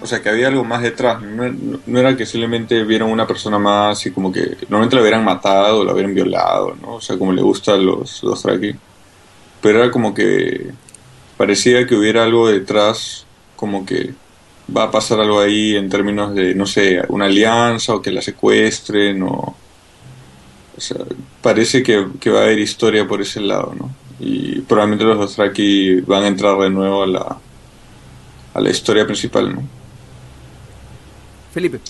o 0.01 0.07
sea, 0.09 0.21
que 0.21 0.29
había 0.29 0.49
algo 0.49 0.65
más 0.65 0.83
detrás. 0.83 1.23
No, 1.23 1.99
era 1.99 2.17
que 2.17 2.27
simplemente 2.27 2.83
vieron 2.83 3.13
una 3.13 3.29
persona 3.29 3.61
más 3.61 4.05
y 4.07 4.11
como 4.11 4.33
que 4.33 4.57
normalmente 4.63 4.97
la 4.97 5.03
hubieran 5.03 5.25
matado 5.25 5.81
o 5.81 5.85
la 5.85 5.93
hubieran 5.93 6.15
violado, 6.15 6.77
¿no? 6.83 6.95
O 6.95 7.01
sea, 7.01 7.17
como 7.17 7.33
le 7.33 7.41
gusta 7.41 7.75
a 7.75 7.77
los, 7.77 8.25
los. 8.25 8.43
Pero 9.63 9.85
era 9.85 9.91
como 9.93 10.13
que 10.15 10.73
parecía 11.37 11.87
que 11.87 11.95
hubiera 11.95 12.25
algo 12.25 12.49
detrás, 12.49 13.25
como 13.55 13.87
que 13.87 14.15
va 14.77 14.85
a 14.85 14.91
pasar 14.91 15.21
algo 15.21 15.39
ahí 15.39 15.77
en 15.77 15.89
términos 15.89 16.35
de, 16.35 16.57
no 16.57 16.67
sé, 16.67 17.01
una 17.09 17.27
alianza 17.27 17.95
o 17.95 18.03
que 18.03 18.11
la 18.11 18.21
secuestren 18.21 19.23
o... 19.23 19.55
O 20.77 20.81
sea, 20.81 20.99
parece 21.43 21.83
que, 21.83 22.07
que 22.21 22.31
va 22.31 22.41
a 22.41 22.43
haber 22.45 22.59
historia 22.61 23.07
por 23.07 23.21
ese 23.21 23.41
lado, 23.41 23.75
¿no? 23.77 24.08
Y 24.21 24.61
probablemente 24.63 25.05
los 25.05 25.19
Dothraki 25.19 26.01
van 26.01 26.25
a 26.25 26.27
entrar 26.29 26.57
de 26.59 26.71
nuevo 26.71 27.03
a 27.05 27.07
la, 27.07 27.37
a 28.55 28.61
la 28.61 28.71
historia 28.71 29.05
principal, 29.07 29.55
¿no? 29.55 29.63
Felipe. 31.53 31.81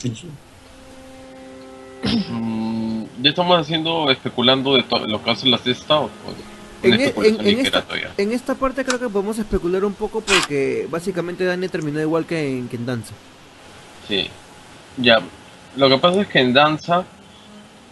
Mm, 2.30 3.04
ya 3.22 3.30
estamos 3.30 3.58
haciendo, 3.60 4.10
especulando 4.10 4.74
de 4.74 4.84
lo 5.08 5.22
que 5.22 5.30
hacen 5.30 5.50
las 5.50 5.64
de 5.64 5.72
esta 5.72 6.00
o, 6.00 6.10
En, 6.82 6.94
e- 7.00 7.12
en- 7.16 7.46
en 7.46 7.58
esta, 7.60 7.84
en 8.16 8.32
esta 8.32 8.54
parte 8.54 8.84
creo 8.84 9.00
que 9.00 9.08
podemos 9.08 9.36
especular 9.38 9.84
un 9.84 9.94
poco 9.94 10.20
porque 10.20 10.86
básicamente 10.90 11.44
Dani 11.44 11.68
terminó 11.68 12.00
igual 12.00 12.24
que 12.24 12.58
en, 12.58 12.68
que 12.68 12.76
en 12.76 12.86
Danza. 12.86 13.14
Sí. 14.06 14.28
Ya. 14.96 15.18
Lo 15.76 15.88
que 15.88 15.98
pasa 15.98 16.20
es 16.22 16.28
que 16.28 16.38
en 16.40 16.52
danza 16.52 17.04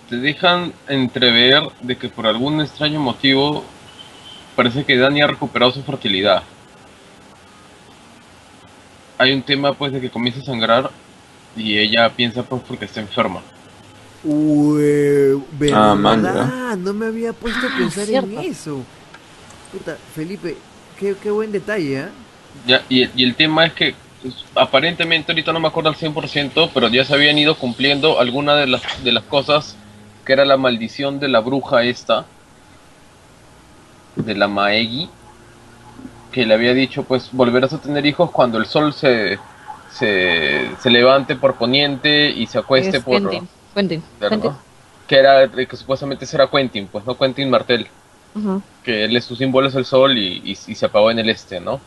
te 0.09 0.17
dejan 0.17 0.73
entrever 0.89 1.63
de 1.83 1.97
que 1.97 2.09
por 2.09 2.27
algún 2.27 2.61
extraño 2.61 3.01
motivo 3.01 3.65
parece 4.57 4.85
que 4.85 4.97
Dani 4.97 5.21
ha 5.21 5.27
recuperado 5.29 5.71
su 5.71 5.83
fertilidad. 5.83 6.43
Hay 9.19 9.33
un 9.33 9.43
tema 9.43 9.75
pues 9.75 9.93
de 9.93 10.01
que 10.01 10.11
comienza 10.11 10.41
a 10.41 10.45
sangrar 10.45 10.91
y 11.55 11.79
ella 11.79 12.09
piensa 12.11 12.43
pues 12.43 12.63
porque 12.67 12.87
está 12.87 13.01
enferma. 13.01 13.41
Uy, 14.25 15.41
¿verdad? 15.53 15.93
Ah, 15.93 15.95
man, 15.95 16.23
ya. 16.23 16.77
no 16.77 16.93
me 16.93 17.07
había 17.07 17.33
puesto 17.33 17.67
a 17.67 17.79
pensar 17.79 18.09
en 18.11 18.39
eso. 18.39 18.83
Puta, 19.73 19.97
Felipe, 20.15 20.57
qué, 20.99 21.15
qué 21.23 21.31
buen 21.31 21.53
detalle, 21.53 22.01
¿ah? 22.01 22.11
Ya, 22.67 22.83
y, 22.89 23.09
y 23.15 23.25
el 23.25 23.35
tema 23.35 23.67
es 23.67 23.73
que 23.75 23.95
pues, 24.23 24.45
aparentemente 24.55 25.31
ahorita 25.33 25.53
no 25.53 25.61
me 25.61 25.69
acuerdo 25.69 25.91
al 25.91 25.97
100%, 25.97 26.71
pero 26.75 26.89
ya 26.89 27.05
se 27.05 27.15
habían 27.15 27.39
ido 27.39 27.57
cumpliendo 27.57 28.19
algunas 28.19 28.59
de 28.59 28.67
las, 28.67 29.05
de 29.05 29.13
las 29.13 29.25
cosas 29.25 29.77
que 30.25 30.33
era 30.33 30.45
la 30.45 30.57
maldición 30.57 31.21
de 31.21 31.29
la 31.29 31.41
bruja 31.41 31.85
esta, 31.85 32.27
de 34.17 34.35
la 34.35 34.49
Maegi, 34.49 35.09
que 36.33 36.45
le 36.47 36.55
había 36.55 36.75
dicho 36.75 37.05
pues 37.05 37.31
volverás 37.33 37.73
a 37.73 37.81
tener 37.81 38.05
hijos 38.07 38.31
cuando 38.31 38.59
el 38.59 38.67
sol 38.67 38.93
se, 38.93 39.39
se, 39.89 40.77
se 40.81 40.91
levante 40.91 41.37
por 41.37 41.57
poniente 41.57 42.29
y 42.31 42.47
se 42.47 42.59
acueste 42.59 42.99
Es 42.99 43.03
por... 43.05 43.15
Quentin, 43.23 43.49
Quentin. 44.29 44.57
Que 45.07 45.17
era 45.19 45.49
que 45.49 45.77
supuestamente 45.77 46.25
ese 46.25 46.37
era 46.37 46.49
Quentin, 46.51 46.89
pues 46.89 47.05
no 47.07 47.17
Quentin 47.17 47.49
Martel 47.51 47.89
que 48.85 49.05
él, 49.05 49.23
su 49.23 49.37
símbolo 49.37 49.69
es 49.69 49.75
el 49.75 49.85
sol 49.85 50.17
y, 50.19 50.43
y- 50.45 50.51
y 50.53 50.75
se 50.75 50.87
apagó 50.87 51.11
en 51.11 51.19
el 51.19 51.29
este, 51.31 51.61
¿no? 51.61 51.81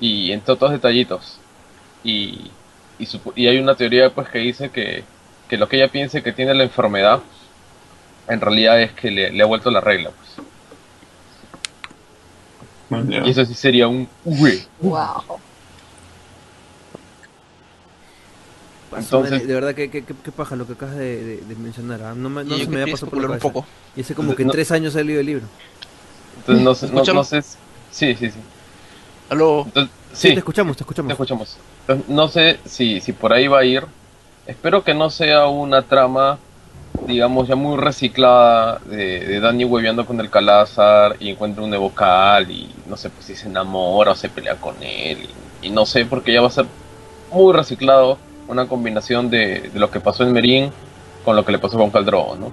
Y 0.00 0.32
entre 0.32 0.54
otros 0.54 0.72
detallitos. 0.72 1.38
Y, 2.02 2.50
y, 2.98 3.06
supo- 3.06 3.32
y 3.36 3.46
hay 3.48 3.58
una 3.58 3.74
teoría 3.76 4.10
pues 4.10 4.28
que 4.28 4.38
dice 4.38 4.70
que, 4.70 5.04
que 5.48 5.56
lo 5.56 5.68
que 5.68 5.76
ella 5.76 5.88
piensa 5.88 6.20
que 6.22 6.32
tiene 6.32 6.54
la 6.54 6.64
enfermedad, 6.64 7.20
en 8.28 8.40
realidad 8.40 8.80
es 8.80 8.92
que 8.92 9.10
le, 9.10 9.30
le 9.30 9.42
ha 9.42 9.46
vuelto 9.46 9.70
la 9.70 9.80
regla. 9.80 10.10
Pues. 10.10 10.46
Y 13.26 13.30
eso 13.30 13.44
sí 13.44 13.54
sería 13.54 13.88
un 13.88 14.08
uy. 14.24 14.64
Wow. 14.80 15.38
Entonces- 18.96 19.46
de 19.46 19.54
verdad 19.54 19.74
que, 19.74 19.90
que, 19.90 20.04
que- 20.04 20.14
que 20.14 20.30
paja 20.32 20.54
lo 20.54 20.66
que 20.66 20.74
acabas 20.74 20.94
de, 20.96 21.22
de- 21.24 21.36
de 21.38 21.54
mencionar. 21.56 22.00
¿ah? 22.02 22.14
No, 22.14 22.30
me, 22.30 22.44
no 22.44 22.56
se 22.56 22.66
me 22.68 22.80
había 22.82 22.94
pasado 22.94 23.10
por 23.10 23.18
la 23.18 23.24
especular 23.26 23.30
un 23.30 23.38
cabeza. 23.38 23.52
poco. 23.52 23.66
Y 23.96 24.00
hace 24.02 24.14
como 24.14 24.34
que 24.36 24.42
en 24.42 24.48
No- 24.48 24.52
tres 24.52 24.70
años 24.70 24.94
ha 24.94 25.02
leído 25.02 25.20
el 25.20 25.26
libro. 25.26 25.46
Entonces 26.38 26.64
no 26.64 26.74
sé, 26.74 26.86
no, 26.86 26.92
¿Escuchamos? 26.94 27.32
no 27.32 27.42
sé. 27.42 27.48
Sí, 27.90 28.14
sí, 28.14 28.30
sí. 28.30 28.38
Aló. 29.30 29.62
Entonces, 29.66 29.92
Sí, 30.12 30.28
sí, 30.28 30.34
te 30.34 30.38
escuchamos, 30.38 30.76
te 30.76 30.78
te 30.78 30.82
escuchamos. 30.84 31.10
escuchamos. 31.12 31.56
Entonces, 31.88 32.08
no 32.08 32.28
sé 32.28 32.60
si, 32.66 33.00
si 33.00 33.12
por 33.12 33.32
ahí 33.32 33.48
va 33.48 33.60
a 33.60 33.64
ir. 33.64 33.84
Espero 34.46 34.84
que 34.84 34.94
no 34.94 35.10
sea 35.10 35.46
una 35.48 35.82
trama, 35.82 36.38
digamos, 37.06 37.48
ya 37.48 37.56
muy 37.56 37.76
reciclada 37.76 38.78
de, 38.84 39.20
de 39.20 39.40
Dani 39.40 39.64
hueveando 39.64 40.06
con 40.06 40.20
el 40.20 40.30
Calazar 40.30 41.16
y 41.20 41.30
encuentra 41.30 41.62
un 41.62 41.70
nuevo 41.70 41.90
Cal 41.90 42.50
y 42.50 42.70
no 42.86 42.96
sé 42.96 43.10
pues, 43.10 43.26
si 43.26 43.34
se 43.34 43.48
enamora 43.48 44.12
o 44.12 44.14
se 44.14 44.28
pelea 44.28 44.56
con 44.56 44.74
él. 44.82 45.28
Y, 45.62 45.68
y 45.68 45.70
no 45.70 45.86
sé, 45.86 46.04
porque 46.06 46.32
ya 46.32 46.40
va 46.40 46.48
a 46.48 46.50
ser 46.50 46.66
muy 47.32 47.52
reciclado 47.52 48.18
una 48.48 48.66
combinación 48.66 49.30
de, 49.30 49.70
de 49.72 49.80
lo 49.80 49.90
que 49.90 50.00
pasó 50.00 50.22
en 50.22 50.32
Merín 50.32 50.70
con 51.24 51.36
lo 51.36 51.44
que 51.44 51.52
le 51.52 51.58
pasó 51.58 51.78
con 51.78 51.90
Caldrogo, 51.90 52.36
¿no? 52.36 52.52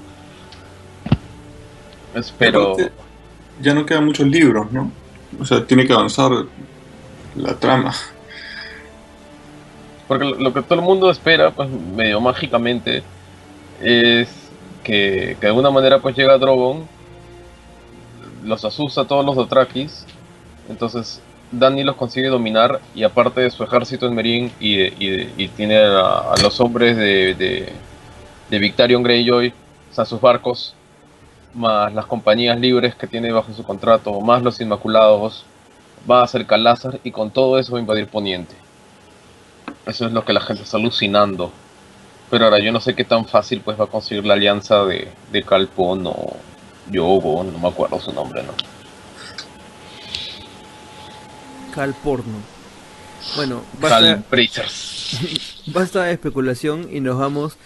Espero. 2.13 2.73
Aparte, 2.73 2.91
ya 3.61 3.73
no 3.73 3.85
quedan 3.85 4.05
muchos 4.05 4.27
libros, 4.27 4.71
¿no? 4.71 4.91
O 5.39 5.45
sea, 5.45 5.65
tiene 5.65 5.85
que 5.85 5.93
avanzar 5.93 6.31
la 7.35 7.53
trama. 7.55 7.93
Porque 10.07 10.25
lo, 10.25 10.35
lo 10.35 10.53
que 10.53 10.61
todo 10.61 10.79
el 10.79 10.85
mundo 10.85 11.09
espera, 11.09 11.51
pues 11.51 11.69
medio 11.69 12.19
mágicamente, 12.19 13.03
es 13.81 14.29
que, 14.83 15.35
que 15.39 15.41
de 15.41 15.47
alguna 15.47 15.71
manera 15.71 16.01
pues 16.01 16.15
llega 16.15 16.37
Drogon, 16.37 16.87
los 18.43 18.65
asusta 18.65 19.01
a 19.01 19.07
todos 19.07 19.25
los 19.25 19.35
Dothrakis, 19.35 20.05
entonces 20.67 21.21
Dani 21.51 21.83
los 21.83 21.95
consigue 21.95 22.29
dominar 22.29 22.81
y 22.93 23.03
aparte 23.03 23.41
de 23.41 23.51
su 23.51 23.63
ejército 23.63 24.07
en 24.07 24.15
Merín 24.15 24.53
y, 24.59 24.77
de- 24.77 24.93
y, 24.99 25.07
de- 25.09 25.33
y 25.37 25.47
tiene 25.49 25.77
a, 25.77 26.33
los 26.41 26.59
hombres 26.59 26.95
de, 26.97 27.35
de, 27.35 27.73
de 28.49 28.59
Victarion 28.59 29.03
Greyjoy, 29.03 29.49
o 29.91 29.93
sea, 29.93 30.05
sus 30.05 30.21
barcos, 30.21 30.75
más 31.53 31.93
las 31.93 32.05
compañías 32.07 32.59
libres 32.59 32.95
que 32.95 33.07
tiene 33.07 33.31
bajo 33.31 33.53
su 33.53 33.63
contrato, 33.63 34.19
más 34.21 34.43
los 34.43 34.61
Inmaculados, 34.61 35.45
va 36.09 36.21
a 36.21 36.25
hacer 36.25 36.45
Calázar 36.47 36.99
y 37.03 37.11
con 37.11 37.31
todo 37.31 37.59
eso 37.59 37.73
va 37.73 37.79
a 37.79 37.81
invadir 37.81 38.07
Poniente. 38.09 38.55
Eso 39.85 40.07
es 40.07 40.11
lo 40.11 40.25
que 40.25 40.33
la 40.33 40.41
gente 40.41 40.63
está 40.63 40.77
alucinando. 40.77 41.51
Pero 42.31 42.45
ahora 42.45 42.59
yo 42.63 42.71
no 42.71 42.79
sé 42.79 42.95
qué 42.95 43.03
tan 43.03 43.25
fácil 43.25 43.59
pues 43.59 43.77
va 43.77 43.83
a 43.83 43.87
conseguir 43.87 44.25
la 44.25 44.35
alianza 44.35 44.85
de, 44.85 45.09
de 45.31 45.43
Calpón 45.43 46.07
o 46.07 46.37
Yogo, 46.89 47.43
no 47.43 47.59
me 47.59 47.67
acuerdo 47.67 47.99
su 47.99 48.13
nombre, 48.13 48.41
¿no? 48.41 48.53
Cal 51.75 51.93
porno. 51.93 52.37
Bueno, 53.35 53.61
basta, 53.79 54.23
basta 55.67 56.03
de 56.03 56.13
especulación 56.13 56.87
y 56.89 57.01
nos 57.01 57.19
vamos 57.19 57.57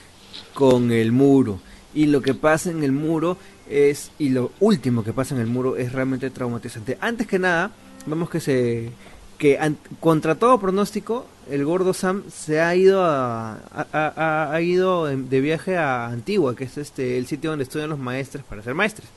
con 0.56 0.92
el 0.92 1.12
muro. 1.12 1.60
Y 1.94 2.08
lo 2.08 2.22
que 2.22 2.34
pasa 2.34 2.72
en 2.72 2.84
el 2.84 2.92
muro 2.92 3.38
es, 3.70 4.12
y 4.18 4.30
lo 4.30 4.52
último 4.60 5.04
que 5.04 5.14
pasa 5.14 5.36
en 5.36 5.42
el 5.42 5.48
muro 5.48 5.78
es 5.78 5.92
realmente 5.92 6.30
traumatizante. 6.32 6.98
Antes 7.00 7.28
que 7.28 7.38
nada, 7.38 7.72
vemos 8.08 8.30
que 8.32 8.40
se 8.40 8.92
que 9.38 9.60
contra 10.00 10.36
todo 10.36 10.60
pronóstico, 10.60 11.26
el 11.50 11.66
gordo 11.66 11.94
Sam 11.94 12.24
se 12.30 12.62
ha 12.62 12.76
ido 12.76 13.02
a, 13.04 14.60
ido 14.62 15.06
de 15.06 15.42
viaje 15.42 15.78
a 15.78 16.08
Antigua, 16.08 16.56
que 16.56 16.66
es 16.66 16.78
este 16.78 17.18
el 17.18 17.28
sitio 17.28 17.52
donde 17.52 17.64
estudian 17.64 17.90
los 17.90 18.00
maestros 18.00 18.44
para 18.44 18.64
ser 18.64 18.74
maestres. 18.74 19.08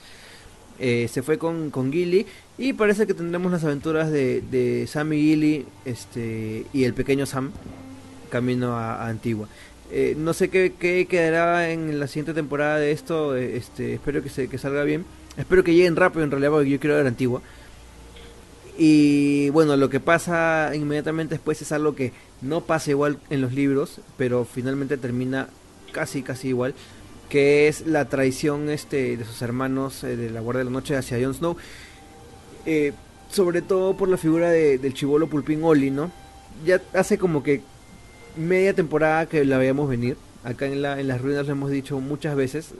Eh, 0.80 1.08
se 1.10 1.22
fue 1.22 1.38
con, 1.38 1.70
con 1.70 1.92
Gilly 1.92 2.24
y 2.56 2.72
parece 2.72 3.06
que 3.06 3.14
tendremos 3.14 3.50
las 3.50 3.64
aventuras 3.64 4.12
de, 4.12 4.42
de 4.42 4.86
Sam 4.86 5.12
y 5.12 5.22
Gilly 5.22 5.66
este, 5.84 6.66
y 6.72 6.84
el 6.84 6.94
pequeño 6.94 7.26
Sam 7.26 7.50
camino 8.30 8.76
a, 8.76 9.02
a 9.02 9.08
Antigua. 9.08 9.48
Eh, 9.90 10.14
no 10.18 10.34
sé 10.34 10.50
qué, 10.50 10.74
qué 10.78 11.06
quedará 11.06 11.70
en 11.70 11.98
la 11.98 12.06
siguiente 12.06 12.34
temporada 12.34 12.78
de 12.78 12.92
esto, 12.92 13.36
eh, 13.36 13.56
este, 13.56 13.94
espero 13.94 14.22
que, 14.22 14.28
se, 14.28 14.48
que 14.48 14.58
salga 14.58 14.84
bien. 14.84 15.04
Espero 15.36 15.64
que 15.64 15.74
lleguen 15.74 15.96
rápido 15.96 16.24
en 16.24 16.30
realidad 16.30 16.50
porque 16.50 16.70
yo 16.70 16.80
quiero 16.80 16.96
ver 16.96 17.06
Antigua. 17.06 17.40
Y 18.80 19.50
bueno, 19.50 19.76
lo 19.76 19.90
que 19.90 19.98
pasa 19.98 20.70
inmediatamente 20.74 21.34
después 21.34 21.60
es 21.60 21.72
algo 21.72 21.96
que 21.96 22.12
no 22.42 22.60
pasa 22.60 22.90
igual 22.90 23.18
en 23.28 23.40
los 23.40 23.52
libros, 23.52 24.00
pero 24.16 24.44
finalmente 24.44 24.96
termina 24.96 25.48
casi 25.90 26.22
casi 26.22 26.48
igual, 26.48 26.74
que 27.28 27.66
es 27.66 27.86
la 27.88 28.04
traición 28.08 28.70
este 28.70 29.16
de 29.16 29.24
sus 29.24 29.42
hermanos 29.42 30.04
eh, 30.04 30.16
de 30.16 30.30
la 30.30 30.40
Guardia 30.40 30.60
de 30.60 30.64
la 30.66 30.70
Noche 30.70 30.96
hacia 30.96 31.18
Jon 31.20 31.34
Snow. 31.34 31.56
Eh, 32.66 32.92
sobre 33.30 33.62
todo 33.62 33.96
por 33.96 34.08
la 34.08 34.16
figura 34.16 34.48
de- 34.50 34.78
del 34.78 34.94
chivolo 34.94 35.26
Pulpín 35.26 35.62
Oli, 35.64 35.90
¿no? 35.90 36.10
Ya 36.64 36.80
hace 36.94 37.18
como 37.18 37.42
que 37.42 37.60
media 38.36 38.74
temporada 38.74 39.26
que 39.26 39.44
la 39.44 39.58
veíamos 39.58 39.88
venir. 39.88 40.16
Acá 40.44 40.66
en, 40.66 40.82
la, 40.82 41.00
en 41.00 41.08
las 41.08 41.20
ruinas 41.20 41.46
lo 41.46 41.52
hemos 41.52 41.70
dicho 41.70 41.98
muchas 42.00 42.36
veces. 42.36 42.70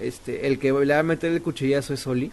Este, 0.00 0.46
el 0.46 0.58
que 0.58 0.70
le 0.72 0.92
va 0.94 1.00
a 1.00 1.02
meter 1.02 1.32
el 1.32 1.40
cuchillazo 1.42 1.94
es 1.94 2.06
Oli. 2.06 2.30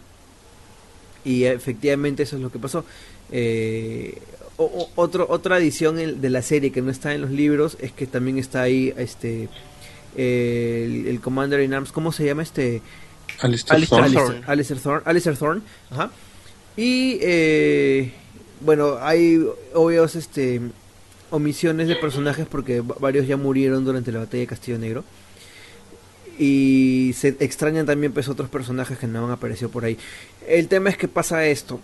Y 1.24 1.44
efectivamente 1.44 2.22
eso 2.24 2.36
es 2.36 2.42
lo 2.42 2.52
que 2.52 2.58
pasó. 2.58 2.84
Eh, 3.32 4.18
o- 4.56 4.88
otro, 4.94 5.26
otra 5.28 5.58
edición 5.58 5.96
de 6.20 6.30
la 6.30 6.42
serie 6.42 6.70
que 6.70 6.80
no 6.82 6.90
está 6.90 7.14
en 7.14 7.22
los 7.22 7.30
libros 7.30 7.76
es 7.80 7.90
que 7.92 8.06
también 8.06 8.38
está 8.38 8.62
ahí 8.62 8.92
este 8.96 9.48
el, 10.16 11.06
el 11.08 11.20
Commander 11.20 11.60
in 11.60 11.74
Arms. 11.74 11.90
¿Cómo 11.92 12.12
se 12.12 12.24
llama 12.24 12.42
este? 12.42 12.80
Alistair 13.40 13.76
Alistair 13.76 14.02
Thorne. 14.02 14.14
Thorne. 14.14 14.42
Alistair, 14.46 14.50
Alistair 14.50 14.80
Thorne. 14.80 15.02
Alistair 15.06 15.36
Thorne, 15.36 15.62
ajá. 15.90 16.10
Y 16.76 17.18
eh, 17.20 18.12
bueno, 18.60 18.98
hay 19.00 19.44
obvios 19.72 20.14
este 20.14 20.60
omisiones 21.30 21.88
de 21.88 21.96
personajes 21.96 22.46
porque 22.46 22.80
va- 22.80 22.94
varios 23.00 23.26
ya 23.26 23.36
murieron 23.36 23.84
durante 23.84 24.12
la 24.12 24.20
batalla 24.20 24.42
de 24.42 24.46
Castillo 24.46 24.78
Negro. 24.78 25.02
Y 26.38 27.12
se 27.16 27.28
extrañan 27.40 27.86
también 27.86 28.12
pues 28.12 28.28
otros 28.28 28.48
personajes 28.48 28.98
que 28.98 29.06
no 29.06 29.24
han 29.24 29.30
aparecido 29.32 29.70
por 29.70 29.84
ahí. 29.84 29.96
El 30.48 30.66
tema 30.68 30.90
es 30.90 30.96
que 30.96 31.06
pasa 31.08 31.46
esto. 31.46 31.80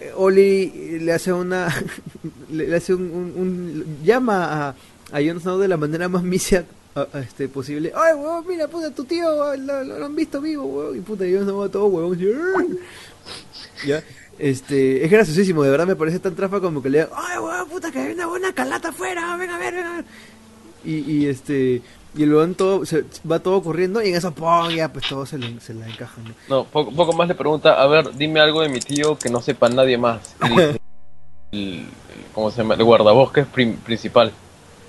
Eh, 0.00 0.12
Oli 0.16 0.98
le 1.00 1.12
hace 1.12 1.32
una 1.32 1.68
le, 2.50 2.74
hace 2.74 2.94
un, 2.94 3.98
llama 4.04 4.68
a, 4.68 4.74
a 5.12 5.20
Jon 5.24 5.40
Snow 5.40 5.58
de 5.58 5.68
la 5.68 5.76
manera 5.76 6.08
más 6.08 6.22
misia 6.22 6.64
a- 6.94 7.06
a 7.12 7.20
este 7.20 7.48
posible. 7.48 7.92
Ay, 7.94 8.14
huevón, 8.14 8.44
mira, 8.48 8.68
puta, 8.68 8.90
tu 8.90 9.04
tío 9.04 9.56
lo, 9.56 9.84
lo- 9.84 10.04
han 10.06 10.14
visto 10.16 10.40
vivo, 10.40 10.64
huevón. 10.64 10.96
Y 10.96 11.00
puta, 11.00 11.24
Jon 11.24 11.44
Snow 11.44 11.58
va 11.60 11.68
todo 11.68 11.86
huevón. 11.86 12.18
Ya. 13.86 14.02
Este, 14.38 15.02
es 15.04 15.10
graciosísimo, 15.10 15.62
de 15.62 15.70
verdad 15.70 15.86
me 15.86 15.96
parece 15.96 16.18
tan 16.18 16.34
trafa 16.34 16.60
como 16.60 16.82
que 16.82 16.90
le 16.90 16.98
digan, 16.98 17.12
ay, 17.16 17.38
huevón, 17.38 17.68
puta, 17.70 17.90
que 17.90 17.98
hay 18.00 18.12
una 18.12 18.26
buena 18.26 18.52
calata 18.52 18.88
afuera, 18.90 19.34
ven 19.38 19.48
a 19.50 19.58
ver, 19.58 19.74
ven 19.74 19.84
a 19.86 19.96
ver. 19.96 20.04
Y, 20.84 20.94
y 21.10 21.26
este, 21.26 21.80
y 22.16 22.22
el 22.22 22.32
huevón 22.32 22.54
todo, 22.54 22.86
se, 22.86 23.04
va 23.30 23.38
todo 23.40 23.62
corriendo 23.62 24.02
y 24.02 24.08
en 24.08 24.16
eso, 24.16 24.32
¡pum! 24.32 24.70
ya, 24.70 24.92
pues 24.92 25.06
todo 25.08 25.26
se, 25.26 25.38
le- 25.38 25.60
se 25.60 25.74
la 25.74 25.86
encajan, 25.86 26.24
¿no? 26.24 26.34
No, 26.48 26.64
poco, 26.64 26.90
poco 26.92 27.12
más 27.12 27.28
le 27.28 27.34
pregunta, 27.34 27.80
a 27.80 27.86
ver, 27.86 28.14
dime 28.16 28.40
algo 28.40 28.62
de 28.62 28.68
mi 28.68 28.80
tío 28.80 29.18
que 29.18 29.28
no 29.28 29.40
sepa 29.42 29.68
nadie 29.68 29.98
más. 29.98 30.34
El, 30.40 30.78
el- 31.52 31.86
¿Cómo 32.34 32.50
se 32.50 32.58
llama? 32.58 32.74
El 32.74 32.84
guardabosques 32.84 33.46
prim- 33.46 33.76
principal. 33.76 34.32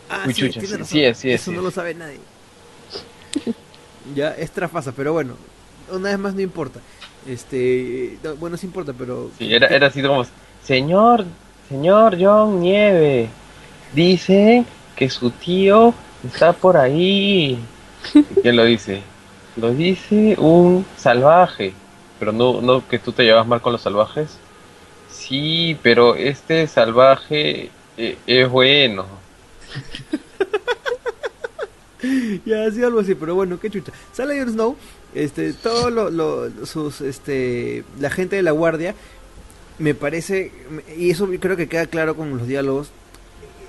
Ah, 0.09 0.23
Uy, 0.25 0.33
sí, 0.33 0.49
chucha, 0.49 0.61
sí, 0.85 1.03
es, 1.03 1.17
sí 1.17 1.29
es, 1.31 1.41
Eso 1.41 1.51
sí 1.51 1.51
no 1.51 1.57
es. 1.59 1.63
lo 1.65 1.71
sabe 1.71 1.93
nadie. 1.93 2.19
ya, 4.15 4.31
es 4.31 4.51
trafasa, 4.51 4.91
pero 4.91 5.13
bueno, 5.13 5.33
una 5.91 6.09
vez 6.09 6.19
más 6.19 6.33
no 6.33 6.41
importa. 6.41 6.79
Este, 7.27 8.17
no, 8.23 8.35
bueno, 8.35 8.57
sí 8.57 8.65
importa, 8.65 8.93
pero... 8.97 9.29
Sí, 9.37 9.53
era, 9.53 9.67
era 9.67 9.87
así 9.87 10.01
como, 10.01 10.25
señor, 10.63 11.25
señor 11.67 12.17
John 12.19 12.61
Nieve, 12.61 13.29
dice 13.93 14.63
que 14.95 15.09
su 15.09 15.29
tío 15.31 15.93
está 16.27 16.53
por 16.53 16.77
ahí. 16.77 17.57
¿Y 18.13 18.23
quién 18.41 18.55
lo 18.55 18.63
dice? 18.65 19.01
Lo 19.55 19.71
dice 19.73 20.35
un 20.37 20.85
salvaje. 20.97 21.73
Pero 22.19 22.31
no, 22.31 22.61
no 22.61 22.87
que 22.87 22.99
tú 22.99 23.11
te 23.11 23.23
llevas 23.23 23.45
mal 23.47 23.61
con 23.61 23.71
los 23.73 23.81
salvajes. 23.81 24.37
Sí, 25.11 25.77
pero 25.83 26.15
este 26.15 26.67
salvaje 26.67 27.69
eh, 27.97 28.17
es 28.25 28.49
bueno. 28.49 29.05
ya 32.45 32.65
ha 32.65 32.71
sido 32.71 32.87
algo 32.87 32.99
así, 32.99 33.15
pero 33.15 33.35
bueno, 33.35 33.59
qué 33.59 33.69
chucha. 33.69 33.91
Sale 34.13 34.39
Jon 34.39 34.51
Snow, 34.53 34.75
este, 35.15 35.53
todo 35.53 35.89
lo, 35.89 36.09
lo- 36.09 36.65
sus, 36.65 37.01
este, 37.01 37.83
la 37.99 38.09
gente 38.09 38.35
de 38.35 38.43
la 38.43 38.51
guardia, 38.51 38.93
me 39.79 39.93
parece, 39.95 40.51
y 40.97 41.09
eso 41.11 41.27
creo 41.39 41.57
que 41.57 41.67
queda 41.67 41.87
claro 41.87 42.15
con 42.15 42.37
los 42.37 42.47
diálogos, 42.47 42.89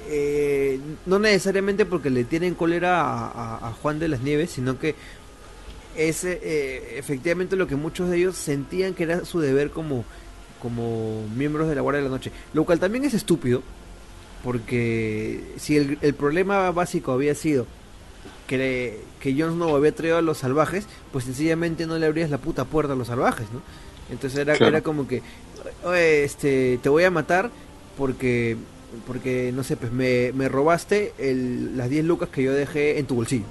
eh, 0.09 0.80
no 1.06 1.18
necesariamente 1.18 1.85
porque 1.86 2.10
le 2.10 2.24
tienen 2.24 2.55
cólera 2.55 3.01
a, 3.02 3.26
a- 3.28 3.68
a 3.68 3.72
Juan 3.72 3.98
de 3.98 4.09
las 4.09 4.20
Nieves, 4.22 4.51
sino 4.51 4.78
que 4.78 4.94
es 5.97 6.24
eh, 6.24 6.98
efectivamente 6.98 7.56
lo 7.56 7.66
que 7.66 7.76
muchos 7.76 8.09
de 8.09 8.16
ellos 8.18 8.36
sentían 8.36 8.94
que 8.94 9.02
era 9.05 9.24
su 9.24 9.40
deber 9.40 9.70
como, 9.70 10.05
como 10.62 11.26
miembros 11.36 11.68
de 11.68 11.74
la 11.74 11.80
Guardia 11.82 12.02
de 12.02 12.09
la 12.09 12.14
Noche, 12.14 12.32
lo 12.55 12.64
cual 12.64 12.78
también 12.80 13.05
es 13.05 13.14
estúpido, 13.14 13.62
porque 14.44 15.43
si 15.59 15.76
el, 15.76 15.98
el 16.01 16.14
problema 16.14 16.70
básico 16.70 17.12
había 17.12 17.35
sido 17.35 17.66
que, 18.47 19.01
que 19.20 19.35
Jon 19.39 19.55
Snow 19.55 19.74
había 19.76 19.93
traído 19.94 20.16
a 20.18 20.22
los 20.22 20.39
salvajes, 20.39 20.86
pues 21.12 21.24
sencillamente 21.24 21.86
no 21.86 21.98
le 21.98 22.06
abrías 22.06 22.30
la 22.30 22.39
puta 22.39 22.64
puerta 22.64 22.93
a 22.93 22.97
los 22.97 23.09
salvajes, 23.09 23.47
¿no? 23.52 23.60
Entonces 24.10 24.39
era, 24.39 24.55
Claro. 24.56 24.68
era 24.76 24.82
como 24.82 25.06
que, 25.06 25.22
"Oye, 25.85 26.24
este, 26.24 26.78
te 26.82 26.89
voy 26.89 27.05
a 27.05 27.10
matar 27.10 27.51
porque, 27.98 28.56
porque 29.06 29.52
no 29.55 29.62
sé, 29.65 29.77
pues 29.77 29.93
me, 29.93 30.32
me 30.32 30.48
robaste 30.48 31.12
el, 31.19 31.77
las 31.77 31.89
10 31.90 32.05
lucas 32.05 32.28
que 32.31 32.43
yo 32.43 32.52
dejé 32.52 32.98
en 32.98 33.06
tu 33.06 33.15
bolsillo. 33.16 33.44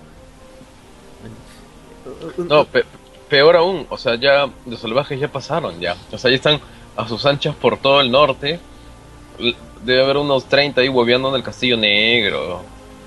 No, 2.50 2.66
pe- 2.66 2.86
peor 3.30 3.56
aún, 3.58 3.86
o 3.90 3.98
sea, 3.98 4.16
ya 4.16 4.50
los 4.66 4.80
salvajes 4.80 5.20
ya 5.20 5.28
pasaron 5.28 5.80
ya. 5.80 5.96
O 6.12 6.18
sea, 6.18 6.30
ya 6.32 6.38
están 6.38 6.60
a 6.96 7.08
sus 7.08 7.26
anchas 7.26 7.56
por 7.56 7.78
todo 7.78 8.02
el 8.02 8.12
norte. 8.12 8.60
Debe 9.84 10.04
haber 10.04 10.18
unos 10.18 10.46
30 10.46 10.82
ahí 10.82 10.90
hueveando 10.90 11.30
en 11.30 11.36
el 11.36 11.44
Castillo 11.44 11.78
Negro. 11.78 12.62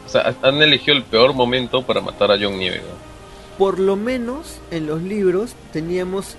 O 0.07 0.09
sea, 0.09 0.35
han 0.43 0.61
elegido 0.63 0.97
el 0.97 1.03
peor 1.05 1.33
momento 1.35 1.83
para 1.83 2.01
matar 2.01 2.31
a 2.33 2.39
John 2.41 2.59
Nieve. 2.59 2.79
¿no? 2.79 3.11
por 3.59 3.79
lo 3.79 3.95
menos 3.95 4.57
en 4.71 4.87
los 4.87 5.03
libros 5.03 5.55
teníamos 5.71 6.37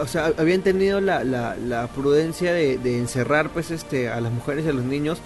o 0.00 0.06
sea 0.06 0.32
habían 0.38 0.62
tenido 0.62 1.00
la, 1.00 1.24
la, 1.24 1.56
la 1.56 1.86
prudencia 1.88 2.52
de, 2.52 2.74
encerrar 2.98 3.50
pues 3.50 3.70
este 3.70 4.08
a 4.08 4.20
las 4.20 4.32
mujeres 4.32 4.64
y 4.64 4.68
a 4.68 4.72
los 4.72 4.84
niños 4.84 5.18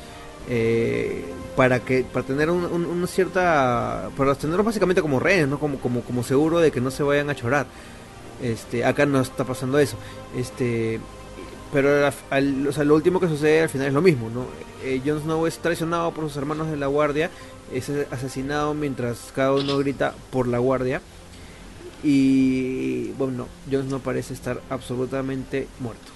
eh, 0.48 1.24
para 1.56 1.80
que 1.80 2.04
para 2.04 2.26
tener 2.26 2.50
un- 2.50 2.64
un- 2.64 2.86
una 2.86 3.06
cierta 3.06 4.10
para 4.16 4.34
tenerlos 4.34 4.66
básicamente 4.66 5.00
como 5.02 5.20
rehenes 5.20 5.48
no 5.48 5.58
como 5.58 5.78
como 5.78 6.00
como 6.02 6.22
seguro 6.24 6.58
de 6.60 6.70
que 6.70 6.80
no 6.80 6.90
se 6.90 7.02
vayan 7.02 7.30
a 7.30 7.34
chorar. 7.34 7.66
Este 8.42 8.84
acá 8.84 9.06
no 9.06 9.20
está 9.20 9.44
pasando 9.44 9.78
eso. 9.78 9.96
Este 10.36 10.98
pero 11.72 12.06
al- 12.06 12.14
al- 12.30 12.66
o 12.68 12.72
sea, 12.72 12.84
lo 12.84 12.94
último 12.94 13.20
que 13.20 13.28
sucede 13.28 13.62
al 13.62 13.68
final 13.68 13.86
es 13.88 13.94
lo 13.94 14.02
mismo 14.02 14.28
no 14.30 14.46
Eh, 14.84 15.00
Jon 15.04 15.20
Snow 15.20 15.46
es 15.46 15.58
traicionado 15.58 16.10
por 16.12 16.24
sus 16.24 16.36
hermanos 16.36 16.68
de 16.70 16.76
la 16.76 16.88
guardia 16.88 17.30
es 17.72 17.88
asesinado 18.10 18.74
mientras 18.74 19.30
cada 19.34 19.52
uno 19.54 19.78
grita 19.78 20.12
por 20.30 20.46
la 20.48 20.58
guardia. 20.58 21.00
Y 22.02 23.10
bueno, 23.12 23.46
Jon 23.70 23.88
no 23.88 24.00
parece 24.00 24.34
estar 24.34 24.60
absolutamente 24.70 25.68
muerto. 25.78 26.10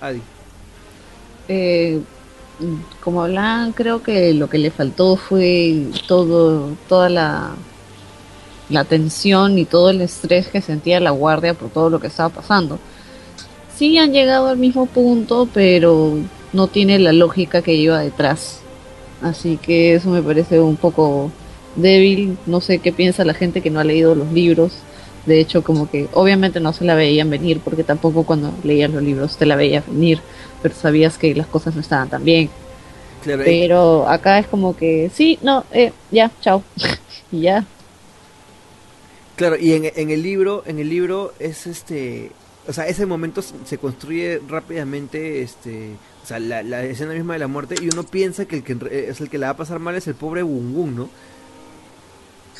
Adi. 0.00 0.20
Eh, 1.48 2.00
como 3.02 3.22
hablaban, 3.22 3.72
creo 3.72 4.02
que 4.02 4.34
lo 4.34 4.48
que 4.48 4.58
le 4.58 4.70
faltó 4.70 5.16
fue 5.16 5.86
todo, 6.06 6.76
toda 6.88 7.08
la, 7.08 7.54
la 8.68 8.84
tensión 8.84 9.58
y 9.58 9.64
todo 9.64 9.90
el 9.90 10.00
estrés 10.00 10.48
que 10.48 10.60
sentía 10.60 11.00
la 11.00 11.10
guardia 11.10 11.54
por 11.54 11.70
todo 11.70 11.90
lo 11.90 12.00
que 12.00 12.08
estaba 12.08 12.28
pasando. 12.28 12.78
Sí 13.76 13.96
han 13.98 14.12
llegado 14.12 14.48
al 14.48 14.58
mismo 14.58 14.86
punto, 14.86 15.48
pero 15.52 16.18
no 16.52 16.66
tiene 16.66 16.98
la 16.98 17.12
lógica 17.12 17.62
que 17.62 17.78
lleva 17.78 18.00
detrás. 18.00 18.60
Así 19.22 19.56
que 19.56 19.94
eso 19.94 20.10
me 20.10 20.22
parece 20.22 20.60
un 20.60 20.76
poco 20.76 21.30
débil. 21.76 22.36
No 22.46 22.60
sé 22.60 22.78
qué 22.78 22.92
piensa 22.92 23.24
la 23.24 23.34
gente 23.34 23.60
que 23.60 23.70
no 23.70 23.80
ha 23.80 23.84
leído 23.84 24.14
los 24.14 24.32
libros. 24.32 24.72
De 25.26 25.40
hecho, 25.40 25.62
como 25.64 25.88
que 25.90 26.08
obviamente 26.12 26.60
no 26.60 26.72
se 26.72 26.84
la 26.84 26.94
veían 26.94 27.30
venir, 27.30 27.62
porque 27.62 27.84
tampoco 27.84 28.24
cuando 28.24 28.58
leías 28.62 28.90
los 28.90 29.02
libros 29.02 29.36
te 29.38 29.46
la 29.46 29.56
veías 29.56 29.86
venir, 29.86 30.24
pero 30.60 30.74
sabías 30.74 31.18
que 31.18 31.34
las 31.34 31.48
cosas 31.48 31.74
no 31.74 31.80
estaban 31.82 32.10
tan 32.10 32.24
bien. 32.24 32.50
Claro, 33.20 33.42
eh, 33.44 33.58
Pero 33.58 34.08
acá 34.08 34.38
es 34.40 34.48
como 34.48 34.76
que, 34.76 35.10
sí, 35.14 35.38
no, 35.42 35.66
eh, 35.70 35.94
ya, 36.10 36.32
chao. 36.40 36.64
y 37.30 37.42
ya. 37.42 37.68
claro, 39.36 39.56
y 39.58 39.72
en, 39.72 39.84
en 39.94 40.10
el 40.10 40.22
libro, 40.22 40.62
en 40.66 40.78
el 40.78 40.88
libro 40.88 41.34
es 41.38 41.66
este, 41.66 42.36
o 42.66 42.72
sea, 42.72 42.86
ese 42.88 43.06
momento 43.06 43.42
se- 43.42 43.78
construye 43.78 44.40
rápidamente, 44.46 45.42
este, 45.42 46.00
o 46.22 46.26
sea, 46.26 46.38
la, 46.40 46.62
la 46.62 46.84
escena 46.84 47.14
misma 47.14 47.34
de 47.34 47.38
la 47.40 47.48
muerte 47.48 47.78
y 47.80 47.88
uno 47.88 48.08
piensa 48.10 48.46
que 48.46 48.56
el 48.56 48.64
que 48.64 48.76
es 49.08 49.20
el 49.20 49.30
que 49.30 49.38
la 49.38 49.48
va 49.48 49.52
a 49.52 49.56
pasar 49.56 49.78
mal 49.80 49.96
es 49.96 50.06
el 50.06 50.16
pobre 50.16 50.42
Bungun, 50.42 50.94
¿no? 50.94 51.12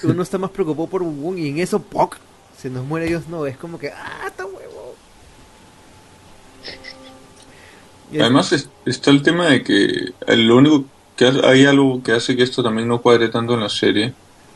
Uno 0.02 0.22
está 0.22 0.38
más 0.38 0.50
preocupado 0.50 0.88
por 0.88 1.02
Bungun 1.02 1.38
y 1.38 1.48
en 1.48 1.58
eso 1.58 1.88
¡poc! 1.88 2.18
Se 2.60 2.68
nos 2.70 2.84
muere 2.84 3.06
Dios 3.06 3.28
no, 3.28 3.46
es 3.46 3.56
como 3.56 3.78
que 3.78 3.88
ah, 3.90 4.24
está 4.26 4.44
huevo. 4.44 4.94
Y 8.12 8.20
Además 8.20 8.52
es- 8.52 8.68
está 8.84 9.10
el 9.10 9.22
tema 9.22 9.46
de 9.46 9.62
que 9.62 10.12
el- 10.26 10.46
lo 10.48 10.56
único 10.56 10.84
que 11.16 11.26
ha- 11.26 11.48
hay 11.48 11.64
algo 11.64 12.02
que 12.02 12.12
hace 12.12 12.36
que 12.36 12.42
esto 12.42 12.62
también 12.62 12.88
no 12.88 13.00
cuadre 13.00 13.28
tanto 13.28 13.54
en 13.54 13.60
la 13.60 13.68
serie, 13.68 14.12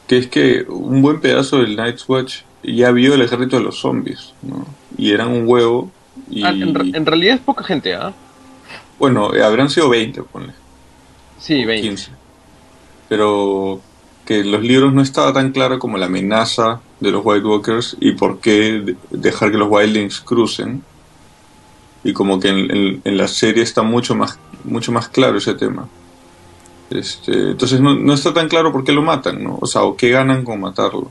que 0.09 0.19
es 0.19 0.27
que 0.27 0.65
un 0.69 1.03
buen 1.03 1.21
pedazo 1.21 1.59
del 1.59 1.77
Night's 1.77 2.09
Watch 2.09 2.39
ya 2.63 2.91
vio 2.91 3.15
el 3.15 3.23
ejército 3.23 3.57
de 3.59 3.63
los 3.63 3.79
zombies, 3.79 4.33
¿no? 4.43 4.67
Y 4.99 5.13
eran 5.13 5.29
un 5.29 5.45
huevo 5.47 5.91
y 6.31 6.43
Ah, 6.45 6.51
en 6.51 7.07
realidad 7.07 7.37
es 7.37 7.41
poca 7.41 7.63
gente, 7.65 7.95
¿ah? 7.95 8.13
bueno, 8.99 9.35
eh, 9.35 9.43
habrán 9.43 9.71
sido 9.71 9.89
20, 9.89 10.23
ponle, 10.23 10.53
Sí, 11.39 11.65
20. 11.65 11.83
15. 11.89 12.11
Pero 13.09 13.81
que 14.25 14.41
en 14.41 14.51
los 14.53 14.63
libros 14.63 14.93
no 14.93 15.03
estaba 15.03 15.33
tan 15.33 15.53
claro 15.53 15.79
como 15.79 15.99
la 15.99 16.07
amenaza 16.07 16.81
de 17.01 17.11
los 17.11 17.23
White 17.25 17.47
Walkers 17.47 17.97
y 18.01 18.13
por 18.13 18.39
qué 18.41 18.81
de- 18.81 18.97
dejar 19.11 19.51
que 19.51 19.59
los 19.59 19.69
Wildlings 19.71 20.21
crucen. 20.21 20.83
Y 22.03 22.13
como 22.13 22.39
que 22.41 22.49
en, 22.49 22.71
en- 22.71 23.01
en 23.05 23.17
la 23.17 23.29
serie 23.29 23.63
está 23.63 23.83
mucho 23.83 24.15
más, 24.15 24.39
mucho 24.65 24.93
más 24.93 25.09
claro 25.09 25.39
ese 25.39 25.55
tema. 25.55 25.89
Este, 26.91 27.51
entonces 27.51 27.81
no, 27.81 27.95
no 27.95 28.13
está 28.15 28.33
tan 28.35 28.49
claro 28.49 28.71
por 28.73 28.85
qué 28.85 28.93
lo 28.93 29.03
matan, 29.03 29.43
¿no? 29.43 29.59
O 29.61 29.67
sea, 29.67 29.83
o 29.83 29.97
qué 29.97 30.11
ganan 30.11 30.45
con 30.45 30.61
matarlo. 30.61 31.11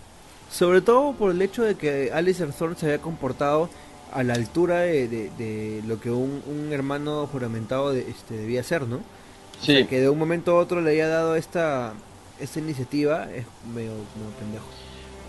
Sobre 0.51 0.81
todo 0.81 1.13
por 1.13 1.31
el 1.31 1.41
hecho 1.41 1.63
de 1.63 1.75
que 1.75 2.11
Alistair 2.13 2.51
Thorne 2.53 2.75
se 2.77 2.85
había 2.85 2.99
comportado 2.99 3.69
a 4.13 4.21
la 4.23 4.35
altura 4.35 4.81
de, 4.81 5.07
de- 5.07 5.31
de 5.37 5.81
lo 5.87 5.99
que 5.99 6.11
un, 6.11 6.41
un 6.45 6.71
hermano 6.71 7.27
juramentado 7.31 7.91
de- 7.91 8.07
este, 8.09 8.35
debía 8.35 8.61
ser, 8.63 8.83
¿no? 8.87 8.97
O 8.97 9.65
sea, 9.65 9.77
Sí. 9.79 9.85
que 9.85 9.99
de 9.99 10.09
un 10.09 10.19
momento 10.19 10.51
a 10.51 10.59
otro 10.59 10.81
le 10.81 10.91
haya 10.91 11.07
dado 11.07 11.35
esta, 11.35 11.93
esta 12.39 12.59
iniciativa 12.59 13.23
es 13.25 13.45
medio, 13.73 13.91
medio 13.91 14.31
pendejo. 14.39 14.65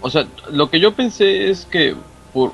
O 0.00 0.10
sea, 0.10 0.26
lo 0.50 0.70
que 0.70 0.80
yo 0.80 0.92
pensé 0.94 1.50
es 1.50 1.64
que 1.64 1.94
por 2.32 2.52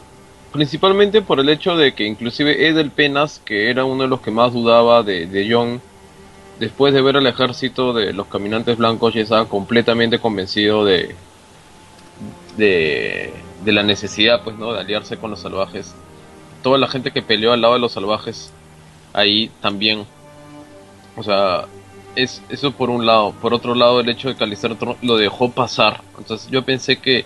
principalmente 0.53 1.23
por 1.23 1.39
el 1.39 1.49
hecho 1.49 1.77
de 1.77 1.95
que 1.95 2.05
inclusive 2.05 2.69
Edel 2.69 2.91
Penas, 2.91 3.41
que 3.45 3.71
era 3.71 3.85
uno 3.85 4.03
de 4.03 4.09
los 4.09 4.21
que 4.21 4.31
más 4.31 4.53
dudaba 4.53 5.03
de, 5.03 5.27
de 5.27 5.53
John, 5.53 5.81
después 6.59 6.93
de 6.93 7.03
ver 7.03 7.17
al 7.17 7.27
ejército 7.27 7.93
de 7.93 8.13
los 8.13 8.27
caminantes 8.27 8.77
blancos 8.77 9.15
ya 9.15 9.23
estaba 9.23 9.49
completamente 9.49 10.19
convencido 10.19 10.85
de 10.85 11.15
de, 12.57 13.33
de 13.65 13.73
la 13.73 13.83
necesidad 13.83 14.43
pues 14.43 14.57
no 14.57 14.73
de 14.73 14.81
aliarse 14.81 15.17
con 15.17 15.31
los 15.31 15.41
salvajes. 15.41 15.95
Toda 16.63 16.79
la 16.79 16.89
gente 16.89 17.11
que 17.11 17.23
peleó 17.23 17.53
al 17.53 17.61
lado 17.61 17.75
de 17.75 17.81
los 17.81 17.93
salvajes 17.93 18.53
ahí 19.13 19.51
también. 19.61 20.05
O 21.17 21.23
sea, 21.23 21.67
es 22.17 22.43
eso 22.49 22.73
por 22.73 22.91
un 22.91 23.07
lado. 23.07 23.33
Por 23.33 23.55
otro 23.55 23.75
lado, 23.75 24.01
el 24.01 24.09
hecho 24.09 24.29
de 24.29 24.37
que 24.37 24.45
Alistair 24.45 24.77
lo 25.03 25.17
dejó 25.17 25.51
pasar. 25.51 26.03
Entonces 26.19 26.51
yo 26.51 26.65
pensé 26.65 26.99
que, 26.99 27.25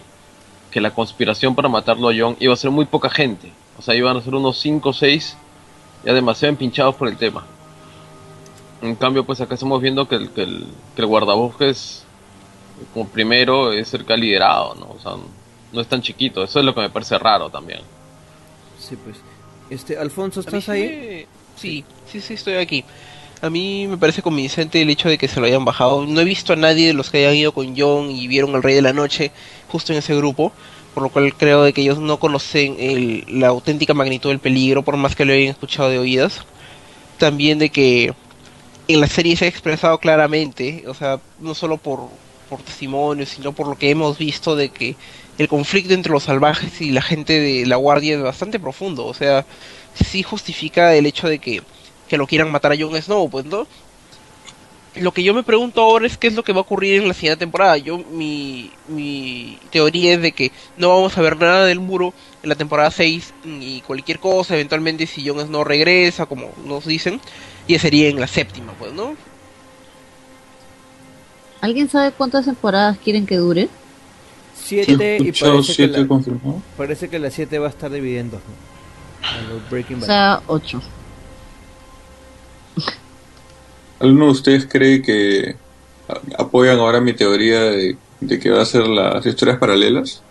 que 0.71 0.81
la 0.81 0.93
conspiración 0.93 1.55
para 1.55 1.69
matarlo 1.69 2.09
a 2.09 2.15
John 2.17 2.37
iba 2.41 2.53
a 2.53 2.57
ser 2.57 2.71
muy 2.71 2.85
poca 2.85 3.11
gente. 3.11 3.51
O 3.79 3.83
sea, 3.83 3.95
iban 3.95 4.17
a 4.17 4.23
ser 4.23 4.35
unos 4.35 4.59
5 4.59 4.89
o 4.89 4.93
6 4.93 5.37
ya 6.05 6.13
demasiado 6.13 6.51
empinchados 6.51 6.95
por 6.95 7.09
el 7.09 7.17
tema. 7.17 7.45
En 8.83 8.95
cambio, 8.97 9.25
pues 9.25 9.41
acá 9.41 9.55
estamos 9.55 9.81
viendo 9.81 10.07
que 10.07 10.17
el, 10.17 10.31
que 10.31 10.43
el, 10.43 10.67
que 10.95 11.03
el 11.03 11.07
guardabosques, 11.07 12.05
como 12.93 13.09
primero, 13.09 13.73
es 13.73 13.95
el 13.95 14.05
que 14.05 14.13
ha 14.13 14.17
liderado, 14.17 14.75
¿no? 14.75 14.91
O 14.91 14.99
sea, 15.01 15.13
no 15.73 15.81
es 15.81 15.87
tan 15.87 16.03
chiquito. 16.03 16.45
Eso 16.45 16.59
es 16.59 16.65
lo 16.67 16.75
que 16.75 16.83
me 16.83 16.91
parece 16.91 17.19
raro 17.19 17.49
también. 17.49 17.81
Sí, 18.79 18.97
pues. 18.97 19.17
Este, 19.71 19.97
Alfonso, 19.97 20.41
¿estás 20.41 20.69
ahí? 20.69 21.27
Sí, 21.57 21.85
sí, 22.07 22.21
sí, 22.21 22.35
estoy 22.35 22.55
aquí. 22.55 22.85
A 23.45 23.51
mí 23.51 23.87
me 23.87 23.99
parece 23.99 24.23
convincente 24.23 24.81
el 24.81 24.89
hecho 24.89 25.11
de 25.11 25.19
que 25.19 25.29
se 25.29 25.39
lo 25.39 25.45
hayan 25.47 25.67
bajado. 25.67 26.07
No 26.07 26.21
he 26.21 26.25
visto 26.25 26.55
a 26.55 26.57
nadie 26.57 26.87
de 26.87 26.95
los 26.95 27.11
que 27.11 27.19
hayan 27.19 27.37
ido 27.37 27.53
con 27.53 27.75
John 27.77 28.11
y 28.11 28.27
vieron 28.27 28.55
al 28.55 28.63
Rey 28.63 28.75
de 28.75 28.81
la 28.81 28.95
Noche 28.95 29.33
justo 29.69 29.93
en 29.93 29.99
ese 29.99 30.17
grupo, 30.17 30.51
por 30.95 31.03
lo 31.03 31.11
cual 31.11 31.35
creo 31.37 31.63
de 31.63 31.75
que 31.75 31.83
ellos 31.83 31.99
no 31.99 32.19
conocen 32.19 32.77
el- 32.79 33.25
la 33.29 33.49
auténtica 33.49 33.93
magnitud 33.93 34.31
del 34.31 34.39
peligro, 34.39 34.83
por 34.83 34.97
más 34.97 35.15
que 35.15 35.27
lo 35.27 35.35
hayan 35.35 35.51
escuchado 35.51 35.91
de 35.91 35.99
oídas. 35.99 36.41
También 37.19 37.59
de 37.59 37.71
que 37.71 38.15
en 38.89 39.01
la 39.01 39.09
serie 39.09 39.37
se 39.37 39.47
ha 39.47 39.49
expresado 39.49 39.99
claramente, 39.99 40.85
o 40.89 40.95
sea, 40.95 41.21
no 41.41 41.55
solo 41.55 41.77
por, 41.79 42.09
por 42.49 42.63
testimonios, 42.63 43.31
sino 43.31 43.53
por 43.53 43.69
lo 43.69 43.77
que 43.77 43.91
hemos 43.91 44.19
visto 44.19 44.57
de 44.57 44.71
que 44.71 44.97
el 45.39 45.49
conflicto 45.49 45.95
entre 45.95 46.13
los 46.13 46.25
salvajes 46.25 46.81
y 46.81 46.93
la 46.93 47.03
gente 47.03 47.41
de 47.41 47.67
la 47.67 47.77
guardia 47.77 48.17
es 48.17 48.23
bastante 48.23 48.61
profundo, 48.61 49.07
o 49.07 49.15
sea, 49.15 49.47
sí 49.95 50.23
justifica 50.23 50.95
el 50.95 51.07
hecho 51.07 51.29
de 51.29 51.39
que, 51.41 51.63
que 52.09 52.17
lo 52.17 52.27
quieran 52.27 52.51
matar 52.51 52.73
a 52.73 52.77
Jon 52.79 53.01
Snow, 53.01 53.29
pues, 53.29 53.45
¿no? 53.45 53.67
Lo 54.97 55.13
que 55.13 55.25
yo 55.25 55.35
me 55.35 55.43
pregunto 55.43 55.83
ahora 55.83 56.07
es 56.07 56.17
qué 56.17 56.29
es 56.29 56.35
lo 56.35 56.45
que 56.45 56.53
va 56.53 56.59
a 56.59 56.63
ocurrir 56.63 57.03
en 57.03 57.09
la 57.09 57.15
siguiente 57.15 57.41
temporada. 57.41 57.77
Yo, 57.79 57.99
mi, 57.99 58.71
mi 58.87 59.59
teoría 59.71 60.15
es 60.15 60.23
de 60.23 60.31
que 60.31 60.53
no 60.77 60.89
vamos 60.89 61.19
a 61.19 61.21
ver 61.21 61.37
nada 61.37 61.65
del 61.65 61.81
muro 61.81 62.15
en 62.45 62.49
la 62.49 62.55
temporada 62.55 62.91
6 62.93 63.35
y 63.45 63.81
cualquier 63.81 64.21
cosa, 64.21 64.55
eventualmente 64.55 65.07
si 65.07 65.27
Jon 65.29 65.41
Snow 65.41 65.65
regresa, 65.65 66.27
como 66.27 66.51
nos 66.65 66.87
dicen, 66.87 67.21
ya 67.67 67.79
sería 67.79 68.09
en 68.09 68.21
la 68.21 68.29
séptima, 68.29 68.73
pues, 68.79 68.93
¿no? 68.93 69.17
¿Alguien 71.61 71.89
sabe 71.89 72.13
cuántas 72.13 72.45
temporadas 72.45 72.99
quieren 72.99 73.27
que 73.27 73.37
dure? 73.37 73.69
Siete 74.55 75.17
y 75.19 75.33
parece 75.33 75.67
que, 75.67 75.75
siete 75.75 75.99
la, 75.99 76.07
confirmado. 76.07 76.63
parece 76.77 77.09
que 77.09 77.19
la 77.19 77.31
7 77.31 77.59
va 77.59 77.67
a 77.67 77.71
estar 77.71 77.91
dividida 77.91 78.39
O 80.01 80.05
sea, 80.05 80.43
ocho. 80.47 80.83
¿Alguno 84.01 84.27
de 84.27 84.31
ustedes 84.33 84.67
cree 84.71 85.01
que 85.03 85.57
apoyan 86.39 86.79
ahora 86.79 87.01
mi 87.01 87.13
teoría 87.15 87.61
de, 87.63 87.97
de 88.21 88.39
que 88.39 88.51
va 88.51 88.63
a 88.63 88.67
ser 88.67 88.87
las 88.87 89.25
historias 89.25 89.59
paralelas? 89.59 90.23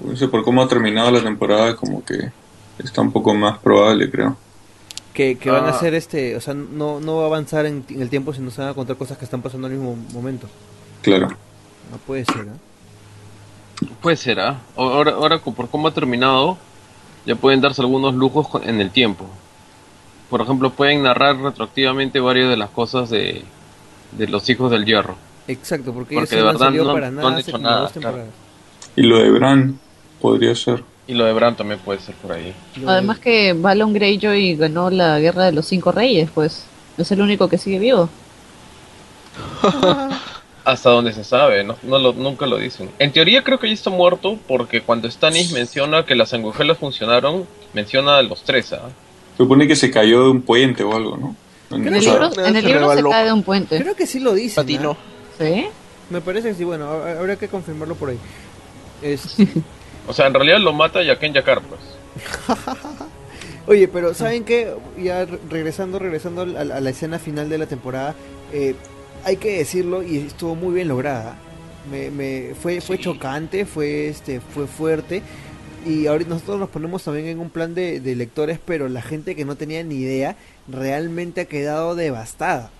No 0.00 0.16
sé, 0.16 0.28
por 0.28 0.42
cómo 0.44 0.62
ha 0.62 0.68
terminado 0.68 1.10
la 1.10 1.22
temporada, 1.22 1.76
como 1.76 2.04
que 2.04 2.30
está 2.78 3.00
un 3.00 3.12
poco 3.12 3.34
más 3.34 3.58
probable, 3.58 4.10
creo. 4.10 4.36
Que, 5.14 5.36
que 5.38 5.50
van 5.50 5.64
a 5.64 5.68
Ah. 5.68 5.70
hacer 5.70 5.94
este, 5.94 6.34
o 6.36 6.40
sea, 6.40 6.54
no, 6.54 6.98
no 7.00 7.16
va 7.18 7.24
a 7.24 7.26
avanzar 7.26 7.66
en, 7.66 7.84
en 7.88 8.02
el 8.02 8.08
tiempo, 8.10 8.32
sino 8.34 8.50
se 8.50 8.60
van 8.62 8.70
a 8.70 8.74
contar 8.74 8.96
cosas 8.96 9.18
que 9.18 9.24
están 9.24 9.42
pasando 9.42 9.66
al 9.68 9.74
mismo 9.74 9.94
momento. 10.12 10.48
Claro. 11.02 11.28
No 11.28 11.98
puede 12.06 12.24
ser, 12.24 12.48
¿ah? 12.48 13.86
Puede 14.00 14.16
ser, 14.16 14.40
¿ah? 14.40 14.60
Ahora, 14.76 15.12
ahora 15.12 15.38
por 15.38 15.68
cómo 15.68 15.88
ha 15.88 15.94
terminado, 15.94 16.56
ya 17.26 17.36
pueden 17.36 17.60
darse 17.60 17.82
algunos 17.82 18.14
lujos 18.14 18.48
con- 18.48 18.68
en 18.68 18.80
el 18.80 18.90
tiempo. 18.90 19.26
Por 20.32 20.40
ejemplo, 20.40 20.70
pueden 20.70 21.02
narrar 21.02 21.36
retroactivamente 21.36 22.18
varias 22.18 22.48
de 22.48 22.56
las 22.56 22.70
cosas 22.70 23.10
de, 23.10 23.42
de 24.12 24.28
los 24.28 24.48
hijos 24.48 24.70
del 24.70 24.86
hierro. 24.86 25.14
Exacto, 25.46 25.92
porque, 25.92 26.14
Porque 26.14 26.36
ellos 26.36 26.38
de 26.38 26.42
no 26.42 26.48
han 26.48 26.54
verdad 26.54 26.66
salido 26.68 26.84
no- 26.86 26.92
para 26.94 27.10
no 27.10 27.16
nada 27.20 27.28
han 27.34 27.38
hecho 27.38 27.58
nada, 27.58 27.80
dos 27.80 27.92
claro. 27.92 28.06
temporadas. 28.16 28.34
Y 28.96 29.02
lo 29.02 29.18
de 29.18 29.30
Bran 29.30 29.78
podría 30.22 30.54
ser. 30.54 30.82
Y 31.06 31.12
lo 31.12 31.26
de 31.26 31.34
Bran 31.34 31.54
también 31.54 31.80
puede 31.80 32.00
ser 32.00 32.14
por 32.14 32.32
ahí. 32.32 32.54
Además 32.86 33.18
que 33.18 33.52
Balon 33.52 33.92
Greyjoy 33.92 34.56
ganó 34.56 34.88
la 34.88 35.18
guerra 35.20 35.44
de 35.44 35.52
los 35.52 35.66
cinco 35.66 35.92
reyes, 35.92 36.30
pues. 36.34 36.64
Es 36.96 37.12
el 37.12 37.20
único 37.20 37.46
que 37.50 37.58
sigue 37.58 37.78
vivo. 37.78 38.08
Hasta 40.64 40.88
donde 40.90 41.12
se 41.12 41.24
sabe, 41.24 41.62
no, 41.62 41.76
no 41.82 41.98
lo, 41.98 42.14
nunca 42.14 42.46
lo 42.46 42.56
dicen. 42.56 42.88
En 42.98 43.12
teoría 43.12 43.42
creo 43.42 43.58
que 43.58 43.66
ya 43.68 43.74
está 43.74 43.90
muerto 43.90 44.38
porque 44.48 44.80
cuando 44.80 45.10
Stannis 45.10 45.52
menciona 45.52 46.06
que 46.06 46.14
las 46.14 46.30
sanguijuelas 46.30 46.78
funcionaron, 46.78 47.46
menciona 47.74 48.16
a 48.16 48.22
los 48.22 48.42
tres, 48.44 48.72
¿ah? 48.72 48.88
Supone 49.42 49.66
que 49.66 49.76
se 49.76 49.90
cayó 49.90 50.24
de 50.24 50.30
un 50.30 50.42
puente 50.42 50.82
o 50.84 50.94
algo, 50.96 51.16
¿no? 51.16 51.36
En 51.76 51.86
el 51.94 52.00
libro, 52.00 52.30
se 52.32 52.46
en 52.46 52.56
el 52.56 52.64
libro 52.64 52.94
se 52.94 53.02
cae 53.02 53.24
de 53.26 53.32
un 53.32 53.42
puente. 53.42 53.78
Creo 53.80 53.96
que 53.96 54.06
sí 54.06 54.20
lo 54.20 54.34
dicen. 54.34 54.62
Patinó. 54.62 54.92
¿ah? 54.92 54.96
¿Sí? 55.38 55.66
Me 56.10 56.20
parece 56.20 56.50
que 56.50 56.54
sí, 56.54 56.64
bueno, 56.64 56.86
ha- 56.90 57.18
habría 57.18 57.36
que 57.36 57.48
confirmarlo 57.48 57.94
por 57.94 58.10
ahí. 58.10 58.18
Es- 59.02 59.36
O 60.08 60.12
sea, 60.12 60.26
en 60.26 60.34
realidad 60.34 60.58
lo 60.58 60.72
mata 60.72 61.02
Jaqen 61.04 61.32
Yakar, 61.32 61.60
pues. 61.62 61.80
Oye, 63.66 63.86
pero 63.88 64.12
¿saben 64.14 64.44
qué? 64.44 64.74
Ya 65.00 65.24
re- 65.24 65.38
regresando, 65.48 65.98
regresando 65.98 66.42
a, 66.42 66.46
la- 66.46 66.76
a 66.76 66.80
la 66.80 66.90
escena 66.90 67.18
final 67.18 67.48
de 67.48 67.58
la 67.58 67.66
temporada, 67.66 68.14
eh, 68.52 68.74
hay 69.24 69.36
que 69.36 69.58
decirlo 69.58 70.02
y 70.02 70.18
estuvo 70.18 70.54
muy 70.56 70.74
bien 70.74 70.88
lograda. 70.88 71.36
Me, 71.90 72.10
me- 72.10 72.54
fue, 72.60 72.80
fue 72.80 72.96
Sí. 72.96 73.04
chocante, 73.04 73.64
fue 73.64 74.08
este, 74.08 74.40
fue 74.40 74.66
fuerte. 74.66 75.22
Y 75.86 76.06
ahorita 76.06 76.30
nosotros 76.30 76.58
nos 76.60 76.68
ponemos 76.70 77.02
también 77.02 77.26
en 77.26 77.38
un 77.40 77.50
plan 77.50 77.74
de, 77.74 78.00
de 78.00 78.14
lectores, 78.16 78.58
pero 78.64 78.88
la 78.88 79.02
gente 79.02 79.34
que 79.34 79.44
no 79.44 79.56
tenía 79.56 79.82
ni 79.82 79.96
idea 79.96 80.36
realmente 80.68 81.40
ha 81.42 81.44
quedado 81.46 81.94
devastada. 81.94 82.70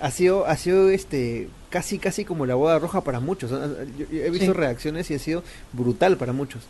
Ha 0.00 0.10
sido, 0.10 0.46
ha 0.46 0.56
sido 0.56 0.90
este, 0.90 1.48
casi, 1.70 1.98
casi 1.98 2.24
como 2.24 2.44
la 2.46 2.54
boda 2.54 2.78
roja 2.78 3.00
para 3.02 3.20
muchos. 3.20 3.50
Yo- 3.50 4.06
yo 4.10 4.22
he 4.22 4.30
visto 4.30 4.46
Sí. 4.46 4.52
reacciones 4.52 5.10
y 5.10 5.14
ha 5.14 5.18
sido 5.18 5.42
brutal 5.72 6.16
para 6.16 6.32
muchos. 6.32 6.62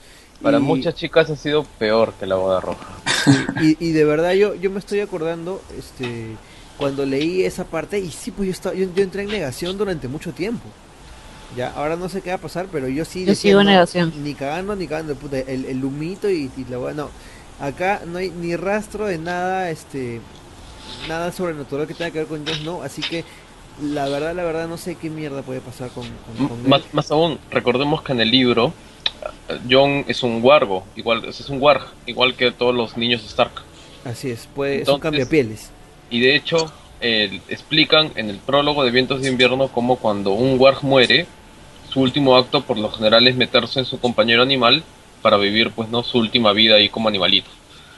Para 0.42 0.58
Y- 0.58 0.62
muchas 0.62 0.94
chicas 0.94 1.30
ha 1.30 1.36
sido 1.36 1.64
peor 1.78 2.12
que 2.20 2.26
la 2.26 2.36
boda 2.36 2.60
roja. 2.60 2.86
y, 3.62 3.76
y 3.84 3.92
de 3.92 4.04
verdad 4.04 4.32
yo, 4.32 4.54
yo 4.54 4.70
me 4.70 4.78
estoy 4.78 5.00
acordando 5.00 5.60
este 5.78 6.36
cuando 6.78 7.06
leí 7.06 7.42
esa 7.42 7.64
parte 7.64 7.98
y 7.98 8.10
sí 8.10 8.30
pues 8.30 8.46
yo 8.48 8.52
estaba 8.52 8.74
yo, 8.74 8.86
yo 8.94 9.02
entré 9.02 9.22
en 9.22 9.30
negación 9.30 9.78
durante 9.78 10.08
mucho 10.08 10.32
tiempo 10.32 10.64
ya 11.56 11.70
ahora 11.72 11.96
no 11.96 12.08
sé 12.08 12.22
qué 12.22 12.30
va 12.30 12.36
a 12.36 12.40
pasar 12.40 12.66
pero 12.72 12.88
yo 12.88 13.04
sí 13.04 13.24
Yo 13.24 13.34
sigo 13.34 13.60
en 13.60 13.66
no, 13.66 13.72
negación. 13.72 14.12
ni 14.24 14.34
cagando 14.34 14.74
ni 14.74 14.86
cagando 14.86 15.14
puta, 15.14 15.38
el, 15.38 15.64
el 15.66 15.84
humito 15.84 16.28
y, 16.30 16.50
y 16.56 16.64
la 16.70 16.78
bueno 16.78 17.10
acá 17.60 18.02
no 18.06 18.18
hay 18.18 18.30
ni 18.30 18.56
rastro 18.56 19.06
de 19.06 19.18
nada 19.18 19.70
este 19.70 20.20
nada 21.08 21.32
sobrenatural 21.32 21.86
que 21.86 21.94
tenga 21.94 22.10
que 22.10 22.18
ver 22.18 22.26
con 22.28 22.44
Jones 22.46 22.62
no 22.62 22.82
así 22.82 23.00
que 23.02 23.24
la 23.82 24.08
verdad 24.08 24.34
la 24.34 24.42
verdad 24.44 24.68
no 24.68 24.76
sé 24.78 24.94
qué 24.96 25.10
mierda 25.10 25.42
puede 25.42 25.60
pasar 25.60 25.90
con, 25.90 26.04
con, 26.38 26.48
con 26.48 26.58
él. 26.60 26.68
Más, 26.68 26.82
más 26.92 27.10
aún, 27.10 27.38
recordemos 27.50 28.02
que 28.02 28.12
en 28.12 28.20
el 28.20 28.30
libro, 28.30 28.72
eh, 29.50 29.58
Jon 29.70 30.04
es 30.08 30.22
un 30.22 30.42
wargo, 30.42 30.82
igual, 30.96 31.24
es 31.26 31.48
un 31.50 31.60
warg, 31.60 31.82
igual 32.06 32.34
que 32.34 32.50
todos 32.52 32.74
los 32.74 32.96
niños 32.96 33.22
Stark. 33.24 33.52
así 34.04 34.30
es 34.30 34.48
puede 34.54 34.76
es 34.82 34.88
un 34.88 34.94
Entonces- 34.94 35.02
cambio 35.02 35.28
pieles 35.28 35.70
Y 36.10 36.20
de 36.20 36.36
hecho, 36.36 36.72
eh, 37.00 37.40
explican 37.48 38.10
en 38.16 38.30
el 38.30 38.36
prólogo 38.38 38.84
de 38.84 38.90
Vientos 38.90 39.22
de 39.22 39.28
Invierno 39.28 39.68
cómo 39.68 39.96
cuando 39.96 40.32
un 40.32 40.58
warg 40.58 40.82
muere, 40.82 41.26
su 41.90 42.00
último 42.00 42.36
acto 42.36 42.62
por 42.62 42.78
lo 42.78 42.90
general 42.90 43.26
es 43.28 43.36
meterse 43.36 43.78
en 43.80 43.84
su 43.84 43.98
compañero 44.00 44.42
animal 44.42 44.82
para 45.22 45.36
vivir 45.36 45.70
pues 45.70 45.88
no 45.88 46.02
su 46.02 46.18
última 46.18 46.52
vida 46.52 46.76
ahí 46.76 46.88
como 46.88 47.08
animalito. 47.08 47.48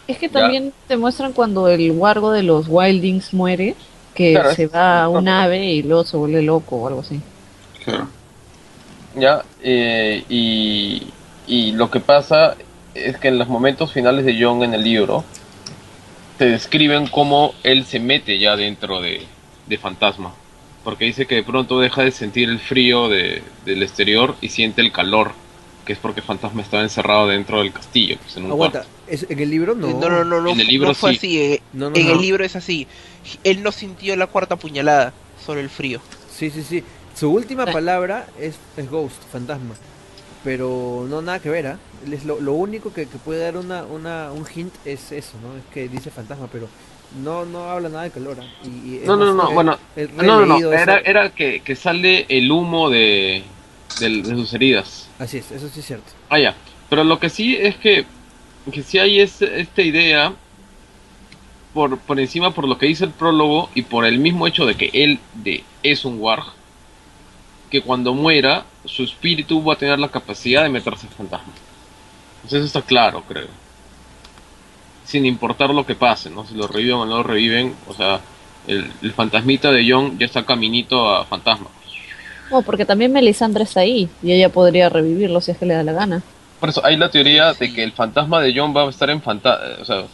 Es 0.07 0.19
que 0.19 0.29
también 0.29 0.73
te 0.87 0.97
muestran 0.97 1.33
cuando 1.33 1.69
el 1.69 1.91
wargo 1.93 2.31
de 2.33 2.43
los 2.43 2.67
Wildings 2.69 3.35
muere, 3.35 3.75
que 4.15 4.33
Claro, 4.33 4.55
se 4.55 4.65
es- 4.65 4.75
va 4.75 5.03
a 5.05 5.09
un 5.09 5.29
ave 5.29 5.65
y 5.67 5.83
luego 5.83 6.05
se 6.05 6.17
vuelve 6.17 6.43
loco 6.43 6.77
o 6.77 6.89
algo 6.89 7.01
así. 7.01 7.21
Claro. 7.85 8.09
¿Ya? 9.15 9.45
Eh, 9.63 10.25
y, 10.29 11.03
y 11.47 11.73
lo 11.73 11.91
que 11.91 12.01
pasa 12.01 12.57
es 12.95 13.17
que 13.19 13.29
en 13.29 13.39
los 13.39 13.49
momentos 13.49 13.93
finales 13.93 14.25
de 14.25 14.43
Jon 14.43 14.63
en 14.63 14.75
el 14.75 14.83
libro, 14.83 15.25
te 16.39 16.47
describen 16.47 17.07
cómo 17.09 17.55
él 17.65 17.85
se 17.85 17.99
mete 18.01 18.39
ya 18.39 18.57
dentro 18.57 19.01
de, 19.01 19.23
de 19.67 19.79
Fantasma. 19.79 20.33
Porque 20.85 21.05
dice 21.05 21.27
que 21.27 21.35
de 21.35 21.43
pronto 21.43 21.81
deja 21.81 22.03
de 22.03 22.13
sentir 22.13 22.49
el 22.49 22.61
frío 22.61 23.09
de- 23.09 23.43
del 23.65 23.83
exterior 23.83 24.37
y 24.41 24.49
siente 24.49 24.81
el 24.81 24.93
calor, 24.93 25.33
que 25.85 25.93
es 25.93 25.99
porque 25.99 26.23
Fantasma 26.23 26.63
estaba 26.63 26.83
encerrado 26.83 27.27
dentro 27.27 27.59
del 27.59 27.73
castillo, 27.73 28.17
pues 28.23 28.37
en 28.37 28.45
un 28.47 28.53
aguanta 28.53 28.81
cuarto. 28.81 28.93
¿es- 29.09 29.27
en 29.29 29.39
el 29.41 29.51
libro 29.51 29.75
no 29.75 29.89
No, 29.89 30.09
no, 30.09 30.25
no, 30.25 30.41
no, 30.41 30.51
En 30.51 30.61
el 30.61 30.67
libro 30.69 30.89
no 30.89 30.95
fue 30.95 31.11
sí. 31.13 31.17
así. 31.19 31.39
eh, 31.41 31.63
No, 31.73 31.91
no, 31.91 31.97
en 31.97 32.07
no. 32.07 32.13
el 32.15 32.21
libro 32.21 32.45
es 32.45 32.55
así. 32.57 32.87
Él 33.45 33.63
no 33.63 33.73
sintió 33.73 34.15
la 34.17 34.29
cuarta 34.29 34.57
puñalada, 34.57 35.13
solo 35.45 35.61
el 35.61 35.69
frío. 35.71 36.01
Sí, 36.33 36.51
sí, 36.51 36.63
sí. 36.63 36.85
Su 37.15 37.31
última 37.33 37.65
Ah. 37.65 37.73
palabra 37.73 38.27
es, 38.39 38.55
es 38.77 38.89
Ghost, 38.89 39.21
fantasma. 39.33 39.75
Pero 40.45 41.07
no 41.09 41.21
nada 41.23 41.41
que 41.41 41.51
ver. 41.51 41.67
Él 42.07 42.13
es 42.13 42.25
lo, 42.25 42.41
lo 42.41 42.53
único 42.53 42.93
que, 42.93 43.07
que 43.07 43.19
puede 43.19 43.41
dar 43.41 43.57
una, 43.57 43.85
una, 43.85 44.31
un 44.33 44.47
hint 44.55 44.73
es 44.85 45.13
eso, 45.13 45.33
¿no? 45.43 45.57
Es 45.57 45.65
que 45.73 45.89
dice 45.89 46.11
fantasma, 46.11 46.49
pero 46.51 46.69
no 47.23 47.45
no 47.45 47.65
habla 47.71 47.89
nada 47.89 48.05
de 48.05 48.11
calor. 48.11 48.39
¿ah? 48.41 48.47
Y, 48.65 49.01
No, 49.05 49.17
no, 49.17 49.35
no, 49.35 49.51
bueno, 49.53 49.79
No, 50.17 50.45
no, 50.45 50.47
no, 50.47 50.73
era, 50.73 50.99
era 50.99 51.31
que, 51.31 51.61
que 51.61 51.75
sale 51.75 52.27
el 52.29 52.51
humo 52.51 52.91
de, 52.91 53.43
de 54.01 54.25
sus 54.25 54.53
heridas. 54.55 55.09
Así 55.19 55.39
es, 55.39 55.51
eso 55.51 55.69
sí 55.69 55.81
es 55.81 55.87
cierto. 55.87 56.13
Ah, 56.29 56.39
ya. 56.39 56.55
Pero 56.89 57.05
lo 57.05 57.19
que 57.19 57.29
sí 57.29 57.57
es 57.57 57.77
que, 57.77 58.05
que 58.73 58.83
sí 58.83 58.99
hay 58.99 59.21
es, 59.21 59.43
esta 59.43 59.83
idea 59.83 60.33
por, 61.75 61.99
por 61.99 62.19
encima 62.19 62.53
por 62.53 62.67
lo 62.67 62.79
que 62.79 62.87
dice 62.87 63.05
el 63.05 63.11
prólogo 63.11 63.71
y 63.75 63.83
por 63.83 64.05
el 64.05 64.19
mismo 64.19 64.47
hecho 64.47 64.65
de 64.67 64.75
que 64.75 64.91
él 64.93 65.19
de, 65.35 65.65
es 65.83 66.05
un 66.05 66.19
warg, 66.21 66.45
que 67.69 67.83
cuando 67.83 68.15
muera 68.15 68.65
su 68.85 69.05
espíritu 69.05 69.63
va 69.65 69.75
a 69.75 69.79
tener 69.79 69.99
la 69.99 70.09
capacidad 70.09 70.63
de 70.63 70.69
meterse 70.69 71.07
en 71.07 71.13
fantasma. 71.13 71.53
Entonces 72.37 72.59
eso 72.59 72.79
está 72.79 72.83
claro, 72.83 73.23
creo. 73.27 73.49
Sin 75.05 75.27
importar 75.27 75.71
lo 75.71 75.87
que 75.87 75.95
pase, 75.95 76.31
¿no? 76.31 76.47
Si 76.47 76.55
lo 76.55 76.67
reviven 76.67 76.97
o 76.97 77.07
no 77.07 77.19
lo 77.19 77.23
reviven, 77.23 77.75
o 77.87 77.95
sea, 77.95 78.21
el, 78.67 78.91
el 79.03 79.13
fantasmita 79.13 79.71
de 79.73 79.91
John 79.91 80.19
ya 80.19 80.27
está 80.27 80.45
caminito 80.45 81.09
a 81.09 81.25
fantasma. 81.25 81.69
Oh, 82.51 82.63
porque 82.63 82.85
también 82.85 83.13
Melisandre 83.13 83.65
está 83.65 83.81
ahí 83.81 84.09
y 84.23 84.33
ella 84.33 84.49
podría 84.49 84.89
revivirlo 84.89 85.41
si 85.41 85.51
es 85.51 85.59
que 85.59 85.67
le 85.67 85.75
da 85.75 85.83
la 85.83 85.93
gana. 85.93 86.23
Por 86.61 86.71
eso 86.71 86.85
hay 86.85 86.97
la 86.97 87.11
teoría 87.11 87.53
de 87.53 87.73
que 87.73 87.83
el 87.83 87.93
fantasma 87.93 88.41
de 88.41 88.53
John 88.57 88.75
va 88.75 88.85
a 88.85 88.91
estar 88.91 89.11
en 89.11 89.23
fantasma. 89.23 89.67
O 89.81 89.85
sea, 89.85 90.05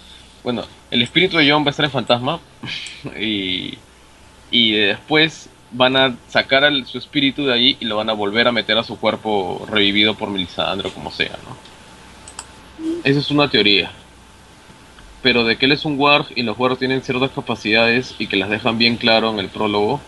bueno, 0.42 0.64
el 0.90 1.02
espíritu 1.02 1.38
de 1.38 1.50
John 1.50 1.62
va 1.62 1.68
a 1.68 1.70
estar 1.70 1.84
en 1.84 1.92
fantasma. 1.92 2.40
y, 3.18 3.78
y 4.50 4.72
después 4.72 5.48
van 5.74 5.96
a 5.96 6.16
sacar 6.28 6.64
al- 6.64 6.86
su 6.86 6.98
espíritu 6.98 7.46
de 7.46 7.52
ahí 7.54 7.76
y 7.80 7.84
lo 7.86 7.96
van 7.96 8.10
a 8.10 8.14
volver 8.14 8.48
a 8.48 8.52
meter 8.52 8.78
a 8.78 8.84
su 8.84 8.98
cuerpo 8.98 9.66
revivido 9.70 10.14
por 10.14 10.30
Melisandre 10.30 10.88
o 10.88 10.94
como 10.94 11.10
sea, 11.10 11.38
¿no? 11.44 11.56
Esa 13.04 13.20
es 13.20 13.30
una 13.30 13.48
teoría. 13.50 13.90
Pero 15.22 15.44
de 15.44 15.56
que 15.56 15.66
él 15.66 15.72
es 15.72 15.84
un 15.84 15.98
warg 15.98 16.26
y 16.36 16.42
los 16.42 16.58
wargs 16.58 16.78
tienen 16.78 17.02
ciertas 17.02 17.30
capacidades 17.30 18.14
y 18.18 18.26
que 18.26 18.36
las 18.36 18.50
dejan 18.50 18.78
bien 18.78 18.96
claro 18.96 19.30
en 19.30 19.38
el 19.38 19.48
prólogo, 19.48 20.00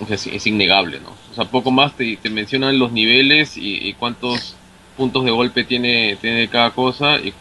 o 0.00 0.06
sea, 0.06 0.14
es, 0.16 0.26
es 0.26 0.46
innegable, 0.46 1.00
¿no? 1.00 1.10
O 1.30 1.34
sea, 1.34 1.44
poco 1.46 1.70
más 1.70 1.96
te, 1.96 2.16
te 2.16 2.30
mencionan 2.30 2.78
los 2.78 2.92
niveles 2.92 3.56
y, 3.56 3.78
y 3.88 3.94
cuántos 3.94 4.56
puntos 4.96 5.24
de 5.24 5.30
golpe 5.32 5.64
tiene, 5.64 6.16
tiene 6.20 6.48
cada 6.48 6.70
cosa 6.70 7.16
y, 7.18 7.34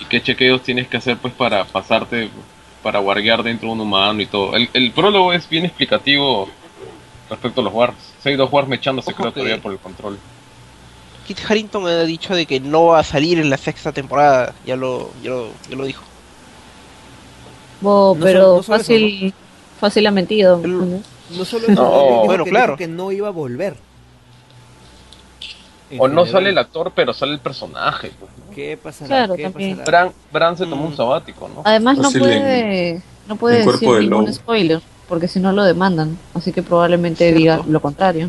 y 0.00 0.04
qué 0.08 0.22
chequeos 0.22 0.62
tienes 0.62 0.88
que 0.88 0.96
hacer 0.96 1.18
pues 1.18 1.34
para 1.34 1.64
pasarte, 1.64 2.30
para 2.82 3.00
warguear 3.00 3.42
dentro 3.42 3.68
de 3.68 3.72
un 3.74 3.80
humano 3.80 4.20
y 4.22 4.26
todo. 4.26 4.54
El, 4.54 4.68
el 4.72 4.92
prólogo 4.92 5.32
es 5.32 5.48
bien 5.48 5.64
explicativo 5.64 6.48
respecto 7.30 7.60
a 7.60 7.64
los 7.64 7.72
wargs. 7.72 7.98
Si 8.22 8.28
hay 8.30 8.36
dos 8.36 8.52
wargs 8.52 8.68
mechándose 8.68 9.12
creo 9.14 9.32
que- 9.32 9.40
todavía 9.40 9.60
por 9.62 9.72
el 9.72 9.78
control. 9.78 10.18
Kit 11.26 11.38
Harrington 11.46 11.84
me 11.84 11.90
ha 11.90 12.04
dicho 12.04 12.34
de 12.34 12.46
que 12.46 12.58
no 12.58 12.86
va 12.86 13.00
a 13.00 13.04
salir 13.04 13.38
en 13.38 13.50
la 13.50 13.58
sexta 13.58 13.92
temporada. 13.92 14.54
Ya 14.64 14.76
lo, 14.76 15.10
ya 15.22 15.30
lo, 15.30 15.50
ya 15.68 15.76
lo 15.76 15.84
dijo. 15.84 16.02
Oh, 17.82 18.14
No 18.18 18.24
pero 18.24 18.40
solo- 18.40 18.56
no 18.56 18.62
solo 18.62 18.78
fácil, 18.78 19.34
fácil 19.78 20.06
ha 20.06 20.10
mentido. 20.10 20.60
El- 20.64 21.02
¿no? 21.36 21.44
Solo 21.44 21.66
eso, 21.68 22.22
bueno, 22.24 22.44
claro. 22.44 22.66
dijo 22.68 22.76
que 22.78 22.88
no 22.88 23.12
iba 23.12 23.28
a 23.28 23.32
volver. 23.32 23.76
En 25.90 26.00
O 26.00 26.08
no 26.08 26.26
sale 26.26 26.50
el 26.50 26.58
actor, 26.58 26.92
pero 26.94 27.12
sale 27.14 27.32
el 27.32 27.38
personaje. 27.40 28.12
pues, 28.18 28.30
¿no? 28.46 28.54
¿Qué 28.54 28.76
pasará? 28.76 29.08
Claro, 29.08 29.34
¿Qué 29.36 29.42
también. 29.44 29.70
pasará? 29.78 29.90
Bran, 29.90 30.12
Bran 30.32 30.56
se 30.58 30.66
tomó 30.66 30.84
un 30.86 30.92
Mm. 30.92 30.96
sabático, 30.96 31.48
¿no? 31.48 31.62
Además 31.64 31.98
no 31.98 32.10
puede, 32.10 33.02
no 33.26 33.36
puede 33.36 33.64
decir 33.64 33.88
de 33.88 34.00
ningún 34.00 34.24
lobo. 34.24 34.32
spoiler, 34.32 34.80
porque 35.08 35.28
si 35.28 35.40
no 35.40 35.52
lo 35.52 35.64
demandan. 35.64 36.18
Así 36.34 36.52
que 36.52 36.62
probablemente 36.62 37.18
Cierto. 37.24 37.38
diga 37.38 37.60
lo 37.66 37.80
contrario. 37.80 38.28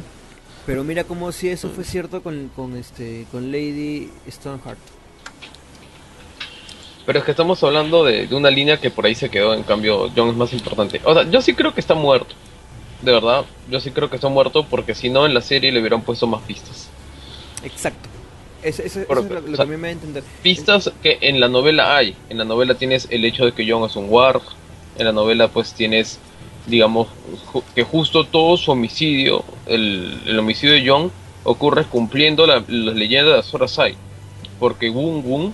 Pero 0.66 0.84
mira 0.84 1.04
como 1.04 1.32
si 1.32 1.50
eso 1.50 1.70
fue 1.70 1.84
cierto 1.84 2.22
con, 2.22 2.50
con 2.56 2.78
este 2.78 3.26
con 3.32 3.52
Lady 3.52 4.10
Stoneheart. 4.30 4.78
Pero 7.06 7.20
es 7.20 7.26
que 7.26 7.32
estamos 7.32 7.64
hablando 7.64 8.04
de, 8.06 8.28
de 8.28 8.36
una 8.36 8.52
línea 8.52 8.78
que 8.78 8.92
por 8.92 9.06
ahí 9.06 9.16
se 9.16 9.30
quedó, 9.30 9.54
en 9.56 9.64
cambio 9.64 10.10
John 10.16 10.30
es 10.30 10.36
más 10.36 10.54
importante. 10.54 11.02
O 11.06 11.14
sea, 11.14 11.24
yo 11.30 11.42
sí 11.42 11.56
creo 11.56 11.74
que 11.74 11.80
está 11.80 11.96
muerto. 11.96 12.36
De 13.02 13.12
verdad, 13.12 13.46
yo 13.70 13.80
sí 13.80 13.92
creo 13.92 14.10
que 14.10 14.18
está 14.18 14.28
muerto 14.28 14.64
porque 14.70 14.94
si 14.94 15.10
no 15.10 15.26
en 15.26 15.34
la 15.34 15.42
serie 15.42 15.72
le 15.72 15.80
hubieran 15.80 16.02
puesto 16.02 16.28
más 16.28 16.42
pistas. 16.44 16.90
Exacto. 17.64 18.10
Eso, 18.64 18.84
eso- 18.84 19.00
eso 19.00 19.08
Por- 19.08 19.20
es 19.20 19.30
lo, 19.30 19.42
lo 19.42 19.54
o 19.54 19.56
que 19.56 19.62
a 19.62 19.66
mí 19.66 19.76
me 19.78 19.84
da 19.84 19.88
a 19.88 19.92
entender. 19.92 20.24
Pistas 20.44 20.92
que 21.02 21.18
en 21.22 21.40
la 21.40 21.48
novela 21.48 21.96
hay. 21.96 22.16
En 22.30 22.38
la 22.38 22.46
novela 22.46 22.76
tienes 22.76 23.08
el 23.10 23.24
hecho 23.26 23.46
de 23.46 23.54
que 23.54 23.70
John 23.70 23.84
es 23.90 23.96
un 23.96 24.08
ward. 24.10 24.42
En 24.98 25.06
la 25.06 25.12
novela 25.14 25.48
pues 25.48 25.74
tienes, 25.74 26.20
digamos, 26.68 27.08
ju- 27.54 27.64
que 27.74 27.84
justo 27.84 28.26
todo 28.26 28.58
su 28.58 28.72
homicidio, 28.72 29.44
el, 29.66 30.20
el 30.26 30.40
homicidio 30.40 30.74
de 30.74 30.88
John, 30.88 31.12
ocurre 31.46 31.86
cumpliendo 31.86 32.46
la, 32.46 32.64
las 32.68 32.96
leyendas 32.96 33.34
de 33.34 33.40
Azor 33.40 33.64
Ahai. 33.64 33.96
Porque 34.60 34.90
Wun 34.90 35.22
Wun 35.26 35.54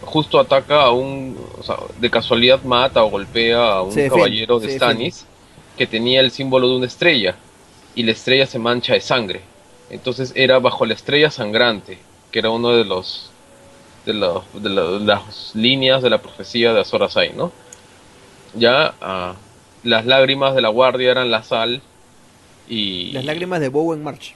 justo 0.00 0.40
ataca 0.40 0.82
a 0.82 0.90
un, 0.90 1.38
o 1.60 1.62
sea, 1.62 1.76
de 2.00 2.10
casualidad 2.10 2.60
mata 2.64 3.04
o 3.04 3.10
golpea 3.10 3.74
a 3.74 3.82
un 3.82 3.92
Se 3.92 4.00
defiende, 4.02 4.18
caballero 4.18 4.58
de. 4.58 4.74
Stannis 4.74 5.26
que 5.78 5.86
tenía 5.86 6.20
el 6.20 6.32
símbolo 6.32 6.68
de 6.68 6.76
una 6.76 6.86
estrella 6.86 7.36
y 7.94 8.02
la 8.02 8.10
estrella 8.12 8.46
se 8.46 8.58
mancha 8.58 8.94
de 8.94 9.00
sangre. 9.00 9.40
Entonces 9.90 10.32
era 10.34 10.58
bajo 10.58 10.86
la 10.86 10.94
estrella 10.94 11.30
sangrante, 11.30 11.98
que 12.30 12.38
era 12.38 12.50
uno 12.50 12.70
de 12.70 12.84
los 12.84 13.30
de, 14.06 14.12
de 14.14 14.68
la- 14.70 14.82
las 14.98 15.54
líneas 15.54 16.02
de 16.02 16.10
la 16.10 16.18
profecía 16.18 16.72
de 16.72 16.80
Azor 16.80 17.02
Ahai, 17.04 17.32
¿no? 17.36 17.52
Ya 18.54 18.94
ah, 19.00 19.34
las 19.84 20.06
lágrimas 20.06 20.54
de 20.54 20.62
la 20.62 20.68
guardia 20.68 21.10
eran 21.10 21.30
la 21.30 21.42
sal 21.42 21.80
y 22.68 23.12
Las 23.12 23.24
lágrimas 23.24 23.60
de 23.60 23.68
Bowen 23.68 24.02
March. 24.02 24.34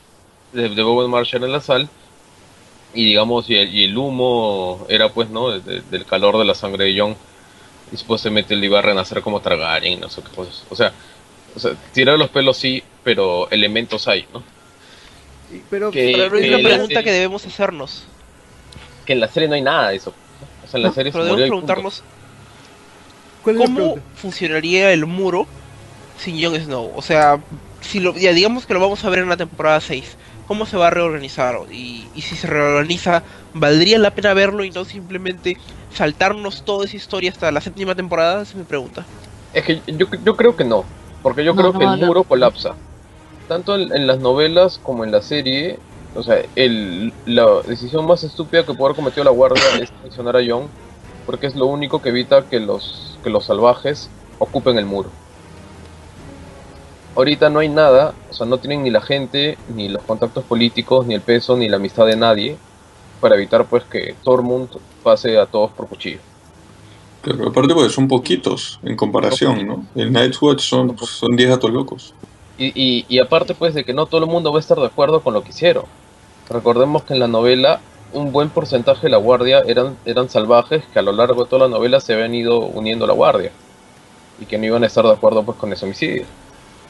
de, 0.53 0.69
de 0.69 0.83
Bowen 0.83 1.11
Marsh 1.11 1.35
era 1.35 1.47
la 1.47 1.61
sal 1.61 1.89
y 2.95 3.05
digamos 3.07 3.51
y 3.51 3.57
el, 3.57 3.75
y 3.75 3.85
el 3.85 3.97
humo 3.99 4.87
era 4.89 5.11
pues 5.11 5.29
no 5.29 5.51
de- 5.51 5.61
de- 5.61 5.81
del 5.83 6.07
calor 6.07 6.39
de 6.39 6.45
la 6.45 6.55
sangre 6.55 6.85
de 6.87 6.99
John 6.99 7.17
y 7.89 7.93
después 7.93 8.21
se 8.21 8.31
mete 8.31 8.55
el 8.55 8.65
iba 8.65 8.79
a 8.79 8.83
renacer 8.83 9.21
como 9.23 9.41
Targaryen 9.41 10.01
no 10.01 10.09
sé 10.09 10.23
qué 10.23 10.35
cosas 10.35 10.65
o 10.71 10.75
sea 10.77 10.93
o 11.55 11.59
sea 11.59 11.73
tirar 11.93 12.19
los 12.19 12.31
pelos 12.31 12.57
sí 12.57 12.83
pero 13.05 13.51
elementos 13.51 14.09
hay 14.09 14.25
no 14.33 14.43
Pero, 15.71 15.91
Que- 15.91 16.13
Pero 16.17 16.31
que 16.39 16.49
una 16.49 16.59
la 16.59 16.63
pregunta 16.69 16.87
serie- 16.89 17.05
que 17.05 17.13
debemos 17.13 17.47
hacernos. 17.47 18.05
que 19.05 19.13
en 19.13 19.21
la 19.21 19.29
serie 19.29 19.49
no 19.49 19.55
hay 19.55 19.63
nada 19.63 19.91
de 19.91 19.97
eso 19.97 20.13
o 20.65 20.69
sea 20.69 20.79
en 20.79 20.83
la 20.83 20.89
¿no? 20.89 20.95
serie 20.95 21.13
se 21.13 21.19
Pero 21.19 21.25
debemos 21.27 21.49
preguntarnos 21.49 22.03
¿cuál 23.43 23.57
es 23.57 23.63
cómo 23.63 23.77
pregunta? 23.77 24.03
funcionaría 24.17 24.93
el 24.93 25.07
muro 25.07 25.47
sin 26.19 26.43
Jon 26.43 26.59
Snow. 26.61 26.93
O 26.97 27.03
sea, 27.03 27.39
si 27.81 28.01
lo, 28.01 28.15
ya 28.17 28.33
digamos 28.33 28.67
que 28.67 28.75
lo 28.75 28.81
vamos 28.81 29.05
a 29.05 29.11
ver 29.11 29.21
en 29.21 29.29
la 29.29 29.37
temporada 29.37 29.81
6. 29.81 30.17
¿Cómo 30.49 30.65
se 30.65 30.77
va 30.77 30.87
a 30.87 30.91
reorganizar? 30.91 31.57
Y, 31.73 32.07
y 32.15 32.23
si 32.23 32.37
se 32.37 32.47
reorganiza, 32.47 33.23
¿valdría 33.53 33.99
la 33.99 34.13
pena 34.13 34.33
verlo 34.33 34.65
y 34.65 34.71
no 34.71 34.85
simplemente 34.85 35.57
saltarnos 35.93 36.65
toda 36.65 36.87
esa 36.87 36.97
historia 36.97 37.31
hasta 37.33 37.51
la 37.53 37.61
séptima 37.61 37.95
temporada? 37.95 38.43
Esa 38.43 38.53
es 38.53 38.57
mi 38.57 38.63
pregunta. 38.65 39.05
Es 39.53 39.65
que 39.65 39.83
yo, 39.89 40.07
yo 40.25 40.37
creo 40.37 40.57
que 40.57 40.65
no, 40.65 40.85
porque 41.23 41.45
yo 41.45 41.53
No, 41.53 41.61
creo 41.61 41.73
no 41.73 41.79
que 41.79 41.85
el 41.85 42.07
muro 42.07 42.25
colapsa. 42.25 42.75
Tanto 43.49 43.77
en, 43.77 43.95
en 43.95 44.07
las 44.07 44.19
novelas 44.19 44.81
como 44.83 45.05
en 45.05 45.13
la 45.13 45.23
serie, 45.23 45.79
o 46.17 46.23
sea, 46.23 46.43
el, 46.57 47.13
la 47.27 47.63
decisión 47.67 48.07
más 48.07 48.25
estúpida 48.25 48.65
que 48.65 48.75
puede 48.75 48.87
haber 48.87 48.97
cometido 48.97 49.25
la 49.25 49.31
guardia 49.31 49.63
es 49.81 49.91
traicionar 49.91 50.37
a 50.37 50.41
Jon, 50.47 50.69
porque 51.27 51.47
es 51.47 51.55
lo 51.55 51.67
único 51.67 52.01
que 52.01 52.09
evita 52.09 52.49
que 52.49 52.59
los, 52.61 53.19
que 53.23 53.31
los 53.31 53.45
salvajes 53.45 54.09
ocupen 54.39 54.79
el 54.79 54.87
muro. 54.87 55.11
Ahorita 57.15 57.49
no 57.49 57.61
hay 57.61 57.69
nada, 57.69 58.15
o 58.31 58.35
sea, 58.35 58.47
no 58.47 58.59
tienen 58.59 58.83
ni 58.83 58.91
la 58.91 59.01
gente, 59.01 59.57
ni 59.75 59.89
los 59.89 60.03
contactos 60.03 60.45
políticos, 60.45 61.07
ni 61.07 61.15
el 61.15 61.23
peso, 61.23 61.57
ni 61.57 61.69
la 61.69 61.77
amistad 61.77 62.07
de 62.07 62.17
nadie, 62.17 62.57
para 63.21 63.37
evitar 63.37 63.65
pues 63.67 63.85
que 63.85 64.15
Tormund 64.23 64.69
pase 65.03 65.39
a 65.39 65.47
todos 65.47 65.71
por 65.73 65.89
cuchillo. 65.89 66.19
Pero 67.23 67.49
aparte, 67.49 67.75
pues 67.75 67.93
son 67.93 68.07
poquitos 68.07 68.79
en 68.83 68.97
comparación, 68.97 69.67
¿no? 69.67 69.87
El 69.95 70.13
Night's 70.13 70.41
Watch 70.41 70.61
son, 70.61 70.97
son 70.99 71.35
10 71.35 71.51
gatos 71.51 71.71
locos. 71.71 72.15
Y, 72.59 72.73
y, 72.75 73.05
y 73.09 73.19
aparte 73.19 73.55
pues 73.55 73.75
de 73.75 73.85
que 73.85 73.93
no 73.93 74.07
todo 74.07 74.25
el 74.25 74.31
mundo 74.31 74.53
va 74.53 74.59
a 74.59 74.61
estar 74.61 74.79
de 74.79 74.87
acuerdo 74.87 75.23
con 75.23 75.35
lo 75.35 75.43
que 75.43 75.51
hicieron. 75.51 75.85
Recordemos 76.49 77.05
que 77.05 77.15
en 77.15 77.21
la 77.21 77.29
novela 77.29 77.81
un 78.13 78.33
buen 78.33 78.51
porcentaje 78.51 79.03
de 79.03 79.11
la 79.11 79.19
guardia 79.19 79.63
eran, 79.67 79.99
eran 80.07 80.29
salvajes 80.31 80.85
que 80.93 80.99
a 80.99 81.03
lo 81.03 81.13
largo 81.13 81.45
de 81.45 81.51
toda 81.51 81.69
la 81.69 81.77
novela 81.77 82.01
se 82.01 82.15
habían 82.15 82.35
ido 82.35 82.61
uniendo 82.61 83.05
a 83.05 83.09
la 83.09 83.15
guardia 83.15 83.53
y 84.39 84.47
que 84.47 84.59
no 84.59 84.67
iban 84.67 84.85
a 84.85 84.87
estar 84.87 85.05
de 85.05 85.13
acuerdo 85.13 85.45
pues 85.45 85.59
con 85.59 85.73
ese 85.73 85.85
homicidio. 85.85 86.25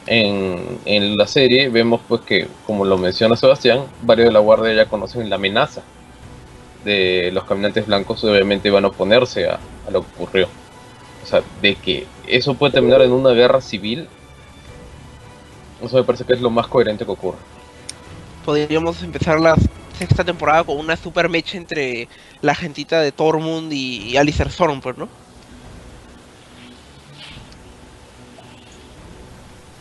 En, 0.05 0.79
en 0.85 1.17
la 1.17 1.27
serie 1.27 1.69
vemos 1.69 2.01
pues 2.07 2.21
que, 2.21 2.47
como 2.65 2.85
lo 2.85 2.97
menciona 2.97 3.35
Sebastián, 3.35 3.85
varios 4.01 4.27
de 4.29 4.33
la 4.33 4.39
guardia 4.39 4.73
ya 4.73 4.89
conocen 4.89 5.29
la 5.29 5.35
amenaza 5.35 5.83
de 6.83 7.31
los 7.33 7.43
caminantes 7.45 7.85
blancos 7.87 8.23
obviamente 8.23 8.69
van 8.69 8.85
a 8.85 8.89
oponerse 8.89 9.47
a, 9.47 9.59
a 9.87 9.91
lo 9.91 10.01
que 10.03 10.07
ocurrió. 10.15 10.49
O 11.23 11.25
sea, 11.25 11.43
de 11.61 11.75
que 11.75 12.07
eso 12.27 12.55
puede 12.55 12.73
terminar 12.73 13.01
en 13.01 13.11
una 13.11 13.31
guerra 13.31 13.61
civil 13.61 14.07
eso 15.83 15.95
me 15.95 16.03
parece 16.03 16.23
que 16.23 16.33
es 16.33 16.41
lo 16.41 16.49
más 16.49 16.67
coherente 16.67 17.05
que 17.05 17.11
ocurre. 17.11 17.37
Podríamos 18.45 19.01
empezar 19.03 19.39
la 19.39 19.55
sexta 19.97 20.23
temporada 20.23 20.63
con 20.63 20.77
una 20.77 20.95
super 20.95 21.27
mecha 21.29 21.57
entre 21.57 22.07
la 22.41 22.55
gentita 22.55 23.01
de 23.01 23.11
Tormund 23.11 23.71
y, 23.73 24.09
y 24.09 24.17
Alistair 24.17 24.49
Stormford, 24.51 24.97
¿no? 24.97 25.09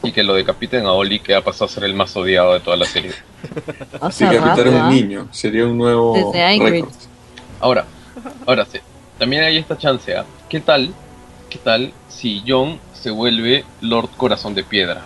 Y 0.03 0.13
que 0.13 0.23
lo 0.23 0.35
decapiten 0.35 0.87
a 0.87 0.93
Oli, 0.93 1.19
que 1.19 1.35
ha 1.35 1.43
pasado 1.43 1.67
a 1.67 1.69
ser 1.69 1.85
el 1.85 1.95
más 1.95 2.17
odiado 2.17 2.55
de 2.55 2.61
toda 2.61 2.77
la 2.77 2.87
serie. 2.87 3.13
Hace 4.01 4.27
Decapitar 4.27 4.67
rato, 4.67 4.77
a 4.77 4.85
¿ah? 4.85 4.89
un 4.89 4.95
niño 4.95 5.29
sería 5.33 5.67
un 5.67 5.77
nuevo 5.77 6.33
récord. 6.33 6.89
Ahora, 7.61 7.87
ahora 8.47 8.67
sí, 8.67 8.79
también 9.19 9.43
hay 9.43 9.57
esta 9.57 9.77
chance, 9.77 10.17
¿ah? 10.17 10.25
¿Qué 10.49 10.61
tal? 10.61 10.93
¿Qué 11.51 11.59
tal 11.59 11.93
si 12.09 12.43
Jon 12.47 12.79
se 12.93 13.11
vuelve 13.11 13.65
Lord 13.81 14.11
Corazón 14.17 14.55
de 14.55 14.63
Piedra? 14.63 15.05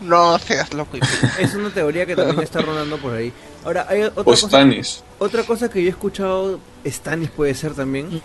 No 0.00 0.38
seas 0.38 0.72
loco. 0.72 0.96
Es 1.38 1.54
una 1.54 1.70
teoría 1.70 2.06
que 2.06 2.16
también 2.16 2.40
está 2.40 2.60
rondando 2.62 2.96
por 2.98 3.14
ahí. 3.14 3.32
Ahora, 3.64 3.86
hay 3.88 4.02
otra 4.02 4.22
O 4.22 4.24
cosa, 4.24 4.46
Stannis. 4.48 5.02
otra 5.18 5.42
cosa 5.44 5.68
que 5.68 5.82
yo 5.82 5.88
he 5.88 5.90
escuchado, 5.90 6.58
Stannis 6.86 7.30
puede 7.30 7.54
ser 7.54 7.74
también, 7.74 8.22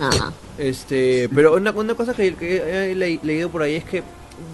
Nah. 0.00 0.30
este, 0.58 1.28
pero 1.34 1.54
una, 1.54 1.70
una 1.72 1.94
cosa 1.94 2.12
que, 2.14 2.34
que 2.34 2.90
he 2.90 2.94
le- 2.94 3.20
leído 3.22 3.50
por 3.50 3.62
ahí 3.62 3.76
es 3.76 3.84
que 3.84 4.02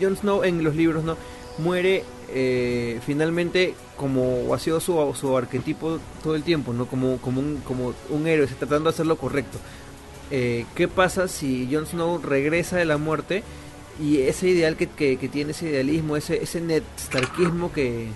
Jon 0.00 0.16
Snow 0.16 0.44
en 0.44 0.62
los 0.62 0.74
libros 0.76 1.04
no 1.04 1.16
muere 1.58 2.04
eh, 2.30 3.00
finalmente 3.06 3.74
como 3.96 4.54
ha 4.54 4.58
sido 4.58 4.80
su, 4.80 5.14
su 5.18 5.36
arquetipo 5.36 5.98
todo 6.22 6.34
el 6.34 6.42
tiempo, 6.42 6.72
no 6.72 6.86
como, 6.86 7.18
como, 7.18 7.40
un, 7.40 7.58
como 7.66 7.94
un 8.10 8.26
héroe, 8.26 8.44
está 8.46 8.66
tratando 8.66 8.90
de 8.90 8.94
hacer 8.94 9.06
lo 9.06 9.16
correcto. 9.16 9.58
Eh, 10.30 10.64
¿Qué 10.74 10.88
pasa 10.88 11.28
si 11.28 11.68
Jon 11.70 11.86
Snow 11.86 12.18
regresa 12.22 12.76
de 12.76 12.84
la 12.86 12.96
muerte 12.96 13.42
y 14.02 14.22
ese 14.22 14.48
ideal 14.48 14.76
que, 14.76 14.88
que, 14.88 15.16
que 15.16 15.28
tiene, 15.28 15.52
ese 15.52 15.68
idealismo, 15.68 16.16
ese, 16.16 16.42
ese 16.42 16.60
Ned 16.60 16.82
Starkismo 16.98 17.72
que, 17.72 18.08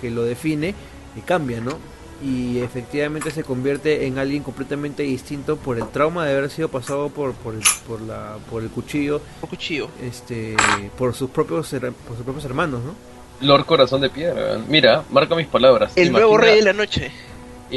que 0.00 0.10
lo 0.10 0.22
define, 0.24 0.68
eh, 0.70 1.22
cambia, 1.24 1.60
¿no? 1.60 1.78
Y 2.22 2.58
efectivamente 2.58 3.30
se 3.30 3.42
convierte 3.42 4.06
en 4.06 4.18
alguien 4.18 4.42
completamente 4.42 5.02
distinto 5.02 5.56
por 5.56 5.78
el 5.78 5.88
trauma 5.88 6.26
de 6.26 6.36
haber 6.36 6.50
sido 6.50 6.68
pasado 6.68 7.08
por, 7.08 7.32
por, 7.32 7.54
el, 7.54 7.62
por, 7.88 8.02
la, 8.02 8.36
por 8.50 8.62
el 8.62 8.68
cuchillo, 8.68 9.22
Por 9.40 9.48
cuchillo. 9.48 9.88
este, 10.02 10.54
por 10.98 11.14
sus 11.14 11.30
propios 11.30 11.70
por 12.06 12.16
sus 12.16 12.24
propios 12.24 12.44
hermanos, 12.44 12.82
¿no? 12.84 12.94
Lord 13.40 13.64
Corazón 13.64 14.02
de 14.02 14.10
Piedra. 14.10 14.60
Mira, 14.68 15.02
marca 15.10 15.34
mis 15.34 15.46
palabras. 15.46 15.92
El 15.96 16.12
nuevo 16.12 16.36
rey 16.36 16.56
de 16.56 16.62
la 16.62 16.72
noche. 16.74 17.10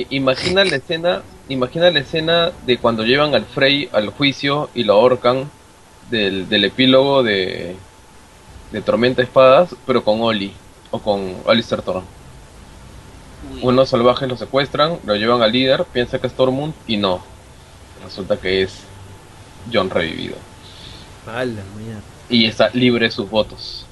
Imagina 0.09 0.65
la 0.65 0.75
escena, 0.75 1.21
imagina 1.47 1.89
la 1.89 1.99
escena 1.99 2.51
de 2.65 2.77
cuando 2.77 3.05
llevan 3.05 3.33
al 3.35 3.45
Frey 3.45 3.87
al 3.93 4.09
juicio 4.09 4.69
y 4.73 4.83
lo 4.83 4.95
ahorcan 4.95 5.49
del, 6.13 6.47
del 6.49 6.63
epílogo 6.65 7.23
de, 7.23 7.75
de 8.71 8.81
Tormenta 8.81 9.17
de 9.21 9.25
Espadas, 9.25 9.75
pero 9.85 10.03
con 10.03 10.21
Oli 10.21 10.53
o 10.91 10.99
con 10.99 11.35
Alistair 11.47 11.81
Thorne. 11.81 12.07
Unos 13.61 13.89
salvajes 13.89 14.27
lo 14.29 14.37
secuestran, 14.37 14.99
lo 15.05 15.15
llevan 15.15 15.41
al 15.41 15.51
líder, 15.51 15.85
piensa 15.85 16.19
que 16.19 16.27
es 16.27 16.35
Tormund 16.35 16.73
y 16.87 16.97
no. 16.97 17.27
Resulta 18.03 18.37
que 18.39 18.61
es 18.61 18.89
John 19.71 19.89
revivido. 19.89 20.35
Y 22.29 22.45
está 22.45 22.69
libre 22.73 23.05
de 23.05 23.11
sus 23.11 23.29
votos. 23.29 23.85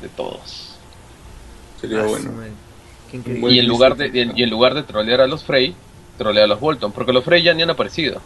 De 0.00 0.08
todos. 0.08 0.80
Sería 1.80 2.02
Ah, 2.02 2.06
bueno. 2.06 2.30
Y 3.48 3.58
en 3.58 3.66
lugar 3.66 3.96
de, 3.96 4.10
twist. 4.10 4.38
y 4.38 4.42
en 4.42 4.50
lugar 4.50 4.74
de 4.74 4.82
trolear 4.84 5.20
a 5.20 5.26
los 5.26 5.44
Frey, 5.44 5.74
trolea 6.16 6.44
a 6.44 6.46
los 6.46 6.60
Bolton, 6.60 6.92
porque 6.92 7.12
los 7.12 7.24
Frey 7.24 7.42
ya 7.42 7.54
ni 7.54 7.62
han 7.62 7.70
aparecido. 7.70 8.22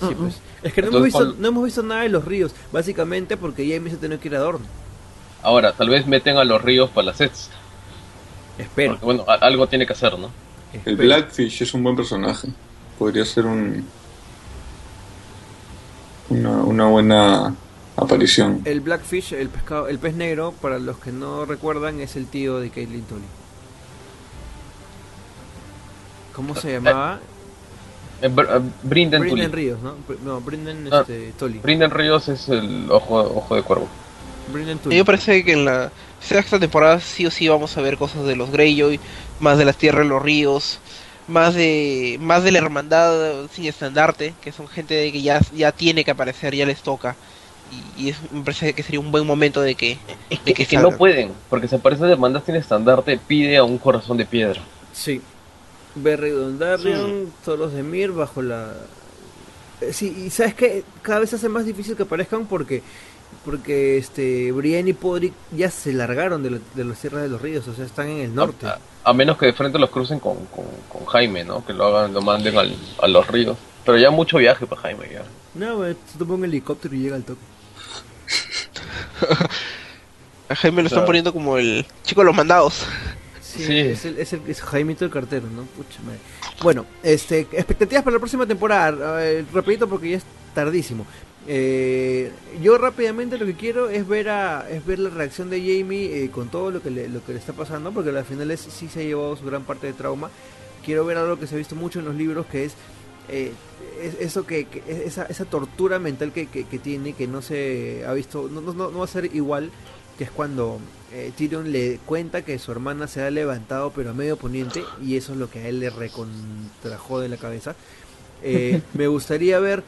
Sí, 0.00 0.14
pues. 0.18 0.40
Es 0.62 0.72
que 0.72 0.82
no 0.82 0.88
Entonces, 0.88 0.92
hemos, 0.94 1.04
visto, 1.04 1.18
cuando- 1.18 1.34
no 1.42 1.48
hemos 1.48 1.64
visto 1.64 1.82
nada 1.82 2.02
de 2.02 2.08
los 2.10 2.24
ríos, 2.24 2.52
básicamente 2.72 3.36
porque 3.36 3.62
Jamie 3.72 3.90
se 3.90 3.96
tenía 3.96 4.18
que 4.18 4.28
ir 4.28 4.36
a 4.36 4.40
Dorne. 4.40 4.66
Ahora, 5.42 5.72
tal 5.72 5.88
vez 5.88 6.06
meten 6.06 6.36
a 6.36 6.44
los 6.44 6.60
ríos 6.62 6.90
para 6.90 7.06
las 7.06 7.16
sets. 7.18 7.50
Espero. 8.58 8.92
Porque 8.92 9.04
bueno, 9.04 9.24
a- 9.28 9.34
algo 9.46 9.66
tiene 9.68 9.86
que 9.86 9.92
hacer, 9.92 10.18
¿no? 10.18 10.30
El. 10.84 10.96
Blackfish 10.96 11.62
es 11.62 11.72
un 11.74 11.82
buen 11.82 11.96
personaje. 11.96 12.48
Podría 12.98 13.24
ser 13.24 13.46
un. 13.46 13.86
Una, 16.28 16.50
una 16.64 16.86
buena 16.86 17.54
aparición. 17.96 18.62
El 18.64 18.80
Blackfish, 18.80 19.32
el 19.34 19.48
pescado, 19.48 19.88
el 19.88 19.98
pez 19.98 20.14
negro, 20.14 20.52
para 20.60 20.78
los 20.78 20.98
que 20.98 21.12
no 21.12 21.44
recuerdan, 21.44 22.00
es 22.00 22.16
el 22.16 22.26
tío 22.26 22.58
de 22.58 22.68
Caitlyn 22.70 23.04
Tully. 23.04 23.22
¿Cómo 26.34 26.54
se 26.54 26.72
llamaba? 26.72 27.20
Eh, 28.22 28.28
Br- 28.28 28.48
eh, 28.48 28.70
Brinden 28.82 29.52
Ríos, 29.52 29.80
¿no? 29.82 29.94
Br- 30.08 30.18
No, 30.24 30.40
Brinden 30.40 30.88
Ah. 30.90 31.00
este, 31.00 31.32
Tully. 31.38 31.58
Brinden 31.58 31.90
Ríos 31.90 32.28
es 32.28 32.48
el 32.48 32.86
ojo, 32.90 33.16
ojo 33.20 33.54
de 33.56 33.62
cuervo. 33.62 33.88
Brinden 34.52 34.78
A 34.78 34.80
Tully. 34.82 34.94
mí 34.94 35.00
me 35.00 35.04
parece 35.04 35.44
que 35.44 35.52
en 35.52 35.64
la 35.64 35.90
sexta 36.20 36.58
temporada 36.58 37.00
sí 37.00 37.26
o 37.26 37.30
sí 37.30 37.48
vamos 37.48 37.76
a 37.76 37.80
ver 37.82 37.96
cosas 37.98 38.24
de 38.24 38.36
los 38.36 38.50
Greyjoy, 38.50 38.98
más 39.40 39.58
de 39.58 39.64
las 39.64 39.76
tierras 39.76 40.02
de 40.04 40.08
los 40.08 40.22
ríos, 40.22 40.78
más 41.28 41.54
de 41.54 42.16
más 42.20 42.42
de 42.44 42.52
la 42.52 42.58
hermandad 42.58 43.46
sin 43.52 43.66
estandarte, 43.66 44.32
que 44.42 44.52
son 44.52 44.66
gente 44.68 45.10
que 45.12 45.20
ya, 45.22 45.40
ya 45.54 45.72
tiene 45.72 46.04
que 46.04 46.12
aparecer, 46.12 46.54
ya 46.54 46.64
les 46.66 46.80
toca. 46.82 47.16
Y, 47.98 48.04
y 48.04 48.08
es- 48.10 48.32
me 48.32 48.42
parece 48.42 48.72
que 48.72 48.82
sería 48.84 49.00
un 49.00 49.10
buen 49.10 49.26
momento 49.26 49.60
de 49.60 49.74
que... 49.74 49.98
Es 50.30 50.44
De 50.44 50.54
que, 50.54 50.62
es 50.62 50.72
no 50.74 50.92
pueden, 50.92 51.32
porque 51.50 51.66
se 51.68 51.78
parece 51.80 52.04
de 52.04 52.16
mandas 52.16 52.44
sin 52.46 52.54
estandarte, 52.54 53.18
pide 53.18 53.56
a 53.56 53.64
un 53.64 53.76
corazón 53.78 54.16
de 54.16 54.24
piedra. 54.24 54.60
Sí. 54.92 55.20
Berry 55.96 56.30
Dondarrion, 56.30 57.32
Toros 57.44 57.72
de 57.72 57.82
Mir 57.82 58.12
bajo 58.12 58.42
la... 58.42 58.72
Eh, 59.80 59.92
Sí, 59.92 60.24
y 60.26 60.30
sabes 60.30 60.54
que 60.54 60.84
cada 61.02 61.18
vez 61.20 61.30
se 61.30 61.36
hace 61.36 61.48
más 61.48 61.64
difícil 61.66 61.96
que 61.96 62.04
aparezcan 62.04 62.46
porque 62.46 62.82
porque 63.44 63.96
este 63.98 64.50
Brienne 64.52 64.90
y 64.90 64.92
Podrick 64.92 65.32
ya 65.52 65.70
se 65.70 65.92
largaron 65.92 66.42
de, 66.42 66.50
la- 66.52 66.58
de 66.74 66.84
las 66.84 66.98
tierras 66.98 67.22
de 67.22 67.28
los 67.28 67.40
ríos, 67.40 67.66
o 67.68 67.74
sea, 67.74 67.84
están 67.84 68.08
en 68.08 68.18
el 68.18 68.34
norte. 68.34 68.66
A, 68.66 68.78
a 69.04 69.12
menos 69.12 69.36
que 69.38 69.46
de 69.46 69.52
frente 69.52 69.78
los 69.78 69.90
crucen 69.90 70.18
con, 70.18 70.46
con, 70.46 70.64
con 70.88 71.04
Jaime, 71.06 71.44
¿no? 71.44 71.64
Que 71.64 71.72
lo 71.72 71.86
hagan, 71.86 72.12
lo 72.12 72.22
manden 72.22 72.56
al- 72.58 72.74
a 73.00 73.06
los 73.06 73.26
ríos. 73.28 73.56
Pero 73.84 73.98
ya 73.98 74.10
mucho 74.10 74.38
viaje 74.38 74.66
para 74.66 74.80
Jaime, 74.82 75.08
ya. 75.12 75.22
No, 75.54 75.76
güey, 75.76 75.96
se 76.10 76.18
toma 76.18 76.34
un 76.34 76.44
helicóptero 76.44 76.94
y 76.94 76.98
llega 77.00 77.16
al 77.16 77.22
toque. 77.24 77.40
A 80.48 80.54
Jaime 80.54 80.82
lo 80.82 80.86
están 80.88 81.04
poniendo 81.06 81.32
como 81.32 81.58
el 81.58 81.84
chico 82.04 82.20
de 82.20 82.26
los 82.26 82.34
mandados. 82.36 82.84
Sí, 83.56 83.64
Sí. 83.64 83.78
Es, 83.78 84.04
el, 84.04 84.18
es, 84.18 84.32
el, 84.32 84.40
es 84.48 84.60
Jaimito 84.60 85.04
el 85.04 85.10
cartero, 85.10 85.46
¿no? 85.54 85.62
Pucha 85.62 86.00
madre. 86.04 86.18
Bueno, 86.62 86.86
este, 87.02 87.40
expectativas 87.40 88.02
para 88.04 88.14
la 88.14 88.20
próxima 88.20 88.46
temporada. 88.46 89.24
Eh, 89.24 89.44
rapidito 89.52 89.88
porque 89.88 90.10
ya 90.10 90.16
es 90.18 90.24
tardísimo. 90.54 91.06
Eh, 91.48 92.32
yo 92.60 92.76
rápidamente 92.76 93.38
lo 93.38 93.46
que 93.46 93.54
quiero 93.54 93.88
es 93.88 94.06
ver 94.08 94.28
a 94.30 94.68
es 94.68 94.84
ver 94.84 94.98
la 94.98 95.10
reacción 95.10 95.48
de 95.48 95.60
Jamie 95.60 96.24
eh, 96.24 96.30
con 96.30 96.48
todo 96.48 96.72
lo 96.72 96.82
que 96.82 96.90
le, 96.90 97.08
lo 97.08 97.24
que 97.24 97.32
le 97.32 97.38
está 97.38 97.52
pasando 97.52 97.92
porque 97.92 98.10
al 98.10 98.24
final 98.24 98.50
es, 98.50 98.60
sí 98.60 98.88
se 98.88 99.00
ha 99.00 99.04
llevado 99.04 99.36
su 99.36 99.44
gran 99.46 99.62
parte 99.62 99.86
de 99.86 99.92
trauma. 99.92 100.28
Quiero 100.84 101.04
ver 101.06 101.18
algo 101.18 101.38
que 101.38 101.46
se 101.46 101.54
ha 101.54 101.58
visto 101.58 101.76
mucho 101.76 102.00
en 102.00 102.04
los 102.06 102.16
libros 102.16 102.46
que 102.46 102.64
es 102.64 102.72
eh, 103.28 103.52
es- 104.02 104.16
eso 104.20 104.44
que, 104.44 104.64
que- 104.66 104.82
esa, 105.06 105.24
esa 105.26 105.44
tortura 105.44 105.98
mental 106.00 106.32
que, 106.32 106.46
que, 106.46 106.64
que 106.64 106.78
tiene 106.80 107.12
que 107.12 107.26
no 107.28 107.42
se 107.42 108.04
ha 108.06 108.12
visto 108.12 108.48
no, 108.52 108.60
no 108.60 108.72
no 108.72 108.98
va 108.98 109.04
a 109.04 109.08
ser 109.08 109.34
igual 109.34 109.70
que 110.18 110.24
es 110.24 110.30
cuando 110.30 110.78
eh, 111.12 111.32
Tyrion 111.36 111.70
le 111.72 111.98
cuenta 112.06 112.42
que 112.42 112.58
su 112.58 112.72
hermana 112.72 113.06
se 113.06 113.22
ha 113.22 113.30
levantado 113.30 113.92
pero 113.94 114.10
a 114.10 114.14
medio 114.14 114.36
poniente 114.36 114.82
y 115.02 115.16
eso 115.16 115.32
es 115.32 115.38
lo 115.38 115.50
que 115.50 115.60
a 115.60 115.68
él 115.68 115.80
le 115.80 115.90
recontrajó 115.90 117.20
de 117.20 117.28
la 117.28 117.36
cabeza. 117.36 117.74
Eh, 118.42 118.80
me 118.94 119.06
gustaría 119.06 119.58
ver 119.60 119.82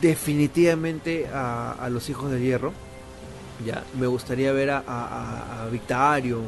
definitivamente 0.00 1.26
a, 1.32 1.72
a 1.72 1.90
los 1.90 2.08
hijos 2.08 2.30
del 2.30 2.42
hierro. 2.42 2.72
Ya, 3.64 3.84
me 3.98 4.06
gustaría 4.06 4.52
ver 4.52 4.70
a, 4.70 4.78
a, 4.78 4.82
a- 5.06 5.62
a 5.64 5.66
Victarion, 5.68 6.42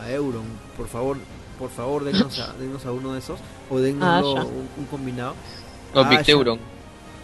a 0.00 0.10
Euron, 0.12 0.44
por 0.76 0.86
favor, 0.88 1.16
por 1.58 1.70
favor, 1.70 2.04
denos 2.04 2.38
a, 2.38 2.52
denos 2.54 2.86
a 2.86 2.92
uno 2.92 3.12
de 3.14 3.18
esos 3.18 3.40
o 3.68 3.78
denos 3.80 4.36
Asha. 4.38 4.44
un, 4.46 4.68
un 4.78 4.84
combinado. 4.90 5.34
No, 5.94 6.08
Victeuron. 6.08 6.58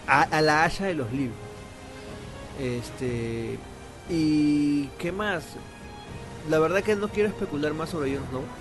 A, 0.07 0.23
a 0.23 0.41
la 0.41 0.63
Haya 0.65 0.87
de 0.87 0.93
los 0.95 1.11
libros. 1.11 1.37
Este. 2.59 3.57
¿Y 4.09 4.87
qué 4.97 5.11
más? 5.13 5.59
La 6.49 6.59
verdad 6.59 6.83
que 6.83 6.95
no 6.97 7.09
quiero 7.11 7.29
especular 7.29 7.73
más 7.75 7.91
sobre 7.91 8.15
Jon 8.15 8.27
Snow. 8.29 8.51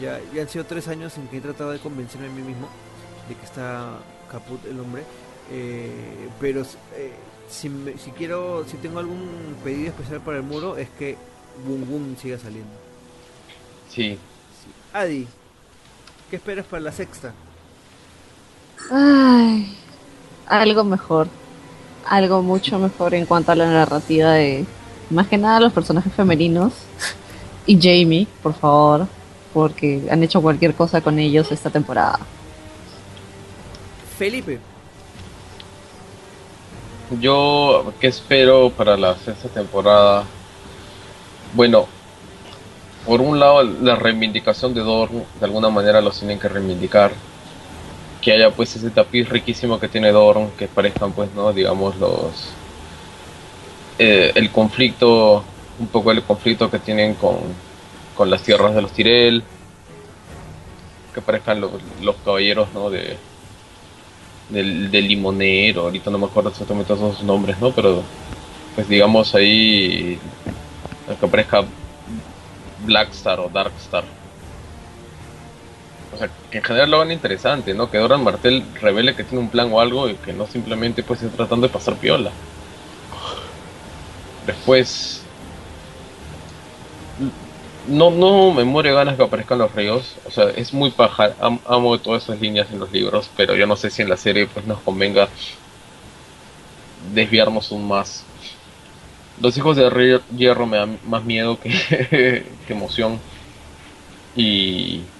Ya, 0.00 0.20
ya 0.34 0.42
han 0.42 0.48
sido 0.50 0.66
tres 0.66 0.88
años 0.88 1.18
en 1.18 1.28
que 1.28 1.38
he 1.38 1.42
tratado 1.42 1.72
de 1.72 1.80
convencerme 1.80 2.28
a 2.28 2.30
mí 2.30 2.42
mismo 2.42 2.76
de 3.28 3.36
que 3.36 3.44
está 3.46 4.06
caput 4.30 4.64
el 4.66 4.80
hombre. 4.80 5.08
Eh, 5.48 6.34
pero 6.40 6.62
eh, 6.92 7.26
si, 7.48 7.70
me- 7.70 7.98
si 7.98 8.12
quiero, 8.12 8.66
si 8.66 8.78
tengo 8.78 8.98
algún 9.00 9.60
pedido 9.64 9.90
especial 9.90 10.22
para 10.22 10.38
el 10.38 10.44
muro 10.44 10.76
es 10.78 10.90
que 10.90 11.18
Boom 11.56 11.86
Boom 11.88 12.16
siga 12.18 12.38
saliendo. 12.38 12.80
Sí. 13.88 14.26
Adi, 14.92 15.36
¿qué 16.28 16.36
esperas 16.36 16.66
para 16.66 16.82
la 16.82 16.92
sexta? 16.92 17.34
Ay, 18.90 19.78
algo 20.46 20.84
mejor. 20.84 21.28
Algo 22.08 22.42
mucho 22.42 22.78
mejor 22.78 23.14
en 23.14 23.26
cuanto 23.26 23.52
a 23.52 23.54
la 23.56 23.66
narrativa 23.66 24.32
de. 24.32 24.64
Más 25.10 25.28
que 25.28 25.38
nada 25.38 25.60
los 25.60 25.72
personajes 25.72 26.12
femeninos. 26.12 26.72
Y 27.66 27.76
Jamie, 27.80 28.26
por 28.42 28.54
favor. 28.54 29.06
Porque 29.52 30.06
han 30.10 30.22
hecho 30.22 30.40
cualquier 30.40 30.74
cosa 30.74 31.00
con 31.00 31.18
ellos 31.18 31.50
esta 31.50 31.70
temporada. 31.70 32.20
Felipe, 34.18 34.58
Yo, 37.20 37.92
¿qué 38.00 38.06
espero 38.06 38.70
para 38.70 38.96
la 38.96 39.14
sexta 39.16 39.48
temporada? 39.48 40.24
Bueno, 41.54 41.86
por 43.06 43.20
un 43.20 43.38
lado, 43.38 43.62
la 43.62 43.94
reivindicación 43.94 44.74
de 44.74 44.80
Dorn, 44.80 45.24
de 45.38 45.44
alguna 45.44 45.68
manera 45.68 46.00
los 46.00 46.18
tienen 46.18 46.38
que 46.38 46.48
reivindicar. 46.48 47.12
Que 48.26 48.32
haya 48.32 48.50
pues 48.50 48.74
ese 48.74 48.90
tapiz 48.90 49.28
riquísimo 49.28 49.78
que 49.78 49.86
tiene 49.86 50.10
Dorn, 50.10 50.50
que 50.58 50.66
parezcan 50.66 51.12
pues, 51.12 51.32
¿no? 51.32 51.52
Digamos, 51.52 51.94
los... 51.96 52.50
eh, 54.00 54.32
el 54.34 54.50
conflicto, 54.50 55.44
un 55.78 55.86
poco 55.86 56.10
el 56.10 56.24
conflicto 56.24 56.68
que 56.68 56.80
tienen 56.80 57.14
con, 57.14 57.38
con 58.16 58.28
las 58.28 58.42
tierras 58.42 58.74
de 58.74 58.82
los 58.82 58.90
Tyrell. 58.90 59.44
Que 61.14 61.20
parezcan 61.20 61.60
los, 61.60 61.70
los 62.02 62.16
caballeros, 62.16 62.66
¿no? 62.74 62.90
De, 62.90 63.16
limonero, 64.50 65.82
ahorita 65.82 66.10
no 66.10 66.18
me 66.18 66.26
acuerdo 66.26 66.50
exactamente 66.50 66.92
todos 66.94 67.18
sus 67.18 67.24
nombres, 67.24 67.60
¿no? 67.60 67.70
Pero 67.70 68.02
pues 68.74 68.88
digamos 68.88 69.36
ahí 69.36 70.18
que 71.20 71.26
aparezca 71.26 71.64
Blackstar 72.84 73.38
o 73.38 73.48
Darkstar. 73.48 74.15
O 76.16 76.18
sea, 76.18 76.32
que 76.50 76.58
en 76.58 76.64
general 76.64 76.90
lo 76.90 76.96
hagan 76.96 77.12
interesante, 77.12 77.72
¿no? 77.74 77.90
Que 77.90 77.98
Doran 77.98 78.24
Martel 78.24 78.74
revele 78.74 79.14
que 79.14 79.24
tiene 79.24 79.44
un 79.44 79.50
plan 79.50 79.72
o 79.72 79.80
algo 79.80 80.08
y 80.08 80.18
que 80.18 80.32
no 80.32 80.46
simplemente 80.46 81.04
pues 81.04 81.22
esté 81.22 81.36
tratando 81.36 81.68
de 81.68 81.72
pasar 81.72 81.98
piola. 81.98 82.36
Después 84.40 85.28
no, 87.84 88.10
no 88.10 88.52
me 88.52 88.64
muere 88.64 88.92
ganas 88.92 89.16
que 89.16 89.22
aparezcan 89.22 89.58
los 89.58 89.72
ríos. 89.72 90.20
O 90.24 90.30
sea, 90.30 90.50
es 90.50 90.72
muy 90.72 90.90
paja. 90.90 91.36
Am- 91.38 91.60
amo 91.64 91.98
todas 92.00 92.24
esas 92.24 92.40
líneas 92.40 92.70
en 92.70 92.78
los 92.80 92.90
libros, 92.92 93.30
pero 93.36 93.54
yo 93.54 93.66
no 93.66 93.76
sé 93.76 93.90
si 93.90 94.02
en 94.02 94.08
la 94.08 94.16
serie 94.16 94.46
pues 94.46 94.66
nos 94.66 94.82
convenga 94.82 95.28
desviarnos 97.14 97.70
aún 97.72 97.86
más. 97.88 98.26
Los 99.36 99.56
hijos 99.56 99.76
de 99.76 99.88
Río- 99.88 100.24
Hierro 100.28 100.66
me 100.66 100.78
dan 100.78 100.98
más 101.04 101.24
miedo 101.24 101.60
que, 101.60 101.70
que 102.66 102.72
emoción. 102.72 103.22
Y, 104.34 105.15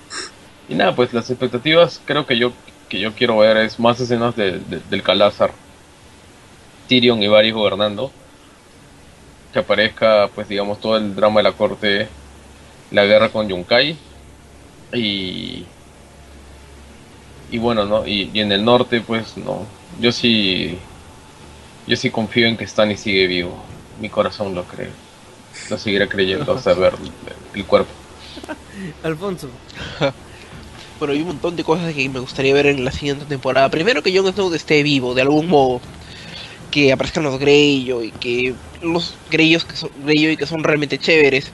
y 0.69 0.75
nada, 0.75 0.95
pues 0.95 1.13
las 1.13 1.29
expectativas 1.31 2.01
creo 2.05 2.27
que 2.27 2.39
yo 2.39 2.53
que 2.89 3.01
yo 3.01 3.13
quiero 3.15 3.39
ver 3.39 3.57
es 3.57 3.81
más 3.81 3.99
escenas 3.99 4.37
de- 4.37 4.61
de- 4.61 4.81
del 4.91 5.03
Calázar. 5.03 5.51
Tyrion 6.89 7.21
y 7.23 7.27
Varys 7.29 7.53
gobernando. 7.53 8.13
Que 9.53 9.59
aparezca, 9.59 10.29
pues 10.35 10.49
digamos, 10.49 10.81
todo 10.81 10.97
el 10.97 11.15
drama 11.17 11.41
de 11.41 11.45
la 11.45 11.53
corte 11.53 12.09
la 12.93 13.05
guerra 13.05 13.29
con 13.31 13.49
Yunkai. 13.49 13.97
Y 14.93 15.65
y 17.51 17.59
bueno 17.59 17.85
no 17.85 18.07
y, 18.07 18.31
y 18.35 18.41
en 18.41 18.53
el 18.53 18.65
norte 18.65 19.01
pues 19.01 19.37
no. 19.37 19.67
Yo 20.01 20.13
sí 20.13 20.79
yo 21.87 21.97
sí 21.97 22.11
confío 22.11 22.47
en 22.47 22.57
que 22.57 22.67
Stannis 22.67 23.01
sigue 23.01 23.27
vivo. 23.27 23.57
Mi 24.01 24.09
corazón 24.09 24.55
lo 24.55 24.65
cree. 24.65 24.91
Lo 25.71 25.79
seguiré 25.79 26.09
creyendo 26.09 26.53
hasta 26.53 26.75
ver 26.75 26.95
el 27.55 27.65
cuerpo. 27.65 27.91
Alfonso, 29.03 29.49
Bueno, 30.99 31.13
hay 31.13 31.21
un 31.21 31.27
montón 31.27 31.57
de 31.57 31.65
cosas 31.65 31.93
que 31.93 32.09
me 32.09 32.21
gustaría 32.21 32.55
ver 32.55 32.67
en 32.67 32.83
la 32.85 32.91
siguiente 32.91 33.27
temporada. 33.27 33.69
Primero 33.71 34.03
que 34.03 34.17
Jon 34.17 34.33
Snow 34.33 34.53
esté 34.55 34.83
vivo, 34.83 35.15
de 35.15 35.23
algún 35.23 35.47
modo. 35.47 35.81
Que 36.71 36.93
aparezcan 36.93 37.25
los 37.25 37.39
Greyjoy, 37.39 38.13
que 38.13 38.55
los 38.83 39.15
Greyjoy 39.31 39.67
que 39.67 39.77
son, 39.77 39.91
que 40.37 40.47
son 40.47 40.65
realmente 40.65 40.99
chéveres. 40.99 41.53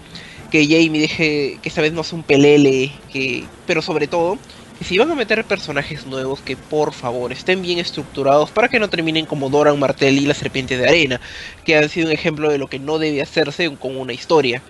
Que 0.51 0.65
Jamie 0.65 1.01
deje, 1.01 1.59
que 1.61 1.69
esta 1.69 1.81
vez 1.81 1.93
no 1.93 2.05
sea 2.05 2.19
un 2.19 2.25
pelele, 2.25 2.93
que, 3.11 3.45
pero 3.67 3.83
sobre 3.83 4.07
todo, 4.07 4.39
que 4.79 4.85
si 4.85 4.99
van 4.99 5.11
a 5.11 5.15
meter 5.15 5.45
personajes 5.45 6.07
nuevos, 6.07 6.41
que 6.41 6.57
por 6.57 6.93
favor 6.93 7.33
estén 7.33 7.63
bien 7.63 7.79
estructurados 7.79 8.51
para 8.51 8.69
que 8.69 8.79
no 8.79 8.91
terminen 8.91 9.27
como 9.27 9.49
Doran 9.49 9.79
Martell 9.79 10.19
y 10.19 10.27
la 10.27 10.35
Serpiente 10.35 10.77
de 10.77 10.87
Arena, 10.87 11.21
que 11.65 11.77
han 11.77 11.89
sido 11.89 12.09
un 12.09 12.13
ejemplo 12.13 12.51
de 12.51 12.59
lo 12.59 12.69
que 12.69 12.79
no 12.79 12.99
debe 12.99 13.23
hacerse 13.23 13.75
con 13.77 13.97
una 13.97 14.13
historia. 14.13 14.63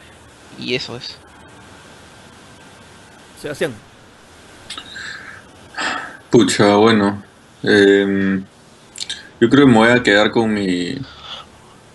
Y 0.59 0.77
eso 0.77 0.97
es. 0.97 1.16
Sebastián. 3.40 3.74
Pucha, 6.32 6.74
bueno. 6.76 7.22
em, 7.62 8.42
yo 9.40 9.48
creo 9.50 9.66
que 9.66 9.70
me 9.72 9.78
voy 9.78 9.88
a 9.90 10.02
quedar 10.02 10.30
con 10.30 10.52
mi. 10.52 10.96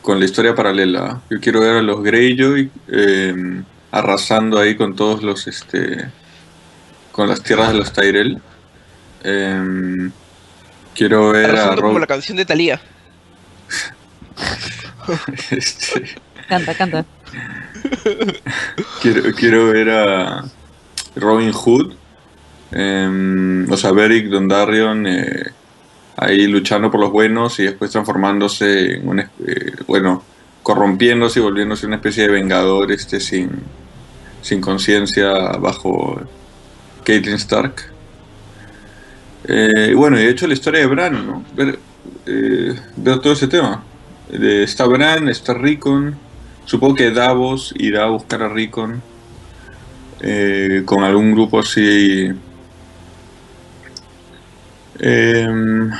con 0.01 0.19
la 0.19 0.25
historia 0.25 0.53
paralela. 0.55 1.21
Yo 1.29 1.39
quiero 1.41 1.59
ver 1.61 1.77
a 1.77 1.81
los 1.81 2.01
Greyjoy 2.03 2.69
em, 2.87 3.63
arrasando 3.91 4.59
ahí 4.59 4.75
con 4.77 4.95
todos 4.95 5.23
los. 5.23 5.47
este. 5.47 6.09
con 7.11 7.27
las 7.27 7.41
tierras 7.41 7.69
de 7.73 7.77
los 7.79 7.91
Tyrell. 7.91 8.39
Em, 9.23 10.11
Quiero 10.93 11.29
ver 11.29 11.45
a 11.51 11.53
Razonando 11.53 11.81
como 11.81 11.93
Rob- 11.95 11.99
la 12.01 12.07
canción 12.07 12.37
de 12.37 12.45
Thalía. 12.45 12.79
este, 15.51 16.15
Canta, 16.47 16.73
canta. 16.75 17.05
quiero, 19.01 19.33
quiero 19.35 19.67
ver 19.67 19.89
a 19.89 20.45
Robin 21.15 21.51
Hood, 21.51 21.93
em, 22.71 23.71
o 23.71 23.77
sea, 23.77 23.91
Beric 23.91 24.27
Dondarrion 24.27 25.07
eh, 25.07 25.51
ahí 26.17 26.47
luchando 26.47 26.89
por 26.91 26.99
los 26.99 27.11
buenos 27.11 27.59
y 27.59 27.63
después 27.63 27.91
transformándose 27.91 28.95
en 28.95 29.07
un, 29.07 29.19
eh, 29.19 29.27
bueno, 29.87 30.23
corrompiéndose 30.63 31.39
y 31.39 31.43
volviéndose 31.43 31.85
una 31.85 31.95
especie 31.97 32.23
de 32.23 32.29
vengador 32.29 32.91
este 32.91 33.19
sin, 33.19 33.49
sin 34.41 34.59
conciencia 34.59 35.31
bajo 35.59 36.21
Caitlyn 37.03 37.35
Stark. 37.35 37.75
Eh, 39.45 39.93
bueno, 39.95 40.19
y 40.19 40.23
de 40.23 40.29
hecho 40.29 40.45
la 40.47 40.53
historia 40.53 40.81
de 40.81 40.87
Bran, 40.87 41.25
¿no? 41.25 41.43
Ver, 41.55 41.79
eh, 42.25 42.75
ver 42.97 43.19
todo 43.19 43.31
ese 43.31 43.47
tema. 43.47 43.83
Eh, 44.29 44.63
está 44.63 44.85
Bran, 44.85 45.29
está 45.29 45.53
Rickon. 45.53 46.17
Supongo 46.65 46.95
que 46.95 47.11
Davos 47.11 47.73
irá 47.77 48.03
a 48.03 48.09
buscar 48.09 48.43
a 48.43 48.49
Rickon 48.49 49.01
eh, 50.19 50.81
con 50.85 51.03
algún 51.03 51.31
grupo 51.31 51.59
así. 51.59 52.29
Em, 54.99 55.91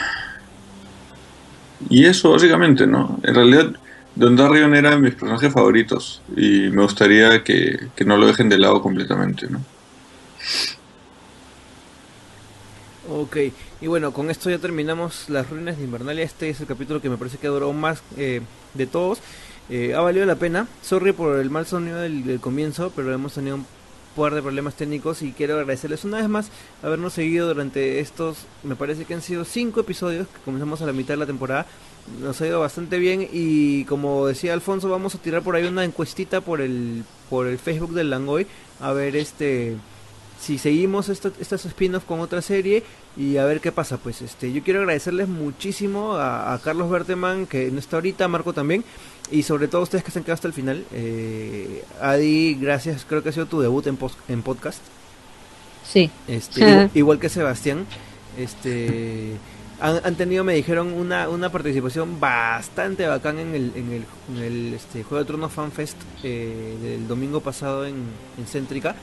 y 1.89 2.05
eso, 2.05 2.31
básicamente, 2.31 2.87
¿no? 2.87 3.19
En 3.23 3.35
realidad, 3.35 3.73
Don 4.15 4.35
Darion 4.35 4.75
era 4.75 4.91
de 4.91 4.97
mis 4.97 5.13
personajes 5.13 5.53
favoritos 5.53 6.21
y 6.35 6.69
me 6.69 6.81
gustaría 6.81 7.43
que, 7.43 7.89
que 7.95 8.05
no 8.05 8.17
lo 8.17 8.27
dejen 8.27 8.49
de 8.49 8.57
lado 8.57 8.81
completamente, 8.81 9.47
¿no? 9.49 9.61
Ok, 13.09 13.37
y 13.79 13.87
bueno, 13.87 14.11
con 14.11 14.29
esto 14.29 14.49
ya 14.49 14.57
terminamos 14.57 15.29
las 15.29 15.49
ruinas 15.49 15.77
de 15.77 15.85
Invernalia. 15.85 16.25
Este 16.25 16.49
es 16.49 16.59
el 16.59 16.67
capítulo 16.67 17.01
que 17.01 17.09
me 17.09 17.17
parece 17.17 17.37
que 17.37 17.47
ha 17.47 17.51
durado 17.51 17.71
más 17.71 18.03
eh, 18.17 18.41
de 18.73 18.85
todos. 18.85 19.19
Eh, 19.69 19.93
ha 19.95 20.01
valido 20.01 20.25
la 20.25 20.35
pena. 20.35 20.67
Sorry 20.81 21.13
por 21.13 21.39
el 21.39 21.49
mal 21.49 21.65
sonido 21.65 21.99
del, 21.99 22.39
comienzo, 22.41 22.91
pero 22.95 23.13
hemos 23.13 23.33
tenido 23.33 23.59
par 24.17 24.33
de 24.33 24.41
problemas 24.41 24.75
técnicos 24.75 25.21
y 25.21 25.31
quiero 25.31 25.53
agradecerles 25.53 26.03
una 26.03 26.17
vez 26.17 26.27
más 26.27 26.49
habernos 26.81 27.13
seguido 27.13 27.47
durante 27.47 27.99
estos, 27.99 28.45
me 28.63 28.75
parece 28.75 29.05
que 29.05 29.13
han 29.13 29.21
sido 29.21 29.45
cinco 29.45 29.79
episodios 29.79 30.27
que 30.27 30.41
comenzamos 30.43 30.81
a 30.81 30.85
la 30.85 30.93
mitad 30.93 31.13
de 31.13 31.17
la 31.17 31.25
temporada. 31.25 31.65
Nos 32.21 32.41
ha 32.41 32.47
ido 32.47 32.59
bastante 32.59 32.97
bien 32.97 33.27
y 33.31 33.83
como 33.85 34.25
decía 34.25 34.53
Alfonso, 34.53 34.89
vamos 34.89 35.13
a 35.15 35.19
tirar 35.19 35.43
por 35.43 35.55
ahí 35.55 35.65
una 35.65 35.83
encuestita 35.83 36.41
por 36.41 36.61
el 36.61 37.03
por 37.29 37.47
el 37.47 37.59
Facebook 37.59 37.93
del 37.93 38.09
Langoy 38.09 38.47
a 38.79 38.91
ver 38.93 39.15
este 39.15 39.75
si 40.39 40.57
seguimos 40.57 41.09
esta- 41.09 41.31
estas 41.39 41.65
spin-off 41.65 42.03
con 42.05 42.19
otra 42.19 42.41
serie 42.41 42.83
y 43.17 43.37
a 43.37 43.45
ver 43.45 43.59
qué 43.59 43.71
pasa. 43.71 43.97
Pues 43.97 44.21
este, 44.21 44.51
yo 44.53 44.61
quiero 44.63 44.79
agradecerles 44.81 45.27
muchísimo 45.27 46.13
a, 46.13 46.53
a 46.53 46.59
Carlos 46.59 46.89
Berteman, 46.89 47.45
que 47.47 47.71
no 47.71 47.79
está 47.79 47.97
ahorita, 47.97 48.25
a 48.25 48.27
Marco 48.27 48.53
también, 48.53 48.83
y 49.31 49.43
sobre 49.43 49.67
todo 49.67 49.81
a 49.81 49.83
ustedes 49.83 50.03
que 50.03 50.11
se 50.11 50.19
han 50.19 50.23
quedado 50.23 50.35
hasta 50.35 50.47
el 50.47 50.53
final. 50.53 50.85
Eh, 50.93 51.83
Adi, 52.01 52.55
gracias, 52.55 53.05
creo 53.07 53.23
que 53.23 53.29
ha 53.29 53.33
sido 53.33 53.45
tu 53.47 53.59
debut 53.61 53.85
en, 53.87 53.97
pos- 53.97 54.17
en 54.27 54.41
podcast. 54.43 54.79
Sí. 55.85 56.09
Este, 56.27 56.59
igual, 56.61 56.91
igual 56.93 57.19
que 57.19 57.29
Sebastián. 57.29 57.85
Este 58.37 59.31
han, 59.79 59.99
han 60.03 60.15
tenido, 60.15 60.43
me 60.43 60.53
dijeron, 60.55 60.91
una, 60.93 61.29
una 61.29 61.51
participación 61.51 62.19
bastante 62.19 63.05
bacán 63.07 63.39
en 63.39 63.53
el, 63.55 63.71
en 63.75 63.91
el, 63.91 64.05
en 64.35 64.43
el 64.43 64.73
este, 64.73 65.03
Juego 65.03 65.23
de 65.23 65.27
Tronos 65.27 65.51
Fan 65.53 65.71
Fest 65.71 65.97
eh, 66.23 66.75
del 66.81 67.07
domingo 67.07 67.41
pasado 67.41 67.85
en, 67.85 67.95
en 68.37 68.45
Céntrica. 68.47 68.95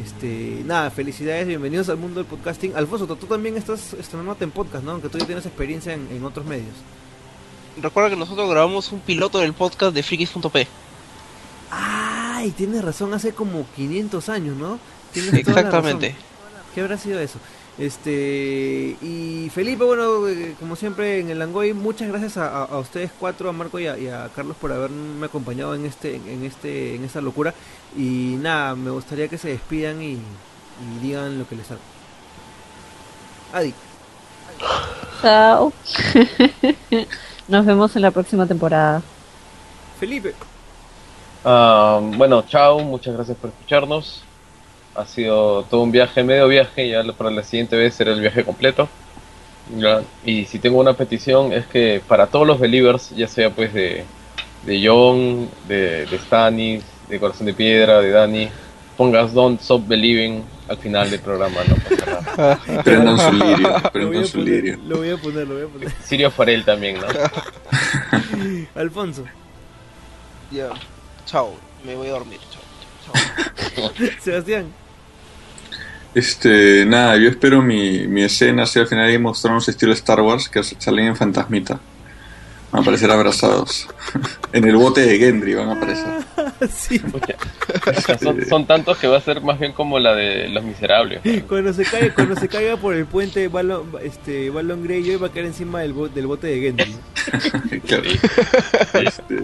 Este, 0.00 0.62
nada, 0.64 0.90
felicidades, 0.90 1.46
bienvenidos 1.46 1.90
al 1.90 1.98
mundo 1.98 2.20
del 2.20 2.26
podcasting. 2.26 2.74
Alfonso, 2.74 3.06
tú 3.06 3.26
también 3.26 3.56
estás 3.58 3.92
estrenándote 3.92 4.44
en 4.44 4.50
podcast, 4.50 4.82
¿no? 4.82 4.92
Aunque 4.92 5.10
tú 5.10 5.18
ya 5.18 5.26
tienes 5.26 5.44
experiencia 5.44 5.92
en, 5.92 6.08
en 6.10 6.24
otros 6.24 6.46
medios. 6.46 6.74
Recuerda 7.80 8.08
que 8.08 8.16
nosotros 8.16 8.48
grabamos 8.48 8.90
un 8.92 9.00
piloto 9.00 9.40
del 9.40 9.52
podcast 9.52 9.94
de 9.94 10.02
frikis.p. 10.02 10.66
Ay, 11.70 12.50
tienes 12.52 12.82
razón, 12.82 13.12
hace 13.12 13.32
como 13.34 13.66
500 13.76 14.28
años, 14.30 14.56
¿no? 14.56 14.78
Tienes 15.12 15.32
toda 15.32 15.42
la 15.42 15.60
Exactamente. 15.60 16.08
razón. 16.10 16.24
¿Qué 16.74 16.80
habrá 16.80 16.96
sido 16.96 17.20
eso? 17.20 17.38
Este 17.78 18.96
y 19.00 19.50
Felipe, 19.54 19.84
bueno, 19.84 20.28
eh, 20.28 20.54
como 20.60 20.76
siempre 20.76 21.20
en 21.20 21.30
el 21.30 21.38
Langoy, 21.38 21.72
muchas 21.72 22.08
gracias 22.08 22.36
a, 22.36 22.64
a- 22.64 22.78
ustedes 22.78 23.10
cuatro, 23.18 23.48
a 23.48 23.52
Marco 23.52 23.78
y 23.78 23.86
a, 23.86 23.96
y 23.98 24.08
a 24.08 24.28
Carlos 24.34 24.56
por 24.60 24.70
haberme 24.72 25.24
acompañado 25.26 25.74
en 25.74 25.86
este, 25.86 26.16
en 26.16 26.44
este, 26.44 26.94
en 26.96 27.04
esta 27.04 27.20
locura. 27.22 27.54
Y 27.96 28.36
nada, 28.40 28.74
me 28.76 28.90
gustaría 28.90 29.28
que 29.28 29.38
se 29.38 29.48
despidan 29.48 30.02
y, 30.02 30.12
y 30.14 30.98
digan 31.00 31.38
lo 31.38 31.48
que 31.48 31.56
les 31.56 31.70
hago. 31.70 31.80
Adi, 33.52 33.74
Chao. 35.22 35.72
Nos 37.48 37.66
vemos 37.66 37.96
en 37.96 38.02
la 38.02 38.10
próxima 38.10 38.46
temporada. 38.46 39.02
Felipe, 39.98 40.34
Ah, 41.44 41.98
bueno, 42.02 42.42
chao, 42.42 42.80
muchas 42.80 43.14
gracias 43.14 43.36
por 43.38 43.50
escucharnos. 43.50 44.22
Ha 44.94 45.06
sido 45.06 45.62
todo 45.64 45.82
un 45.82 45.92
viaje, 45.92 46.22
medio 46.24 46.48
viaje, 46.48 46.88
ya 46.88 47.02
para 47.12 47.30
la 47.30 47.42
siguiente 47.42 47.76
vez 47.76 47.94
será 47.94 48.12
el 48.12 48.20
viaje 48.20 48.44
completo. 48.44 48.88
Ya, 49.76 50.02
Y 50.24 50.46
si 50.46 50.58
tengo 50.58 50.80
una 50.80 50.94
petición 50.94 51.52
es 51.52 51.66
que 51.66 52.02
para 52.06 52.26
todos 52.26 52.46
los 52.46 52.58
believers, 52.58 53.10
ya 53.10 53.28
sea 53.28 53.50
pues 53.50 53.72
de, 53.72 54.04
de 54.64 54.86
John, 54.86 55.48
de, 55.68 56.06
de 56.06 56.18
Stanis, 56.18 56.84
de 57.08 57.20
Corazón 57.20 57.46
de 57.46 57.54
Piedra, 57.54 58.00
de 58.00 58.10
Dani, 58.10 58.48
pongas 58.96 59.32
Don't 59.32 59.60
Stop 59.60 59.86
Believing 59.86 60.44
al 60.68 60.78
final 60.78 61.10
del 61.10 61.20
programa, 61.20 61.60
no 61.64 61.76
pasa 61.76 62.06
nada. 62.06 62.60
Prendan 62.84 63.18
su 63.18 63.32
lirio, 63.32 63.80
lo 63.92 64.06
voy, 64.08 64.18
prendan 64.18 64.24
a 64.24 64.26
su 64.26 64.38
poner, 64.38 64.54
lirio. 64.54 64.78
lo 64.84 64.96
voy 64.98 65.10
a 65.10 65.16
poner, 65.16 65.46
lo 65.48 65.54
voy 65.54 65.64
a 65.64 65.68
poner. 65.68 65.92
Sirio 66.02 66.30
Farel 66.30 66.64
también, 66.64 66.98
¿no? 67.00 67.06
Alfonso, 68.74 69.24
Ya. 70.50 70.70
Chao. 71.26 71.54
Me 71.84 71.94
voy 71.94 72.08
a 72.08 72.12
dormir. 72.12 72.40
Chao. 72.50 72.59
Sebastián, 74.20 74.74
Este, 76.14 76.84
nada, 76.86 77.16
yo 77.16 77.28
espero 77.28 77.62
mi, 77.62 78.06
mi 78.08 78.22
escena 78.22 78.66
sea 78.66 78.82
al 78.82 78.88
final 78.88 79.12
y 79.12 79.18
mostrarnos 79.18 79.68
estilo 79.68 79.92
Star 79.92 80.20
Wars 80.20 80.48
que 80.48 80.62
salen 80.62 81.06
en 81.08 81.16
Fantasmita. 81.16 81.80
Van 82.72 82.80
a 82.80 82.82
aparecer 82.82 83.10
abrazados. 83.10 83.88
en 84.52 84.64
el 84.64 84.76
bote 84.76 85.00
de 85.00 85.18
Gendry 85.18 85.54
van 85.54 85.70
a 85.70 85.72
aparecer. 85.72 86.06
sí, 86.70 87.00
son, 88.22 88.44
son 88.48 88.66
tantos 88.66 88.96
que 88.98 89.08
va 89.08 89.16
a 89.16 89.20
ser 89.20 89.40
más 89.40 89.58
bien 89.58 89.72
como 89.72 89.98
la 89.98 90.14
de 90.14 90.48
Los 90.48 90.62
Miserables. 90.62 91.20
¿no? 91.24 91.46
Cuando 91.48 91.72
se 91.72 91.84
caiga, 91.84 92.14
cuando 92.14 92.36
se 92.36 92.48
caiga 92.48 92.76
por 92.76 92.94
el 92.94 93.06
puente 93.06 93.48
Balon, 93.48 93.90
este, 94.02 94.50
Balon 94.50 94.84
Greyjoy 94.84 95.16
va 95.16 95.26
a 95.26 95.30
caer 95.30 95.46
encima 95.46 95.80
del, 95.80 95.92
bo- 95.94 96.08
del 96.08 96.26
bote 96.28 96.46
de 96.46 96.60
Gendry. 96.60 96.96
Claro. 97.86 98.04
Este, 98.94 99.34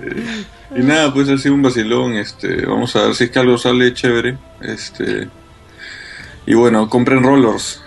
y 0.76 0.80
nada, 0.82 1.12
pues 1.12 1.28
ha 1.28 1.36
sido 1.38 1.54
un 1.54 1.62
vacilón. 1.62 2.14
Este, 2.14 2.64
vamos 2.64 2.94
a 2.96 3.06
ver 3.06 3.14
si 3.16 3.24
es 3.24 3.30
que 3.30 3.38
algo 3.40 3.58
sale 3.58 3.92
chévere. 3.92 4.38
Este, 4.60 5.28
y 6.46 6.54
bueno, 6.54 6.88
compren 6.88 7.22
rollers. 7.22 7.82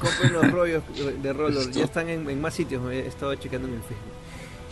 Compren 0.00 0.32
los 0.32 0.50
rollos 0.50 0.82
de 1.22 1.32
roller, 1.32 1.60
Esto. 1.60 1.78
ya 1.78 1.84
están 1.84 2.08
en, 2.08 2.28
en 2.28 2.40
más 2.40 2.54
sitios, 2.54 2.82
he 2.90 3.06
estado 3.06 3.34
checando 3.34 3.68
en 3.68 3.74
el 3.74 3.80
Facebook. 3.80 4.13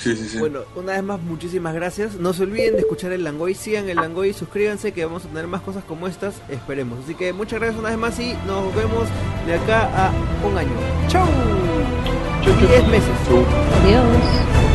Sí, 0.02 0.16
sí, 0.16 0.28
sí. 0.28 0.38
Bueno, 0.38 0.60
una 0.74 0.94
vez 0.94 1.02
más, 1.04 1.20
muchísimas 1.20 1.74
gracias. 1.74 2.16
No 2.16 2.32
se 2.32 2.42
olviden 2.42 2.74
de 2.74 2.80
escuchar 2.80 3.12
el 3.12 3.22
Langoy, 3.22 3.54
sigan 3.54 3.88
el 3.88 3.96
Langoy, 3.96 4.32
suscríbanse 4.32 4.92
que 4.92 5.04
vamos 5.04 5.24
a 5.24 5.28
tener 5.28 5.46
más 5.46 5.60
cosas 5.60 5.84
como 5.84 6.08
estas, 6.08 6.34
esperemos. 6.48 7.04
Así 7.04 7.14
que 7.14 7.32
muchas 7.32 7.60
gracias 7.60 7.78
una 7.78 7.90
vez 7.90 7.98
más 7.98 8.18
y 8.18 8.34
nos 8.46 8.74
vemos 8.74 9.08
de 9.46 9.54
acá 9.54 10.08
a 10.08 10.12
un 10.44 10.58
año. 10.58 10.72
¡Chau! 11.06 11.26
10 12.44 12.88
meses. 12.88 13.10
Adiós. 13.84 14.71